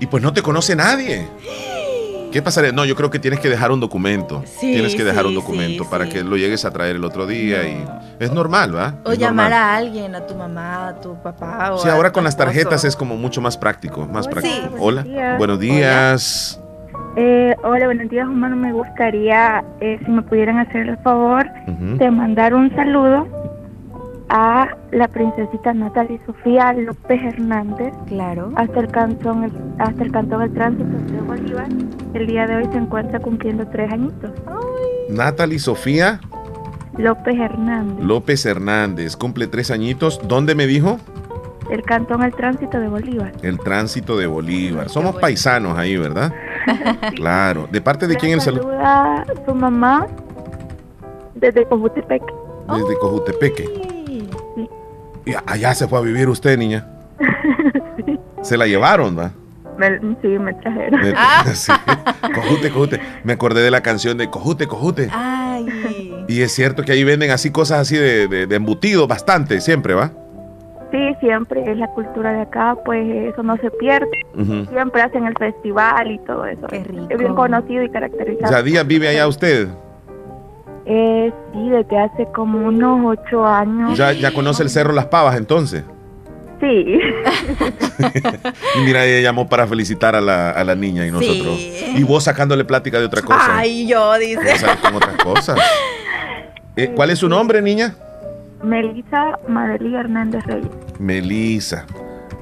y 0.01 0.07
pues 0.07 0.23
no 0.23 0.33
te 0.33 0.43
conoce 0.43 0.75
nadie? 0.75 1.29
¿Qué 2.35 2.43
pasaría? 2.43 2.73
No, 2.73 2.85
yo 2.85 2.97
creo 2.97 3.11
que 3.11 3.21
tienes 3.21 3.39
que 3.39 3.49
dejar 3.49 3.71
un 3.71 3.79
documento. 3.79 4.43
tienes 4.59 4.97
que 4.97 5.05
dejar 5.05 5.25
un 5.25 5.37
documento 5.37 5.89
para 5.89 6.09
que 6.09 6.25
lo 6.25 6.37
llegues 6.37 6.65
a 6.65 6.73
traer 6.73 6.97
el 6.97 7.05
otro 7.05 7.29
día 7.29 7.63
y 7.63 7.85
es 8.19 8.33
normal, 8.33 8.75
¿va? 8.75 8.95
O 9.05 9.13
llamar 9.13 9.53
a 9.53 9.77
alguien, 9.77 10.17
a 10.17 10.27
tu 10.27 10.35
mamá, 10.35 10.89
a 10.89 11.01
tu 11.01 11.15
papá. 11.23 11.75
O 11.75 11.79
sí, 11.79 11.89
ahora 11.89 12.11
con 12.11 12.25
las 12.25 12.37
tarjetas 12.37 12.85
es 12.85 12.97
como 12.97 13.17
mucho 13.17 13.41
más 13.41 13.57
práctico, 13.57 14.09
más 14.09 14.27
práctico. 14.27 14.75
Hola, 14.81 15.37
buenos 15.39 15.61
días. 15.61 16.61
Eh, 17.17 17.55
hola, 17.63 17.87
buenos 17.87 18.11
días, 18.11 18.27
humano. 18.27 18.57
Me 18.57 18.73
gustaría, 18.73 19.63
eh, 19.81 20.01
si 20.05 20.11
me 20.11 20.23
pudieran 20.23 20.59
hacer 20.59 20.89
el 20.89 20.97
favor, 20.99 21.49
de 21.69 22.11
mandar 22.11 22.53
un 22.53 22.75
saludo 22.75 23.29
a 24.29 24.77
la 24.93 25.09
princesita 25.09 25.73
Natalie 25.75 26.21
Sofía 26.27 26.73
López 26.73 27.21
Hernández. 27.23 27.93
Claro. 28.07 28.53
Hasta 28.57 28.81
el 28.81 28.89
cantón, 28.89 29.53
hasta 29.79 30.03
el 30.03 30.13
cantón 30.13 30.43
El 30.43 30.53
Tránsito 30.53 31.13
de 31.13 31.21
Bolívar. 31.21 31.69
El 32.15 32.27
día 32.27 32.47
de 32.47 32.57
hoy 32.57 32.65
se 32.73 32.79
encuentra 32.79 33.19
cumpliendo 33.21 33.67
tres 33.67 33.93
añitos. 33.93 34.31
Natalie 35.11 35.59
Sofía 35.59 36.21
López 36.97 37.39
Hernández. 37.39 38.05
López 38.05 38.47
Hernández, 38.47 39.17
cumple 39.17 39.47
tres 39.47 39.71
añitos. 39.71 40.21
¿Dónde 40.27 40.55
me 40.55 40.67
dijo? 40.67 40.99
El 41.71 41.83
cantón 41.83 42.23
El 42.23 42.35
Tránsito 42.35 42.79
de 42.79 42.89
Bolívar. 42.89 43.33
El 43.43 43.59
Tránsito 43.59 44.17
de 44.17 44.27
Bolívar. 44.27 44.89
Somos 44.89 45.17
paisanos 45.17 45.79
ahí, 45.79 45.97
¿verdad? 45.97 46.33
claro. 47.17 47.69
¿De 47.71 47.81
parte 47.81 48.07
de 48.07 48.17
quién 48.17 48.33
el 48.33 48.41
saludo? 48.41 48.63
Saluda 48.65 49.25
su 49.47 49.55
mamá 49.55 50.07
desde 51.35 51.65
Cojutepeque. 51.67 52.33
Desde 52.69 52.99
Cojutepeque. 52.99 53.94
Sí. 55.25 55.33
Y 55.33 55.35
allá 55.47 55.75
se 55.75 55.89
fue 55.89 55.99
a 55.99 56.03
vivir 56.03 56.29
usted, 56.29 56.59
niña. 56.59 56.87
sí. 58.05 58.19
Se 58.43 58.59
la 58.59 58.67
llevaron, 58.67 59.19
¿va? 59.19 59.31
sí, 60.23 60.29
me 60.29 60.53
trajeron. 60.55 61.01
Cojute, 62.35 62.71
cojute. 62.71 63.01
Me 63.25 63.33
acordé 63.33 63.63
de 63.63 63.71
la 63.71 63.81
canción 63.81 64.19
de 64.19 64.29
Cojute, 64.29 64.67
cojute. 64.67 65.09
Ay. 65.11 65.67
Y 66.29 66.43
es 66.43 66.53
cierto 66.53 66.85
que 66.85 66.93
ahí 66.93 67.05
venden 67.05 67.31
así 67.31 67.51
cosas 67.51 67.81
así 67.81 67.97
de, 67.97 68.29
de 68.47 68.57
embutido 68.57 69.07
bastante, 69.09 69.61
siempre, 69.61 69.95
¿va? 69.95 70.13
Sí, 70.95 71.17
siempre 71.19 71.69
es 71.69 71.77
la 71.77 71.89
cultura 71.89 72.33
de 72.33 72.43
acá, 72.43 72.77
pues 72.85 73.05
eso 73.33 73.43
no 73.43 73.57
se 73.57 73.69
pierde. 73.73 74.07
Siempre 74.71 75.03
hacen 75.03 75.27
el 75.27 75.35
festival 75.37 76.09
y 76.13 76.19
todo 76.21 76.47
eso. 76.47 76.69
Qué 76.69 76.85
rico. 76.85 77.07
Es 77.11 77.19
bien 77.19 77.35
conocido 77.35 77.83
y 77.83 77.91
caracterizado. 77.91 78.53
¿Ya 78.53 78.63
día 78.63 78.85
vive 78.85 79.09
allá 79.09 79.27
usted? 79.27 79.67
Eh, 80.87 81.33
sí, 81.53 81.69
desde 81.71 81.99
hace 81.99 82.27
como 82.35 82.67
unos 82.67 83.17
ocho 83.19 83.45
años. 83.45 83.97
¿Ya, 83.97 84.13
ya 84.13 84.33
conoce 84.33 84.63
el 84.63 84.71
Cerro 84.71 84.93
Las 84.93 85.07
Pavas 85.07 85.37
entonces? 85.37 85.85
Sí. 86.61 86.67
y 88.77 88.81
mira, 88.85 89.05
ella 89.05 89.21
llamó 89.21 89.49
para 89.49 89.67
felicitar 89.67 90.15
a 90.15 90.21
la, 90.21 90.51
a 90.51 90.65
la 90.65 90.75
niña 90.75 91.07
y 91.07 91.11
nosotros. 91.11 91.59
Y 91.59 92.03
vos 92.05 92.25
sacándole 92.25 92.65
plática 92.65 92.99
de 92.99 93.07
otra 93.07 93.23
cosa. 93.23 93.59
Ay, 93.59 93.87
yo, 93.87 94.15
dice. 94.19 94.57
con 94.83 94.95
otras 94.95 95.17
cosas. 95.17 95.59
Eh, 96.77 96.93
¿Cuál 96.95 97.11
es 97.11 97.19
su 97.19 97.29
nombre, 97.29 97.63
niña? 97.63 97.95
Melisa 98.63 99.39
Madeli 99.47 99.95
Hernández 99.95 100.45
Reyes. 100.45 100.71
Melisa. 100.99 101.87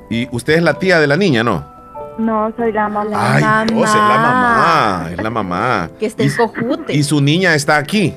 ¿Y 0.08 0.28
usted 0.34 0.54
es 0.54 0.62
la 0.62 0.74
tía 0.74 1.00
de 1.00 1.06
la 1.06 1.16
niña, 1.16 1.42
no? 1.42 1.70
No, 2.18 2.52
soy 2.56 2.72
la 2.72 2.88
mamá. 2.88 3.34
Ay, 3.34 3.66
Dios, 3.68 3.88
es 3.88 3.94
la 3.94 4.18
mamá, 4.18 5.08
es 5.10 5.22
la 5.22 5.30
mamá. 5.30 5.90
Que 5.98 6.06
está 6.06 6.22
en 6.22 6.32
Cojute. 6.34 6.94
¿Y 6.94 7.02
su 7.02 7.20
niña 7.20 7.54
está 7.54 7.76
aquí? 7.76 8.14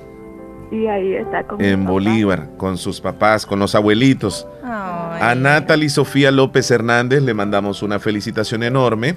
Sí, 0.76 0.88
ahí 0.88 1.16
está 1.16 1.44
con 1.44 1.64
En 1.64 1.86
Bolívar, 1.86 2.50
con 2.58 2.78
sus 2.78 3.00
papás, 3.00 3.46
con 3.46 3.60
los 3.60 3.76
abuelitos. 3.76 4.46
A 4.62 5.34
Natalie 5.36 5.88
Sofía 5.90 6.32
López 6.32 6.70
Hernández 6.70 7.24
le 7.24 7.34
mandamos 7.34 7.82
una 7.82 7.98
felicitación 7.98 8.62
enorme 8.62 9.16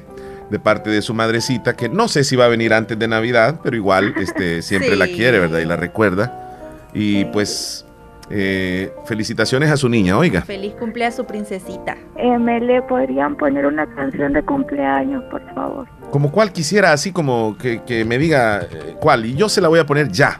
de 0.50 0.60
parte 0.60 0.88
de 0.88 1.02
su 1.02 1.14
madrecita, 1.14 1.74
que 1.74 1.88
no 1.88 2.06
sé 2.06 2.22
si 2.22 2.36
va 2.36 2.44
a 2.44 2.48
venir 2.48 2.72
antes 2.72 2.96
de 2.96 3.08
Navidad, 3.08 3.58
pero 3.62 3.74
igual 3.74 4.14
este, 4.20 4.62
siempre 4.62 4.94
la 4.94 5.08
quiere, 5.08 5.40
¿verdad? 5.40 5.58
Y 5.58 5.64
la 5.64 5.74
recuerda. 5.74 6.88
Y 6.94 7.24
pues 7.26 7.84
eh, 8.30 8.92
felicitaciones 9.06 9.70
a 9.70 9.76
su 9.76 9.88
niña, 9.88 10.16
oiga. 10.16 10.42
Feliz 10.42 10.74
cumpleaños 10.74 11.14
a 11.14 11.16
su 11.16 11.24
princesita. 11.24 11.96
Eh, 12.16 12.38
¿Me 12.38 12.60
le 12.60 12.82
podrían 12.82 13.36
poner 13.36 13.66
una 13.66 13.92
canción 13.96 14.32
de 14.32 14.44
cumpleaños, 14.44 15.24
por 15.24 15.42
favor? 15.54 15.88
Como 16.12 16.30
cual 16.30 16.52
quisiera, 16.52 16.92
así 16.92 17.10
como 17.10 17.56
que, 17.58 18.04
me 18.04 18.16
diga 18.16 18.60
eh, 18.60 18.94
cuál, 19.00 19.26
y 19.26 19.34
yo 19.34 19.48
se 19.48 19.60
la 19.60 19.66
voy 19.66 19.80
a 19.80 19.86
poner 19.86 20.08
ya. 20.08 20.38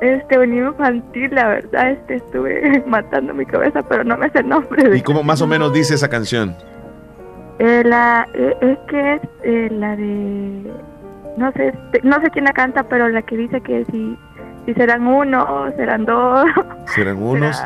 Este, 0.00 0.38
un 0.38 0.54
infantil, 0.54 1.34
la 1.34 1.48
verdad, 1.48 1.90
este, 1.90 2.16
estuve 2.16 2.82
matando 2.86 3.34
mi 3.34 3.44
cabeza, 3.44 3.82
pero 3.82 4.02
no 4.04 4.16
me 4.16 4.30
sé 4.30 4.38
el 4.38 4.48
nombre. 4.48 4.96
¿Y 4.96 5.02
cómo 5.02 5.22
más 5.22 5.42
o 5.42 5.46
menos 5.46 5.72
dice 5.72 5.94
esa 5.94 6.08
canción? 6.08 6.56
Eh, 7.58 7.82
la, 7.84 8.26
eh, 8.32 8.56
es 8.62 8.78
que 8.88 9.14
es 9.14 9.20
eh, 9.42 9.68
la 9.70 9.94
de, 9.96 10.72
no 11.36 11.52
sé, 11.52 11.68
este, 11.68 12.00
no 12.02 12.18
sé 12.22 12.30
quién 12.30 12.46
la 12.46 12.52
canta, 12.52 12.84
pero 12.84 13.08
la 13.10 13.20
que 13.20 13.36
dice 13.36 13.60
que 13.60 13.84
si, 13.90 14.16
si 14.64 14.72
serán 14.72 15.06
uno, 15.06 15.70
serán 15.76 16.06
dos, 16.06 16.48
¿Serán 16.94 17.22
unos? 17.22 17.62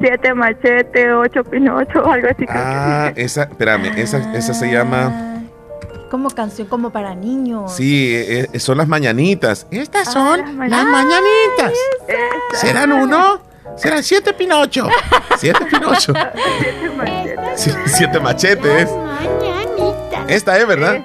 siete 0.00 0.34
machete, 0.34 1.12
ocho 1.12 1.42
pinocho, 1.44 2.06
algo 2.06 2.28
así. 2.28 2.44
Ah, 2.50 3.10
esa, 3.16 3.44
espérame, 3.44 3.86
esa, 3.96 4.36
esa 4.36 4.52
se 4.52 4.70
llama... 4.70 5.37
Como 6.10 6.30
canción 6.30 6.68
como 6.68 6.90
para 6.90 7.14
niños. 7.14 7.72
Sí, 7.74 8.14
eh, 8.14 8.48
eh, 8.52 8.60
son 8.60 8.78
las 8.78 8.88
mañanitas. 8.88 9.66
Estas 9.70 10.10
son 10.12 10.40
las 10.68 10.84
mañanitas. 10.86 11.72
¿Serán 12.54 12.92
uno? 12.92 13.40
¿Serán 13.76 14.02
siete 14.02 14.32
Pinocho? 14.32 14.88
Siete 15.38 15.64
Pinocho. 15.66 16.12
Sí, 17.54 17.70
siete 17.86 18.18
machetes. 18.18 18.88
Esta 20.26 20.58
es, 20.58 20.66
¿verdad? 20.66 21.00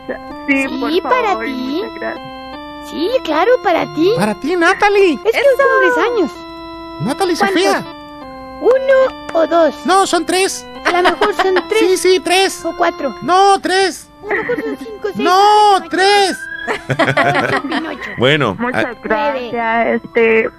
Sí, 0.48 0.66
Sí, 0.70 1.02
para 1.02 1.40
ti. 1.40 1.82
Sí, 2.90 3.10
claro, 3.24 3.52
para 3.64 3.86
ti. 3.94 4.12
Para 4.18 4.40
ti, 4.40 4.56
Natalie. 4.56 5.20
Es 5.26 5.32
que 5.32 5.42
cumples 5.58 5.98
años. 6.12 6.32
Natalie 7.02 7.36
¿Cuántos? 7.38 7.62
Sofía. 7.64 7.86
¿Uno 8.62 9.32
o 9.34 9.48
dos? 9.48 9.76
No, 9.86 10.08
son 10.08 10.26
tres. 10.26 10.66
A 10.86 11.02
lo 11.02 11.12
mejor 11.12 11.36
son 11.36 11.56
tres. 11.70 11.80
Sí, 11.80 11.98
sí, 11.98 12.20
tres. 12.20 12.64
O 12.66 12.76
cuatro. 12.78 13.16
No, 13.22 13.60
tres. 13.60 14.08
Cinco, 14.80 15.10
seis. 15.14 15.18
No, 15.18 15.90
tres. 15.90 16.38
Bueno, 18.18 18.56
Muchas 18.58 18.95
gracias, 19.04 20.02
este, 20.04 20.50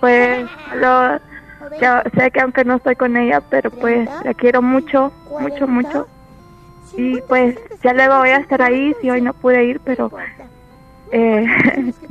pues, 0.00 0.46
lo, 0.76 1.18
sé 2.14 2.30
que 2.30 2.40
aunque 2.40 2.64
no 2.64 2.76
estoy 2.76 2.96
con 2.96 3.16
ella, 3.16 3.40
pero 3.40 3.70
pues 3.70 4.08
la 4.24 4.34
quiero 4.34 4.60
mucho, 4.62 5.12
mucho, 5.40 5.66
mucho. 5.66 6.06
Y 6.94 7.20
pues 7.22 7.56
ya 7.82 7.94
luego 7.94 8.18
voy 8.18 8.28
a 8.30 8.36
estar 8.36 8.60
ahí, 8.60 8.94
si 9.00 9.08
hoy 9.08 9.22
no 9.22 9.32
pude 9.32 9.64
ir, 9.64 9.80
pero 9.82 10.10
eh, 11.10 11.46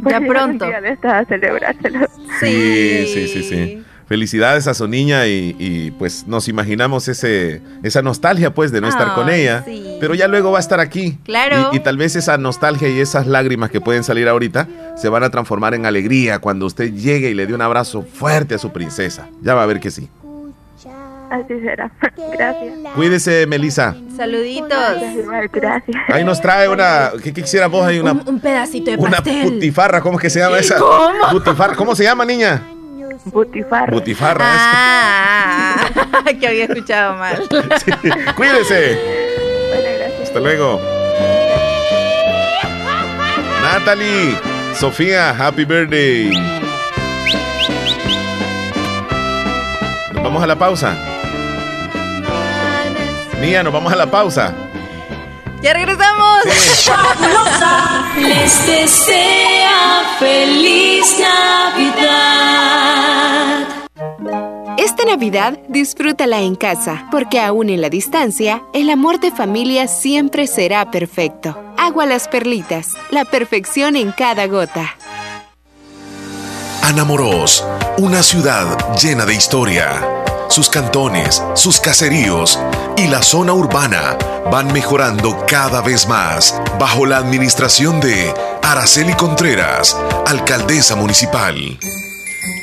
pues, 0.02 0.16
Ya 0.16 0.20
pronto. 0.28 0.66
Un 0.66 0.72
día 0.72 0.82
de 0.82 0.90
esta 0.90 1.20
a 1.20 1.26
celebrárselo. 1.26 2.08
sí, 2.40 3.06
sí, 3.08 3.28
sí, 3.28 3.44
sí. 3.44 3.86
Felicidades 4.12 4.68
a 4.68 4.74
su 4.74 4.90
niña 4.90 5.26
y, 5.28 5.56
y, 5.58 5.92
pues 5.92 6.28
nos 6.28 6.50
imaginamos 6.50 7.08
ese, 7.08 7.62
esa 7.82 8.02
nostalgia 8.02 8.54
pues 8.54 8.74
de 8.74 8.82
no 8.82 8.90
estar 8.90 9.14
con 9.16 9.30
ella. 9.30 9.64
sí. 9.66 9.96
Pero 10.02 10.16
ya 10.16 10.28
luego 10.28 10.52
va 10.52 10.58
a 10.58 10.60
estar 10.60 10.82
aquí. 10.82 11.18
Claro. 11.24 11.70
Y, 11.72 11.78
y 11.78 11.80
tal 11.80 11.96
vez 11.96 12.18
esa 12.18 12.38
nostalgia 12.38 12.90
y 12.90 13.00
esas 13.00 13.26
lágrimas 13.26 13.72
que 13.72 13.80
pueden 13.80 14.04
salir 14.04 14.28
ahorita 14.28 14.68
se 14.98 15.08
van 15.08 15.24
a 15.24 15.30
transformar 15.30 15.76
en 15.76 15.86
alegría 15.86 16.40
cuando 16.40 16.66
usted 16.66 16.92
llegue 16.94 17.30
y 17.30 17.34
le 17.34 17.48
dé 17.48 17.54
un 17.54 17.62
abrazo 17.62 18.02
fuerte 18.04 18.56
a 18.56 18.58
su 18.58 18.74
princesa. 18.74 19.30
Ya 19.42 19.54
va 19.54 19.64
a 19.64 19.66
ver 19.66 19.80
que 19.80 19.92
sí. 19.92 20.10
Así 21.30 21.62
será. 21.62 21.90
Gracias. 22.34 22.74
Cuídese, 22.94 23.48
Melissa. 23.48 23.96
Saluditos. 24.18 24.70
Gracias. 25.54 25.98
Ahí 26.10 26.26
nos 26.26 26.42
trae 26.42 26.68
una. 26.68 27.12
¿Qué, 27.24 27.32
qué 27.32 27.44
quisiera 27.44 27.68
vos? 27.68 27.86
Hay 27.88 28.00
una, 28.00 28.12
Un, 28.12 28.24
un 28.28 28.40
pedacito 28.42 28.92
de 28.92 28.98
una 28.98 29.12
pastel. 29.18 29.54
putifarra. 29.54 30.02
¿Cómo 30.02 30.18
es 30.18 30.22
que 30.24 30.30
se 30.30 30.40
llama 30.40 30.58
esa? 30.60 30.78
¿Cómo? 30.80 31.30
Putifarra. 31.32 31.76
¿Cómo 31.78 31.96
se 31.96 32.04
llama, 32.04 32.26
niña? 32.26 32.62
Butifarra. 33.26 33.92
Butifarra. 33.92 34.46
Ah, 34.48 35.86
que 36.40 36.48
había 36.48 36.66
escuchado 36.66 37.16
mal. 37.18 37.42
es. 37.72 37.86
Cuídese. 38.36 38.98
Hasta 40.24 40.40
luego. 40.40 40.80
Natalie, 43.64 44.38
Sofía, 44.74 45.30
happy 45.32 45.66
birthday. 45.66 46.32
Nos 50.14 50.24
vamos 50.24 50.44
a 50.44 50.48
la 50.48 50.56
pausa. 50.56 50.96
Mía, 53.42 53.64
nos 53.64 53.74
vamos 53.74 53.92
a 53.92 53.96
la 53.96 54.06
pausa. 54.10 54.54
Ya 55.62 55.74
regresamos. 55.74 56.40
Fabulosa 56.86 58.14
les 58.18 58.66
desea 58.66 60.18
feliz 60.20 61.16
Navidad. 61.20 62.42
Esta 64.78 65.06
Navidad 65.06 65.60
disfrútala 65.68 66.42
en 66.42 66.56
casa, 66.56 67.08
porque 67.12 67.40
aún 67.40 67.70
en 67.70 67.82
la 67.82 67.90
distancia, 67.90 68.64
el 68.74 68.90
amor 68.90 69.20
de 69.20 69.32
familia 69.32 69.88
siempre 69.88 70.48
será 70.48 70.90
perfecto. 70.90 71.56
Agua 71.78 72.08
las 72.08 72.28
perlitas, 72.28 72.94
la 73.12 73.26
perfección 73.26 73.96
en 73.96 74.12
cada 74.12 74.48
gota. 74.48 74.96
Anamorós, 76.82 77.64
una 78.00 78.24
ciudad 78.24 78.96
llena 78.96 79.26
de 79.26 79.36
historia. 79.36 80.21
Sus 80.52 80.70
cantones, 80.70 81.42
sus 81.56 81.80
caseríos 81.80 82.60
y 82.98 83.08
la 83.08 83.24
zona 83.24 83.54
urbana 83.54 84.18
van 84.52 84.74
mejorando 84.74 85.46
cada 85.48 85.80
vez 85.82 86.10
más 86.10 86.54
bajo 86.78 87.06
la 87.06 87.16
administración 87.16 88.02
de 88.02 88.34
Araceli 88.62 89.14
Contreras, 89.14 89.96
alcaldesa 90.28 90.98
municipal. 90.98 91.56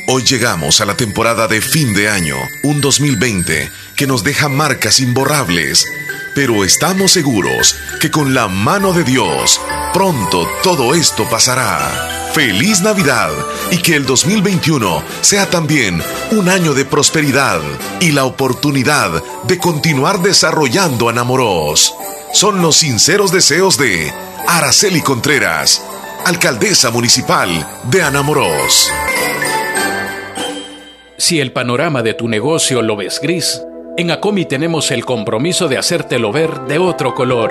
Hoy 0.07 0.23
llegamos 0.23 0.83
a 0.83 0.85
la 0.85 0.99
temporada 0.99 1.49
de 1.49 1.63
fin 1.63 1.95
de 1.95 2.11
año, 2.11 2.37
un 2.63 2.83
2020 2.83 3.71
que 3.97 4.07
nos 4.07 4.23
deja 4.23 4.51
marcas 4.51 5.01
imborrables, 5.01 5.87
pero 6.35 6.65
estamos 6.65 7.13
seguros 7.13 7.75
que 8.03 8.11
con 8.11 8.35
la 8.35 8.49
mano 8.49 8.93
de 8.93 9.05
Dios 9.05 9.63
pronto 9.95 10.47
todo 10.63 10.95
esto 10.95 11.27
pasará. 11.31 12.18
Feliz 12.39 12.83
Navidad 12.83 13.33
y 13.73 13.79
que 13.79 13.97
el 13.97 14.07
2021 14.07 15.03
sea 15.23 15.51
también 15.51 16.01
un 16.31 16.49
año 16.49 16.73
de 16.73 16.85
prosperidad 16.85 17.61
y 18.01 18.13
la 18.13 18.27
oportunidad 18.27 19.11
de 19.49 19.59
continuar 19.59 20.23
desarrollando 20.23 21.09
Anamorós. 21.09 21.97
Son 22.33 22.63
los 22.63 22.77
sinceros 22.77 23.33
deseos 23.33 23.77
de 23.77 24.13
Araceli 24.47 25.01
Contreras, 25.01 25.85
alcaldesa 26.27 26.93
municipal 26.93 27.49
de 27.91 28.03
Anamorós. 28.05 28.93
Si 31.17 31.41
el 31.41 31.51
panorama 31.51 32.05
de 32.05 32.15
tu 32.15 32.29
negocio 32.29 32.83
lo 32.83 32.95
ves 32.95 33.19
gris, 33.21 33.61
en 33.97 34.13
Acomi 34.13 34.45
tenemos 34.45 34.93
el 34.93 35.05
compromiso 35.05 35.67
de 35.67 35.77
hacértelo 35.77 36.31
ver 36.31 36.61
de 36.69 36.79
otro 36.79 37.17
color. 37.17 37.51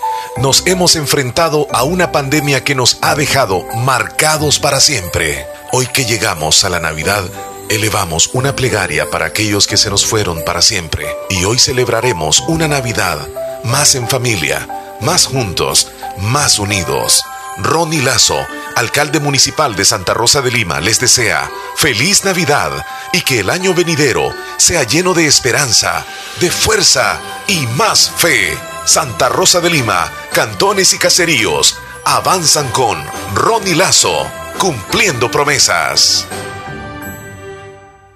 Nos 0.37 0.63
hemos 0.65 0.95
enfrentado 0.95 1.67
a 1.73 1.83
una 1.83 2.11
pandemia 2.13 2.63
que 2.63 2.73
nos 2.73 2.97
ha 3.01 3.15
dejado 3.15 3.65
marcados 3.75 4.59
para 4.59 4.79
siempre. 4.79 5.45
Hoy 5.73 5.87
que 5.87 6.05
llegamos 6.05 6.63
a 6.63 6.69
la 6.69 6.79
Navidad, 6.79 7.23
elevamos 7.69 8.29
una 8.33 8.55
plegaria 8.55 9.09
para 9.09 9.25
aquellos 9.25 9.67
que 9.67 9.75
se 9.75 9.89
nos 9.89 10.05
fueron 10.05 10.43
para 10.45 10.61
siempre. 10.61 11.05
Y 11.29 11.43
hoy 11.43 11.59
celebraremos 11.59 12.39
una 12.47 12.69
Navidad 12.69 13.19
más 13.65 13.93
en 13.95 14.07
familia, 14.07 14.67
más 15.01 15.25
juntos, 15.25 15.91
más 16.17 16.59
unidos. 16.59 17.21
Ronnie 17.57 18.01
Lazo, 18.01 18.39
alcalde 18.77 19.19
municipal 19.19 19.75
de 19.75 19.83
Santa 19.83 20.13
Rosa 20.13 20.41
de 20.41 20.51
Lima, 20.51 20.79
les 20.79 20.99
desea 21.01 21.51
feliz 21.75 22.23
Navidad 22.23 22.85
y 23.11 23.21
que 23.21 23.41
el 23.41 23.49
año 23.49 23.73
venidero 23.73 24.33
sea 24.57 24.83
lleno 24.83 25.13
de 25.13 25.27
esperanza, 25.27 26.05
de 26.39 26.49
fuerza 26.49 27.19
y 27.47 27.67
más 27.67 28.09
fe. 28.09 28.57
Santa 28.85 29.29
Rosa 29.29 29.59
de 29.59 29.69
Lima, 29.69 30.11
cantones 30.33 30.93
y 30.93 30.97
caseríos 30.97 31.77
avanzan 32.05 32.69
con 32.71 32.97
Ronnie 33.35 33.75
Lazo, 33.75 34.25
cumpliendo 34.57 35.29
promesas. 35.29 36.27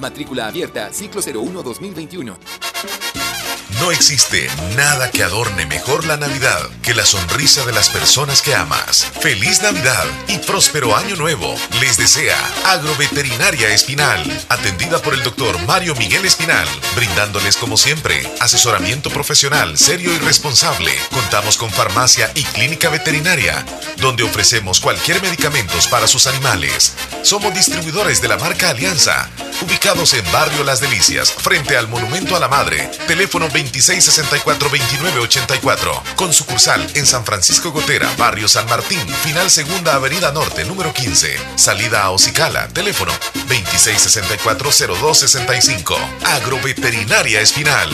Matrícula 0.00 0.46
abierta, 0.46 0.92
ciclo 0.92 1.20
01 1.20 1.62
2021. 1.62 3.33
No 3.80 3.90
existe 3.90 4.48
nada 4.76 5.10
que 5.10 5.22
adorne 5.22 5.66
mejor 5.66 6.04
la 6.04 6.16
Navidad 6.16 6.68
que 6.82 6.94
la 6.94 7.04
sonrisa 7.04 7.64
de 7.64 7.72
las 7.72 7.88
personas 7.88 8.40
que 8.42 8.54
amas. 8.54 9.06
Feliz 9.20 9.62
Navidad 9.62 10.04
y 10.28 10.38
próspero 10.38 10.96
año 10.96 11.16
nuevo. 11.16 11.54
Les 11.80 11.96
desea 11.96 12.38
Agroveterinaria 12.66 13.68
Espinal, 13.70 14.22
atendida 14.48 15.00
por 15.00 15.14
el 15.14 15.22
doctor 15.22 15.58
Mario 15.66 15.94
Miguel 15.96 16.24
Espinal, 16.24 16.68
brindándoles 16.94 17.56
como 17.56 17.76
siempre 17.76 18.30
asesoramiento 18.40 19.10
profesional 19.10 19.76
serio 19.76 20.14
y 20.14 20.18
responsable. 20.18 20.92
Contamos 21.10 21.56
con 21.56 21.70
farmacia 21.70 22.30
y 22.34 22.44
clínica 22.44 22.88
veterinaria, 22.88 23.64
donde 23.98 24.22
ofrecemos 24.22 24.80
cualquier 24.80 25.20
medicamentos 25.22 25.86
para 25.86 26.06
sus 26.06 26.26
animales. 26.26 26.94
Somos 27.22 27.54
distribuidores 27.54 28.20
de 28.20 28.28
la 28.28 28.36
marca 28.36 28.70
Alianza, 28.70 29.28
ubicados 29.60 30.14
en 30.14 30.30
Barrio 30.32 30.64
Las 30.64 30.80
Delicias, 30.80 31.32
frente 31.32 31.76
al 31.76 31.88
Monumento 31.88 32.36
a 32.36 32.40
la 32.40 32.48
Madre. 32.48 32.90
Teléfono 33.06 33.48
2664-2984. 33.72 36.02
Con 36.16 36.32
sucursal 36.32 36.84
en 36.94 37.06
San 37.06 37.24
Francisco 37.24 37.70
Gotera, 37.72 38.10
Barrio 38.16 38.48
San 38.48 38.66
Martín, 38.68 39.06
final 39.22 39.48
Segunda 39.50 39.94
Avenida 39.94 40.32
Norte, 40.32 40.64
número 40.64 40.92
15. 40.92 41.36
Salida 41.56 42.02
a 42.02 42.10
Ocicala, 42.10 42.66
teléfono 42.68 43.12
2664-0265. 43.48 45.96
Agroveterinaria 46.24 47.40
Espinal. 47.40 47.90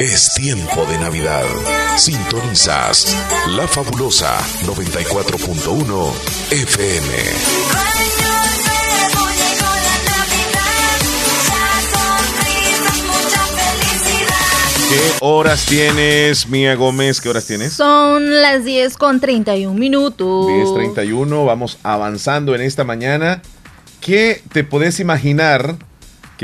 Es 0.00 0.34
tiempo 0.34 0.84
de 0.86 0.98
Navidad. 0.98 1.44
Sintonizas 1.96 3.16
La 3.50 3.68
Fabulosa 3.68 4.36
94.1 4.64 6.12
FM. 6.50 7.06
¿Qué 14.88 15.12
horas 15.20 15.66
tienes, 15.66 16.48
Mía 16.48 16.74
Gómez? 16.74 17.20
¿Qué 17.20 17.28
horas 17.28 17.46
tienes? 17.46 17.74
Son 17.74 18.42
las 18.42 18.64
10 18.64 18.96
con 18.96 19.20
31 19.20 19.78
minutos. 19.78 20.46
10.31, 20.46 21.46
vamos 21.46 21.78
avanzando 21.84 22.56
en 22.56 22.62
esta 22.62 22.82
mañana. 22.82 23.40
¿Qué 24.00 24.42
te 24.52 24.64
puedes 24.64 24.98
imaginar 24.98 25.76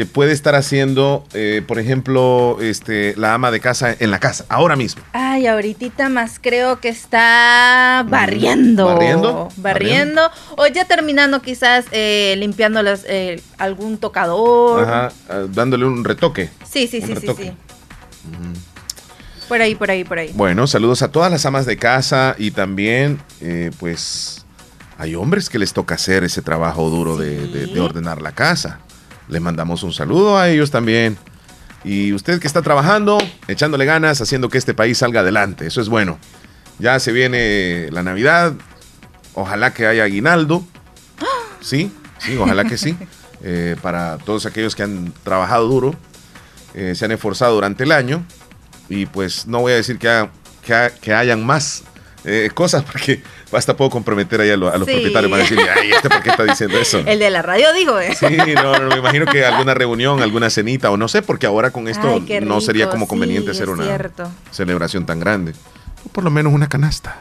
que 0.00 0.06
puede 0.06 0.32
estar 0.32 0.54
haciendo, 0.54 1.24
eh, 1.34 1.62
por 1.68 1.78
ejemplo, 1.78 2.56
este, 2.62 3.14
la 3.18 3.34
ama 3.34 3.50
de 3.50 3.60
casa 3.60 3.94
en 3.98 4.10
la 4.10 4.18
casa, 4.18 4.46
ahora 4.48 4.74
mismo? 4.74 5.02
Ay, 5.12 5.46
ahorita 5.46 6.08
más 6.08 6.38
creo 6.40 6.80
que 6.80 6.88
está 6.88 8.02
barriendo. 8.08 8.86
¿Barriendo? 8.86 9.48
Barriendo. 9.58 10.30
O 10.56 10.66
ya 10.68 10.86
terminando 10.86 11.42
quizás 11.42 11.84
eh, 11.92 12.34
limpiando 12.38 12.82
las, 12.82 13.04
eh, 13.06 13.42
algún 13.58 13.98
tocador. 13.98 14.84
Ajá, 14.84 15.12
ah, 15.28 15.42
dándole 15.52 15.84
un 15.84 16.02
retoque. 16.02 16.48
Sí, 16.64 16.86
sí, 16.86 17.02
sí, 17.02 17.14
sí, 17.20 17.26
sí. 17.36 17.52
Por 19.48 19.60
ahí, 19.60 19.74
por 19.74 19.90
ahí, 19.90 20.04
por 20.04 20.18
ahí. 20.18 20.30
Bueno, 20.34 20.66
saludos 20.66 21.02
a 21.02 21.12
todas 21.12 21.30
las 21.30 21.44
amas 21.44 21.66
de 21.66 21.76
casa 21.76 22.36
y 22.38 22.52
también, 22.52 23.20
eh, 23.42 23.70
pues, 23.78 24.46
hay 24.96 25.14
hombres 25.14 25.50
que 25.50 25.58
les 25.58 25.74
toca 25.74 25.96
hacer 25.96 26.24
ese 26.24 26.40
trabajo 26.40 26.88
duro 26.88 27.18
de, 27.18 27.48
de- 27.48 27.66
de 27.66 27.80
ordenar 27.80 28.22
la 28.22 28.32
casa. 28.32 28.80
Les 29.30 29.40
mandamos 29.40 29.82
un 29.82 29.92
saludo 29.92 30.36
a 30.38 30.48
ellos 30.48 30.70
también. 30.70 31.16
Y 31.84 32.12
usted 32.12 32.40
que 32.40 32.46
está 32.46 32.60
trabajando, 32.62 33.18
echándole 33.48 33.84
ganas, 33.86 34.20
haciendo 34.20 34.48
que 34.50 34.58
este 34.58 34.74
país 34.74 34.98
salga 34.98 35.20
adelante. 35.20 35.66
Eso 35.66 35.80
es 35.80 35.88
bueno. 35.88 36.18
Ya 36.78 36.98
se 37.00 37.12
viene 37.12 37.88
la 37.90 38.02
Navidad. 38.02 38.52
Ojalá 39.34 39.72
que 39.72 39.86
haya 39.86 40.04
aguinaldo. 40.04 40.64
Sí, 41.60 41.90
sí, 42.18 42.36
ojalá 42.36 42.64
que 42.64 42.76
sí. 42.78 42.96
Eh, 43.42 43.74
para 43.80 44.18
todos 44.18 44.44
aquellos 44.44 44.74
que 44.76 44.82
han 44.82 45.14
trabajado 45.24 45.66
duro, 45.66 45.94
eh, 46.74 46.92
se 46.94 47.06
han 47.06 47.12
esforzado 47.12 47.54
durante 47.54 47.84
el 47.84 47.92
año. 47.92 48.22
Y 48.90 49.06
pues 49.06 49.46
no 49.46 49.60
voy 49.60 49.72
a 49.72 49.76
decir 49.76 49.96
que, 49.98 50.10
ha- 50.10 50.30
que, 50.62 50.74
ha- 50.74 50.90
que 50.90 51.14
hayan 51.14 51.42
más 51.46 51.84
eh, 52.24 52.50
cosas 52.52 52.84
porque 52.84 53.22
hasta 53.52 53.76
puedo 53.76 53.90
comprometer 53.90 54.40
ahí 54.40 54.50
a, 54.50 54.56
lo- 54.56 54.68
a 54.72 54.76
los 54.78 54.86
Sí. 54.86 54.92
propietarios 54.94 55.30
para 55.30 55.42
decir, 55.42 55.58
ay, 55.76 55.90
¿este 55.92 56.08
por 56.08 56.22
qué 56.22 56.30
está 56.30 56.44
diciendo 56.44 56.78
eso? 56.78 56.98
El 57.06 57.18
de 57.18 57.30
la 57.30 57.42
radio 57.42 57.72
dijo, 57.72 57.98
¿eh? 57.98 58.14
Sí, 58.14 58.26
no, 58.54 58.78
no, 58.78 58.88
me 58.88 58.96
imagino 58.98 59.26
que 59.26 59.44
alguna 59.44 59.74
reunión, 59.74 60.22
alguna 60.22 60.50
cenita 60.50 60.90
o 60.90 60.96
no 60.96 61.08
sé, 61.08 61.22
porque 61.22 61.46
ahora 61.46 61.70
con 61.70 61.88
esto 61.88 62.22
Ay, 62.28 62.40
no 62.42 62.60
sería 62.60 62.88
como 62.90 63.08
conveniente 63.08 63.52
sí, 63.52 63.58
hacer 63.58 63.70
una 63.70 63.84
cierto. 63.84 64.30
celebración 64.50 65.06
tan 65.06 65.18
grande. 65.20 65.52
O 66.04 66.08
por 66.10 66.24
lo 66.24 66.30
menos 66.30 66.52
una 66.52 66.68
canasta 66.68 67.20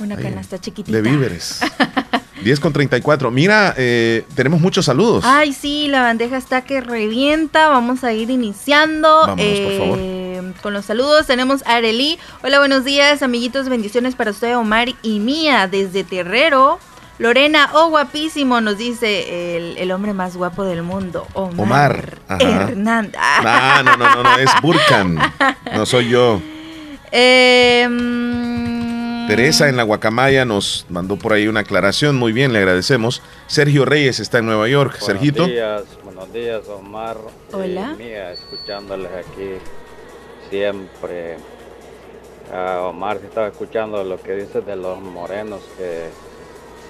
Una 0.00 0.16
Ahí, 0.16 0.22
canasta 0.22 0.58
chiquitita. 0.58 0.96
de 0.96 1.02
víveres. 1.02 1.60
10 2.42 2.58
con 2.58 2.72
34. 2.72 3.30
Mira, 3.30 3.74
eh, 3.76 4.24
tenemos 4.34 4.60
muchos 4.62 4.86
saludos. 4.86 5.24
Ay, 5.26 5.52
sí, 5.52 5.88
la 5.88 6.00
bandeja 6.00 6.38
está 6.38 6.62
que 6.62 6.80
revienta. 6.80 7.68
Vamos 7.68 8.02
a 8.02 8.14
ir 8.14 8.30
iniciando. 8.30 9.08
Vámonos, 9.26 9.60
por 9.60 9.78
favor. 9.78 9.98
eh, 10.00 10.52
Con 10.62 10.72
los 10.72 10.86
saludos 10.86 11.26
tenemos 11.26 11.62
a 11.66 11.74
Arely. 11.76 12.18
Hola, 12.42 12.58
buenos 12.60 12.84
días, 12.84 13.22
amiguitos. 13.22 13.68
Bendiciones 13.68 14.14
para 14.14 14.30
usted, 14.30 14.56
Omar 14.56 14.88
y 15.02 15.18
Mía, 15.18 15.68
desde 15.68 16.02
Terrero. 16.02 16.78
Lorena, 17.18 17.68
oh 17.74 17.90
guapísimo, 17.90 18.62
nos 18.62 18.78
dice 18.78 19.58
el, 19.58 19.76
el 19.76 19.92
hombre 19.92 20.14
más 20.14 20.34
guapo 20.38 20.64
del 20.64 20.82
mundo, 20.82 21.26
Omar, 21.34 21.60
Omar. 21.60 22.18
Hernández. 22.40 23.20
Ah, 23.20 23.82
no, 23.84 23.98
no, 23.98 24.14
no, 24.14 24.22
no, 24.22 24.36
es 24.38 24.48
Burkan. 24.62 25.18
No 25.74 25.84
soy 25.84 26.08
yo. 26.08 26.40
Eh, 27.12 27.88
Teresa 29.30 29.68
en 29.68 29.76
la 29.76 29.84
Guacamaya 29.84 30.44
nos 30.44 30.86
mandó 30.88 31.14
por 31.14 31.32
ahí 31.32 31.46
una 31.46 31.60
aclaración. 31.60 32.16
Muy 32.16 32.32
bien, 32.32 32.52
le 32.52 32.58
agradecemos. 32.58 33.22
Sergio 33.46 33.84
Reyes 33.84 34.18
está 34.18 34.38
en 34.38 34.46
Nueva 34.46 34.66
York. 34.66 34.96
Sergito. 34.98 35.44
Buenos 35.44 35.54
días, 35.54 35.84
buenos 36.02 36.32
días, 36.32 36.68
Omar. 36.68 37.16
Hola. 37.52 37.92
Y 37.94 38.02
Mía, 38.02 38.32
escuchándoles 38.32 39.08
aquí 39.12 39.52
siempre. 40.50 41.36
Ah, 42.52 42.88
Omar, 42.88 43.20
si 43.20 43.26
estaba 43.26 43.46
escuchando 43.46 44.02
lo 44.02 44.20
que 44.20 44.34
dices 44.34 44.66
de 44.66 44.74
los 44.74 45.00
morenos 45.00 45.60
que 45.78 46.08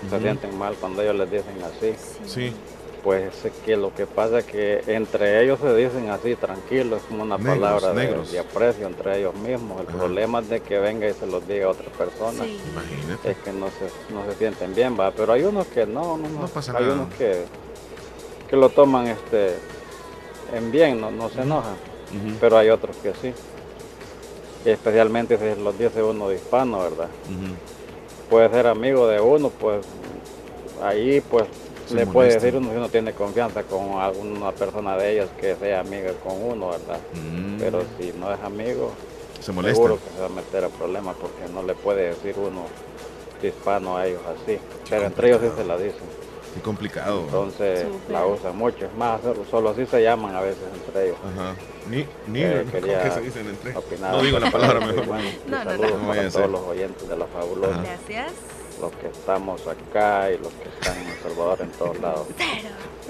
se 0.08 0.18
sienten 0.18 0.56
mal 0.56 0.74
cuando 0.80 1.02
ellos 1.02 1.16
les 1.16 1.30
dicen 1.30 1.56
así. 1.62 1.94
Sí. 2.24 2.54
Pues 3.02 3.44
es 3.44 3.52
que 3.64 3.76
lo 3.76 3.94
que 3.94 4.06
pasa 4.06 4.40
es 4.40 4.44
que 4.44 4.82
entre 4.86 5.42
ellos 5.42 5.58
se 5.60 5.74
dicen 5.74 6.10
así, 6.10 6.34
tranquilo, 6.36 6.96
es 6.96 7.02
como 7.04 7.22
una 7.22 7.38
Negros, 7.38 7.56
palabra 7.58 7.88
de, 7.94 8.06
negros. 8.06 8.30
de 8.32 8.38
aprecio 8.40 8.86
entre 8.86 9.18
ellos 9.18 9.34
mismos. 9.34 9.80
El 9.80 9.86
problema 9.86 10.40
es 10.40 10.48
de 10.50 10.60
que 10.60 10.78
venga 10.78 11.08
y 11.08 11.14
se 11.14 11.26
los 11.26 11.46
diga 11.48 11.66
a 11.66 11.70
otra 11.70 11.90
persona. 11.92 12.44
Imagínate. 12.46 13.30
Es 13.30 13.36
que 13.38 13.52
no 13.52 13.68
se, 13.68 14.12
no 14.12 14.24
se 14.30 14.36
sienten 14.38 14.74
bien, 14.74 14.98
va. 14.98 15.12
Pero 15.12 15.32
hay 15.32 15.44
unos 15.44 15.66
que 15.68 15.86
no, 15.86 16.18
no, 16.18 16.28
no. 16.28 16.46
pasa 16.48 16.76
hay 16.76 16.84
nada. 16.84 16.94
unos 16.94 17.14
que, 17.14 17.44
que 18.48 18.56
lo 18.56 18.68
toman 18.68 19.06
este 19.06 19.54
en 20.54 20.70
bien, 20.70 21.00
no, 21.00 21.10
no 21.10 21.28
se 21.30 21.42
enojan. 21.42 21.76
Pero 22.40 22.58
hay 22.58 22.68
otros 22.70 22.96
que 22.96 23.12
sí. 23.14 23.32
Especialmente 24.64 25.38
si 25.38 25.62
los 25.62 25.78
dice 25.78 26.02
uno 26.02 26.28
de 26.28 26.34
hispano, 26.36 26.80
¿verdad? 26.80 27.08
Puede 28.28 28.50
ser 28.50 28.66
amigo 28.66 29.06
de 29.08 29.20
uno, 29.20 29.48
pues 29.48 29.86
ahí 30.82 31.20
pues 31.20 31.44
Se 31.90 31.94
le 31.96 32.06
puede 32.06 32.34
decir 32.34 32.56
uno 32.56 32.70
si 32.70 32.76
uno 32.76 32.88
tiene 32.88 33.12
confianza 33.12 33.62
con 33.64 33.92
alguna 34.00 34.52
persona 34.52 34.96
de 34.96 35.12
ellas 35.12 35.28
que 35.40 35.54
sea 35.56 35.80
amiga 35.80 36.12
con 36.24 36.40
uno, 36.42 36.68
¿verdad? 36.70 36.98
Pero 37.58 37.82
si 37.98 38.12
no 38.18 38.32
es 38.32 38.40
amigo, 38.40 38.92
Mm. 39.38 39.42
Se 39.42 39.52
molesta. 39.52 39.74
seguro 39.76 39.98
que 40.04 40.10
se 40.14 40.20
va 40.20 40.26
a 40.26 40.28
meter 40.28 40.64
a 40.64 40.68
problemas 40.68 41.16
porque 41.18 41.50
no 41.50 41.62
le 41.62 41.72
puede 41.74 42.08
decir 42.08 42.34
uno 42.36 42.66
hispano 43.42 43.96
a 43.96 44.06
ellos 44.06 44.20
así. 44.26 44.58
Pero 44.90 45.06
entre 45.06 45.28
ellos 45.28 45.40
sí 45.42 45.48
se 45.56 45.64
la 45.64 45.78
dicen. 45.78 46.02
Qué 46.54 46.60
complicado. 46.60 47.20
Entonces 47.22 47.86
la 48.10 48.26
usan 48.26 48.56
mucho. 48.58 48.84
Es 48.84 48.94
más, 48.98 49.20
solo 49.50 49.70
así 49.70 49.86
se 49.86 50.02
llaman 50.02 50.34
a 50.34 50.40
veces 50.42 50.58
entre 50.74 51.04
ellos. 51.06 51.16
Ajá. 51.34 51.54
Ni, 51.88 52.06
ni, 52.26 52.42
Eh, 52.42 52.58
¿cómo 52.60 52.72
quería 52.72 53.02
que 53.02 53.10
se 53.12 53.20
dicen 53.22 53.48
entre? 53.48 53.74
opinar 53.76 54.12
No 54.14 54.22
digo 54.22 54.38
la 54.38 54.50
palabra 54.50 54.80
mejor. 54.86 55.06
Bueno, 55.06 55.28
No, 55.46 55.58
no, 55.58 55.64
no. 55.64 55.70
saludos 55.70 56.02
No 56.02 56.08
para 56.08 56.28
todos 56.30 56.50
los 56.50 56.60
oyentes 56.60 57.08
de 57.08 57.16
la 57.16 57.26
fabulosa. 57.26 57.82
Gracias. 57.82 58.32
Los 58.80 58.92
que 58.92 59.08
estamos 59.08 59.60
acá 59.66 60.30
y 60.30 60.38
los 60.38 60.52
que 60.54 60.68
están 60.68 60.96
en 61.02 61.08
El 61.08 61.18
Salvador 61.18 61.58
en 61.60 61.70
todos 61.72 62.00
lados. 62.00 62.26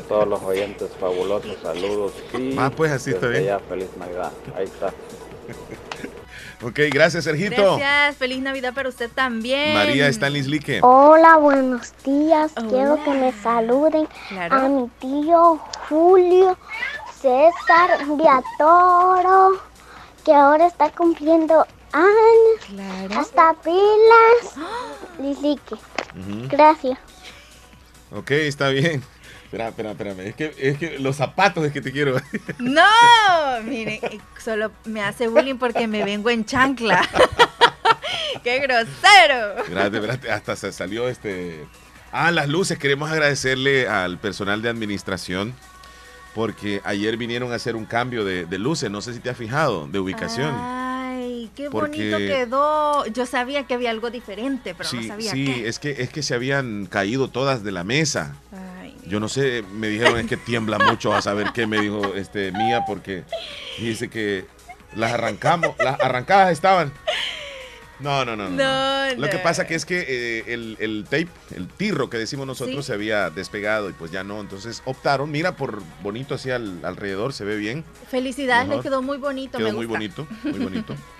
Todos 0.08 0.26
los 0.28 0.42
oyentes 0.42 0.90
fabulosos, 0.98 1.56
saludos 1.62 2.12
y 2.36 2.56
Ah, 2.58 2.70
pues, 2.74 2.90
así 2.90 3.10
está 3.10 3.28
bien. 3.28 3.44
ya 3.44 3.58
feliz 3.60 3.88
Navidad. 3.98 4.32
Ahí 4.56 4.64
está. 4.64 4.92
Ok, 6.62 6.78
gracias, 6.92 7.24
Sergito. 7.24 7.56
Gracias, 7.78 8.16
feliz 8.16 8.38
Navidad 8.42 8.74
para 8.74 8.90
usted 8.90 9.08
también. 9.10 9.72
María 9.72 10.08
Stanley 10.08 10.42
Lique. 10.42 10.80
Hola, 10.82 11.36
buenos 11.38 11.94
días. 12.04 12.52
Quiero 12.68 13.02
que 13.02 13.10
me 13.12 13.32
saluden 13.32 14.06
Claro. 14.28 14.54
a 14.56 14.68
mi 14.68 14.88
tío 15.00 15.58
Julio 15.88 16.58
César 17.18 18.04
Viatoro, 18.14 19.58
que 20.22 20.34
ahora 20.34 20.66
está 20.66 20.90
cumpliendo 20.90 21.66
años. 21.92 23.16
Hasta 23.16 23.54
pilas. 23.62 24.68
Lilique. 25.18 25.74
Ujú. 25.74 26.48
Gracias. 26.48 26.98
Ok, 28.12 28.30
está 28.32 28.68
bien. 28.70 29.02
Espera, 29.44 29.68
espera, 29.68 29.90
espérame. 29.90 30.20
Es 30.20 30.34
que, 30.36 30.54
es 30.58 30.78
que 30.78 30.98
los 30.98 31.16
zapatos 31.16 31.64
es 31.64 31.72
que 31.72 31.80
te 31.80 31.92
quiero. 31.92 32.16
No, 32.58 32.82
miren, 33.64 33.98
eh, 34.02 34.20
solo 34.38 34.70
me 34.84 35.02
hace 35.02 35.28
bullying 35.28 35.56
porque 35.56 35.86
me 35.88 36.04
vengo 36.04 36.30
en 36.30 36.44
chancla. 36.44 37.08
¡Qué 38.44 38.60
grosero! 38.60 39.58
Espérate, 39.58 39.96
espérate, 39.96 40.30
hasta 40.30 40.56
se 40.56 40.72
salió 40.72 41.08
este 41.08 41.66
Ah, 42.12 42.30
las 42.30 42.48
luces. 42.48 42.78
Queremos 42.78 43.10
agradecerle 43.10 43.88
al 43.88 44.18
personal 44.18 44.62
de 44.62 44.68
administración 44.68 45.54
porque 46.34 46.80
ayer 46.84 47.16
vinieron 47.16 47.52
a 47.52 47.56
hacer 47.56 47.76
un 47.76 47.86
cambio 47.86 48.24
de, 48.24 48.46
luces. 48.58 48.90
No 48.90 49.00
sé 49.00 49.14
si 49.14 49.20
te 49.20 49.30
has 49.30 49.36
fijado, 49.36 49.86
de 49.86 49.98
ubicación. 50.00 50.54
Ay, 51.64 51.68
qué 51.68 51.68
bonito 51.68 52.18
quedó. 52.18 53.06
Yo 53.06 53.26
sabía 53.26 53.66
que 53.66 53.74
había 53.74 53.90
algo 53.90 54.10
diferente, 54.10 54.74
pero 54.74 54.88
no 54.92 55.02
sabía 55.02 55.32
sí, 55.32 55.44
qué. 55.44 55.68
es 55.68 55.78
que 55.78 55.90
es 56.02 56.10
que 56.10 56.22
se 56.22 56.34
habían 56.34 56.86
caído 56.86 57.28
todas 57.28 57.62
de 57.62 57.72
la 57.72 57.84
mesa. 57.84 58.36
Yo 59.06 59.18
no 59.18 59.28
sé, 59.28 59.64
me 59.74 59.88
dijeron 59.88 60.18
es 60.20 60.26
que 60.26 60.36
tiembla 60.36 60.78
mucho 60.78 61.12
a 61.12 61.22
saber 61.22 61.48
qué 61.52 61.66
me 61.66 61.80
dijo 61.80 62.14
este 62.14 62.52
Mía 62.52 62.84
porque 62.86 63.24
dice 63.78 64.08
que 64.08 64.44
las 64.94 65.12
arrancamos, 65.12 65.74
las 65.78 66.00
arrancadas 66.00 66.52
estaban 66.52 66.92
no, 68.00 68.24
no, 68.24 68.34
no. 68.34 68.48
no, 68.48 69.14
Lo 69.16 69.28
que 69.28 69.38
pasa 69.38 69.66
que 69.66 69.74
es 69.74 69.84
que 69.84 70.04
eh, 70.08 70.44
el, 70.46 71.04
tape, 71.04 71.28
el 71.54 71.68
tirro 71.68 72.08
que 72.08 72.18
decimos 72.18 72.46
nosotros, 72.46 72.84
se 72.86 72.94
había 72.94 73.30
despegado 73.30 73.90
y 73.90 73.92
pues 73.92 74.10
ya 74.10 74.24
no. 74.24 74.40
Entonces 74.40 74.82
optaron, 74.86 75.30
mira, 75.30 75.56
por 75.56 75.82
bonito 76.02 76.34
así 76.34 76.50
alrededor, 76.50 77.32
se 77.32 77.44
ve 77.44 77.56
bien. 77.56 77.84
Felicidades, 78.10 78.68
le 78.68 78.80
quedó 78.80 79.02
muy 79.02 79.18
bonito. 79.18 79.58
Quedó 79.58 79.72
muy 79.72 79.86
bonito, 79.86 80.26
muy 80.44 80.58
bonito. 80.58 80.94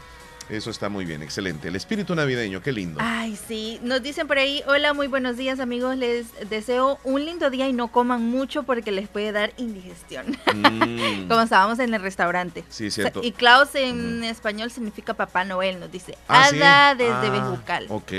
Eso 0.50 0.70
está 0.70 0.88
muy 0.88 1.04
bien, 1.04 1.22
excelente. 1.22 1.68
El 1.68 1.76
espíritu 1.76 2.12
navideño, 2.16 2.60
qué 2.60 2.72
lindo. 2.72 2.98
Ay, 3.00 3.38
sí. 3.46 3.78
Nos 3.84 4.02
dicen 4.02 4.26
por 4.26 4.36
ahí, 4.36 4.64
hola, 4.66 4.92
muy 4.94 5.06
buenos 5.06 5.36
días 5.36 5.60
amigos. 5.60 5.96
Les 5.96 6.26
deseo 6.50 6.98
un 7.04 7.24
lindo 7.24 7.50
día 7.50 7.68
y 7.68 7.72
no 7.72 7.92
coman 7.92 8.24
mucho 8.24 8.64
porque 8.64 8.90
les 8.90 9.08
puede 9.08 9.30
dar 9.30 9.52
indigestión. 9.58 10.36
Mm. 10.52 11.28
Como 11.28 11.40
estábamos 11.40 11.78
en 11.78 11.94
el 11.94 12.02
restaurante. 12.02 12.64
Sí, 12.68 12.90
cierto. 12.90 13.20
Y 13.22 13.30
Klaus 13.30 13.76
en 13.76 14.24
español 14.24 14.72
significa 14.72 15.14
Papá 15.14 15.44
Noel, 15.44 15.78
nos 15.78 15.92
dice. 15.92 16.18
Ah, 16.26 16.48
Ada 16.48 16.94
desde 16.96 17.28
ah, 17.28 17.30
Bejucal. 17.30 17.86
Ok. 17.88 18.10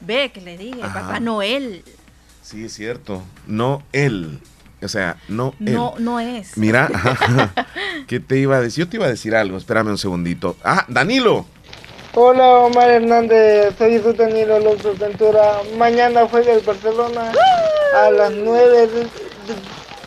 Ve 0.00 0.30
que 0.32 0.40
le 0.40 0.56
dije, 0.56 0.78
Papá 0.80 1.18
Noel. 1.18 1.82
Sí, 2.40 2.66
es 2.66 2.72
cierto. 2.72 3.24
No 3.48 3.82
él. 3.92 4.38
O 4.80 4.88
sea, 4.88 5.16
no 5.26 5.54
él. 5.58 5.74
No, 5.74 5.94
no 5.98 6.20
es. 6.20 6.56
Mira, 6.56 6.88
¿qué 8.06 8.20
te 8.20 8.38
iba 8.38 8.58
a 8.58 8.60
decir? 8.60 8.84
Yo 8.84 8.88
te 8.88 8.96
iba 8.96 9.06
a 9.06 9.10
decir 9.10 9.34
algo, 9.34 9.56
espérame 9.56 9.88
un 9.88 9.98
segundito. 9.98 10.56
Ah, 10.62 10.86
Danilo. 10.88 11.46
Hola 12.14 12.48
Omar 12.64 12.90
Hernández, 12.90 13.72
soy 13.78 14.00
su 14.00 14.12
Danilo 14.12 14.56
Alonso 14.56 14.92
Ventura. 14.98 15.60
Mañana 15.78 16.26
juega 16.28 16.52
el 16.52 16.60
Barcelona 16.60 17.30
a 17.96 18.10
las 18.10 18.32
9 18.32 18.88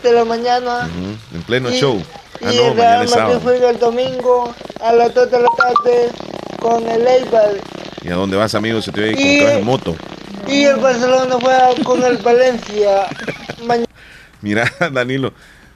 de, 0.03 0.11
la 0.11 0.25
mañana. 0.25 0.89
En 1.34 1.41
pleno 1.43 1.71
show. 1.71 2.03
Ah, 2.43 2.51
y 2.51 2.57
el 2.57 2.75
Real 2.75 3.07
Madrid 3.07 3.38
juega 3.41 3.69
el 3.69 3.80
domingo 3.80 4.53
a 4.81 4.91
las 4.91 5.13
2 5.13 5.31
de 5.31 5.39
la 5.39 5.47
tarde 5.57 6.09
con 6.59 6.85
el 6.89 7.07
Eibar. 7.07 7.53
¿Y 8.01 8.09
a 8.09 8.15
dónde 8.15 8.35
vas, 8.35 8.53
amigo? 8.53 8.81
Se 8.81 8.91
te 8.91 8.99
ve 8.99 9.15
que 9.15 9.53
en 9.53 9.63
moto. 9.63 9.95
Y 10.45 10.65
el 10.65 10.75
Barcelona 10.75 11.38
juega 11.41 11.69
con 11.85 12.03
el 12.03 12.17
Valencia. 12.17 13.07
Mira, 14.41 14.69
Danilo, 14.91 15.31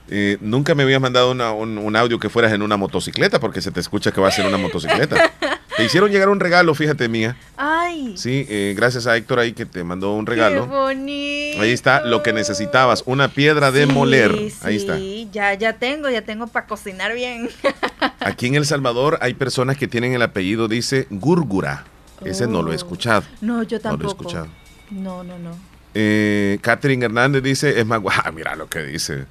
eh, 0.09 0.37
nunca 0.41 0.75
me 0.75 0.83
habías 0.83 0.99
mandado 0.99 1.31
un, 1.31 1.77
un, 1.77 1.95
audio 1.95 2.19
que 2.19 2.27
fueras 2.27 2.51
en 2.51 2.61
una 2.61 2.75
motocicleta 2.75 3.39
porque 3.39 3.61
se 3.61 3.71
te 3.71 3.79
escucha 3.79 4.11
que 4.11 4.19
va 4.19 4.27
a 4.27 4.31
ser 4.31 4.45
una 4.45 4.57
motocicleta. 4.57 5.31
Te 5.77 5.83
hicieron 5.83 6.09
llegar 6.11 6.29
un 6.29 6.39
regalo, 6.39 6.73
fíjate, 6.73 7.07
mía. 7.07 7.37
Ay. 7.55 8.17
Sí, 8.17 8.47
eh, 8.49 8.73
gracias 8.75 9.05
a 9.05 9.15
Héctor 9.15 9.39
ahí 9.39 9.53
que 9.53 9.65
te 9.65 9.83
mandó 9.83 10.13
un 10.13 10.25
regalo. 10.25 10.63
Qué 10.63 10.75
bonito. 10.75 11.61
Ahí 11.61 11.71
está 11.71 12.03
lo 12.03 12.23
que 12.23 12.33
necesitabas, 12.33 13.03
una 13.05 13.27
piedra 13.27 13.71
de 13.71 13.85
moler. 13.85 14.31
Ahí 14.63 14.77
está. 14.77 14.97
Sí, 14.97 15.29
ya, 15.31 15.53
ya 15.53 15.73
tengo, 15.73 16.09
ya 16.09 16.23
tengo 16.23 16.47
para 16.47 16.65
cocinar 16.65 17.13
bien. 17.13 17.49
Aquí 18.19 18.47
en 18.47 18.55
El 18.55 18.65
Salvador 18.65 19.19
hay 19.21 19.35
personas 19.35 19.77
que 19.77 19.87
tienen 19.87 20.13
el 20.13 20.21
apellido, 20.23 20.67
dice 20.67 21.05
Gúrgura. 21.11 21.85
Ese 22.25 22.47
no 22.47 22.63
lo 22.63 22.71
he 22.71 22.73
oh. 22.73 22.77
escuchado. 22.77 23.23
No, 23.41 23.61
yo 23.61 23.79
tampoco. 23.79 23.97
No 23.97 24.03
lo 24.03 24.09
he 24.09 24.11
escuchado. 24.11 24.47
No, 24.89 25.23
no, 25.23 25.37
no. 25.37 25.51
Eh, 25.93 26.59
Catherine 26.61 27.05
Hernández 27.05 27.43
dice, 27.43 27.79
es 27.79 27.85
más, 27.85 28.01
mira 28.33 28.55
lo 28.55 28.67
que 28.67 28.83
dice. 28.83 29.25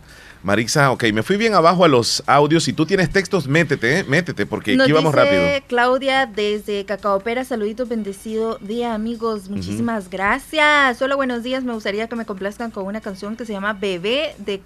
Marisa, 0.46 0.92
ok, 0.92 1.06
me 1.12 1.24
fui 1.24 1.36
bien 1.36 1.54
abajo 1.54 1.84
a 1.84 1.88
los 1.88 2.22
audios. 2.24 2.62
Si 2.62 2.72
tú 2.72 2.86
tienes 2.86 3.10
textos, 3.10 3.48
métete, 3.48 4.04
métete, 4.04 4.46
porque 4.46 4.78
aquí 4.80 4.92
vamos 4.92 5.12
rápido. 5.12 5.42
Claudia 5.66 6.26
desde 6.26 6.84
Cacaopera, 6.84 7.44
saluditos, 7.44 7.88
bendecido 7.88 8.56
día, 8.58 8.94
amigos. 8.94 9.48
Muchísimas 9.48 10.08
gracias. 10.08 10.98
Solo 10.98 11.16
buenos 11.16 11.42
días. 11.42 11.64
Me 11.64 11.72
gustaría 11.72 12.06
que 12.06 12.14
me 12.14 12.24
complazcan 12.24 12.70
con 12.70 12.86
una 12.86 13.00
canción 13.00 13.36
que 13.36 13.44
se 13.44 13.54
llama 13.54 13.72
Bebé 13.72 14.36
de 14.38 14.62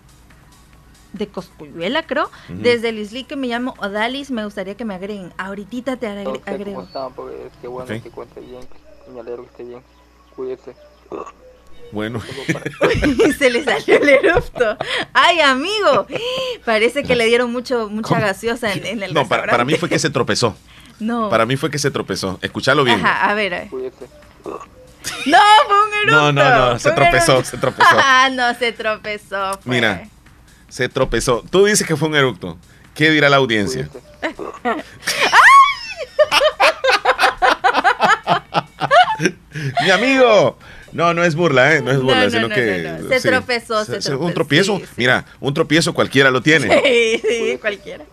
de 1.15 1.28
Coscuyuela, 1.28 2.02
creo. 2.02 2.31
Desde 2.51 2.90
el 2.90 3.27
que 3.27 3.36
me 3.36 3.47
llamo 3.47 3.74
Odalis, 3.78 4.31
me 4.31 4.44
gustaría 4.44 4.74
que 4.74 4.85
me 4.85 4.93
agreguen. 4.93 5.32
Ahorita 5.39 5.97
te 5.97 6.07
agrego. 6.07 6.86
qué 7.62 7.69
bueno 7.69 8.02
que 8.02 8.11
cuente 8.11 8.40
bien. 8.40 8.61
que 9.07 9.43
esté 9.44 9.65
bien. 9.65 9.82
Cuídese. 10.36 10.74
Bueno. 11.93 12.21
se 13.39 13.51
le 13.51 13.65
salió 13.65 13.97
el 13.97 14.09
erupto. 14.09 14.77
Ay, 15.12 15.41
amigo. 15.41 16.07
Parece 16.65 17.03
que 17.03 17.17
le 17.17 17.27
dieron 17.27 17.51
mucho, 17.53 17.89
mucha 17.89 18.21
gaseosa 18.21 18.73
en, 18.73 19.03
el 19.03 19.15
No, 19.15 19.27
para, 19.27 19.47
para, 19.47 19.65
mí 19.65 19.75
fue 19.75 19.89
que 19.89 19.99
se 19.99 20.11
tropezó. 20.11 20.57
No. 21.01 21.31
Para 21.31 21.47
mí 21.47 21.57
fue 21.57 21.71
que 21.71 21.79
se 21.79 21.91
tropezó. 21.91 22.39
Escúchalo 22.43 22.85
bien. 22.85 23.01
Ajá, 23.01 23.31
a 23.31 23.33
ver. 23.33 23.69
No, 23.73 23.81
fue 24.45 25.87
un 25.87 25.95
eructo. 25.95 26.11
No, 26.11 26.31
no, 26.33 26.73
no, 26.73 26.79
se 26.79 26.91
tropezó, 26.91 27.43
se 27.43 27.57
tropezó. 27.57 27.97
Ah, 27.97 28.29
no, 28.31 28.53
se 28.53 28.73
tropezó. 28.73 29.59
Mira, 29.65 30.07
se 30.69 30.91
tropezó. 30.91 31.43
Tú 31.49 31.65
dices 31.65 31.87
que 31.87 31.97
fue 31.97 32.09
un 32.09 32.17
eructo. 32.17 32.59
¿Qué 32.95 33.11
dirá 33.11 33.31
la 33.31 33.37
audiencia? 33.37 33.89
Mi 39.83 39.91
amigo, 39.91 40.59
no, 40.93 41.15
no 41.15 41.25
es 41.25 41.35
burla, 41.35 41.75
¿eh? 41.75 41.83
No 41.83 41.91
es 41.91 42.01
burla, 42.01 42.31
sino 42.31 42.49
que... 42.49 42.99
Se, 43.09 43.29
tropezó, 43.29 43.85
se, 43.85 43.93
tropezó, 43.93 44.19
Un 44.19 44.35
tropiezo, 44.35 44.81
mira, 44.97 45.25
un 45.41 45.55
tropiezo 45.55 45.95
cualquiera 45.95 46.31
lo 46.31 46.43
tiene. 46.43 46.83
Sí, 46.83 47.23
sí, 47.29 47.59
cualquiera. 47.61 48.05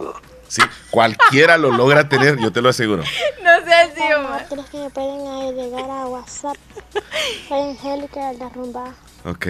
Sí, 0.48 0.62
cualquiera 0.90 1.58
lo 1.58 1.72
logra 1.72 2.08
tener, 2.08 2.38
yo 2.40 2.52
te 2.52 2.62
lo 2.62 2.70
aseguro. 2.70 3.04
No 3.44 3.66
sé 3.66 4.16
Omar. 4.16 4.46
Creo 4.50 4.66
que 4.72 4.78
me 4.78 4.90
pueden 4.90 5.28
agregar 5.28 5.90
a 5.90 6.06
WhatsApp. 6.08 6.58
Soy 7.48 7.70
Angélica 7.72 8.32
de 8.32 8.38
la 8.38 8.50
Rumba. 8.50 8.94
Ok. 9.26 9.46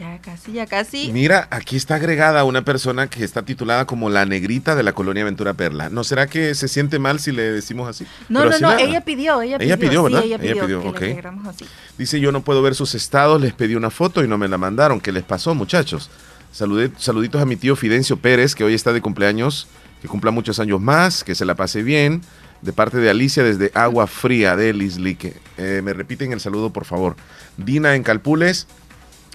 Ya 0.00 0.18
casi, 0.20 0.52
ya 0.52 0.66
casi. 0.66 1.12
Mira, 1.12 1.46
aquí 1.50 1.76
está 1.76 1.96
agregada 1.96 2.42
una 2.42 2.64
persona 2.64 3.08
que 3.08 3.22
está 3.22 3.42
titulada 3.42 3.86
como 3.86 4.10
la 4.10 4.24
negrita 4.26 4.74
de 4.74 4.82
la 4.82 4.92
colonia 4.92 5.24
Ventura 5.24 5.54
Perla. 5.54 5.88
¿No 5.88 6.02
será 6.02 6.26
que 6.26 6.54
se 6.56 6.66
siente 6.66 6.98
mal 6.98 7.20
si 7.20 7.30
le 7.30 7.42
decimos 7.42 7.88
así? 7.88 8.06
No, 8.28 8.44
no, 8.44 8.58
no, 8.58 8.76
ella 8.76 9.02
pidió, 9.02 9.40
ella 9.40 9.58
pidió. 9.58 9.74
Ella 9.74 9.76
pidió, 9.76 10.02
¿verdad? 10.02 10.22
Sí, 10.22 10.26
ella 10.26 10.38
pidió, 10.38 10.64
ella 10.64 10.92
pidió 10.98 11.48
así. 11.48 11.64
Dice, 11.96 12.18
yo 12.18 12.32
no 12.32 12.42
puedo 12.42 12.60
ver 12.60 12.74
sus 12.74 12.96
estados, 12.96 13.40
les 13.40 13.52
pedí 13.52 13.76
una 13.76 13.90
foto 13.90 14.24
y 14.24 14.28
no 14.28 14.36
me 14.36 14.48
la 14.48 14.58
mandaron. 14.58 15.00
¿Qué 15.00 15.12
les 15.12 15.22
pasó, 15.22 15.54
muchachos? 15.54 16.10
saluditos 16.50 17.42
a 17.42 17.44
mi 17.44 17.56
tío 17.56 17.74
Fidencio 17.74 18.16
Pérez, 18.16 18.54
que 18.54 18.62
hoy 18.62 18.74
está 18.74 18.92
de 18.92 19.00
cumpleaños, 19.00 19.66
que 20.00 20.08
cumpla 20.08 20.30
muchos 20.30 20.60
años 20.60 20.80
más, 20.80 21.24
que 21.24 21.34
se 21.34 21.44
la 21.44 21.54
pase 21.56 21.82
bien. 21.82 22.22
De 22.64 22.72
parte 22.72 22.96
de 22.96 23.10
Alicia 23.10 23.44
desde 23.44 23.70
Agua 23.74 24.06
Fría 24.06 24.56
de 24.56 24.72
Lislique. 24.72 25.34
Eh, 25.58 25.82
me 25.84 25.92
repiten 25.92 26.32
el 26.32 26.40
saludo, 26.40 26.70
por 26.70 26.86
favor. 26.86 27.14
Dina 27.58 27.94
en 27.94 28.02
Calpules. 28.02 28.66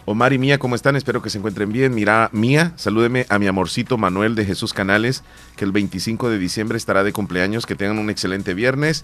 Omar 0.05 0.33
y 0.33 0.39
Mía, 0.39 0.57
¿cómo 0.57 0.73
están? 0.73 0.95
Espero 0.95 1.21
que 1.21 1.29
se 1.29 1.37
encuentren 1.37 1.71
bien. 1.71 1.93
Mira, 1.93 2.31
Mía, 2.31 2.73
salúdeme 2.75 3.27
a 3.29 3.37
mi 3.37 3.45
amorcito 3.45 3.99
Manuel 3.99 4.33
de 4.33 4.45
Jesús 4.45 4.73
Canales, 4.73 5.23
que 5.55 5.63
el 5.63 5.71
25 5.71 6.31
de 6.31 6.39
diciembre 6.39 6.79
estará 6.79 7.03
de 7.03 7.13
cumpleaños. 7.13 7.67
Que 7.67 7.75
tengan 7.75 7.99
un 7.99 8.09
excelente 8.09 8.55
viernes. 8.55 9.03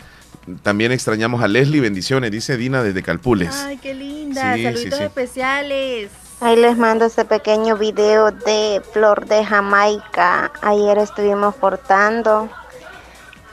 También 0.64 0.92
extrañamos 0.92 1.44
a 1.44 1.48
Leslie, 1.48 1.80
bendiciones, 1.80 2.32
dice 2.32 2.58
Dina 2.58 2.82
desde 2.82 3.04
Calpules. 3.04 3.54
Ay, 3.54 3.78
qué 3.78 3.94
linda, 3.94 4.42
saluditos 4.58 5.00
especiales. 5.02 6.10
Ahí 6.42 6.56
les 6.56 6.76
mando 6.80 7.06
este 7.06 7.26
pequeño 7.26 7.78
video 7.78 8.32
de 8.32 8.82
Flor 8.92 9.28
de 9.28 9.46
Jamaica. 9.46 10.52
Ayer 10.64 10.98
estuvimos 10.98 11.54
portando 11.54 12.50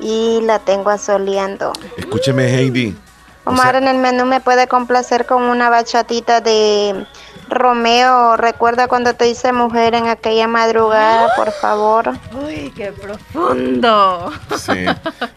y 0.02 0.40
la 0.42 0.58
tengo 0.58 0.90
asoleando. 0.90 1.72
Escúcheme, 1.96 2.46
Heidi. 2.46 2.96
Omar, 3.44 3.74
en 3.74 3.88
el 3.88 3.98
menú 3.98 4.24
me 4.24 4.40
puede 4.40 4.68
complacer 4.68 5.26
con 5.26 5.42
una 5.42 5.68
bachatita 5.68 6.40
de 6.40 7.06
Romeo, 7.48 8.36
recuerda 8.36 8.86
cuando 8.86 9.14
te 9.14 9.28
hice 9.28 9.52
mujer 9.52 9.94
en 9.94 10.06
aquella 10.06 10.46
madrugada, 10.46 11.34
por 11.36 11.50
favor. 11.52 12.12
Uy, 12.32 12.72
qué 12.74 12.92
profundo. 12.92 14.32
Sí. 14.56 14.84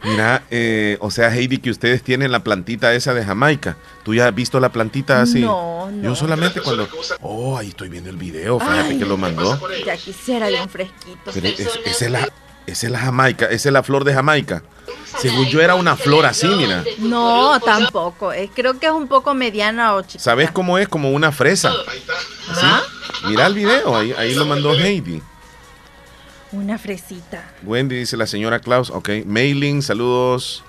Mira, 0.04 0.44
eh, 0.52 0.98
o 1.02 1.10
sea, 1.10 1.34
Heidi, 1.34 1.58
que 1.58 1.72
ustedes 1.72 2.04
tienen 2.04 2.32
la 2.32 2.42
plantita 2.42 2.94
esa 2.94 3.14
de 3.14 3.26
Jamaica. 3.26 3.76
¿Tú 4.04 4.14
ya 4.14 4.28
has 4.28 4.36
visto 4.36 4.60
la 4.60 4.70
plantita 4.70 5.22
así? 5.22 5.42
No, 5.42 5.90
no. 5.92 6.04
Yo 6.04 6.16
solamente 6.16 6.62
cuando... 6.62 6.88
Oh, 7.22 7.58
ahí 7.58 7.70
estoy 7.70 7.90
viendo 7.90 8.12
el 8.12 8.18
video, 8.18 8.60
fíjate 8.60 9.00
que 9.00 9.06
lo 9.06 9.18
mandó. 9.18 9.60
Ya 9.84 9.98
quisiera 9.98 10.48
un 10.62 10.70
fresquito. 10.70 11.32
Pero 11.34 11.48
esa 11.48 12.06
es 12.06 12.12
la, 12.12 12.30
esa 12.68 12.88
es 12.88 12.92
la 12.92 13.00
Jamaica, 13.00 13.46
esa 13.46 13.70
es 13.70 13.74
la 13.74 13.84
flor 13.84 14.04
de 14.04 14.14
Jamaica. 14.14 14.64
Según 15.20 15.46
yo 15.48 15.62
era 15.62 15.76
una 15.76 15.96
flor 15.96 16.26
así, 16.26 16.48
mira. 16.48 16.84
No, 17.00 17.60
tampoco. 17.60 18.34
Eh, 18.34 18.50
creo 18.54 18.78
que 18.80 18.88
es 18.88 18.92
un 18.92 19.08
poco 19.08 19.34
mediana 19.34 19.96
o 19.96 20.02
chica. 20.02 20.24
¿Sabes 20.24 20.52
cómo 20.52 20.78
es? 20.78 20.88
Como 20.88 21.12
una 21.12 21.32
fresa. 21.32 21.72
Mira 23.28 23.48
el 23.48 23.54
video, 23.54 23.96
ahí, 23.96 24.14
ahí 24.18 24.36
lo 24.36 24.46
mandó 24.46 24.74
Heidi. 24.74 25.22
Una 26.52 26.78
fresita. 26.78 27.44
Wendy 27.64 27.96
dice 27.96 28.18
la 28.18 28.28
señora 28.28 28.60
Klaus. 28.60 28.90
Ok. 28.90 29.10
Mailing, 29.26 29.82
saludos. 29.82 30.64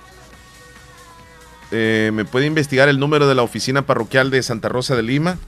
Eh, 1.71 2.11
¿Me 2.13 2.25
puede 2.25 2.47
investigar 2.47 2.89
el 2.89 2.99
número 2.99 3.27
de 3.29 3.35
la 3.35 3.43
oficina 3.43 3.83
parroquial 3.83 4.31
de 4.31 4.43
Santa 4.43 4.69
Rosa 4.69 4.97
de 4.97 5.03
Lima? 5.03 5.39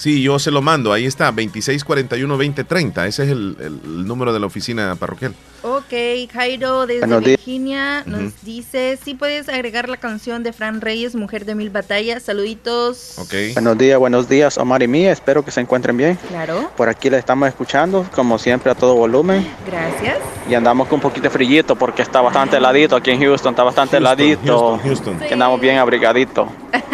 Sí, 0.00 0.22
yo 0.22 0.38
se 0.38 0.50
lo 0.50 0.62
mando. 0.62 0.94
Ahí 0.94 1.04
está, 1.04 1.30
2641-2030. 1.30 3.06
Ese 3.06 3.24
es 3.24 3.28
el, 3.28 3.54
el 3.60 4.06
número 4.06 4.32
de 4.32 4.40
la 4.40 4.46
oficina 4.46 4.96
parroquial. 4.96 5.34
Ok, 5.62 5.92
Jairo 6.32 6.86
desde 6.86 7.20
Virginia 7.20 8.02
nos 8.06 8.42
dice, 8.42 8.98
si 9.04 9.12
puedes 9.12 9.50
agregar 9.50 9.90
la 9.90 9.98
canción 9.98 10.42
de 10.42 10.54
Fran 10.54 10.80
Reyes, 10.80 11.14
Mujer 11.14 11.44
de 11.44 11.54
Mil 11.54 11.68
Batallas. 11.68 12.22
Saluditos. 12.22 13.18
Ok. 13.18 13.52
Buenos 13.52 13.76
días, 13.76 13.98
buenos 13.98 14.26
días, 14.26 14.56
Omar 14.56 14.82
y 14.82 14.88
mía. 14.88 15.12
Espero 15.12 15.44
que 15.44 15.50
se 15.50 15.60
encuentren 15.60 15.98
bien. 15.98 16.18
Claro. 16.28 16.70
Por 16.78 16.88
aquí 16.88 17.10
le 17.10 17.18
estamos 17.18 17.46
escuchando, 17.46 18.06
como 18.14 18.38
siempre, 18.38 18.72
a 18.72 18.74
todo 18.74 18.94
volumen. 18.94 19.46
Gracias. 19.66 20.16
Y 20.48 20.54
andamos 20.54 20.88
con 20.88 20.96
un 20.96 21.02
poquito 21.02 21.24
de 21.24 21.30
frillito 21.30 21.76
porque 21.76 22.00
está 22.00 22.22
bastante 22.22 22.56
heladito 22.56 22.96
aquí 22.96 23.10
en 23.10 23.20
Houston, 23.20 23.52
está 23.52 23.64
bastante 23.64 23.98
heladito. 23.98 24.80
Houston, 24.82 25.18
Que 25.18 25.34
andamos 25.34 25.60
bien 25.60 25.76
abrigaditos. 25.76 26.48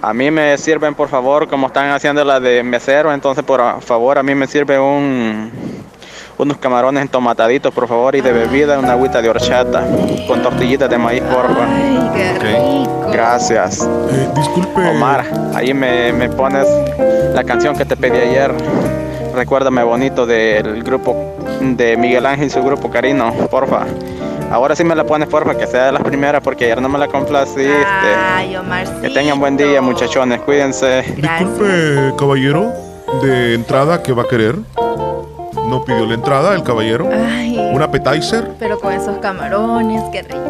A 0.00 0.14
mí 0.14 0.30
me 0.30 0.56
sirven, 0.58 0.94
por 0.94 1.08
favor, 1.08 1.48
como 1.48 1.66
están 1.66 1.90
haciendo 1.90 2.24
la 2.24 2.38
de 2.38 2.62
mesero, 2.62 3.12
entonces 3.12 3.44
por 3.44 3.80
favor, 3.82 4.18
a 4.18 4.22
mí 4.22 4.34
me 4.34 4.46
sirve 4.46 4.78
un 4.78 5.50
unos 6.38 6.56
camarones 6.58 7.02
entomataditos, 7.02 7.74
por 7.74 7.88
favor, 7.88 8.14
y 8.14 8.20
de 8.20 8.32
bebida 8.32 8.78
una 8.78 8.92
agüita 8.92 9.20
de 9.20 9.28
horchata 9.28 9.82
con 10.28 10.40
tortillitas 10.40 10.88
de 10.88 10.96
maíz, 10.96 11.20
por 11.22 11.48
favor. 11.48 11.66
Gracias. 13.12 13.82
Eh, 13.82 14.28
disculpe. 14.36 14.88
Omar, 14.88 15.24
ahí 15.54 15.74
me, 15.74 16.12
me 16.12 16.28
pones 16.28 16.66
la 17.34 17.42
canción 17.42 17.76
que 17.76 17.84
te 17.84 17.96
pedí 17.96 18.18
ayer. 18.18 18.52
Recuérdame 19.34 19.82
bonito 19.82 20.26
del 20.26 20.82
grupo 20.84 21.34
de 21.60 21.96
Miguel 21.96 22.24
Ángel 22.24 22.46
y 22.46 22.50
su 22.50 22.62
grupo 22.62 22.88
Carino, 22.88 23.32
porfa. 23.50 23.86
Ahora 24.50 24.74
sí 24.74 24.82
me 24.82 24.94
la 24.94 25.04
pones, 25.04 25.28
porfa, 25.28 25.54
que 25.56 25.66
sea 25.66 25.86
de 25.86 25.92
las 25.92 26.02
primeras, 26.02 26.42
porque 26.42 26.64
ayer 26.64 26.80
no 26.80 26.88
me 26.88 26.98
la 26.98 27.08
complaciste. 27.08 27.84
Ay, 27.86 28.56
Omarcito. 28.56 29.00
Que 29.02 29.10
tengan 29.10 29.38
buen 29.38 29.56
día, 29.56 29.82
muchachones, 29.82 30.40
cuídense. 30.40 31.02
Disculpe, 31.16 32.14
caballero, 32.18 32.72
de 33.22 33.54
entrada, 33.54 34.02
¿qué 34.02 34.12
va 34.12 34.22
a 34.22 34.28
querer? 34.28 34.56
¿No 35.66 35.84
pidió 35.84 36.06
la 36.06 36.14
entrada 36.14 36.54
el 36.54 36.62
caballero? 36.62 37.08
Ay. 37.12 37.58
¿Un 37.58 37.82
appetizer? 37.82 38.52
Pero 38.58 38.80
con 38.80 38.92
esos 38.94 39.18
camarones, 39.18 40.02
qué 40.12 40.22
rico. 40.22 40.40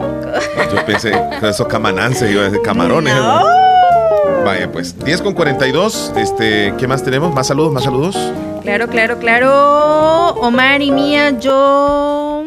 Yo 0.72 0.86
pensé, 0.86 1.10
con 1.40 1.48
esos 1.48 1.66
camanances, 1.66 2.32
decir 2.32 2.62
camarones. 2.62 3.14
No. 3.16 3.42
Vaya, 4.44 4.70
pues, 4.70 4.96
10 5.04 5.22
con 5.22 5.34
42. 5.34 6.12
Este, 6.16 6.72
¿Qué 6.78 6.86
más 6.86 7.02
tenemos? 7.02 7.34
¿Más 7.34 7.48
saludos? 7.48 7.72
¿Más 7.72 7.82
saludos? 7.82 8.16
Claro, 8.62 8.86
claro, 8.86 9.18
claro. 9.18 10.34
Omar 10.40 10.82
y 10.82 10.92
Mía, 10.92 11.30
yo. 11.38 12.44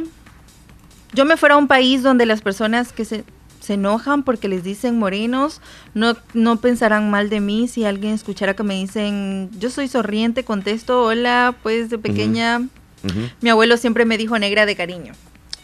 Yo 1.13 1.25
me 1.25 1.37
fuera 1.37 1.55
a 1.55 1.57
un 1.57 1.67
país 1.67 2.03
donde 2.03 2.25
las 2.25 2.41
personas 2.41 2.93
que 2.93 3.05
se, 3.05 3.23
se 3.59 3.73
enojan 3.73 4.23
porque 4.23 4.47
les 4.47 4.63
dicen 4.63 4.97
morenos, 4.97 5.61
no, 5.93 6.15
no 6.33 6.57
pensarán 6.57 7.09
mal 7.11 7.29
de 7.29 7.39
mí 7.39 7.67
si 7.67 7.85
alguien 7.85 8.13
escuchara 8.13 8.55
que 8.55 8.63
me 8.63 8.75
dicen, 8.75 9.49
yo 9.59 9.69
soy 9.69 9.87
sonriente, 9.87 10.43
contesto, 10.43 11.03
hola, 11.03 11.55
pues 11.63 11.89
de 11.89 11.97
pequeña. 11.97 12.61
Mi 13.41 13.49
abuelo 13.49 13.77
siempre 13.77 14.05
me 14.05 14.17
dijo 14.17 14.37
negra 14.37 14.65
de 14.65 14.75
cariño. 14.75 15.13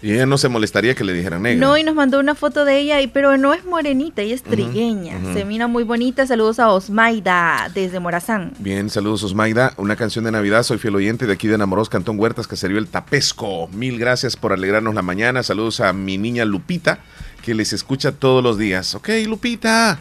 Y 0.02 0.12
ella 0.14 0.28
no 0.28 0.38
se 0.38 0.48
molestaría 0.48 0.94
que 0.94 1.04
le 1.04 1.12
dijeran 1.14 1.42
negra. 1.42 1.66
No, 1.66 1.76
y 1.76 1.84
nos 1.84 1.96
mandó 1.96 2.20
una 2.20 2.36
foto 2.36 2.66
de 2.66 2.78
ella, 2.78 3.02
y, 3.02 3.08
pero 3.08 3.36
no 3.38 3.54
es 3.54 3.66
morenita, 3.66 4.22
ella 4.22 4.36
es 4.36 4.44
trigueña. 4.44 5.18
ujú. 5.18 5.34
Se 5.34 5.44
mira 5.44 5.66
muy 5.68 5.84
bonita. 5.84 6.28
Saludos 6.28 6.60
a 6.60 6.70
Osmaida 6.70 7.72
desde 7.74 8.00
Morazán. 8.00 8.54
Bien, 8.60 8.90
saludos 8.92 9.24
Osmaida. 9.24 9.74
Una 9.78 9.96
canción 9.96 10.26
de 10.26 10.32
Navidad. 10.32 10.62
Soy 10.64 10.78
fiel 10.78 10.96
oyente 10.96 11.26
de 11.26 11.34
aquí 11.34 11.48
de 11.48 11.56
Enamoros, 11.56 11.90
Cantón 11.90 12.20
Huertas, 12.20 12.48
que 12.48 12.56
sirvió 12.56 12.78
el 12.78 12.88
Tapesco. 12.88 13.68
Mil 13.70 13.98
gracias 13.98 14.36
por 14.36 14.54
alegrarnos 14.54 14.94
la 14.94 15.02
mañana. 15.02 15.42
Saludos 15.42 15.80
a 15.80 15.94
mi 15.94 16.18
niña 16.20 16.46
Lupita, 16.46 17.00
que 17.44 17.56
les 17.56 17.74
escucha 17.74 18.12
todos 18.12 18.44
los 18.44 18.58
días. 18.58 18.94
Ok, 18.94 19.10
Lupita. 19.26 20.00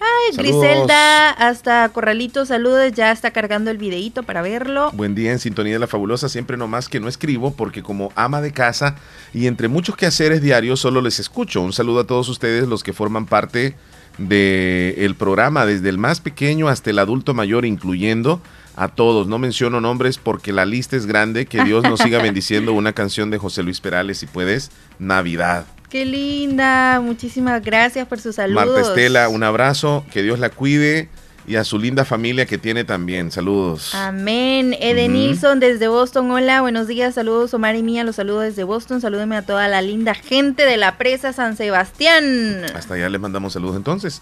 Ay, 0.00 0.34
Saludos. 0.34 0.62
Griselda, 0.62 1.30
hasta 1.30 1.88
Corralito, 1.88 2.46
saludos. 2.46 2.92
Ya 2.92 3.10
está 3.10 3.30
cargando 3.30 3.70
el 3.70 3.78
videíto 3.78 4.22
para 4.22 4.42
verlo. 4.42 4.90
Buen 4.92 5.14
día 5.14 5.32
en 5.32 5.38
sintonía 5.38 5.72
de 5.74 5.78
la 5.78 5.86
fabulosa. 5.86 6.28
Siempre 6.28 6.56
nomás 6.56 6.88
que 6.88 7.00
no 7.00 7.08
escribo 7.08 7.52
porque 7.54 7.82
como 7.82 8.12
ama 8.14 8.40
de 8.40 8.52
casa 8.52 8.96
y 9.34 9.46
entre 9.46 9.68
muchos 9.68 9.96
quehaceres 9.96 10.40
diarios 10.40 10.80
solo 10.80 11.00
les 11.00 11.18
escucho. 11.18 11.60
Un 11.62 11.72
saludo 11.72 12.00
a 12.00 12.06
todos 12.06 12.28
ustedes 12.28 12.68
los 12.68 12.82
que 12.82 12.92
forman 12.92 13.26
parte 13.26 13.74
del 14.18 15.14
programa, 15.14 15.64
desde 15.64 15.88
el 15.88 15.98
más 15.98 16.20
pequeño 16.20 16.68
hasta 16.68 16.90
el 16.90 16.98
adulto 16.98 17.34
mayor, 17.34 17.64
incluyendo 17.64 18.40
a 18.76 18.88
todos. 18.88 19.26
No 19.26 19.38
menciono 19.38 19.80
nombres 19.80 20.18
porque 20.18 20.52
la 20.52 20.64
lista 20.64 20.96
es 20.96 21.06
grande. 21.06 21.46
Que 21.46 21.64
Dios 21.64 21.82
nos 21.82 22.00
siga 22.00 22.22
bendiciendo. 22.22 22.72
Una 22.72 22.92
canción 22.92 23.30
de 23.30 23.38
José 23.38 23.62
Luis 23.62 23.80
Perales, 23.80 24.18
si 24.18 24.26
puedes, 24.26 24.70
Navidad. 24.98 25.66
Qué 25.90 26.04
linda, 26.04 27.00
muchísimas 27.00 27.62
gracias 27.62 28.06
por 28.06 28.20
sus 28.20 28.36
saludos. 28.36 28.66
Marta 28.66 28.80
Estela, 28.88 29.28
un 29.28 29.42
abrazo. 29.42 30.04
Que 30.12 30.22
Dios 30.22 30.38
la 30.38 30.50
cuide 30.50 31.08
y 31.46 31.56
a 31.56 31.64
su 31.64 31.78
linda 31.78 32.04
familia 32.04 32.44
que 32.44 32.58
tiene 32.58 32.84
también. 32.84 33.32
Saludos. 33.32 33.94
Amén. 33.94 34.76
Edenilson 34.78 35.60
desde 35.60 35.88
Boston. 35.88 36.30
Hola, 36.30 36.60
buenos 36.60 36.88
días. 36.88 37.14
Saludos, 37.14 37.54
Omar 37.54 37.74
y 37.74 37.82
Mía. 37.82 38.04
Los 38.04 38.16
saludo 38.16 38.40
desde 38.40 38.64
Boston. 38.64 39.00
Salúdeme 39.00 39.36
a 39.36 39.42
toda 39.42 39.66
la 39.66 39.80
linda 39.80 40.14
gente 40.14 40.66
de 40.66 40.76
la 40.76 40.98
presa 40.98 41.32
San 41.32 41.56
Sebastián. 41.56 42.66
Hasta 42.74 42.94
allá 42.94 43.08
les 43.08 43.20
mandamos 43.20 43.54
saludos 43.54 43.76
entonces. 43.76 44.20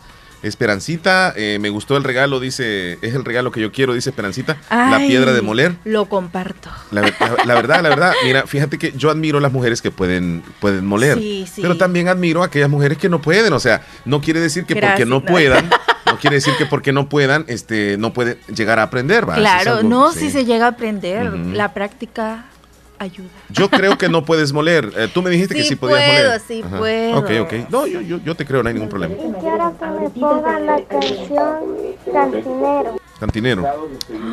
Esperancita, 0.49 1.33
eh, 1.37 1.59
me 1.61 1.71
gustó 1.71 1.97
el 1.97 2.05
regalo, 2.05 2.41
dice, 2.41 2.99
es 3.03 3.15
el 3.15 3.25
regalo 3.25 3.51
que 3.53 3.61
yo 3.61 3.73
quiero, 3.73 3.95
dice 3.95 4.11
Esperancita, 4.11 4.57
la 4.71 4.99
piedra 4.99 5.33
de 5.33 5.43
moler. 5.43 5.77
Lo 5.85 6.07
comparto. 6.07 6.71
La, 6.91 7.01
ver- 7.03 7.15
la- 7.21 7.45
la 7.45 7.55
verdad, 7.55 7.83
la 7.83 7.89
verdad, 7.89 8.13
mira, 8.25 8.47
fíjate 8.47 8.79
que 8.79 8.93
yo 8.97 9.11
admiro 9.11 9.39
a 9.39 9.41
las 9.41 9.53
mujeres 9.53 9.83
que 9.83 9.91
pueden, 9.91 10.43
pueden 10.61 10.87
moler, 10.87 11.19
Sí, 11.19 11.47
sí. 11.53 11.63
pero 11.63 11.77
también 11.77 12.09
admiro 12.09 12.43
a 12.43 12.47
aquellas 12.47 12.69
mujeres 12.71 12.99
que 12.99 13.09
no 13.09 13.21
pueden, 13.21 13.53
o 13.53 13.61
sea, 13.61 13.83
no 14.05 14.21
quiere 14.21 14.41
decir 14.41 14.65
que 14.65 14.77
porque 14.77 15.05
no 15.07 15.17
no. 15.21 15.25
puedan, 15.25 15.69
no 16.07 16.19
quiere 16.19 16.37
decir 16.37 16.55
que 16.59 16.67
porque 16.67 16.93
no 16.93 17.09
puedan, 17.09 17.45
este, 17.49 17.97
no 17.99 18.13
puede 18.13 18.39
llegar 18.55 18.79
a 18.79 18.83
aprender, 18.85 19.29
¿va? 19.29 19.35
Claro, 19.37 19.77
algo- 19.79 19.89
no, 19.89 20.13
sí. 20.13 20.21
si 20.21 20.31
se 20.31 20.45
llega 20.45 20.67
a 20.67 20.71
aprender, 20.71 21.33
la 21.33 21.73
práctica 21.75 22.45
ayuda. 22.99 23.29
Yo 23.51 23.69
creo 23.69 23.97
que 23.99 24.09
no 24.09 24.25
puedes 24.25 24.53
moler. 24.53 24.91
Eh, 24.97 25.09
tú 25.13 25.23
me 25.23 25.31
dijiste 25.31 25.55
que 25.55 25.65
Sí 25.65 25.77
podías 25.77 25.99
puedo, 26.11 26.25
moler. 26.29 26.41
sí 26.41 26.63
Ajá. 26.65 26.79
puedo. 26.79 27.19
Ok, 27.19 27.31
ok. 27.43 27.71
No, 27.71 27.87
yo, 27.87 28.01
yo, 28.01 28.19
yo 28.19 28.35
te 28.35 28.45
creo, 28.47 28.63
no 28.63 28.69
hay 28.69 28.75
ningún 28.75 28.89
problema. 28.89 29.15
Quiero 29.15 29.75
que 29.79 29.87
me 29.87 30.11
pongan 30.11 30.67
la 30.67 30.81
canción 30.85 31.77
Cantinero. 32.13 32.97
Cantinero. 33.21 33.63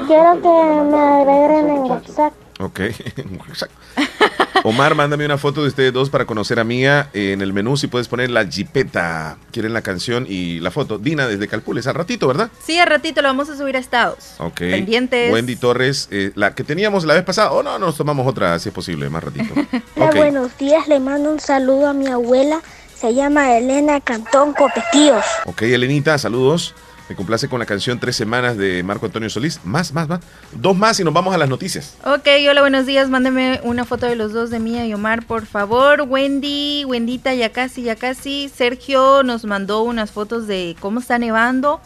Quiero 0.07 0.41
que 0.41 0.83
me 0.91 0.97
agreguen 0.99 1.69
en 1.69 1.77
WhatsApp. 1.83 2.33
Ok. 2.63 2.79
Omar, 4.63 4.95
mándame 4.95 5.25
una 5.25 5.37
foto 5.37 5.61
de 5.61 5.67
ustedes 5.67 5.91
dos 5.91 6.09
para 6.09 6.25
conocer 6.25 6.57
a 6.57 6.63
Mía. 6.63 7.09
En 7.13 7.41
el 7.41 7.51
menú, 7.51 7.75
si 7.75 7.87
puedes 7.87 8.07
poner 8.07 8.29
la 8.29 8.45
jipeta. 8.45 9.37
Quieren 9.51 9.73
la 9.73 9.81
canción 9.81 10.25
y 10.29 10.61
la 10.61 10.71
foto. 10.71 10.97
Dina 10.97 11.27
desde 11.27 11.49
Calpules, 11.49 11.85
al 11.87 11.95
ratito, 11.95 12.27
¿verdad? 12.27 12.49
Sí, 12.65 12.79
al 12.79 12.87
ratito 12.87 13.21
lo 13.21 13.27
vamos 13.27 13.49
a 13.49 13.57
subir 13.57 13.75
a 13.75 13.79
estados. 13.79 14.35
Ok. 14.37 14.59
Pendientes. 14.59 15.33
Wendy 15.33 15.57
Torres, 15.57 16.07
eh, 16.11 16.31
la 16.35 16.55
que 16.55 16.63
teníamos 16.63 17.03
la 17.03 17.15
vez 17.15 17.23
pasada. 17.23 17.51
Oh, 17.51 17.61
no, 17.61 17.77
nos 17.77 17.97
tomamos 17.97 18.25
otra, 18.25 18.57
si 18.59 18.69
es 18.69 18.75
posible, 18.75 19.09
más 19.09 19.23
ratito. 19.23 19.53
Hola, 19.97 20.11
buenos 20.15 20.57
días. 20.57 20.87
Le 20.87 21.01
mando 21.01 21.31
un 21.31 21.41
saludo 21.41 21.89
a 21.89 21.93
mi 21.93 22.07
abuela. 22.07 22.61
Se 22.95 23.13
llama 23.13 23.57
Elena 23.57 23.99
Cantón 23.99 24.53
Copetíos. 24.53 25.25
Ok, 25.45 25.63
Elenita, 25.63 26.17
saludos. 26.17 26.73
Me 27.09 27.15
complace 27.15 27.49
con 27.49 27.59
la 27.59 27.65
canción 27.65 27.99
Tres 27.99 28.15
Semanas 28.15 28.57
de 28.57 28.81
Marco 28.81 29.05
Antonio 29.05 29.29
Solís. 29.29 29.59
Más, 29.65 29.91
más, 29.93 30.07
más. 30.07 30.21
Dos 30.53 30.75
más 30.77 30.99
y 30.99 31.03
nos 31.03 31.13
vamos 31.13 31.35
a 31.35 31.37
las 31.37 31.49
noticias. 31.49 31.95
Ok, 32.05 32.27
hola, 32.49 32.61
buenos 32.61 32.85
días. 32.85 33.09
Mándeme 33.09 33.59
una 33.63 33.83
foto 33.83 34.05
de 34.05 34.15
los 34.15 34.31
dos 34.31 34.49
de 34.49 34.59
Mía 34.59 34.85
y 34.85 34.93
Omar, 34.93 35.25
por 35.25 35.45
favor. 35.45 36.03
Wendy, 36.07 36.85
Wendita, 36.85 37.33
ya 37.33 37.49
casi, 37.51 37.81
ya 37.83 37.97
casi. 37.97 38.49
Sergio 38.55 39.21
nos 39.23 39.43
mandó 39.43 39.81
unas 39.83 40.11
fotos 40.11 40.47
de 40.47 40.77
cómo 40.79 41.01
está 41.01 41.17
nevando 41.19 41.81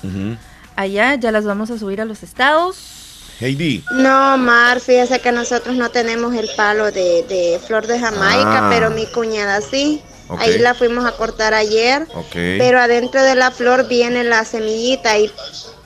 allá. 0.76 1.16
Ya 1.16 1.32
las 1.32 1.46
vamos 1.46 1.72
a 1.72 1.80
subir 1.80 2.00
a 2.00 2.06
los 2.06 2.22
estados. 2.22 2.94
Heidi. 3.40 3.84
No, 3.94 4.38
Mar, 4.38 4.80
fíjese 4.80 5.20
que 5.20 5.32
nosotros 5.32 5.76
no 5.76 5.90
tenemos 5.90 6.34
el 6.36 6.48
palo 6.56 6.86
de, 6.92 7.24
de 7.28 7.60
flor 7.66 7.86
de 7.88 8.00
Jamaica, 8.00 8.68
Ah. 8.68 8.70
pero 8.72 8.90
mi 8.92 9.06
cuñada 9.08 9.62
sí. 9.62 10.02
Ahí 10.38 10.58
la 10.60 10.74
fuimos 10.74 11.06
a 11.06 11.12
cortar 11.14 11.54
ayer. 11.54 12.08
Pero 12.34 12.80
adentro 12.80 13.22
de 13.24 13.36
la 13.36 13.52
flor 13.52 13.88
viene 13.88 14.24
la 14.24 14.44
semillita 14.46 15.18
y 15.18 15.32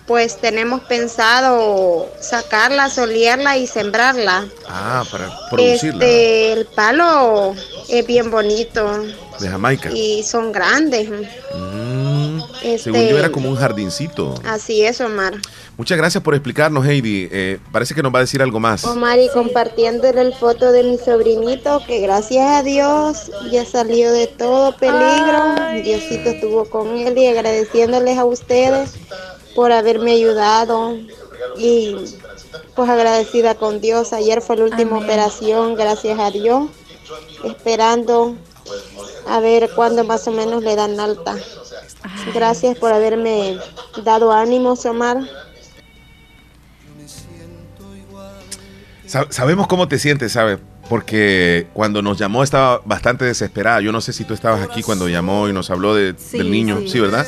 pues 0.08 0.38
tenemos 0.42 0.82
pensado 0.82 2.10
sacarla, 2.20 2.90
solearla 2.90 3.58
y 3.58 3.68
sembrarla. 3.68 4.46
Ah, 4.68 5.04
para 5.10 5.30
producirla. 5.50 6.04
Este, 6.04 6.54
el 6.54 6.66
palo 6.66 7.56
es 7.88 8.06
bien 8.06 8.30
bonito 8.32 9.04
De 9.40 9.48
Jamaica. 9.50 9.90
y 9.94 10.24
son 10.24 10.52
grandes. 10.52 11.08
Mm, 11.56 12.40
Este- 12.64 12.80
Según 12.80 13.08
yo 13.08 13.18
era 13.18 13.32
como 13.32 13.50
un 13.50 13.56
jardincito. 13.56 14.36
Así 14.46 14.84
es, 14.86 15.00
Omar. 15.02 15.34
Muchas 15.78 15.98
gracias 15.98 16.24
por 16.24 16.36
explicarnos, 16.36 16.86
Heidi. 16.86 17.28
Eh, 17.32 17.60
parece 17.72 17.96
que 17.96 18.04
nos 18.04 18.14
va 18.14 18.20
a 18.20 18.22
decir 18.22 18.42
algo 18.42 18.60
más. 18.60 18.84
Omar 18.86 19.20
y 19.20 19.30
compartiéndole 19.30 20.22
el 20.22 20.34
foto 20.34 20.72
de 20.72 20.84
mi 20.84 20.98
sobrinito 20.98 21.82
que 21.88 22.00
gracias 22.02 22.46
a 22.46 22.64
Dios 22.64 23.32
ya 23.52 23.66
salió 23.66 24.12
de 24.12 24.28
todo 24.28 24.76
peligro. 24.78 25.56
Diosito 25.84 26.30
estuvo 26.30 26.66
con 26.66 26.98
él 26.98 27.18
y 27.18 27.28
agradeciéndoles 27.28 28.18
a 28.18 28.26
ustedes 28.26 28.94
por 29.56 29.72
haberme 29.72 30.12
ayudado 30.12 30.98
y 31.58 31.96
pues 32.76 32.90
agradecida 32.90 33.56
con 33.56 33.82
Dios. 33.82 34.14
Ayer 34.14 34.42
fue 34.42 34.58
la 34.58 34.66
última 34.66 34.98
operación, 34.98 35.76
gracias 35.76 36.20
a 36.20 36.32
Dios, 36.32 36.70
esperando 37.44 38.36
a 39.28 39.40
ver 39.40 39.70
cuándo 39.76 40.04
más 40.04 40.28
o 40.28 40.32
menos 40.32 40.64
le 40.64 40.76
dan 40.76 41.00
alta. 41.00 41.36
Gracias 42.34 42.78
por 42.78 42.94
haberme 42.94 43.58
dado 44.04 44.32
ánimos, 44.32 44.86
Omar. 44.86 45.18
Sabemos 49.30 49.68
cómo 49.68 49.88
te 49.88 50.00
sientes, 50.00 50.32
¿sabes? 50.32 50.60
Porque 50.90 51.68
cuando 51.74 52.02
nos 52.02 52.18
llamó 52.18 52.44
estaba 52.44 52.82
bastante 52.86 53.26
desesperada. 53.26 53.82
Yo 53.82 53.92
no 53.92 54.02
sé 54.02 54.14
si 54.14 54.24
tú 54.24 54.34
estabas 54.34 54.62
aquí 54.62 54.84
cuando 54.84 55.08
llamó 55.08 55.48
y 55.48 55.54
nos 55.54 55.70
habló 55.70 55.96
del 55.96 56.16
niño, 56.52 56.82
sí, 56.88 57.00
¿verdad? 57.00 57.26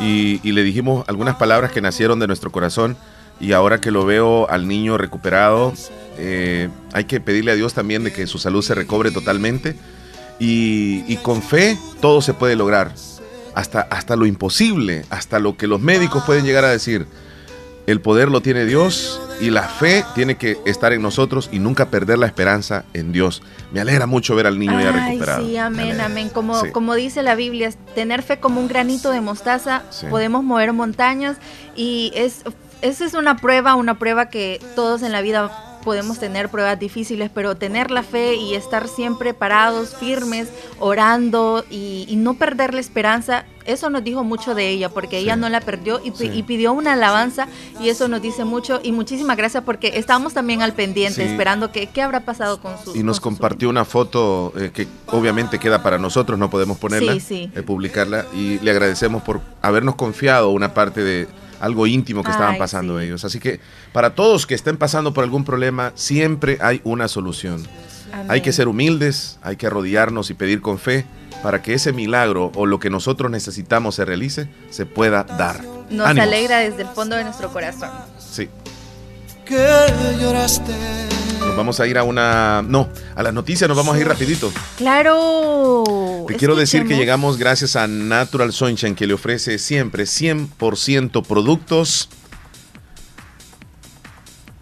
Y, 0.00 0.40
y, 0.42 0.52
le 0.52 0.62
dijimos 0.62 1.08
algunas 1.08 1.36
palabras 1.36 1.72
que 1.72 1.80
nacieron 1.80 2.18
de 2.18 2.26
nuestro 2.26 2.52
corazón. 2.52 2.96
Y 3.38 3.52
ahora 3.52 3.80
que 3.80 3.90
lo 3.90 4.04
veo 4.06 4.48
al 4.48 4.66
niño 4.66 4.96
recuperado, 4.96 5.72
eh, 6.18 6.68
hay 6.92 7.04
que 7.04 7.20
pedirle 7.20 7.52
a 7.52 7.54
Dios 7.54 7.74
también 7.74 8.02
de 8.02 8.12
que 8.12 8.26
su 8.26 8.38
salud 8.38 8.62
se 8.62 8.74
recobre 8.74 9.10
totalmente. 9.10 9.76
Y, 10.38 11.04
y, 11.06 11.16
con 11.16 11.42
fe 11.42 11.78
todo 12.00 12.20
se 12.20 12.34
puede 12.34 12.56
lograr. 12.56 12.92
Hasta, 13.54 13.80
hasta 13.80 14.16
lo 14.16 14.26
imposible, 14.26 15.04
hasta 15.08 15.38
lo 15.38 15.56
que 15.56 15.66
los 15.66 15.80
médicos 15.80 16.24
pueden 16.24 16.44
llegar 16.44 16.64
a 16.64 16.70
decir. 16.70 17.06
El 17.86 18.00
poder 18.00 18.28
lo 18.30 18.40
tiene 18.40 18.64
Dios 18.64 19.20
y 19.40 19.50
la 19.50 19.62
fe 19.62 20.04
tiene 20.14 20.36
que 20.36 20.58
estar 20.66 20.92
en 20.92 21.02
nosotros 21.02 21.48
y 21.52 21.58
nunca 21.58 21.88
perder 21.88 22.18
la 22.18 22.26
esperanza 22.26 22.84
en 22.94 23.12
Dios. 23.12 23.42
Me 23.72 23.80
alegra 23.80 24.06
mucho 24.06 24.34
ver 24.34 24.46
al 24.46 24.58
niño 24.58 24.80
ya 24.80 24.92
recuperado. 24.92 25.46
Sí, 25.46 25.56
amén, 25.56 26.00
amén. 26.00 26.28
Como, 26.28 26.60
como 26.72 26.94
dice 26.94 27.22
la 27.22 27.34
Biblia, 27.34 27.70
tener 27.94 28.22
fe 28.22 28.40
como 28.40 28.60
un 28.60 28.68
granito 28.68 29.10
de 29.10 29.20
mostaza, 29.20 29.84
podemos 30.10 30.42
mover 30.42 30.72
montañas 30.72 31.36
y 31.76 32.12
es, 32.14 32.42
esa 32.82 33.04
es 33.04 33.14
una 33.14 33.36
prueba, 33.36 33.74
una 33.76 33.98
prueba 33.98 34.30
que 34.30 34.60
todos 34.74 35.02
en 35.02 35.12
la 35.12 35.20
vida 35.20 35.50
podemos 35.86 36.18
tener 36.18 36.48
pruebas 36.48 36.80
difíciles, 36.80 37.30
pero 37.32 37.56
tener 37.56 37.92
la 37.92 38.02
fe 38.02 38.34
y 38.34 38.56
estar 38.56 38.88
siempre 38.88 39.34
parados, 39.34 39.94
firmes, 39.94 40.48
orando 40.80 41.64
y, 41.70 42.12
no 42.16 42.34
perder 42.34 42.74
la 42.74 42.80
esperanza, 42.80 43.44
eso 43.66 43.88
nos 43.88 44.02
dijo 44.02 44.24
mucho 44.24 44.56
de 44.56 44.68
ella, 44.68 44.88
porque 44.88 45.18
ella 45.18 45.36
no 45.36 45.48
la 45.48 45.60
perdió 45.60 46.00
y, 46.02 46.42
pidió 46.42 46.72
una 46.72 46.94
alabanza 46.94 47.46
y 47.80 47.88
eso 47.88 48.08
nos 48.08 48.20
dice 48.20 48.44
mucho 48.44 48.80
y 48.82 48.90
muchísimas 48.90 49.36
gracias 49.36 49.62
porque 49.62 49.92
estábamos 49.94 50.34
también 50.34 50.60
al 50.60 50.72
pendiente 50.72 51.24
esperando 51.24 51.70
que 51.70 51.86
qué 51.86 52.02
habrá 52.02 52.24
pasado 52.24 52.60
con 52.60 52.74
su... 52.82 52.96
Y 52.96 53.04
nos 53.04 53.20
compartió 53.20 53.70
una 53.70 53.84
foto 53.84 54.52
eh, 54.56 54.72
que 54.74 54.88
obviamente 55.06 55.60
queda 55.60 55.84
para 55.84 55.98
nosotros, 55.98 56.36
no 56.36 56.50
podemos 56.50 56.78
ponerla, 56.78 57.16
eh, 57.30 57.62
publicarla 57.64 58.26
y 58.34 58.58
le 58.58 58.72
agradecemos 58.72 59.22
por 59.22 59.40
habernos 59.62 59.94
confiado 59.94 60.50
una 60.50 60.74
parte 60.74 61.04
de 61.04 61.28
algo 61.60 61.86
íntimo 61.86 62.22
que 62.22 62.30
estaban 62.30 62.58
pasando 62.58 63.00
ellos. 63.00 63.24
Así 63.24 63.38
que 63.38 63.60
para 63.92 64.14
todos 64.14 64.46
que 64.46 64.54
estén 64.54 64.76
pasando 64.76 65.12
por 65.12 65.24
algún 65.24 65.44
problema, 65.44 65.92
siempre 65.94 66.58
hay 66.60 66.80
una 66.84 67.08
solución. 67.08 67.66
Hay 68.28 68.40
que 68.40 68.52
ser 68.52 68.68
humildes, 68.68 69.38
hay 69.42 69.56
que 69.56 69.66
arrodillarnos 69.66 70.30
y 70.30 70.34
pedir 70.34 70.60
con 70.60 70.78
fe 70.78 71.06
para 71.42 71.62
que 71.62 71.74
ese 71.74 71.92
milagro 71.92 72.50
o 72.54 72.66
lo 72.66 72.78
que 72.78 72.90
nosotros 72.90 73.30
necesitamos 73.30 73.94
se 73.96 74.04
realice, 74.04 74.48
se 74.70 74.86
pueda 74.86 75.24
dar. 75.24 75.62
Nos 75.90 76.06
alegra 76.06 76.58
desde 76.58 76.82
el 76.82 76.88
fondo 76.88 77.16
de 77.16 77.24
nuestro 77.24 77.52
corazón. 77.52 77.90
Sí. 78.18 78.48
Nos 81.56 81.64
vamos 81.64 81.80
a 81.80 81.86
ir 81.86 81.96
a 81.96 82.02
una... 82.02 82.62
No, 82.68 82.90
a 83.14 83.22
las 83.22 83.32
noticias 83.32 83.66
nos 83.66 83.78
vamos 83.78 83.96
a 83.96 83.98
ir 83.98 84.06
rapidito. 84.06 84.52
Claro. 84.76 86.26
Te 86.28 86.34
quiero 86.34 86.54
decir 86.54 86.86
que 86.86 86.98
llegamos 86.98 87.38
gracias 87.38 87.76
a 87.76 87.86
Natural 87.86 88.52
Sunshine 88.52 88.94
que 88.94 89.06
le 89.06 89.14
ofrece 89.14 89.58
siempre 89.58 90.04
100% 90.04 91.24
productos 91.26 92.10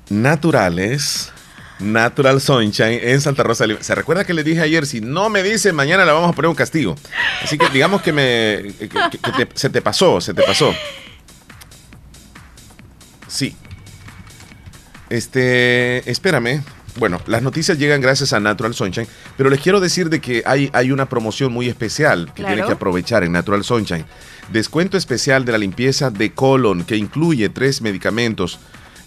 naturales. 0.09 1.33
Natural 1.81 2.41
Sunshine 2.41 3.01
en 3.03 3.21
Santa 3.21 3.43
Rosa. 3.43 3.67
Se 3.81 3.95
recuerda 3.97 4.23
que 4.23 4.33
le 4.33 4.45
dije 4.45 4.61
ayer, 4.61 4.87
si 4.87 5.01
no 5.01 5.29
me 5.31 5.43
dice, 5.43 5.73
mañana 5.73 6.05
le 6.05 6.13
vamos 6.13 6.31
a 6.31 6.33
poner 6.33 6.49
un 6.49 6.55
castigo. 6.55 6.95
Así 7.43 7.59
que 7.59 7.71
digamos 7.71 8.03
que, 8.03 8.13
me, 8.13 8.73
se 9.55 9.69
te 9.69 9.83
pasó, 9.83 10.21
se 10.21 10.33
te 10.33 10.45
pasó. 10.45 10.73
Sí, 13.27 13.57
este, 15.11 16.09
espérame. 16.11 16.63
Bueno, 16.97 17.21
las 17.27 17.43
noticias 17.43 17.79
llegan 17.79 18.01
gracias 18.01 18.33
a 18.33 18.41
Natural 18.41 18.73
Sunshine, 18.73 19.09
pero 19.37 19.51
les 19.51 19.61
quiero 19.61 19.81
decir 19.81 20.11
de 20.11 20.21
que 20.21 20.43
hay, 20.47 20.71
hay 20.73 20.93
una 20.93 21.09
promoción 21.09 21.53
muy 21.53 21.69
especial 21.69 22.33
que 22.35 22.45
tienen 22.45 22.67
que 22.67 22.73
aprovechar 22.73 23.25
en 23.25 23.33
Natural 23.33 23.65
Sunshine. 23.65 24.05
Descuento 24.53 24.97
especial 24.97 25.45
de 25.45 25.53
la 25.53 25.59
limpieza 25.59 26.11
de 26.11 26.33
colon 26.33 26.85
que 26.85 26.97
incluye 26.97 27.49
tres 27.49 27.83
medicamentos, 27.83 28.61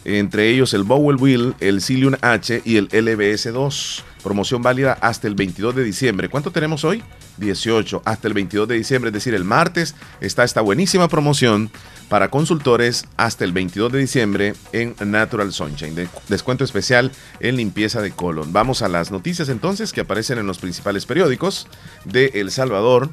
entre 0.08 0.50
ellos 0.50 0.74
el 0.74 0.84
Bowel 0.84 1.18
Wheel, 1.18 1.56
el 1.60 1.82
Cilium 1.82 2.16
H 2.22 2.62
y 2.64 2.78
el 2.78 2.88
LBS2. 2.90 4.04
Promoción 4.24 4.62
válida 4.62 4.98
hasta 5.02 5.28
el 5.28 5.36
22 5.36 5.76
de 5.76 5.84
diciembre. 5.84 6.30
¿Cuánto 6.30 6.52
tenemos 6.52 6.86
hoy? 6.86 7.04
18 7.38 8.02
hasta 8.06 8.28
el 8.28 8.34
22 8.34 8.68
de 8.68 8.76
diciembre, 8.76 9.10
es 9.10 9.14
decir, 9.14 9.34
el 9.36 9.44
martes 9.44 9.96
está 10.22 10.44
esta 10.44 10.62
buenísima 10.62 11.08
promoción 11.08 11.70
para 12.10 12.30
consultores 12.30 13.06
hasta 13.18 13.44
el 13.44 13.52
22 13.52 13.92
de 13.92 14.00
diciembre 14.00 14.54
en 14.72 14.96
Natural 15.06 15.52
Sunshine. 15.52 16.10
descuento 16.30 16.64
especial 16.64 17.12
en 17.42 17.58
limpieza 17.58 18.02
de 18.02 18.12
colon. 18.12 18.54
Vamos 18.54 18.82
a 18.82 18.88
las 18.88 19.12
noticias 19.12 19.50
entonces 19.50 19.92
que 19.92 20.02
aparecen 20.02 20.40
en 20.40 20.48
los 20.48 20.58
principales 20.58 21.06
periódicos 21.06 21.68
de 22.06 22.32
El 22.36 22.50
Salvador. 22.50 23.10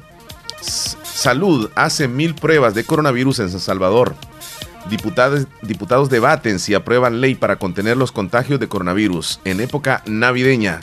Salud 0.61 1.69
hace 1.75 2.07
mil 2.07 2.35
pruebas 2.35 2.73
de 2.73 2.85
coronavirus 2.85 3.39
en 3.39 3.49
San 3.49 3.59
Salvador. 3.59 4.15
Diputados, 4.89 5.47
diputados 5.61 6.09
debaten 6.09 6.59
si 6.59 6.73
aprueban 6.73 7.21
ley 7.21 7.35
para 7.35 7.57
contener 7.57 7.97
los 7.97 8.11
contagios 8.11 8.59
de 8.59 8.67
coronavirus 8.67 9.39
en 9.43 9.59
época 9.59 10.03
navideña. 10.05 10.79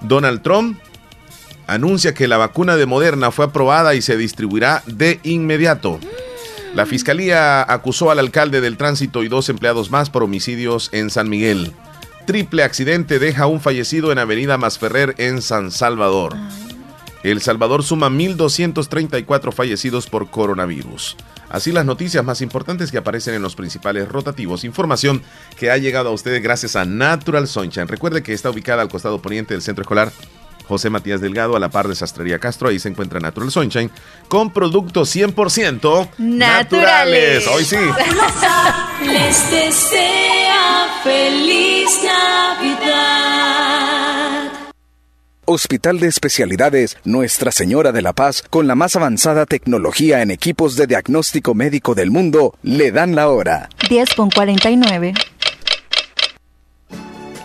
Donald 0.00 0.42
Trump 0.42 0.78
anuncia 1.66 2.14
que 2.14 2.28
la 2.28 2.38
vacuna 2.38 2.76
de 2.76 2.86
Moderna 2.86 3.30
fue 3.30 3.44
aprobada 3.44 3.94
y 3.94 4.02
se 4.02 4.16
distribuirá 4.16 4.82
de 4.86 5.20
inmediato. 5.22 6.00
La 6.74 6.86
fiscalía 6.86 7.62
acusó 7.62 8.10
al 8.10 8.18
alcalde 8.18 8.60
del 8.60 8.76
tránsito 8.76 9.22
y 9.22 9.28
dos 9.28 9.48
empleados 9.48 9.90
más 9.90 10.10
por 10.10 10.22
homicidios 10.22 10.88
en 10.92 11.10
San 11.10 11.28
Miguel. 11.28 11.72
Triple 12.26 12.62
accidente 12.62 13.18
deja 13.18 13.46
un 13.46 13.60
fallecido 13.60 14.12
en 14.12 14.18
Avenida 14.18 14.58
Masferrer 14.58 15.14
en 15.18 15.42
San 15.42 15.70
Salvador. 15.70 16.36
El 17.22 17.40
Salvador 17.40 17.82
suma 17.82 18.10
1.234 18.10 19.52
fallecidos 19.52 20.06
por 20.06 20.30
coronavirus. 20.30 21.16
Así 21.50 21.72
las 21.72 21.84
noticias 21.84 22.24
más 22.24 22.40
importantes 22.40 22.90
que 22.90 22.98
aparecen 22.98 23.34
en 23.34 23.42
los 23.42 23.56
principales 23.56 24.08
rotativos. 24.08 24.64
Información 24.64 25.22
que 25.56 25.70
ha 25.70 25.78
llegado 25.78 26.10
a 26.10 26.12
ustedes 26.12 26.42
gracias 26.42 26.76
a 26.76 26.84
Natural 26.84 27.48
Sunshine. 27.48 27.88
Recuerde 27.88 28.22
que 28.22 28.32
está 28.32 28.50
ubicada 28.50 28.82
al 28.82 28.88
costado 28.88 29.20
poniente 29.20 29.54
del 29.54 29.62
centro 29.62 29.82
escolar 29.82 30.12
José 30.68 30.90
Matías 30.90 31.22
Delgado, 31.22 31.56
a 31.56 31.60
la 31.60 31.70
par 31.70 31.88
de 31.88 31.94
Sastrería 31.94 32.38
Castro. 32.38 32.68
Ahí 32.68 32.78
se 32.78 32.90
encuentra 32.90 33.18
Natural 33.18 33.50
Sunshine 33.50 33.90
con 34.28 34.52
productos 34.52 35.14
100% 35.16 36.10
naturales. 36.18 37.46
Hoy 37.48 37.64
sí. 37.64 37.76
Les 39.02 39.50
desea 39.50 41.00
feliz 41.02 41.88
Navidad. 42.04 43.77
Hospital 45.50 45.98
de 45.98 46.08
Especialidades 46.08 46.98
Nuestra 47.04 47.50
Señora 47.52 47.90
de 47.90 48.02
la 48.02 48.12
Paz, 48.12 48.42
con 48.50 48.66
la 48.66 48.74
más 48.74 48.96
avanzada 48.96 49.46
tecnología 49.46 50.20
en 50.20 50.30
equipos 50.30 50.76
de 50.76 50.86
diagnóstico 50.86 51.54
médico 51.54 51.94
del 51.94 52.10
mundo, 52.10 52.54
le 52.62 52.92
dan 52.92 53.14
la 53.14 53.30
hora. 53.30 53.70
10 53.88 54.12
con 54.14 54.28
49. 54.28 55.14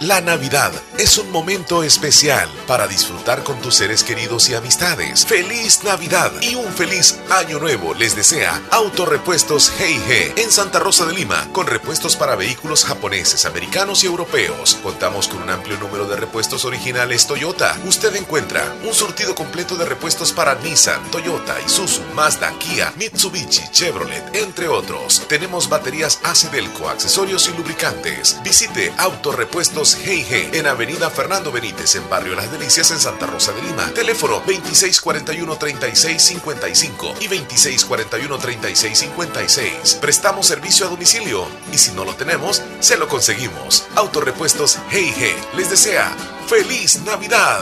La 0.03 0.19
Navidad 0.19 0.73
es 0.97 1.17
un 1.17 1.31
momento 1.31 1.81
especial 1.81 2.49
para 2.67 2.87
disfrutar 2.87 3.41
con 3.41 3.61
tus 3.61 3.75
seres 3.75 4.03
queridos 4.03 4.49
y 4.49 4.53
amistades. 4.53 5.25
Feliz 5.25 5.85
Navidad 5.85 6.29
y 6.41 6.55
un 6.55 6.73
feliz 6.73 7.17
año 7.29 7.57
nuevo 7.57 7.93
les 7.93 8.13
desea 8.13 8.61
Autorepuestos 8.71 9.71
G&G 9.71 10.33
en 10.35 10.51
Santa 10.51 10.79
Rosa 10.79 11.05
de 11.05 11.13
Lima 11.13 11.47
con 11.53 11.67
repuestos 11.67 12.17
para 12.17 12.35
vehículos 12.35 12.83
japoneses, 12.83 13.45
americanos 13.45 14.03
y 14.03 14.07
europeos. 14.07 14.77
Contamos 14.83 15.29
con 15.29 15.41
un 15.41 15.49
amplio 15.49 15.77
número 15.77 16.05
de 16.05 16.17
repuestos 16.17 16.65
originales 16.65 17.25
Toyota. 17.25 17.79
Usted 17.85 18.13
encuentra 18.17 18.75
un 18.83 18.93
surtido 18.93 19.35
completo 19.35 19.77
de 19.77 19.85
repuestos 19.85 20.33
para 20.33 20.55
Nissan, 20.55 21.11
Toyota, 21.11 21.55
Isuzu, 21.65 22.01
Mazda, 22.13 22.51
Kia, 22.59 22.91
Mitsubishi, 22.97 23.69
Chevrolet, 23.71 24.35
entre 24.35 24.67
otros. 24.67 25.23
Tenemos 25.29 25.69
baterías 25.69 26.19
Delco, 26.51 26.89
accesorios 26.89 27.47
y 27.47 27.57
lubricantes. 27.57 28.41
Visite 28.43 28.93
Autorepuestos 28.97 29.92
En 30.01 30.65
Avenida 30.67 31.09
Fernando 31.09 31.51
Benítez 31.51 31.95
en 31.95 32.07
Barrio 32.09 32.35
Las 32.35 32.49
Delicias 32.51 32.91
en 32.91 32.99
Santa 32.99 33.25
Rosa 33.27 33.53
de 33.53 33.61
Lima. 33.61 33.89
Teléfono 33.93 34.43
2641-3655 34.45 37.15
y 37.21 37.27
2641-3656. 37.27 39.99
Prestamos 39.99 40.47
servicio 40.47 40.87
a 40.87 40.89
domicilio 40.89 41.45
y 41.71 41.77
si 41.77 41.91
no 41.91 42.05
lo 42.05 42.15
tenemos, 42.15 42.63
se 42.79 42.97
lo 42.97 43.07
conseguimos. 43.07 43.85
Autorepuestos 43.95 44.79
G&G 44.91 45.35
les 45.55 45.69
desea 45.69 46.11
¡Feliz 46.47 47.01
Navidad! 47.03 47.61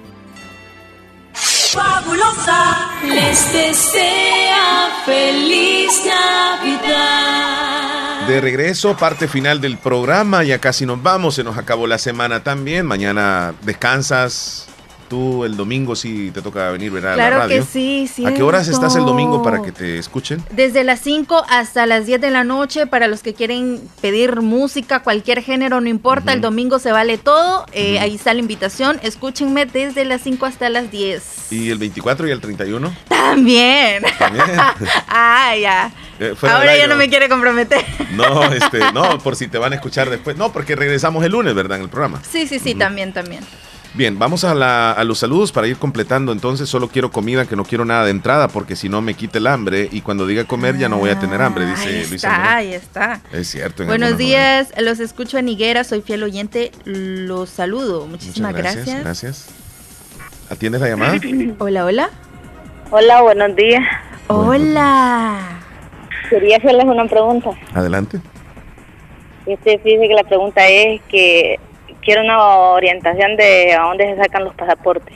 Fabulosa. 1.73 2.89
Les 3.03 3.53
desea 3.53 4.89
feliz 5.05 6.01
Navidad. 6.05 7.51
De 8.27 8.41
regreso, 8.41 8.97
parte 8.97 9.27
final 9.29 9.61
del 9.61 9.77
programa, 9.77 10.43
ya 10.43 10.59
casi 10.59 10.85
nos 10.85 11.01
vamos, 11.01 11.35
se 11.35 11.43
nos 11.43 11.57
acabó 11.57 11.87
la 11.87 11.97
semana 11.97 12.43
también, 12.43 12.85
mañana 12.85 13.53
descansas, 13.61 14.67
tú 15.11 15.43
el 15.43 15.57
domingo 15.57 15.93
sí 15.93 16.31
te 16.33 16.41
toca 16.41 16.71
venir 16.71 16.89
ver 16.89 17.05
a 17.05 17.13
claro 17.15 17.37
la 17.37 17.43
radio. 17.43 17.59
que 17.59 17.67
sí, 17.67 18.09
sí. 18.11 18.25
¿A 18.25 18.33
qué 18.33 18.43
horas 18.43 18.69
estás 18.69 18.95
el 18.95 19.03
domingo 19.03 19.43
para 19.43 19.61
que 19.61 19.73
te 19.73 19.97
escuchen? 19.97 20.41
Desde 20.51 20.85
las 20.85 21.01
5 21.01 21.43
hasta 21.49 21.85
las 21.85 22.05
10 22.05 22.21
de 22.21 22.31
la 22.31 22.45
noche 22.45 22.87
para 22.87 23.09
los 23.09 23.21
que 23.21 23.33
quieren 23.33 23.81
pedir 23.99 24.39
música, 24.39 25.01
cualquier 25.01 25.43
género, 25.43 25.81
no 25.81 25.89
importa, 25.89 26.31
el 26.31 26.39
domingo 26.39 26.79
se 26.79 26.93
vale 26.93 27.17
todo, 27.17 27.65
eh, 27.73 27.99
ahí 27.99 28.15
está 28.15 28.33
la 28.33 28.39
invitación, 28.39 29.01
escúchenme 29.03 29.65
desde 29.65 30.05
las 30.05 30.21
5 30.21 30.45
hasta 30.45 30.69
las 30.69 30.89
10. 30.89 31.51
¿Y 31.51 31.69
el 31.71 31.77
24 31.77 32.29
y 32.29 32.31
el 32.31 32.39
31? 32.39 32.95
También. 33.09 34.03
También. 34.17 34.45
ah, 35.09 35.53
ya. 35.59 35.91
Eh, 36.21 36.33
Ahora 36.43 36.77
ya 36.77 36.87
no 36.87 36.95
me 36.95 37.09
quiere 37.09 37.27
comprometer. 37.27 37.83
No, 38.13 38.43
este, 38.45 38.79
no, 38.93 39.17
por 39.19 39.35
si 39.35 39.49
te 39.49 39.57
van 39.57 39.73
a 39.73 39.75
escuchar 39.75 40.09
después. 40.09 40.37
No, 40.37 40.53
porque 40.53 40.77
regresamos 40.77 41.25
el 41.25 41.33
lunes, 41.33 41.53
¿verdad? 41.53 41.79
En 41.79 41.83
el 41.83 41.89
programa. 41.89 42.21
Sí, 42.31 42.47
sí, 42.47 42.59
sí, 42.59 42.75
también, 42.75 43.11
también. 43.11 43.43
Bien, 43.93 44.17
vamos 44.17 44.45
a, 44.45 44.55
la- 44.55 44.93
a 44.93 45.03
los 45.03 45.19
saludos 45.19 45.51
para 45.51 45.67
ir 45.67 45.75
completando. 45.75 46.31
Entonces, 46.31 46.69
solo 46.69 46.87
quiero 46.87 47.11
comida, 47.11 47.45
que 47.45 47.57
no 47.57 47.65
quiero 47.65 47.83
nada 47.83 48.05
de 48.05 48.11
entrada, 48.11 48.47
porque 48.47 48.77
si 48.77 48.87
no 48.87 49.01
me 49.01 49.15
quita 49.15 49.37
el 49.37 49.47
hambre. 49.47 49.89
Y 49.91 49.99
cuando 49.99 50.25
diga 50.25 50.45
comer, 50.45 50.77
ya 50.77 50.87
no 50.87 50.97
voy 50.97 51.09
a 51.09 51.19
tener 51.19 51.41
hambre, 51.41 51.65
dice 51.65 51.87
Ahí 51.89 51.95
Luis 52.07 52.13
está, 52.13 52.55
ahí 52.55 52.73
está. 52.73 53.21
Es 53.33 53.49
cierto. 53.49 53.83
en 53.83 53.89
Buenos 53.89 54.17
días, 54.17 54.69
los 54.79 55.01
escucho 55.01 55.37
en 55.37 55.49
Higuera, 55.49 55.83
soy 55.83 56.01
fiel 56.01 56.23
oyente, 56.23 56.71
los 56.85 57.49
saludo. 57.49 58.07
Muchísimas 58.07 58.53
Muchas 58.53 58.75
gracias. 58.75 58.99
Gracias. 59.01 59.47
¿Atiendes 60.49 60.79
la 60.81 60.87
llamada? 60.87 61.15
Hola, 61.59 61.85
hola. 61.85 62.09
Hola, 62.91 63.21
buenos 63.23 63.55
días. 63.57 63.83
Hola. 64.27 65.59
Quería 66.29 66.57
hacerles 66.57 66.85
una 66.85 67.05
pregunta. 67.07 67.49
Adelante. 67.73 68.21
Este, 69.45 69.79
fíjese 69.79 70.07
que 70.07 70.13
la 70.13 70.23
pregunta 70.23 70.65
es 70.67 71.01
que 71.09 71.59
quiero 72.03 72.21
una 72.23 72.37
orientación 72.39 73.35
de 73.37 73.73
a 73.73 73.81
dónde 73.83 74.05
se 74.15 74.21
sacan 74.21 74.43
los 74.45 74.53
pasaportes. 74.55 75.15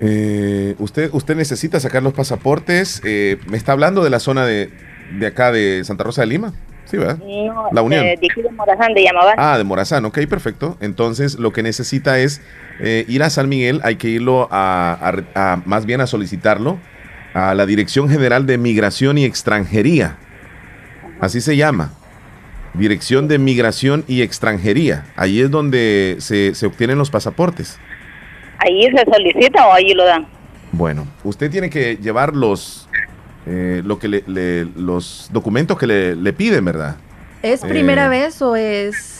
Eh, 0.00 0.74
usted, 0.78 1.08
usted 1.12 1.36
necesita 1.36 1.80
sacar 1.80 2.02
los 2.02 2.12
pasaportes. 2.12 3.00
eh, 3.04 3.38
¿Me 3.46 3.56
está 3.56 3.72
hablando 3.72 4.04
de 4.04 4.10
la 4.10 4.20
zona 4.20 4.44
de, 4.44 4.70
de 5.18 5.26
acá 5.26 5.52
de 5.52 5.82
Santa 5.84 6.04
Rosa 6.04 6.22
de 6.22 6.26
Lima? 6.26 6.52
Sí, 6.84 6.98
¿verdad? 6.98 7.18
No, 7.18 7.68
La 7.72 7.82
Unión. 7.82 8.04
eh, 8.04 8.16
de 8.20 8.50
Morazán, 8.50 8.94
de. 8.94 9.08
Ah, 9.38 9.58
de 9.58 9.64
Morazán, 9.64 10.04
ok, 10.04 10.18
perfecto. 10.28 10.76
Entonces, 10.80 11.36
lo 11.38 11.52
que 11.52 11.62
necesita 11.64 12.18
es 12.20 12.40
eh, 12.78 13.04
ir 13.08 13.22
a 13.24 13.30
San 13.30 13.48
Miguel, 13.48 13.80
hay 13.82 13.96
que 13.96 14.08
irlo 14.08 14.48
a, 14.52 15.12
a- 15.34 15.62
más 15.64 15.84
bien 15.86 16.00
a 16.00 16.06
solicitarlo 16.06 16.78
a 17.34 17.54
la 17.54 17.66
Dirección 17.66 18.08
General 18.08 18.46
de 18.46 18.56
Migración 18.58 19.18
y 19.18 19.24
Extranjería. 19.24 20.16
Así 21.20 21.40
se 21.40 21.56
llama. 21.56 21.92
Dirección 22.78 23.28
de 23.28 23.38
Migración 23.38 24.04
y 24.06 24.22
Extranjería. 24.22 25.06
Ahí 25.16 25.40
es 25.40 25.50
donde 25.50 26.16
se, 26.18 26.54
se 26.54 26.66
obtienen 26.66 26.98
los 26.98 27.10
pasaportes. 27.10 27.78
¿Ahí 28.58 28.82
se 28.94 29.04
solicita 29.10 29.66
o 29.68 29.72
ahí 29.72 29.92
lo 29.94 30.04
dan? 30.04 30.26
Bueno, 30.72 31.06
usted 31.24 31.50
tiene 31.50 31.70
que 31.70 31.96
llevar 31.96 32.34
los, 32.34 32.88
eh, 33.46 33.82
lo 33.84 33.98
que 33.98 34.08
le- 34.08 34.24
le- 34.26 34.64
los 34.76 35.28
documentos 35.32 35.78
que 35.78 35.86
le, 35.86 36.16
le 36.16 36.32
piden, 36.32 36.64
¿verdad? 36.64 36.96
¿Es 37.42 37.62
Eh, 37.64 37.68
primera 37.68 38.08
vez 38.08 38.40
o 38.42 38.56
es...? 38.56 39.12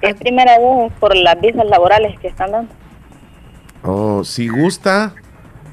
Es 0.00 0.14
primera 0.14 0.56
vez 0.58 0.92
por 1.00 1.16
las 1.16 1.40
visas 1.40 1.66
laborales 1.66 2.18
que 2.20 2.28
están 2.28 2.52
dando. 2.52 2.72
Oh, 3.82 4.22
si 4.22 4.46
gusta, 4.48 5.12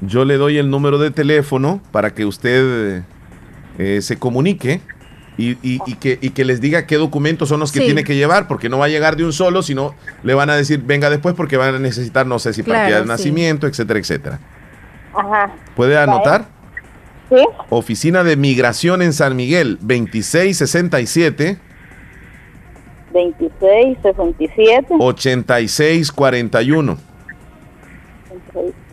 yo 0.00 0.24
le 0.24 0.36
doy 0.36 0.58
el 0.58 0.68
número 0.68 0.98
de 0.98 1.10
teléfono 1.12 1.80
para 1.92 2.12
que 2.12 2.24
usted 2.24 3.02
eh, 3.78 4.00
se 4.02 4.16
comunique 4.18 4.80
y, 5.38 5.52
y- 5.62 5.80
y 5.86 5.94
que, 5.96 6.18
y 6.20 6.30
que 6.30 6.44
les 6.44 6.60
diga 6.60 6.86
qué 6.86 6.96
documentos 6.96 7.48
son 7.48 7.60
los 7.60 7.72
que 7.72 7.80
Sí. 7.80 7.86
tiene 7.86 8.04
que 8.04 8.14
llevar, 8.16 8.46
porque 8.48 8.68
no 8.68 8.78
va 8.78 8.86
a 8.86 8.88
llegar 8.88 9.16
de 9.16 9.24
un 9.24 9.32
solo, 9.32 9.62
sino 9.62 9.94
le 10.22 10.34
van 10.34 10.50
a 10.50 10.56
decir, 10.56 10.82
venga 10.84 11.10
después 11.10 11.34
porque 11.34 11.56
van 11.56 11.74
a 11.74 11.78
necesitar, 11.78 12.26
no 12.26 12.38
sé 12.38 12.52
si 12.54 12.62
partida 12.62 12.86
Claro, 12.86 13.00
de 13.02 13.04
sí. 13.04 13.08
nacimiento, 13.08 13.66
etcétera, 13.66 13.98
etcétera. 13.98 14.38
Ajá. 15.14 15.52
¿Puede 15.74 15.98
anotar? 15.98 16.46
¿Sí? 17.28 17.44
Oficina 17.70 18.22
de 18.24 18.36
Migración 18.36 19.02
en 19.02 19.12
San 19.12 19.34
Miguel, 19.36 19.78
2667 19.80 21.58
26, 23.12 23.98
67, 24.02 24.86
8641. 24.98 26.98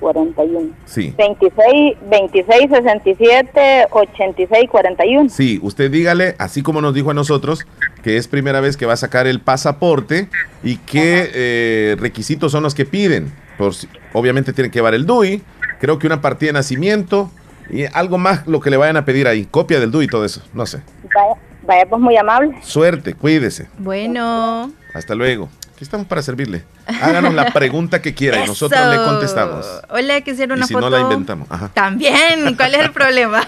41. 0.03 0.69
Sí. 0.85 1.13
26, 1.17 1.97
26, 2.09 2.69
67, 2.69 3.87
86, 3.91 4.69
41. 4.69 5.29
Sí, 5.29 5.59
usted 5.61 5.89
dígale, 5.89 6.35
así 6.37 6.61
como 6.61 6.81
nos 6.81 6.93
dijo 6.93 7.11
a 7.11 7.13
nosotros, 7.13 7.65
que 8.03 8.17
es 8.17 8.27
primera 8.27 8.59
vez 8.59 8.77
que 8.77 8.85
va 8.85 8.93
a 8.93 8.97
sacar 8.97 9.25
el 9.27 9.39
pasaporte 9.39 10.27
y 10.63 10.77
qué 10.77 11.31
eh, 11.33 11.95
requisitos 11.99 12.51
son 12.51 12.63
los 12.63 12.75
que 12.75 12.85
piden. 12.85 13.31
Por 13.57 13.73
si- 13.73 13.87
obviamente 14.13 14.53
tienen 14.53 14.71
que 14.71 14.79
llevar 14.79 14.93
el 14.93 15.05
DUI, 15.05 15.41
creo 15.79 15.97
que 15.99 16.07
una 16.07 16.21
partida 16.21 16.49
de 16.49 16.53
nacimiento 16.53 17.31
y 17.69 17.85
algo 17.93 18.17
más 18.17 18.45
lo 18.45 18.59
que 18.59 18.69
le 18.69 18.77
vayan 18.77 18.97
a 18.97 19.05
pedir 19.05 19.27
ahí, 19.27 19.45
copia 19.45 19.79
del 19.79 19.89
DUI 19.91 20.05
y 20.05 20.07
todo 20.07 20.25
eso, 20.25 20.41
no 20.53 20.65
sé. 20.65 20.81
Vaya, 21.15 21.35
vaya, 21.65 21.85
pues 21.87 22.01
muy 22.01 22.17
amable. 22.17 22.55
Suerte, 22.61 23.13
cuídese. 23.13 23.67
Bueno. 23.77 24.71
Hasta 24.93 25.15
luego. 25.15 25.49
Aquí 25.73 25.83
estamos 25.83 26.05
para 26.05 26.21
servirle. 26.21 26.63
Háganos 27.01 27.33
la 27.33 27.51
pregunta 27.51 27.99
que 28.01 28.13
quiera 28.13 28.43
y 28.43 28.47
nosotros 28.47 28.79
le 28.89 28.97
contestamos. 29.03 29.65
Hola, 29.89 30.21
quisiera 30.21 30.53
una 30.53 30.65
y 30.65 30.67
si 30.67 30.73
foto. 30.73 30.89
no 30.89 30.95
la 30.95 31.01
inventamos. 31.01 31.47
Ajá. 31.49 31.69
También, 31.73 32.55
¿cuál 32.55 32.75
es 32.75 32.81
el 32.81 32.91
problema? 32.93 33.41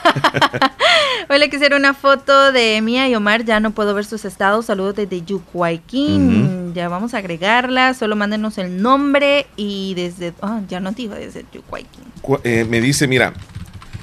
Hola, 1.30 1.48
quisiera 1.50 1.78
una 1.78 1.94
foto 1.94 2.52
de 2.52 2.82
Mía 2.82 3.08
y 3.08 3.16
Omar, 3.16 3.46
ya 3.46 3.60
no 3.60 3.72
puedo 3.72 3.94
ver 3.94 4.06
sus 4.06 4.26
estados. 4.26 4.66
Saludos 4.66 4.96
desde 4.96 5.22
Yucuayquín. 5.24 6.74
Ya 6.74 6.90
vamos 6.90 7.14
a 7.14 7.20
agregarla, 7.20 7.94
solo 7.94 8.16
mándenos 8.16 8.58
el 8.58 8.82
nombre 8.82 9.46
y 9.56 9.94
desde... 9.94 10.34
Ah, 10.42 10.62
ya 10.68 10.80
nos 10.80 10.96
dijo 10.96 11.14
desde 11.14 11.46
Yucuayquín. 11.54 12.04
Cu- 12.22 12.40
eh, 12.44 12.66
me 12.68 12.82
dice, 12.82 13.08
mira, 13.08 13.34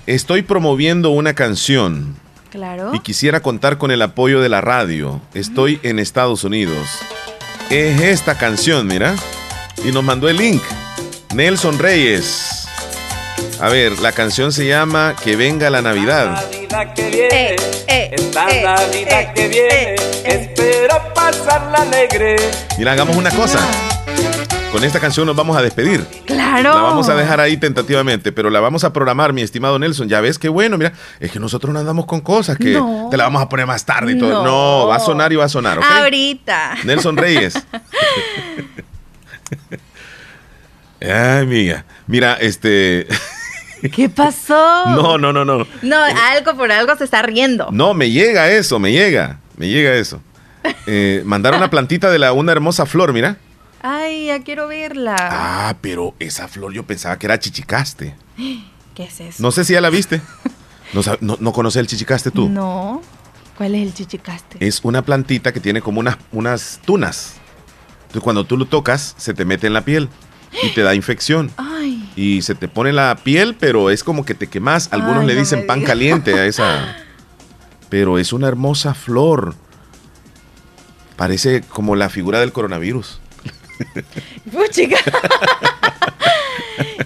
estoy 0.06 0.42
promoviendo 0.42 1.10
una 1.10 1.34
canción. 1.34 2.20
Claro. 2.50 2.90
y 2.94 3.00
quisiera 3.00 3.40
contar 3.40 3.78
con 3.78 3.90
el 3.92 4.02
apoyo 4.02 4.42
de 4.42 4.50
la 4.50 4.60
radio. 4.60 5.22
Estoy 5.32 5.80
en 5.82 5.98
Estados 5.98 6.44
Unidos. 6.44 6.86
Es 7.70 8.00
esta 8.00 8.36
canción, 8.36 8.86
mira. 8.86 9.14
Y 9.84 9.92
nos 9.92 10.04
mandó 10.04 10.28
el 10.28 10.36
link. 10.36 10.62
Nelson 11.34 11.78
Reyes. 11.78 12.66
A 13.60 13.68
ver, 13.68 13.98
la 14.00 14.12
canción 14.12 14.52
se 14.52 14.66
llama 14.66 15.14
Que 15.22 15.36
venga 15.36 15.70
la 15.70 15.82
Navidad. 15.82 16.30
Navidad 16.32 16.94
que 16.94 17.10
viene, 17.10 17.56
esta 17.86 18.46
Navidad 18.46 19.32
que 19.34 19.48
viene, 19.48 19.94
espero 20.24 21.14
pasarla 21.14 21.82
alegre. 21.82 22.36
Mira, 22.76 22.92
hagamos 22.92 23.16
una 23.16 23.30
cosa. 23.30 23.60
Con 24.72 24.84
esta 24.84 25.00
canción 25.00 25.26
nos 25.26 25.36
vamos 25.36 25.54
a 25.56 25.60
despedir. 25.62 26.02
Claro. 26.24 26.74
La 26.74 26.80
vamos 26.80 27.06
a 27.10 27.14
dejar 27.14 27.40
ahí 27.40 27.58
tentativamente, 27.58 28.32
pero 28.32 28.48
la 28.48 28.58
vamos 28.60 28.84
a 28.84 28.92
programar, 28.92 29.34
mi 29.34 29.42
estimado 29.42 29.78
Nelson. 29.78 30.08
Ya 30.08 30.20
ves 30.22 30.38
qué 30.38 30.48
bueno, 30.48 30.78
mira, 30.78 30.94
es 31.20 31.30
que 31.30 31.38
nosotros 31.38 31.74
no 31.74 31.78
andamos 31.80 32.06
con 32.06 32.22
cosas 32.22 32.56
que 32.56 32.72
No. 32.72 33.08
te 33.10 33.18
la 33.18 33.24
vamos 33.24 33.42
a 33.42 33.48
poner 33.50 33.66
más 33.66 33.84
tarde 33.84 34.12
y 34.12 34.18
todo. 34.18 34.42
No. 34.42 34.44
No, 34.82 34.86
va 34.88 34.96
a 34.96 35.00
sonar 35.00 35.30
y 35.32 35.36
va 35.36 35.44
a 35.44 35.48
sonar, 35.50 35.78
¿ok? 35.78 35.84
Ahorita. 35.84 36.74
Nelson 36.84 37.16
Reyes. 37.18 37.54
Ay, 41.00 41.42
amiga. 41.42 41.84
Mira, 42.06 42.34
este. 42.40 43.06
¿Qué 43.94 44.08
pasó? 44.08 44.86
No, 44.86 45.18
no, 45.18 45.32
no, 45.32 45.44
no. 45.44 45.66
No, 45.82 45.96
algo 46.30 46.56
por 46.56 46.70
algo 46.72 46.96
se 46.96 47.04
está 47.04 47.20
riendo. 47.22 47.68
No, 47.72 47.92
me 47.92 48.10
llega 48.10 48.48
eso, 48.50 48.78
me 48.78 48.92
llega. 48.92 49.38
Me 49.56 49.68
llega 49.68 49.92
eso. 49.94 50.22
Eh, 50.86 51.22
mandaron 51.26 51.58
una 51.58 51.68
plantita 51.70 52.10
de 52.10 52.18
la 52.20 52.32
una 52.32 52.52
hermosa 52.52 52.86
flor, 52.86 53.12
mira. 53.12 53.36
Ay, 53.82 54.26
ya 54.26 54.42
quiero 54.42 54.68
verla. 54.68 55.16
Ah, 55.18 55.76
pero 55.80 56.14
esa 56.20 56.46
flor 56.48 56.72
yo 56.72 56.84
pensaba 56.84 57.18
que 57.18 57.26
era 57.26 57.38
chichicaste. 57.38 58.14
¿Qué 58.94 59.04
es 59.04 59.20
eso? 59.20 59.42
No 59.42 59.50
sé 59.50 59.64
si 59.64 59.72
ya 59.72 59.80
la 59.80 59.90
viste. 59.90 60.20
¿No, 60.92 61.00
no, 61.20 61.36
no 61.40 61.52
conoces 61.52 61.80
el 61.80 61.86
chichicaste 61.86 62.30
tú? 62.30 62.48
No. 62.48 63.02
¿Cuál 63.56 63.74
es 63.74 63.82
el 63.82 63.94
chichicaste? 63.94 64.58
Es 64.66 64.80
una 64.84 65.02
plantita 65.02 65.52
que 65.52 65.60
tiene 65.60 65.80
como 65.82 66.00
unas, 66.00 66.16
unas 66.30 66.80
tunas. 66.84 67.34
Entonces 68.02 68.22
cuando 68.22 68.44
tú 68.44 68.56
lo 68.56 68.66
tocas, 68.66 69.14
se 69.16 69.34
te 69.34 69.44
mete 69.44 69.66
en 69.66 69.72
la 69.72 69.84
piel 69.84 70.08
y 70.62 70.68
te 70.70 70.82
da 70.82 70.94
infección. 70.94 71.50
Ay. 71.56 72.10
Y 72.14 72.42
se 72.42 72.54
te 72.54 72.68
pone 72.68 72.92
la 72.92 73.16
piel, 73.16 73.56
pero 73.58 73.90
es 73.90 74.04
como 74.04 74.24
que 74.24 74.34
te 74.34 74.48
quemas. 74.48 74.88
Algunos 74.92 75.22
Ay, 75.22 75.28
le 75.28 75.34
dicen 75.34 75.66
pan 75.66 75.82
caliente 75.82 76.34
a 76.34 76.46
esa. 76.46 76.96
Pero 77.88 78.18
es 78.18 78.32
una 78.32 78.48
hermosa 78.48 78.94
flor. 78.94 79.54
Parece 81.16 81.60
como 81.60 81.94
la 81.94 82.08
figura 82.08 82.40
del 82.40 82.50
coronavirus. 82.50 83.21
Puchica. 84.52 84.98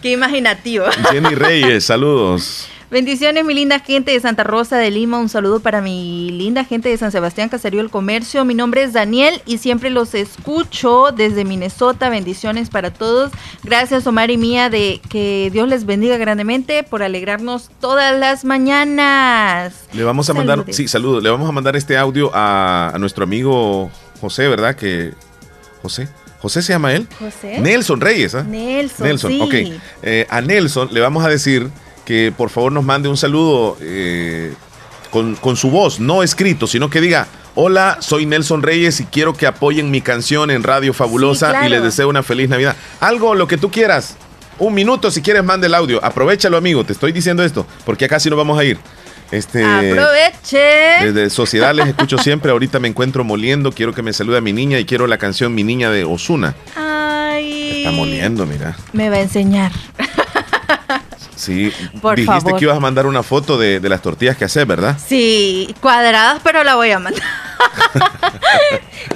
Qué 0.03 0.13
imaginativo. 0.13 0.87
Jenny 1.11 1.35
Reyes, 1.35 1.85
saludos. 1.85 2.69
Bendiciones, 2.89 3.45
mi 3.45 3.53
linda 3.53 3.81
gente 3.81 4.13
de 4.13 4.21
Santa 4.21 4.45
Rosa 4.45 4.77
de 4.77 4.93
Lima. 4.93 5.19
Un 5.19 5.29
saludo 5.29 5.59
para 5.59 5.81
mi 5.81 6.31
linda 6.31 6.65
gente 6.65 6.89
de 6.89 6.97
San 6.97 7.11
Sebastián, 7.11 7.49
Caserío 7.49 7.81
del 7.81 7.91
Comercio. 7.91 8.45
Mi 8.45 8.55
nombre 8.55 8.85
es 8.85 8.93
Daniel 8.93 9.43
y 9.45 9.59
siempre 9.59 9.91
los 9.91 10.15
escucho 10.15 11.11
desde 11.11 11.45
Minnesota. 11.45 12.09
Bendiciones 12.11 12.71
para 12.71 12.93
todos. 12.93 13.33
Gracias, 13.65 14.07
Omar 14.07 14.31
y 14.31 14.37
Mía, 14.37 14.71
de 14.71 15.01
que 15.09 15.51
Dios 15.53 15.69
les 15.69 15.85
bendiga 15.85 16.17
grandemente 16.17 16.85
por 16.85 17.03
alegrarnos 17.03 17.71
todas 17.81 18.17
las 18.17 18.45
mañanas. 18.45 19.89
Le 19.93 20.05
vamos 20.05 20.31
a 20.31 20.35
mandar, 20.35 20.65
sí, 20.71 20.87
saludos. 20.87 21.25
Le 21.25 21.31
vamos 21.31 21.49
a 21.49 21.53
mandar 21.53 21.75
este 21.75 21.99
audio 21.99 22.31
a, 22.33 22.93
a 22.95 22.99
nuestro 22.99 23.25
amigo 23.25 23.91
José, 24.21 24.47
¿verdad? 24.47 24.77
Que 24.77 25.13
José, 25.83 26.09
José 26.41 26.63
se 26.63 26.73
llama 26.73 26.93
él. 26.95 27.07
José. 27.19 27.59
Nelson 27.61 28.01
Reyes, 28.01 28.35
¿ah? 28.35 28.43
Nelson, 28.43 29.07
Nelson, 29.07 29.31
sí. 29.33 29.41
ok. 29.41 29.81
Eh, 30.03 30.27
a 30.29 30.41
Nelson 30.41 30.89
le 30.93 31.01
vamos 31.01 31.25
a 31.25 31.29
decir 31.29 31.69
que 32.05 32.33
por 32.37 32.51
favor 32.51 32.73
nos 32.73 32.85
mande 32.85 33.09
un 33.09 33.17
saludo 33.17 33.77
eh, 33.81 34.53
con, 35.11 35.35
con 35.37 35.57
su 35.57 35.71
voz, 35.71 35.99
no 35.99 36.23
escrito, 36.23 36.67
sino 36.67 36.89
que 36.91 37.01
diga, 37.01 37.27
hola, 37.55 37.99
soy 38.01 38.27
Nelson 38.27 38.63
Reyes 38.63 39.01
y 39.01 39.05
quiero 39.07 39.33
que 39.35 39.47
apoyen 39.47 39.91
mi 39.91 40.01
canción 40.03 40.51
en 40.51 40.63
Radio 40.63 40.93
Fabulosa 40.93 41.47
Sí, 41.47 41.51
claro. 41.53 41.67
y 41.67 41.71
les 41.71 41.83
deseo 41.83 42.09
una 42.09 42.23
feliz 42.23 42.49
Navidad. 42.49 42.77
Algo, 43.01 43.35
lo 43.35 43.49
que 43.49 43.57
tú 43.57 43.71
quieras. 43.71 44.17
Un 44.59 44.73
minuto 44.73 45.11
si 45.11 45.21
quieres, 45.21 45.45
mande 45.45 45.67
el 45.67 45.75
audio. 45.75 46.03
Aprovechalo, 46.05 46.57
amigo. 46.57 46.83
Te 46.85 46.93
estoy 46.95 47.13
diciendo 47.13 47.43
esto, 47.45 47.67
porque 47.85 48.05
acá 48.07 48.19
sí 48.21 48.31
nos 48.31 48.39
vamos 48.39 48.59
a 48.59 48.65
ir. 48.65 48.79
Este, 49.31 49.65
Aproveche. 49.65 50.59
desde 51.13 51.31
Sociedad 51.31 51.75
les 51.75 51.89
escucho 51.89 52.19
siempre. 52.19 52.51
Ahorita 52.53 52.79
me 52.79 52.89
encuentro 52.89 53.25
moliendo. 53.25 53.73
Quiero 53.73 53.93
que 53.93 54.03
me 54.03 54.13
salude 54.13 54.39
a 54.39 54.41
mi 54.41 54.53
niña 54.53 54.79
y 54.79 54.85
quiero 54.85 55.07
la 55.07 55.19
canción 55.19 55.55
Mi 55.55 55.65
Niña 55.65 55.91
de 55.91 56.05
Osuna. 56.05 56.55
Ay. 56.77 57.79
Está 57.79 57.91
moliendo, 57.91 58.47
mira. 58.47 58.77
Me 58.93 59.11
va 59.11 59.17
a 59.17 59.21
enseñar. 59.21 59.73
Sí, 61.35 61.71
Por 62.01 62.17
dijiste 62.17 62.41
favor. 62.41 62.59
que 62.59 62.65
ibas 62.65 62.77
a 62.79 62.81
mandar 62.81 63.05
una 63.07 63.23
foto 63.23 63.59
de, 63.59 63.79
de 63.79 63.89
las 63.91 64.01
tortillas 64.01 64.37
que 64.39 64.47
haces, 64.47 64.67
¿verdad? 64.67 64.97
Sí, 65.07 65.75
cuadradas, 65.83 66.41
pero 66.43 66.65
la 66.65 66.77
voy 66.77 66.91
a 66.93 66.99
mandar. 66.99 67.23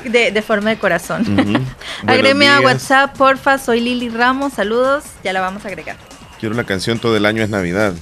de, 0.05 0.31
de 0.31 0.43
forma 0.43 0.71
de 0.71 0.79
corazón. 0.79 1.23
Ujú. 1.23 1.35
Buenos 1.45 1.65
Agreme 2.07 2.49
a. 2.49 2.61
WhatsApp, 2.61 3.17
porfa. 3.17 3.59
Soy 3.59 3.81
Lili 3.81 4.11
Ramos. 4.11 4.53
Saludos. 4.53 5.05
Ya 5.25 5.33
la 5.33 5.41
vamos 5.41 5.65
a 5.65 5.69
agregar. 5.69 5.97
Quiero 6.39 6.55
la 6.55 6.65
canción 6.65 6.99
Todo 6.99 7.17
el 7.17 7.25
año 7.27 7.43
es 7.43 7.49
Navidad. 7.51 7.95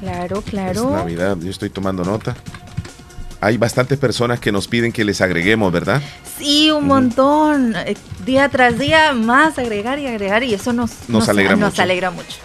Claro, 0.00 0.38
Es 0.38 0.44
claro. 0.50 0.90
Navidad, 0.90 1.36
yo 1.40 1.50
estoy 1.50 1.70
tomando 1.70 2.04
nota. 2.04 2.36
Hay 3.40 3.58
bastantes 3.58 3.98
personas 3.98 4.40
que 4.40 4.50
nos 4.50 4.66
piden 4.66 4.92
que 4.92 5.04
les 5.04 5.20
agreguemos, 5.20 5.70
¿verdad? 5.72 6.00
Sí, 6.38 6.70
un 6.70 6.86
montón. 6.86 7.74
Eh, 7.76 7.96
Día 8.24 8.48
tras 8.48 8.78
día 8.78 9.12
más 9.12 9.58
agregar 9.58 9.98
y 9.98 10.06
agregar 10.06 10.42
y 10.42 10.54
eso 10.54 10.72
nos, 10.72 10.90
Nos 11.08 11.28
alegra 11.28 11.54
nos 11.54 11.70
mucho. 11.72 11.82
alegra 11.82 12.10
mucho. 12.10 12.38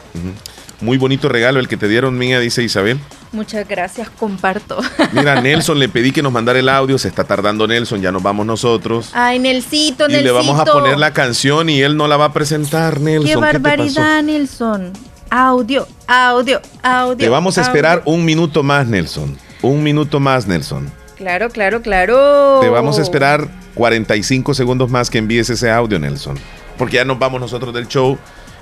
Muy 0.82 0.98
bonito 0.98 1.30
regalo 1.30 1.60
el 1.60 1.68
que 1.68 1.78
te 1.78 1.88
dieron, 1.88 2.18
mía, 2.18 2.40
dice 2.40 2.62
Isabel. 2.64 3.00
Muchas 3.32 3.68
gracias, 3.68 4.10
comparto. 4.10 4.80
Mira, 5.14 5.40
Nelson 5.42 5.80
le 5.80 5.88
pedí 5.90 6.12
que 6.12 6.22
nos 6.22 6.32
mandara 6.34 6.60
el 6.60 6.68
audio, 6.70 6.98
se 6.98 7.08
está 7.08 7.24
tardando 7.24 7.68
Nelson, 7.68 8.02
ya 8.02 8.12
nos 8.12 8.22
vamos 8.22 8.46
nosotros. 8.46 9.10
Ay, 9.14 9.40
Nelsito, 9.40 10.06
Y 10.06 10.14
Nelsito. 10.14 10.24
le 10.24 10.32
vamos 10.32 10.60
a 10.60 10.66
poner 10.66 10.98
la 11.00 11.14
canción 11.14 11.70
y 11.70 11.82
él 11.82 11.96
no 11.98 12.08
la 12.08 12.18
va 12.18 12.26
a 12.26 12.34
presentar, 12.34 13.00
Nelson. 13.00 13.28
Qué 13.30 13.36
barbaridad, 13.38 14.22
Nelson. 14.24 14.92
Audio, 15.34 15.88
audio, 16.08 16.60
audio. 16.84 17.16
Te 17.16 17.30
vamos 17.30 17.58
a 17.58 17.62
audio. 17.62 17.70
esperar 17.70 18.02
un 18.04 18.26
minuto 18.26 18.64
más, 18.64 18.86
Nelson. 18.86 19.38
Un 19.62 19.82
minuto 19.82 20.20
más, 20.20 20.46
Nelson. 20.46 20.92
Claro, 21.16 21.50
claro, 21.50 21.82
claro. 21.82 22.60
Te 22.60 22.68
vamos 22.68 23.00
a 23.00 23.02
esperar 23.02 23.48
45 23.76 24.54
segundos 24.54 24.90
más 24.90 25.10
que 25.10 25.20
envíes 25.20 25.50
ese 25.50 25.72
audio, 25.72 26.00
Nelson. 26.00 26.38
Porque 26.78 26.98
ya 26.98 27.06
nos 27.06 27.18
vamos 27.18 27.40
nosotros 27.40 27.74
del 27.74 27.88
show. 27.88 28.18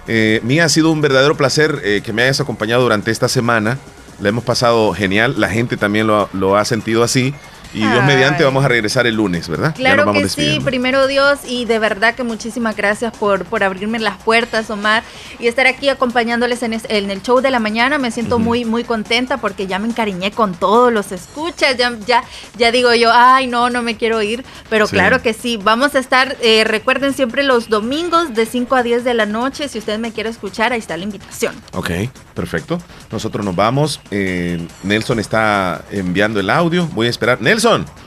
Eh, 0.07 0.41
mía, 0.43 0.65
ha 0.65 0.69
sido 0.69 0.91
un 0.91 1.01
verdadero 1.01 1.35
placer 1.35 1.81
eh, 1.83 2.01
que 2.05 2.13
me 2.13 2.21
hayas 2.21 2.39
acompañado 2.39 2.83
durante 2.83 3.09
esta 3.09 3.29
semana. 3.29 3.79
La 4.19 4.29
hemos 4.29 4.43
pasado 4.43 4.93
genial. 4.93 5.33
La 5.39 5.49
gente 5.49 5.75
también 5.75 6.05
lo 6.05 6.55
ha 6.55 6.65
sentido 6.65 7.01
así. 7.03 7.33
Y 7.73 7.79
Dios 7.79 7.91
Ay. 8.01 8.07
mediante 8.07 8.43
vamos 8.43 8.65
a 8.65 8.67
regresar 8.67 9.05
el 9.05 9.15
lunes, 9.15 9.47
¿verdad? 9.47 9.75
Claro 9.75 10.11
que 10.11 10.27
sí, 10.27 10.59
primero 10.63 11.05
Dios, 11.07 11.39
y 11.47 11.65
de 11.65 11.77
verdad 11.79 12.15
que 12.15 12.23
muchísimas 12.23 12.75
gracias 12.75 13.15
por, 13.15 13.45
por 13.45 13.63
abrirme 13.63 13.99
las 13.99 14.17
puertas, 14.17 14.69
Omar, 14.71 15.03
y 15.39 15.47
estar 15.47 15.67
aquí 15.67 15.87
acompañándoles 15.89 16.63
en, 16.63 16.73
es- 16.73 16.85
en 16.89 17.11
el 17.11 17.21
show 17.21 17.41
de 17.41 17.51
la 17.51 17.59
mañana. 17.59 17.97
Me 17.99 18.09
siento 18.11 18.39
muy, 18.39 18.65
muy 18.65 18.83
contenta 18.83 19.37
porque 19.37 19.67
ya 19.67 19.77
me 19.77 19.87
encariñé 19.87 20.31
con 20.31 20.55
todos 20.55 20.91
los 20.91 21.11
escuchas, 21.11 21.77
ya, 21.77 21.93
ya, 22.07 22.23
ya 22.57 22.71
digo 22.71 22.93
yo, 22.95 23.11
ay, 23.13 23.45
no, 23.47 23.69
no 23.69 23.81
me 23.83 23.97
quiero 23.97 24.21
ir, 24.21 24.43
pero 24.69 24.87
Sí. 24.87 24.93
claro 24.93 25.21
que 25.21 25.33
sí, 25.33 25.57
vamos 25.57 25.93
a 25.95 25.99
estar, 25.99 26.37
eh, 26.41 26.63
recuerden 26.63 27.13
siempre 27.13 27.43
los 27.43 27.69
domingos 27.69 28.33
de 28.33 28.45
5 28.47 28.75
a 28.75 28.83
10 28.83 29.03
de 29.03 29.13
la 29.13 29.25
noche, 29.27 29.67
si 29.67 29.77
usted 29.77 29.99
me 29.99 30.11
quiere 30.11 30.29
escuchar, 30.29 30.73
ahí 30.73 30.79
está 30.79 30.97
la 30.97 31.03
invitación. 31.03 31.53
Ok, 31.73 31.91
perfecto. 32.33 32.79
Nosotros 33.11 33.45
nos 33.45 33.55
vamos. 33.55 33.99
Eh, 34.11 34.65
Nelson 34.83 35.19
está 35.19 35.83
enviando 35.91 36.39
el 36.39 36.49
audio. 36.49 36.87
Voy 36.87 37.07
a 37.07 37.09
esperar. 37.09 37.41
Nelson. 37.41 37.58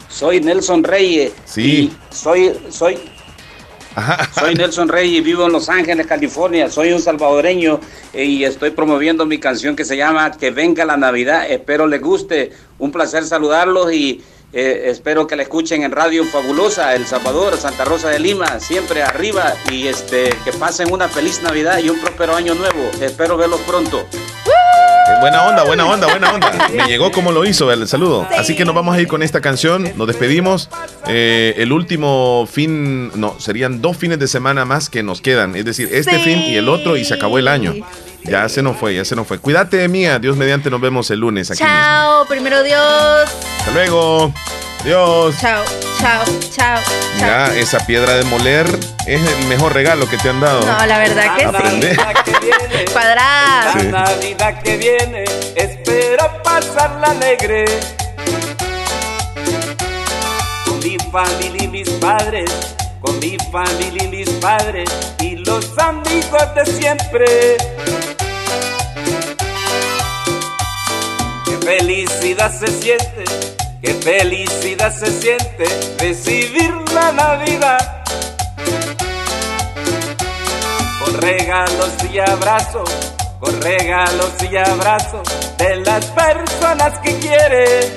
Soy 0.09 0.41
Nelson 0.41 0.85
Reyes. 0.85 1.33
Sí. 1.45 1.63
y 1.63 2.15
soy, 2.15 2.53
soy, 2.71 2.99
soy 4.39 4.55
Nelson 4.55 4.89
Reyes 4.89 5.19
y 5.19 5.21
vivo 5.21 5.47
en 5.47 5.53
Los 5.53 5.69
Ángeles, 5.69 6.07
California. 6.07 6.71
Soy 6.71 6.93
un 6.93 7.01
salvadoreño 7.01 7.81
eh, 8.13 8.25
y 8.25 8.45
estoy 8.45 8.71
promoviendo 8.71 9.27
mi 9.27 9.39
canción 9.39 9.77
que 9.77 9.85
se 9.85 9.97
llama 9.97 10.33
Que 10.33 10.51
venga 10.51 10.85
la 10.85 10.97
Navidad. 10.97 11.51
Espero 11.51 11.87
les 11.87 12.01
guste. 12.01 12.53
Un 12.79 12.93
placer 12.93 13.25
saludarlos 13.25 13.93
y 13.93 14.23
eh, 14.53 14.91
espero 14.91 15.27
que 15.27 15.35
la 15.35 15.43
escuchen 15.45 15.83
en 15.83 15.93
Radio 15.93 16.25
Fabulosa, 16.25 16.95
El 16.95 17.07
Salvador, 17.07 17.57
Santa 17.57 17.87
Rosa 17.87 18.11
de 18.11 18.19
Lima, 18.19 18.61
siempre 18.61 19.03
arriba 19.03 19.55
y 19.71 19.87
este 19.87 20.31
que 20.45 20.53
pasen 20.53 20.93
una 20.93 21.09
feliz 21.09 21.43
Navidad 21.43 21.79
y 21.79 21.89
un 21.89 21.99
próspero 21.99 22.35
año 22.35 22.55
nuevo. 22.55 22.91
Espero 23.01 23.39
verlos 23.39 23.61
pronto. 23.61 24.07
Buena 25.23 25.47
onda, 25.47 25.63
buena 25.63 25.87
onda, 25.87 26.07
buena 26.09 26.33
onda. 26.33 26.69
Me 26.75 26.87
llegó 26.87 27.13
como 27.13 27.31
lo 27.33 27.45
hizo 27.45 27.71
el 27.73 27.87
saludo. 27.87 28.27
Así 28.37 28.57
que 28.57 28.65
nos 28.65 28.75
vamos 28.75 28.95
a 28.97 29.01
ir 29.01 29.07
con 29.07 29.23
esta 29.23 29.41
canción. 29.41 29.91
Nos 29.97 30.07
despedimos. 30.09 30.69
Eh, 31.07 31.55
el 31.59 31.73
último 31.73 32.49
fin, 32.51 33.11
no, 33.19 33.37
serían 33.39 33.81
dos 33.81 33.97
fines 33.97 34.19
de 34.19 34.27
semana 34.27 34.65
más 34.65 34.91
que 34.91 35.03
nos 35.05 35.21
quedan. 35.21 35.55
Es 35.55 35.65
decir, 35.65 35.89
este 35.93 36.17
Sí. 36.19 36.25
fin 36.25 36.39
y 36.41 36.57
el 36.57 36.69
otro 36.69 36.97
y 36.97 37.05
se 37.05 37.15
acabó 37.15 37.39
el 37.39 37.47
año. 37.49 37.73
Ya 38.25 38.49
se 38.49 38.63
nos 38.63 38.77
fue, 38.77 38.95
ya 38.97 39.05
se 39.05 39.15
nos 39.17 39.27
fue. 39.27 39.39
Cuídate, 39.39 39.87
mía. 39.89 40.19
Dios 40.19 40.37
mediante 40.37 40.71
nos 40.71 40.81
vemos 40.81 41.11
el 41.11 41.21
lunes 41.21 41.51
aquí 41.51 41.63
mismo. 41.63 41.77
Chao, 41.77 42.27
primero 42.27 42.63
Dios. 42.63 43.31
Hasta 43.61 43.71
luego. 43.73 44.33
Dios. 44.85 45.35
Chao, 45.41 45.65
chao, 46.01 46.25
chao. 46.51 46.79
Mira, 47.17 47.55
esa 47.57 47.79
piedra 47.87 48.15
de 48.15 48.25
moler 48.25 48.67
es 49.07 49.21
el 49.29 49.47
mejor 49.47 49.73
regalo 49.75 50.09
que 50.09 50.17
te 50.19 50.29
han 50.29 50.41
dado. 50.41 50.61
No, 50.61 50.87
la 50.87 50.99
verdad 50.99 51.37
que 51.37 51.45
Aprende. 51.45 51.95
sí. 51.95 52.85
Cuadrada. 52.93 53.73
Sí. 53.79 53.87
La 53.87 54.05
Navidad 54.05 54.63
que 54.63 54.77
viene, 54.77 55.25
espero 55.55 56.43
pasarla 56.43 57.09
alegre. 57.09 57.65
Con 60.67 60.79
mi 60.81 60.99
familia 60.99 61.63
y 61.63 61.69
mis 61.69 61.89
padres, 61.91 62.51
con 63.01 63.19
mi 63.21 63.37
familia 63.53 64.03
y 64.05 64.09
mis 64.09 64.31
padres 64.31 64.91
y 65.21 65.37
los 65.37 65.79
amigos 65.79 66.55
de 66.57 66.67
siempre. 66.67 67.57
Qué 71.45 71.57
felicidad 71.65 72.53
se 72.53 72.67
siente, 72.67 73.25
qué 73.83 73.95
felicidad 73.95 74.97
se 74.97 75.11
siente 75.21 75.65
recibir 75.99 76.73
la 76.95 77.13
Navidad. 77.13 78.05
Con 81.05 81.21
regalos 81.21 81.91
y 82.13 82.19
abrazos, 82.21 82.89
con 83.41 83.61
regalos 83.61 84.33
y 84.49 84.57
abrazos 84.57 85.29
de 85.59 85.77
las 85.77 86.07
personas 86.07 86.99
que 87.01 87.19
quiere. 87.19 87.93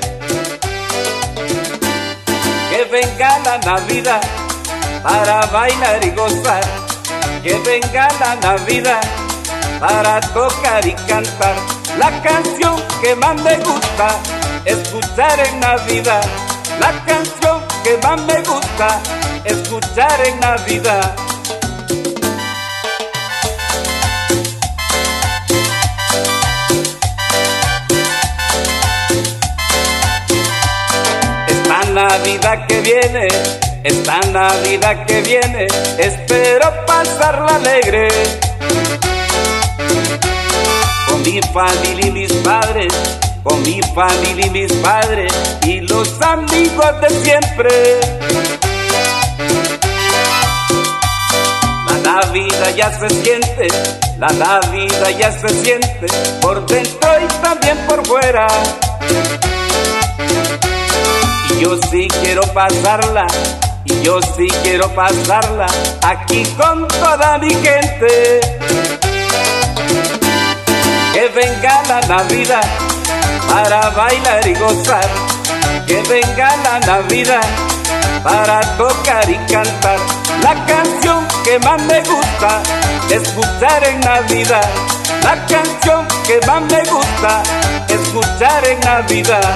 Que 2.71 2.83
venga 2.91 3.39
la 3.39 3.57
Navidad 3.59 4.21
para 5.03 5.45
bailar 5.45 6.03
y 6.03 6.09
gozar. 6.11 6.63
Que 7.43 7.53
venga 7.59 8.07
la 8.19 8.35
Navidad 8.35 9.01
para 9.79 10.19
tocar 10.19 10.85
y 10.85 10.93
cantar. 10.93 11.55
La 11.99 12.21
canción 12.23 12.75
que 13.01 13.15
más 13.15 13.41
me 13.41 13.55
gusta 13.57 14.34
escuchar 14.65 15.39
en 15.39 15.59
Navidad. 15.59 16.23
La 16.79 16.91
canción 17.05 17.61
que 17.83 17.97
más 18.03 18.21
me 18.23 18.41
gusta 18.41 19.01
escuchar 19.45 20.25
en 20.25 20.39
Navidad. 20.39 21.15
Esta 31.47 31.85
Navidad 31.91 32.67
que 32.67 32.81
viene, 32.81 33.27
esta 33.83 34.19
Navidad 34.31 35.05
que 35.05 35.21
viene, 35.21 35.67
espero 35.99 36.85
pasarla 36.85 37.55
alegre. 37.55 38.07
Con 41.07 41.21
mi 41.21 41.39
familia 41.53 42.07
y 42.07 42.11
mis 42.11 42.33
padres 42.33 43.24
con 43.45 43.61
mi 43.61 43.79
familia 43.93 44.47
y 44.47 44.49
mis 44.49 44.73
padres 44.73 45.31
y 45.65 45.79
los 45.81 46.19
amigos 46.19 47.01
de 47.01 47.09
siempre. 47.23 47.69
La 51.87 52.21
Navidad 52.21 52.75
ya 52.75 52.99
se 52.99 53.09
siente, 53.09 53.67
la 54.17 54.29
Navidad 54.29 55.09
ya 55.17 55.31
se 55.31 55.49
siente, 55.63 56.07
por 56.41 56.65
dentro 56.65 57.09
y 57.21 57.27
también 57.43 57.77
por 57.87 58.05
fuera. 58.07 58.47
Y 61.51 61.61
yo 61.61 61.77
sí 61.91 62.07
quiero 62.23 62.41
pasarla, 62.51 63.27
y 63.85 64.01
yo 64.01 64.19
sí 64.35 64.47
quiero 64.63 64.89
pasarla 64.95 65.67
aquí 66.01 66.43
con 66.57 66.87
toda 66.87 67.37
mi 67.37 67.53
gente. 67.53 68.39
Que 71.13 71.29
venga 71.29 71.83
la 71.87 72.01
Navidad 72.07 72.84
para 73.55 73.89
bailar 73.91 74.45
y 74.45 74.53
gozar. 74.55 75.09
Que 75.87 76.01
venga 76.09 76.57
la 76.57 76.77
Navidad 76.79 77.47
para 78.21 78.59
tocar 78.75 79.29
y 79.29 79.37
cantar. 79.51 79.99
La 80.43 80.53
canción 80.65 81.25
que 81.45 81.57
más 81.59 81.81
me 81.83 81.99
gusta 82.01 82.61
escuchar 83.09 83.81
en 83.87 83.99
Navidad. 84.01 84.69
La 85.23 85.35
canción 85.45 86.05
que 86.27 86.39
más 86.45 86.61
me 86.63 86.83
gusta 86.83 87.43
escuchar 87.87 88.67
en 88.67 88.79
Navidad. 88.81 89.55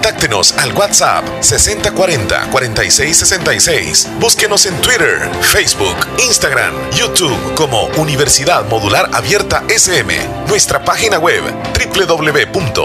Contáctenos 0.00 0.52
al 0.52 0.72
WhatsApp 0.72 1.22
6040 1.42 2.48
4666. 2.50 4.08
Búsquenos 4.18 4.64
en 4.64 4.80
Twitter, 4.80 5.28
Facebook, 5.42 5.94
Instagram, 6.24 6.72
YouTube 6.92 7.36
como 7.54 7.84
Universidad 7.98 8.64
Modular 8.64 9.10
Abierta 9.12 9.62
SM. 9.68 10.10
Nuestra 10.48 10.82
página 10.82 11.18
web 11.18 11.42
www.uma.edu.sb. 11.74 12.78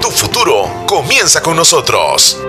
Tu 0.00 0.10
futuro 0.10 0.84
comienza 0.88 1.40
con 1.40 1.54
nosotros. 1.54 2.40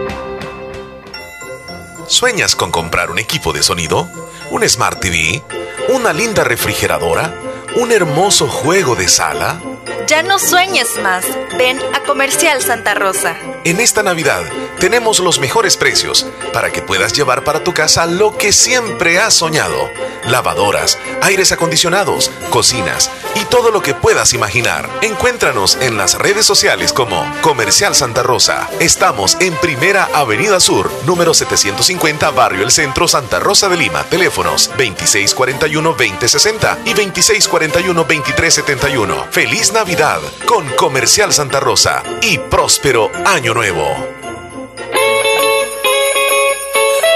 ¿Sueñas 2.07 2.55
con 2.55 2.71
comprar 2.71 3.11
un 3.11 3.19
equipo 3.19 3.53
de 3.53 3.61
sonido? 3.61 4.09
¿Un 4.49 4.67
Smart 4.67 4.99
TV? 4.99 5.43
¿Una 5.89 6.11
linda 6.11 6.43
refrigeradora? 6.43 7.31
¿Un 7.75 7.91
hermoso 7.91 8.47
juego 8.47 8.95
de 8.95 9.07
sala? 9.07 9.61
Ya 10.07 10.23
no 10.23 10.39
sueñes 10.39 10.97
más. 11.01 11.25
Ven 11.57 11.79
a 11.93 12.01
Comercial 12.01 12.61
Santa 12.61 12.93
Rosa. 12.93 13.35
En 13.63 13.79
esta 13.79 14.03
Navidad 14.03 14.43
tenemos 14.79 15.19
los 15.19 15.39
mejores 15.39 15.77
precios 15.77 16.25
para 16.51 16.71
que 16.71 16.81
puedas 16.81 17.13
llevar 17.13 17.43
para 17.43 17.63
tu 17.63 17.73
casa 17.73 18.05
lo 18.05 18.37
que 18.37 18.51
siempre 18.51 19.19
has 19.19 19.33
soñado. 19.33 19.89
Lavadoras, 20.25 20.97
aires 21.21 21.51
acondicionados, 21.51 22.31
cocinas 22.49 23.09
y 23.35 23.43
todo 23.45 23.71
lo 23.71 23.81
que 23.81 23.93
puedas 23.93 24.33
imaginar. 24.33 24.89
Encuéntranos 25.01 25.77
en 25.81 25.97
las 25.97 26.17
redes 26.17 26.45
sociales 26.45 26.93
como 26.93 27.25
Comercial 27.41 27.95
Santa 27.95 28.23
Rosa. 28.23 28.69
Estamos 28.79 29.37
en 29.41 29.53
Primera 29.55 30.09
Avenida 30.13 30.59
Sur, 30.59 30.91
número 31.05 31.33
750, 31.33 32.29
Barrio 32.31 32.63
El 32.63 32.71
Centro, 32.71 33.07
Santa 33.07 33.39
Rosa 33.39 33.69
de 33.69 33.77
Lima. 33.77 34.03
Teléfonos 34.03 34.69
2641-2060 34.77 36.77
y 36.85 36.93
2641-2371. 36.93 39.29
Feliz 39.31 39.72
Navidad 39.73 40.21
con 40.45 40.67
Comercial 40.75 41.33
Santa 41.33 41.59
Rosa 41.59 42.03
y 42.21 42.37
próspero 42.37 43.11
Año 43.25 43.55
Nuevo. 43.55 44.22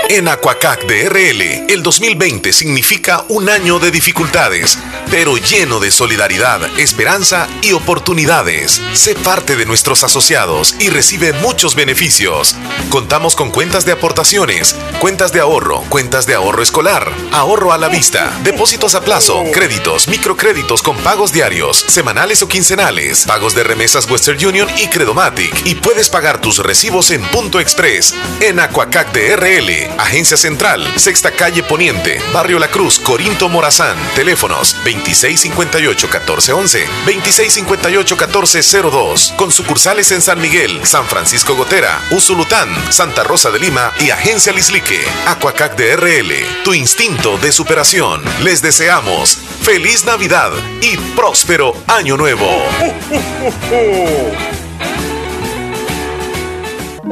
En 0.10 0.30
Aquacac 0.30 0.86
DRL, 0.86 1.66
el 1.68 1.84
2020 1.84 2.54
significa 2.54 3.26
un 3.28 3.50
año 3.50 3.78
de 3.78 3.92
dificultades, 3.92 4.80
pero 5.12 5.36
lleno 5.36 5.82
de 5.82 5.92
solidaridad, 5.92 6.62
esperanza 6.80 7.50
y 7.62 7.74
oportunidades. 7.74 8.82
Sé 8.94 9.16
parte 9.16 9.58
de 9.58 9.66
nuestros 9.66 10.06
asociados 10.06 10.76
y 10.80 10.90
recibe 10.90 11.34
muchos 11.34 11.76
beneficios. 11.76 12.56
Contamos 12.90 13.36
con 13.36 13.52
cuentas 13.52 13.86
de 13.86 13.92
aportaciones, 13.92 14.78
cuentas 15.02 15.34
de 15.34 15.42
ahorro, 15.42 15.82
cuentas 15.90 16.26
de 16.26 16.36
ahorro 16.36 16.64
escolar, 16.64 17.12
ahorro 17.34 17.74
a 17.74 17.78
la 17.78 17.90
vista, 17.90 18.32
depósitos 18.46 18.96
a 18.96 19.02
plazo, 19.02 19.44
créditos, 19.52 20.08
microcréditos 20.08 20.84
con 20.84 20.96
pagos 21.00 21.34
diarios, 21.34 21.84
semanales 21.86 22.42
o 22.42 22.48
quincenales, 22.48 23.26
pagos 23.26 23.56
de 23.56 23.66
remesas 23.66 24.10
Western 24.10 24.44
Union 24.46 24.70
y 24.78 24.88
Credomatic. 24.88 25.66
Y 25.66 25.76
puedes 25.76 26.08
pagar 26.08 26.40
tus 26.40 26.60
recibos 26.60 27.12
en 27.12 27.24
Punto 27.24 27.60
Express, 27.60 28.16
en 28.40 28.62
Aquacac 28.62 29.12
DRL 29.12 29.97
Agencia 29.98 30.38
Central, 30.38 30.88
Sexta 30.96 31.32
Calle 31.32 31.64
Poniente, 31.64 32.22
Barrio 32.34 32.60
La 32.60 32.70
Cruz, 32.70 33.00
Corinto 33.00 33.50
Morazán. 33.50 33.98
Teléfonos 34.16 34.76
2658-1411, 34.86 36.86
2658-1402. 37.06 39.36
Con 39.36 39.52
sucursales 39.52 40.12
en 40.12 40.22
San 40.22 40.40
Miguel, 40.42 40.86
San 40.86 41.06
Francisco 41.06 41.56
Gotera, 41.56 42.00
Usulután, 42.12 42.70
Santa 42.92 43.24
Rosa 43.24 43.50
de 43.52 43.60
Lima 43.60 43.92
y 44.00 44.12
Agencia 44.12 44.54
Lislique. 44.54 45.00
Aquacac 45.28 45.76
DRL, 45.76 46.32
tu 46.64 46.74
instinto 46.74 47.38
de 47.38 47.52
superación. 47.52 48.24
Les 48.44 48.62
deseamos 48.62 49.38
feliz 49.62 50.06
Navidad 50.06 50.52
y 50.82 50.98
próspero 51.16 51.74
Año 51.88 52.18
Nuevo. 52.18 52.48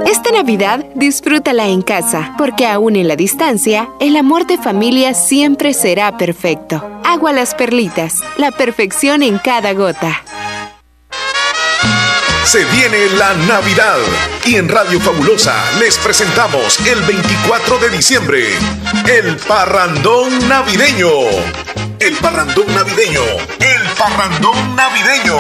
Esta 0.04 0.32
Navidad 0.32 0.86
disfrútala 0.96 1.68
en 1.68 1.82
casa, 1.82 2.36
porque 2.38 2.68
aún 2.68 2.96
en 2.96 3.08
la 3.08 3.16
distancia, 3.16 3.90
el 4.00 4.18
amor 4.18 4.46
de 4.46 4.58
familia 4.58 5.14
siempre 5.14 5.74
será 5.74 6.18
perfecto. 6.18 6.84
Agua 7.04 7.32
las 7.32 7.56
perlitas, 7.56 8.22
la 8.38 8.52
perfección 8.52 9.24
en 9.24 9.38
cada 9.38 9.74
gota. 9.74 10.22
Se 12.44 12.64
viene 12.66 13.10
la 13.18 13.34
Navidad 13.48 13.98
y 14.46 14.56
en 14.56 14.70
Radio 14.70 15.00
Fabulosa 15.00 15.56
les 15.80 15.98
presentamos 15.98 16.80
el 16.82 17.02
24 17.02 17.80
de 17.80 17.90
diciembre 17.90 18.44
el 19.08 19.38
Parrandón 19.38 20.48
Navideño. 20.48 21.10
El 22.00 22.14
Parrandón 22.18 22.68
Navideño. 22.76 23.24
El 23.60 23.82
Parrandón 23.98 24.76
Navideño 24.76 25.40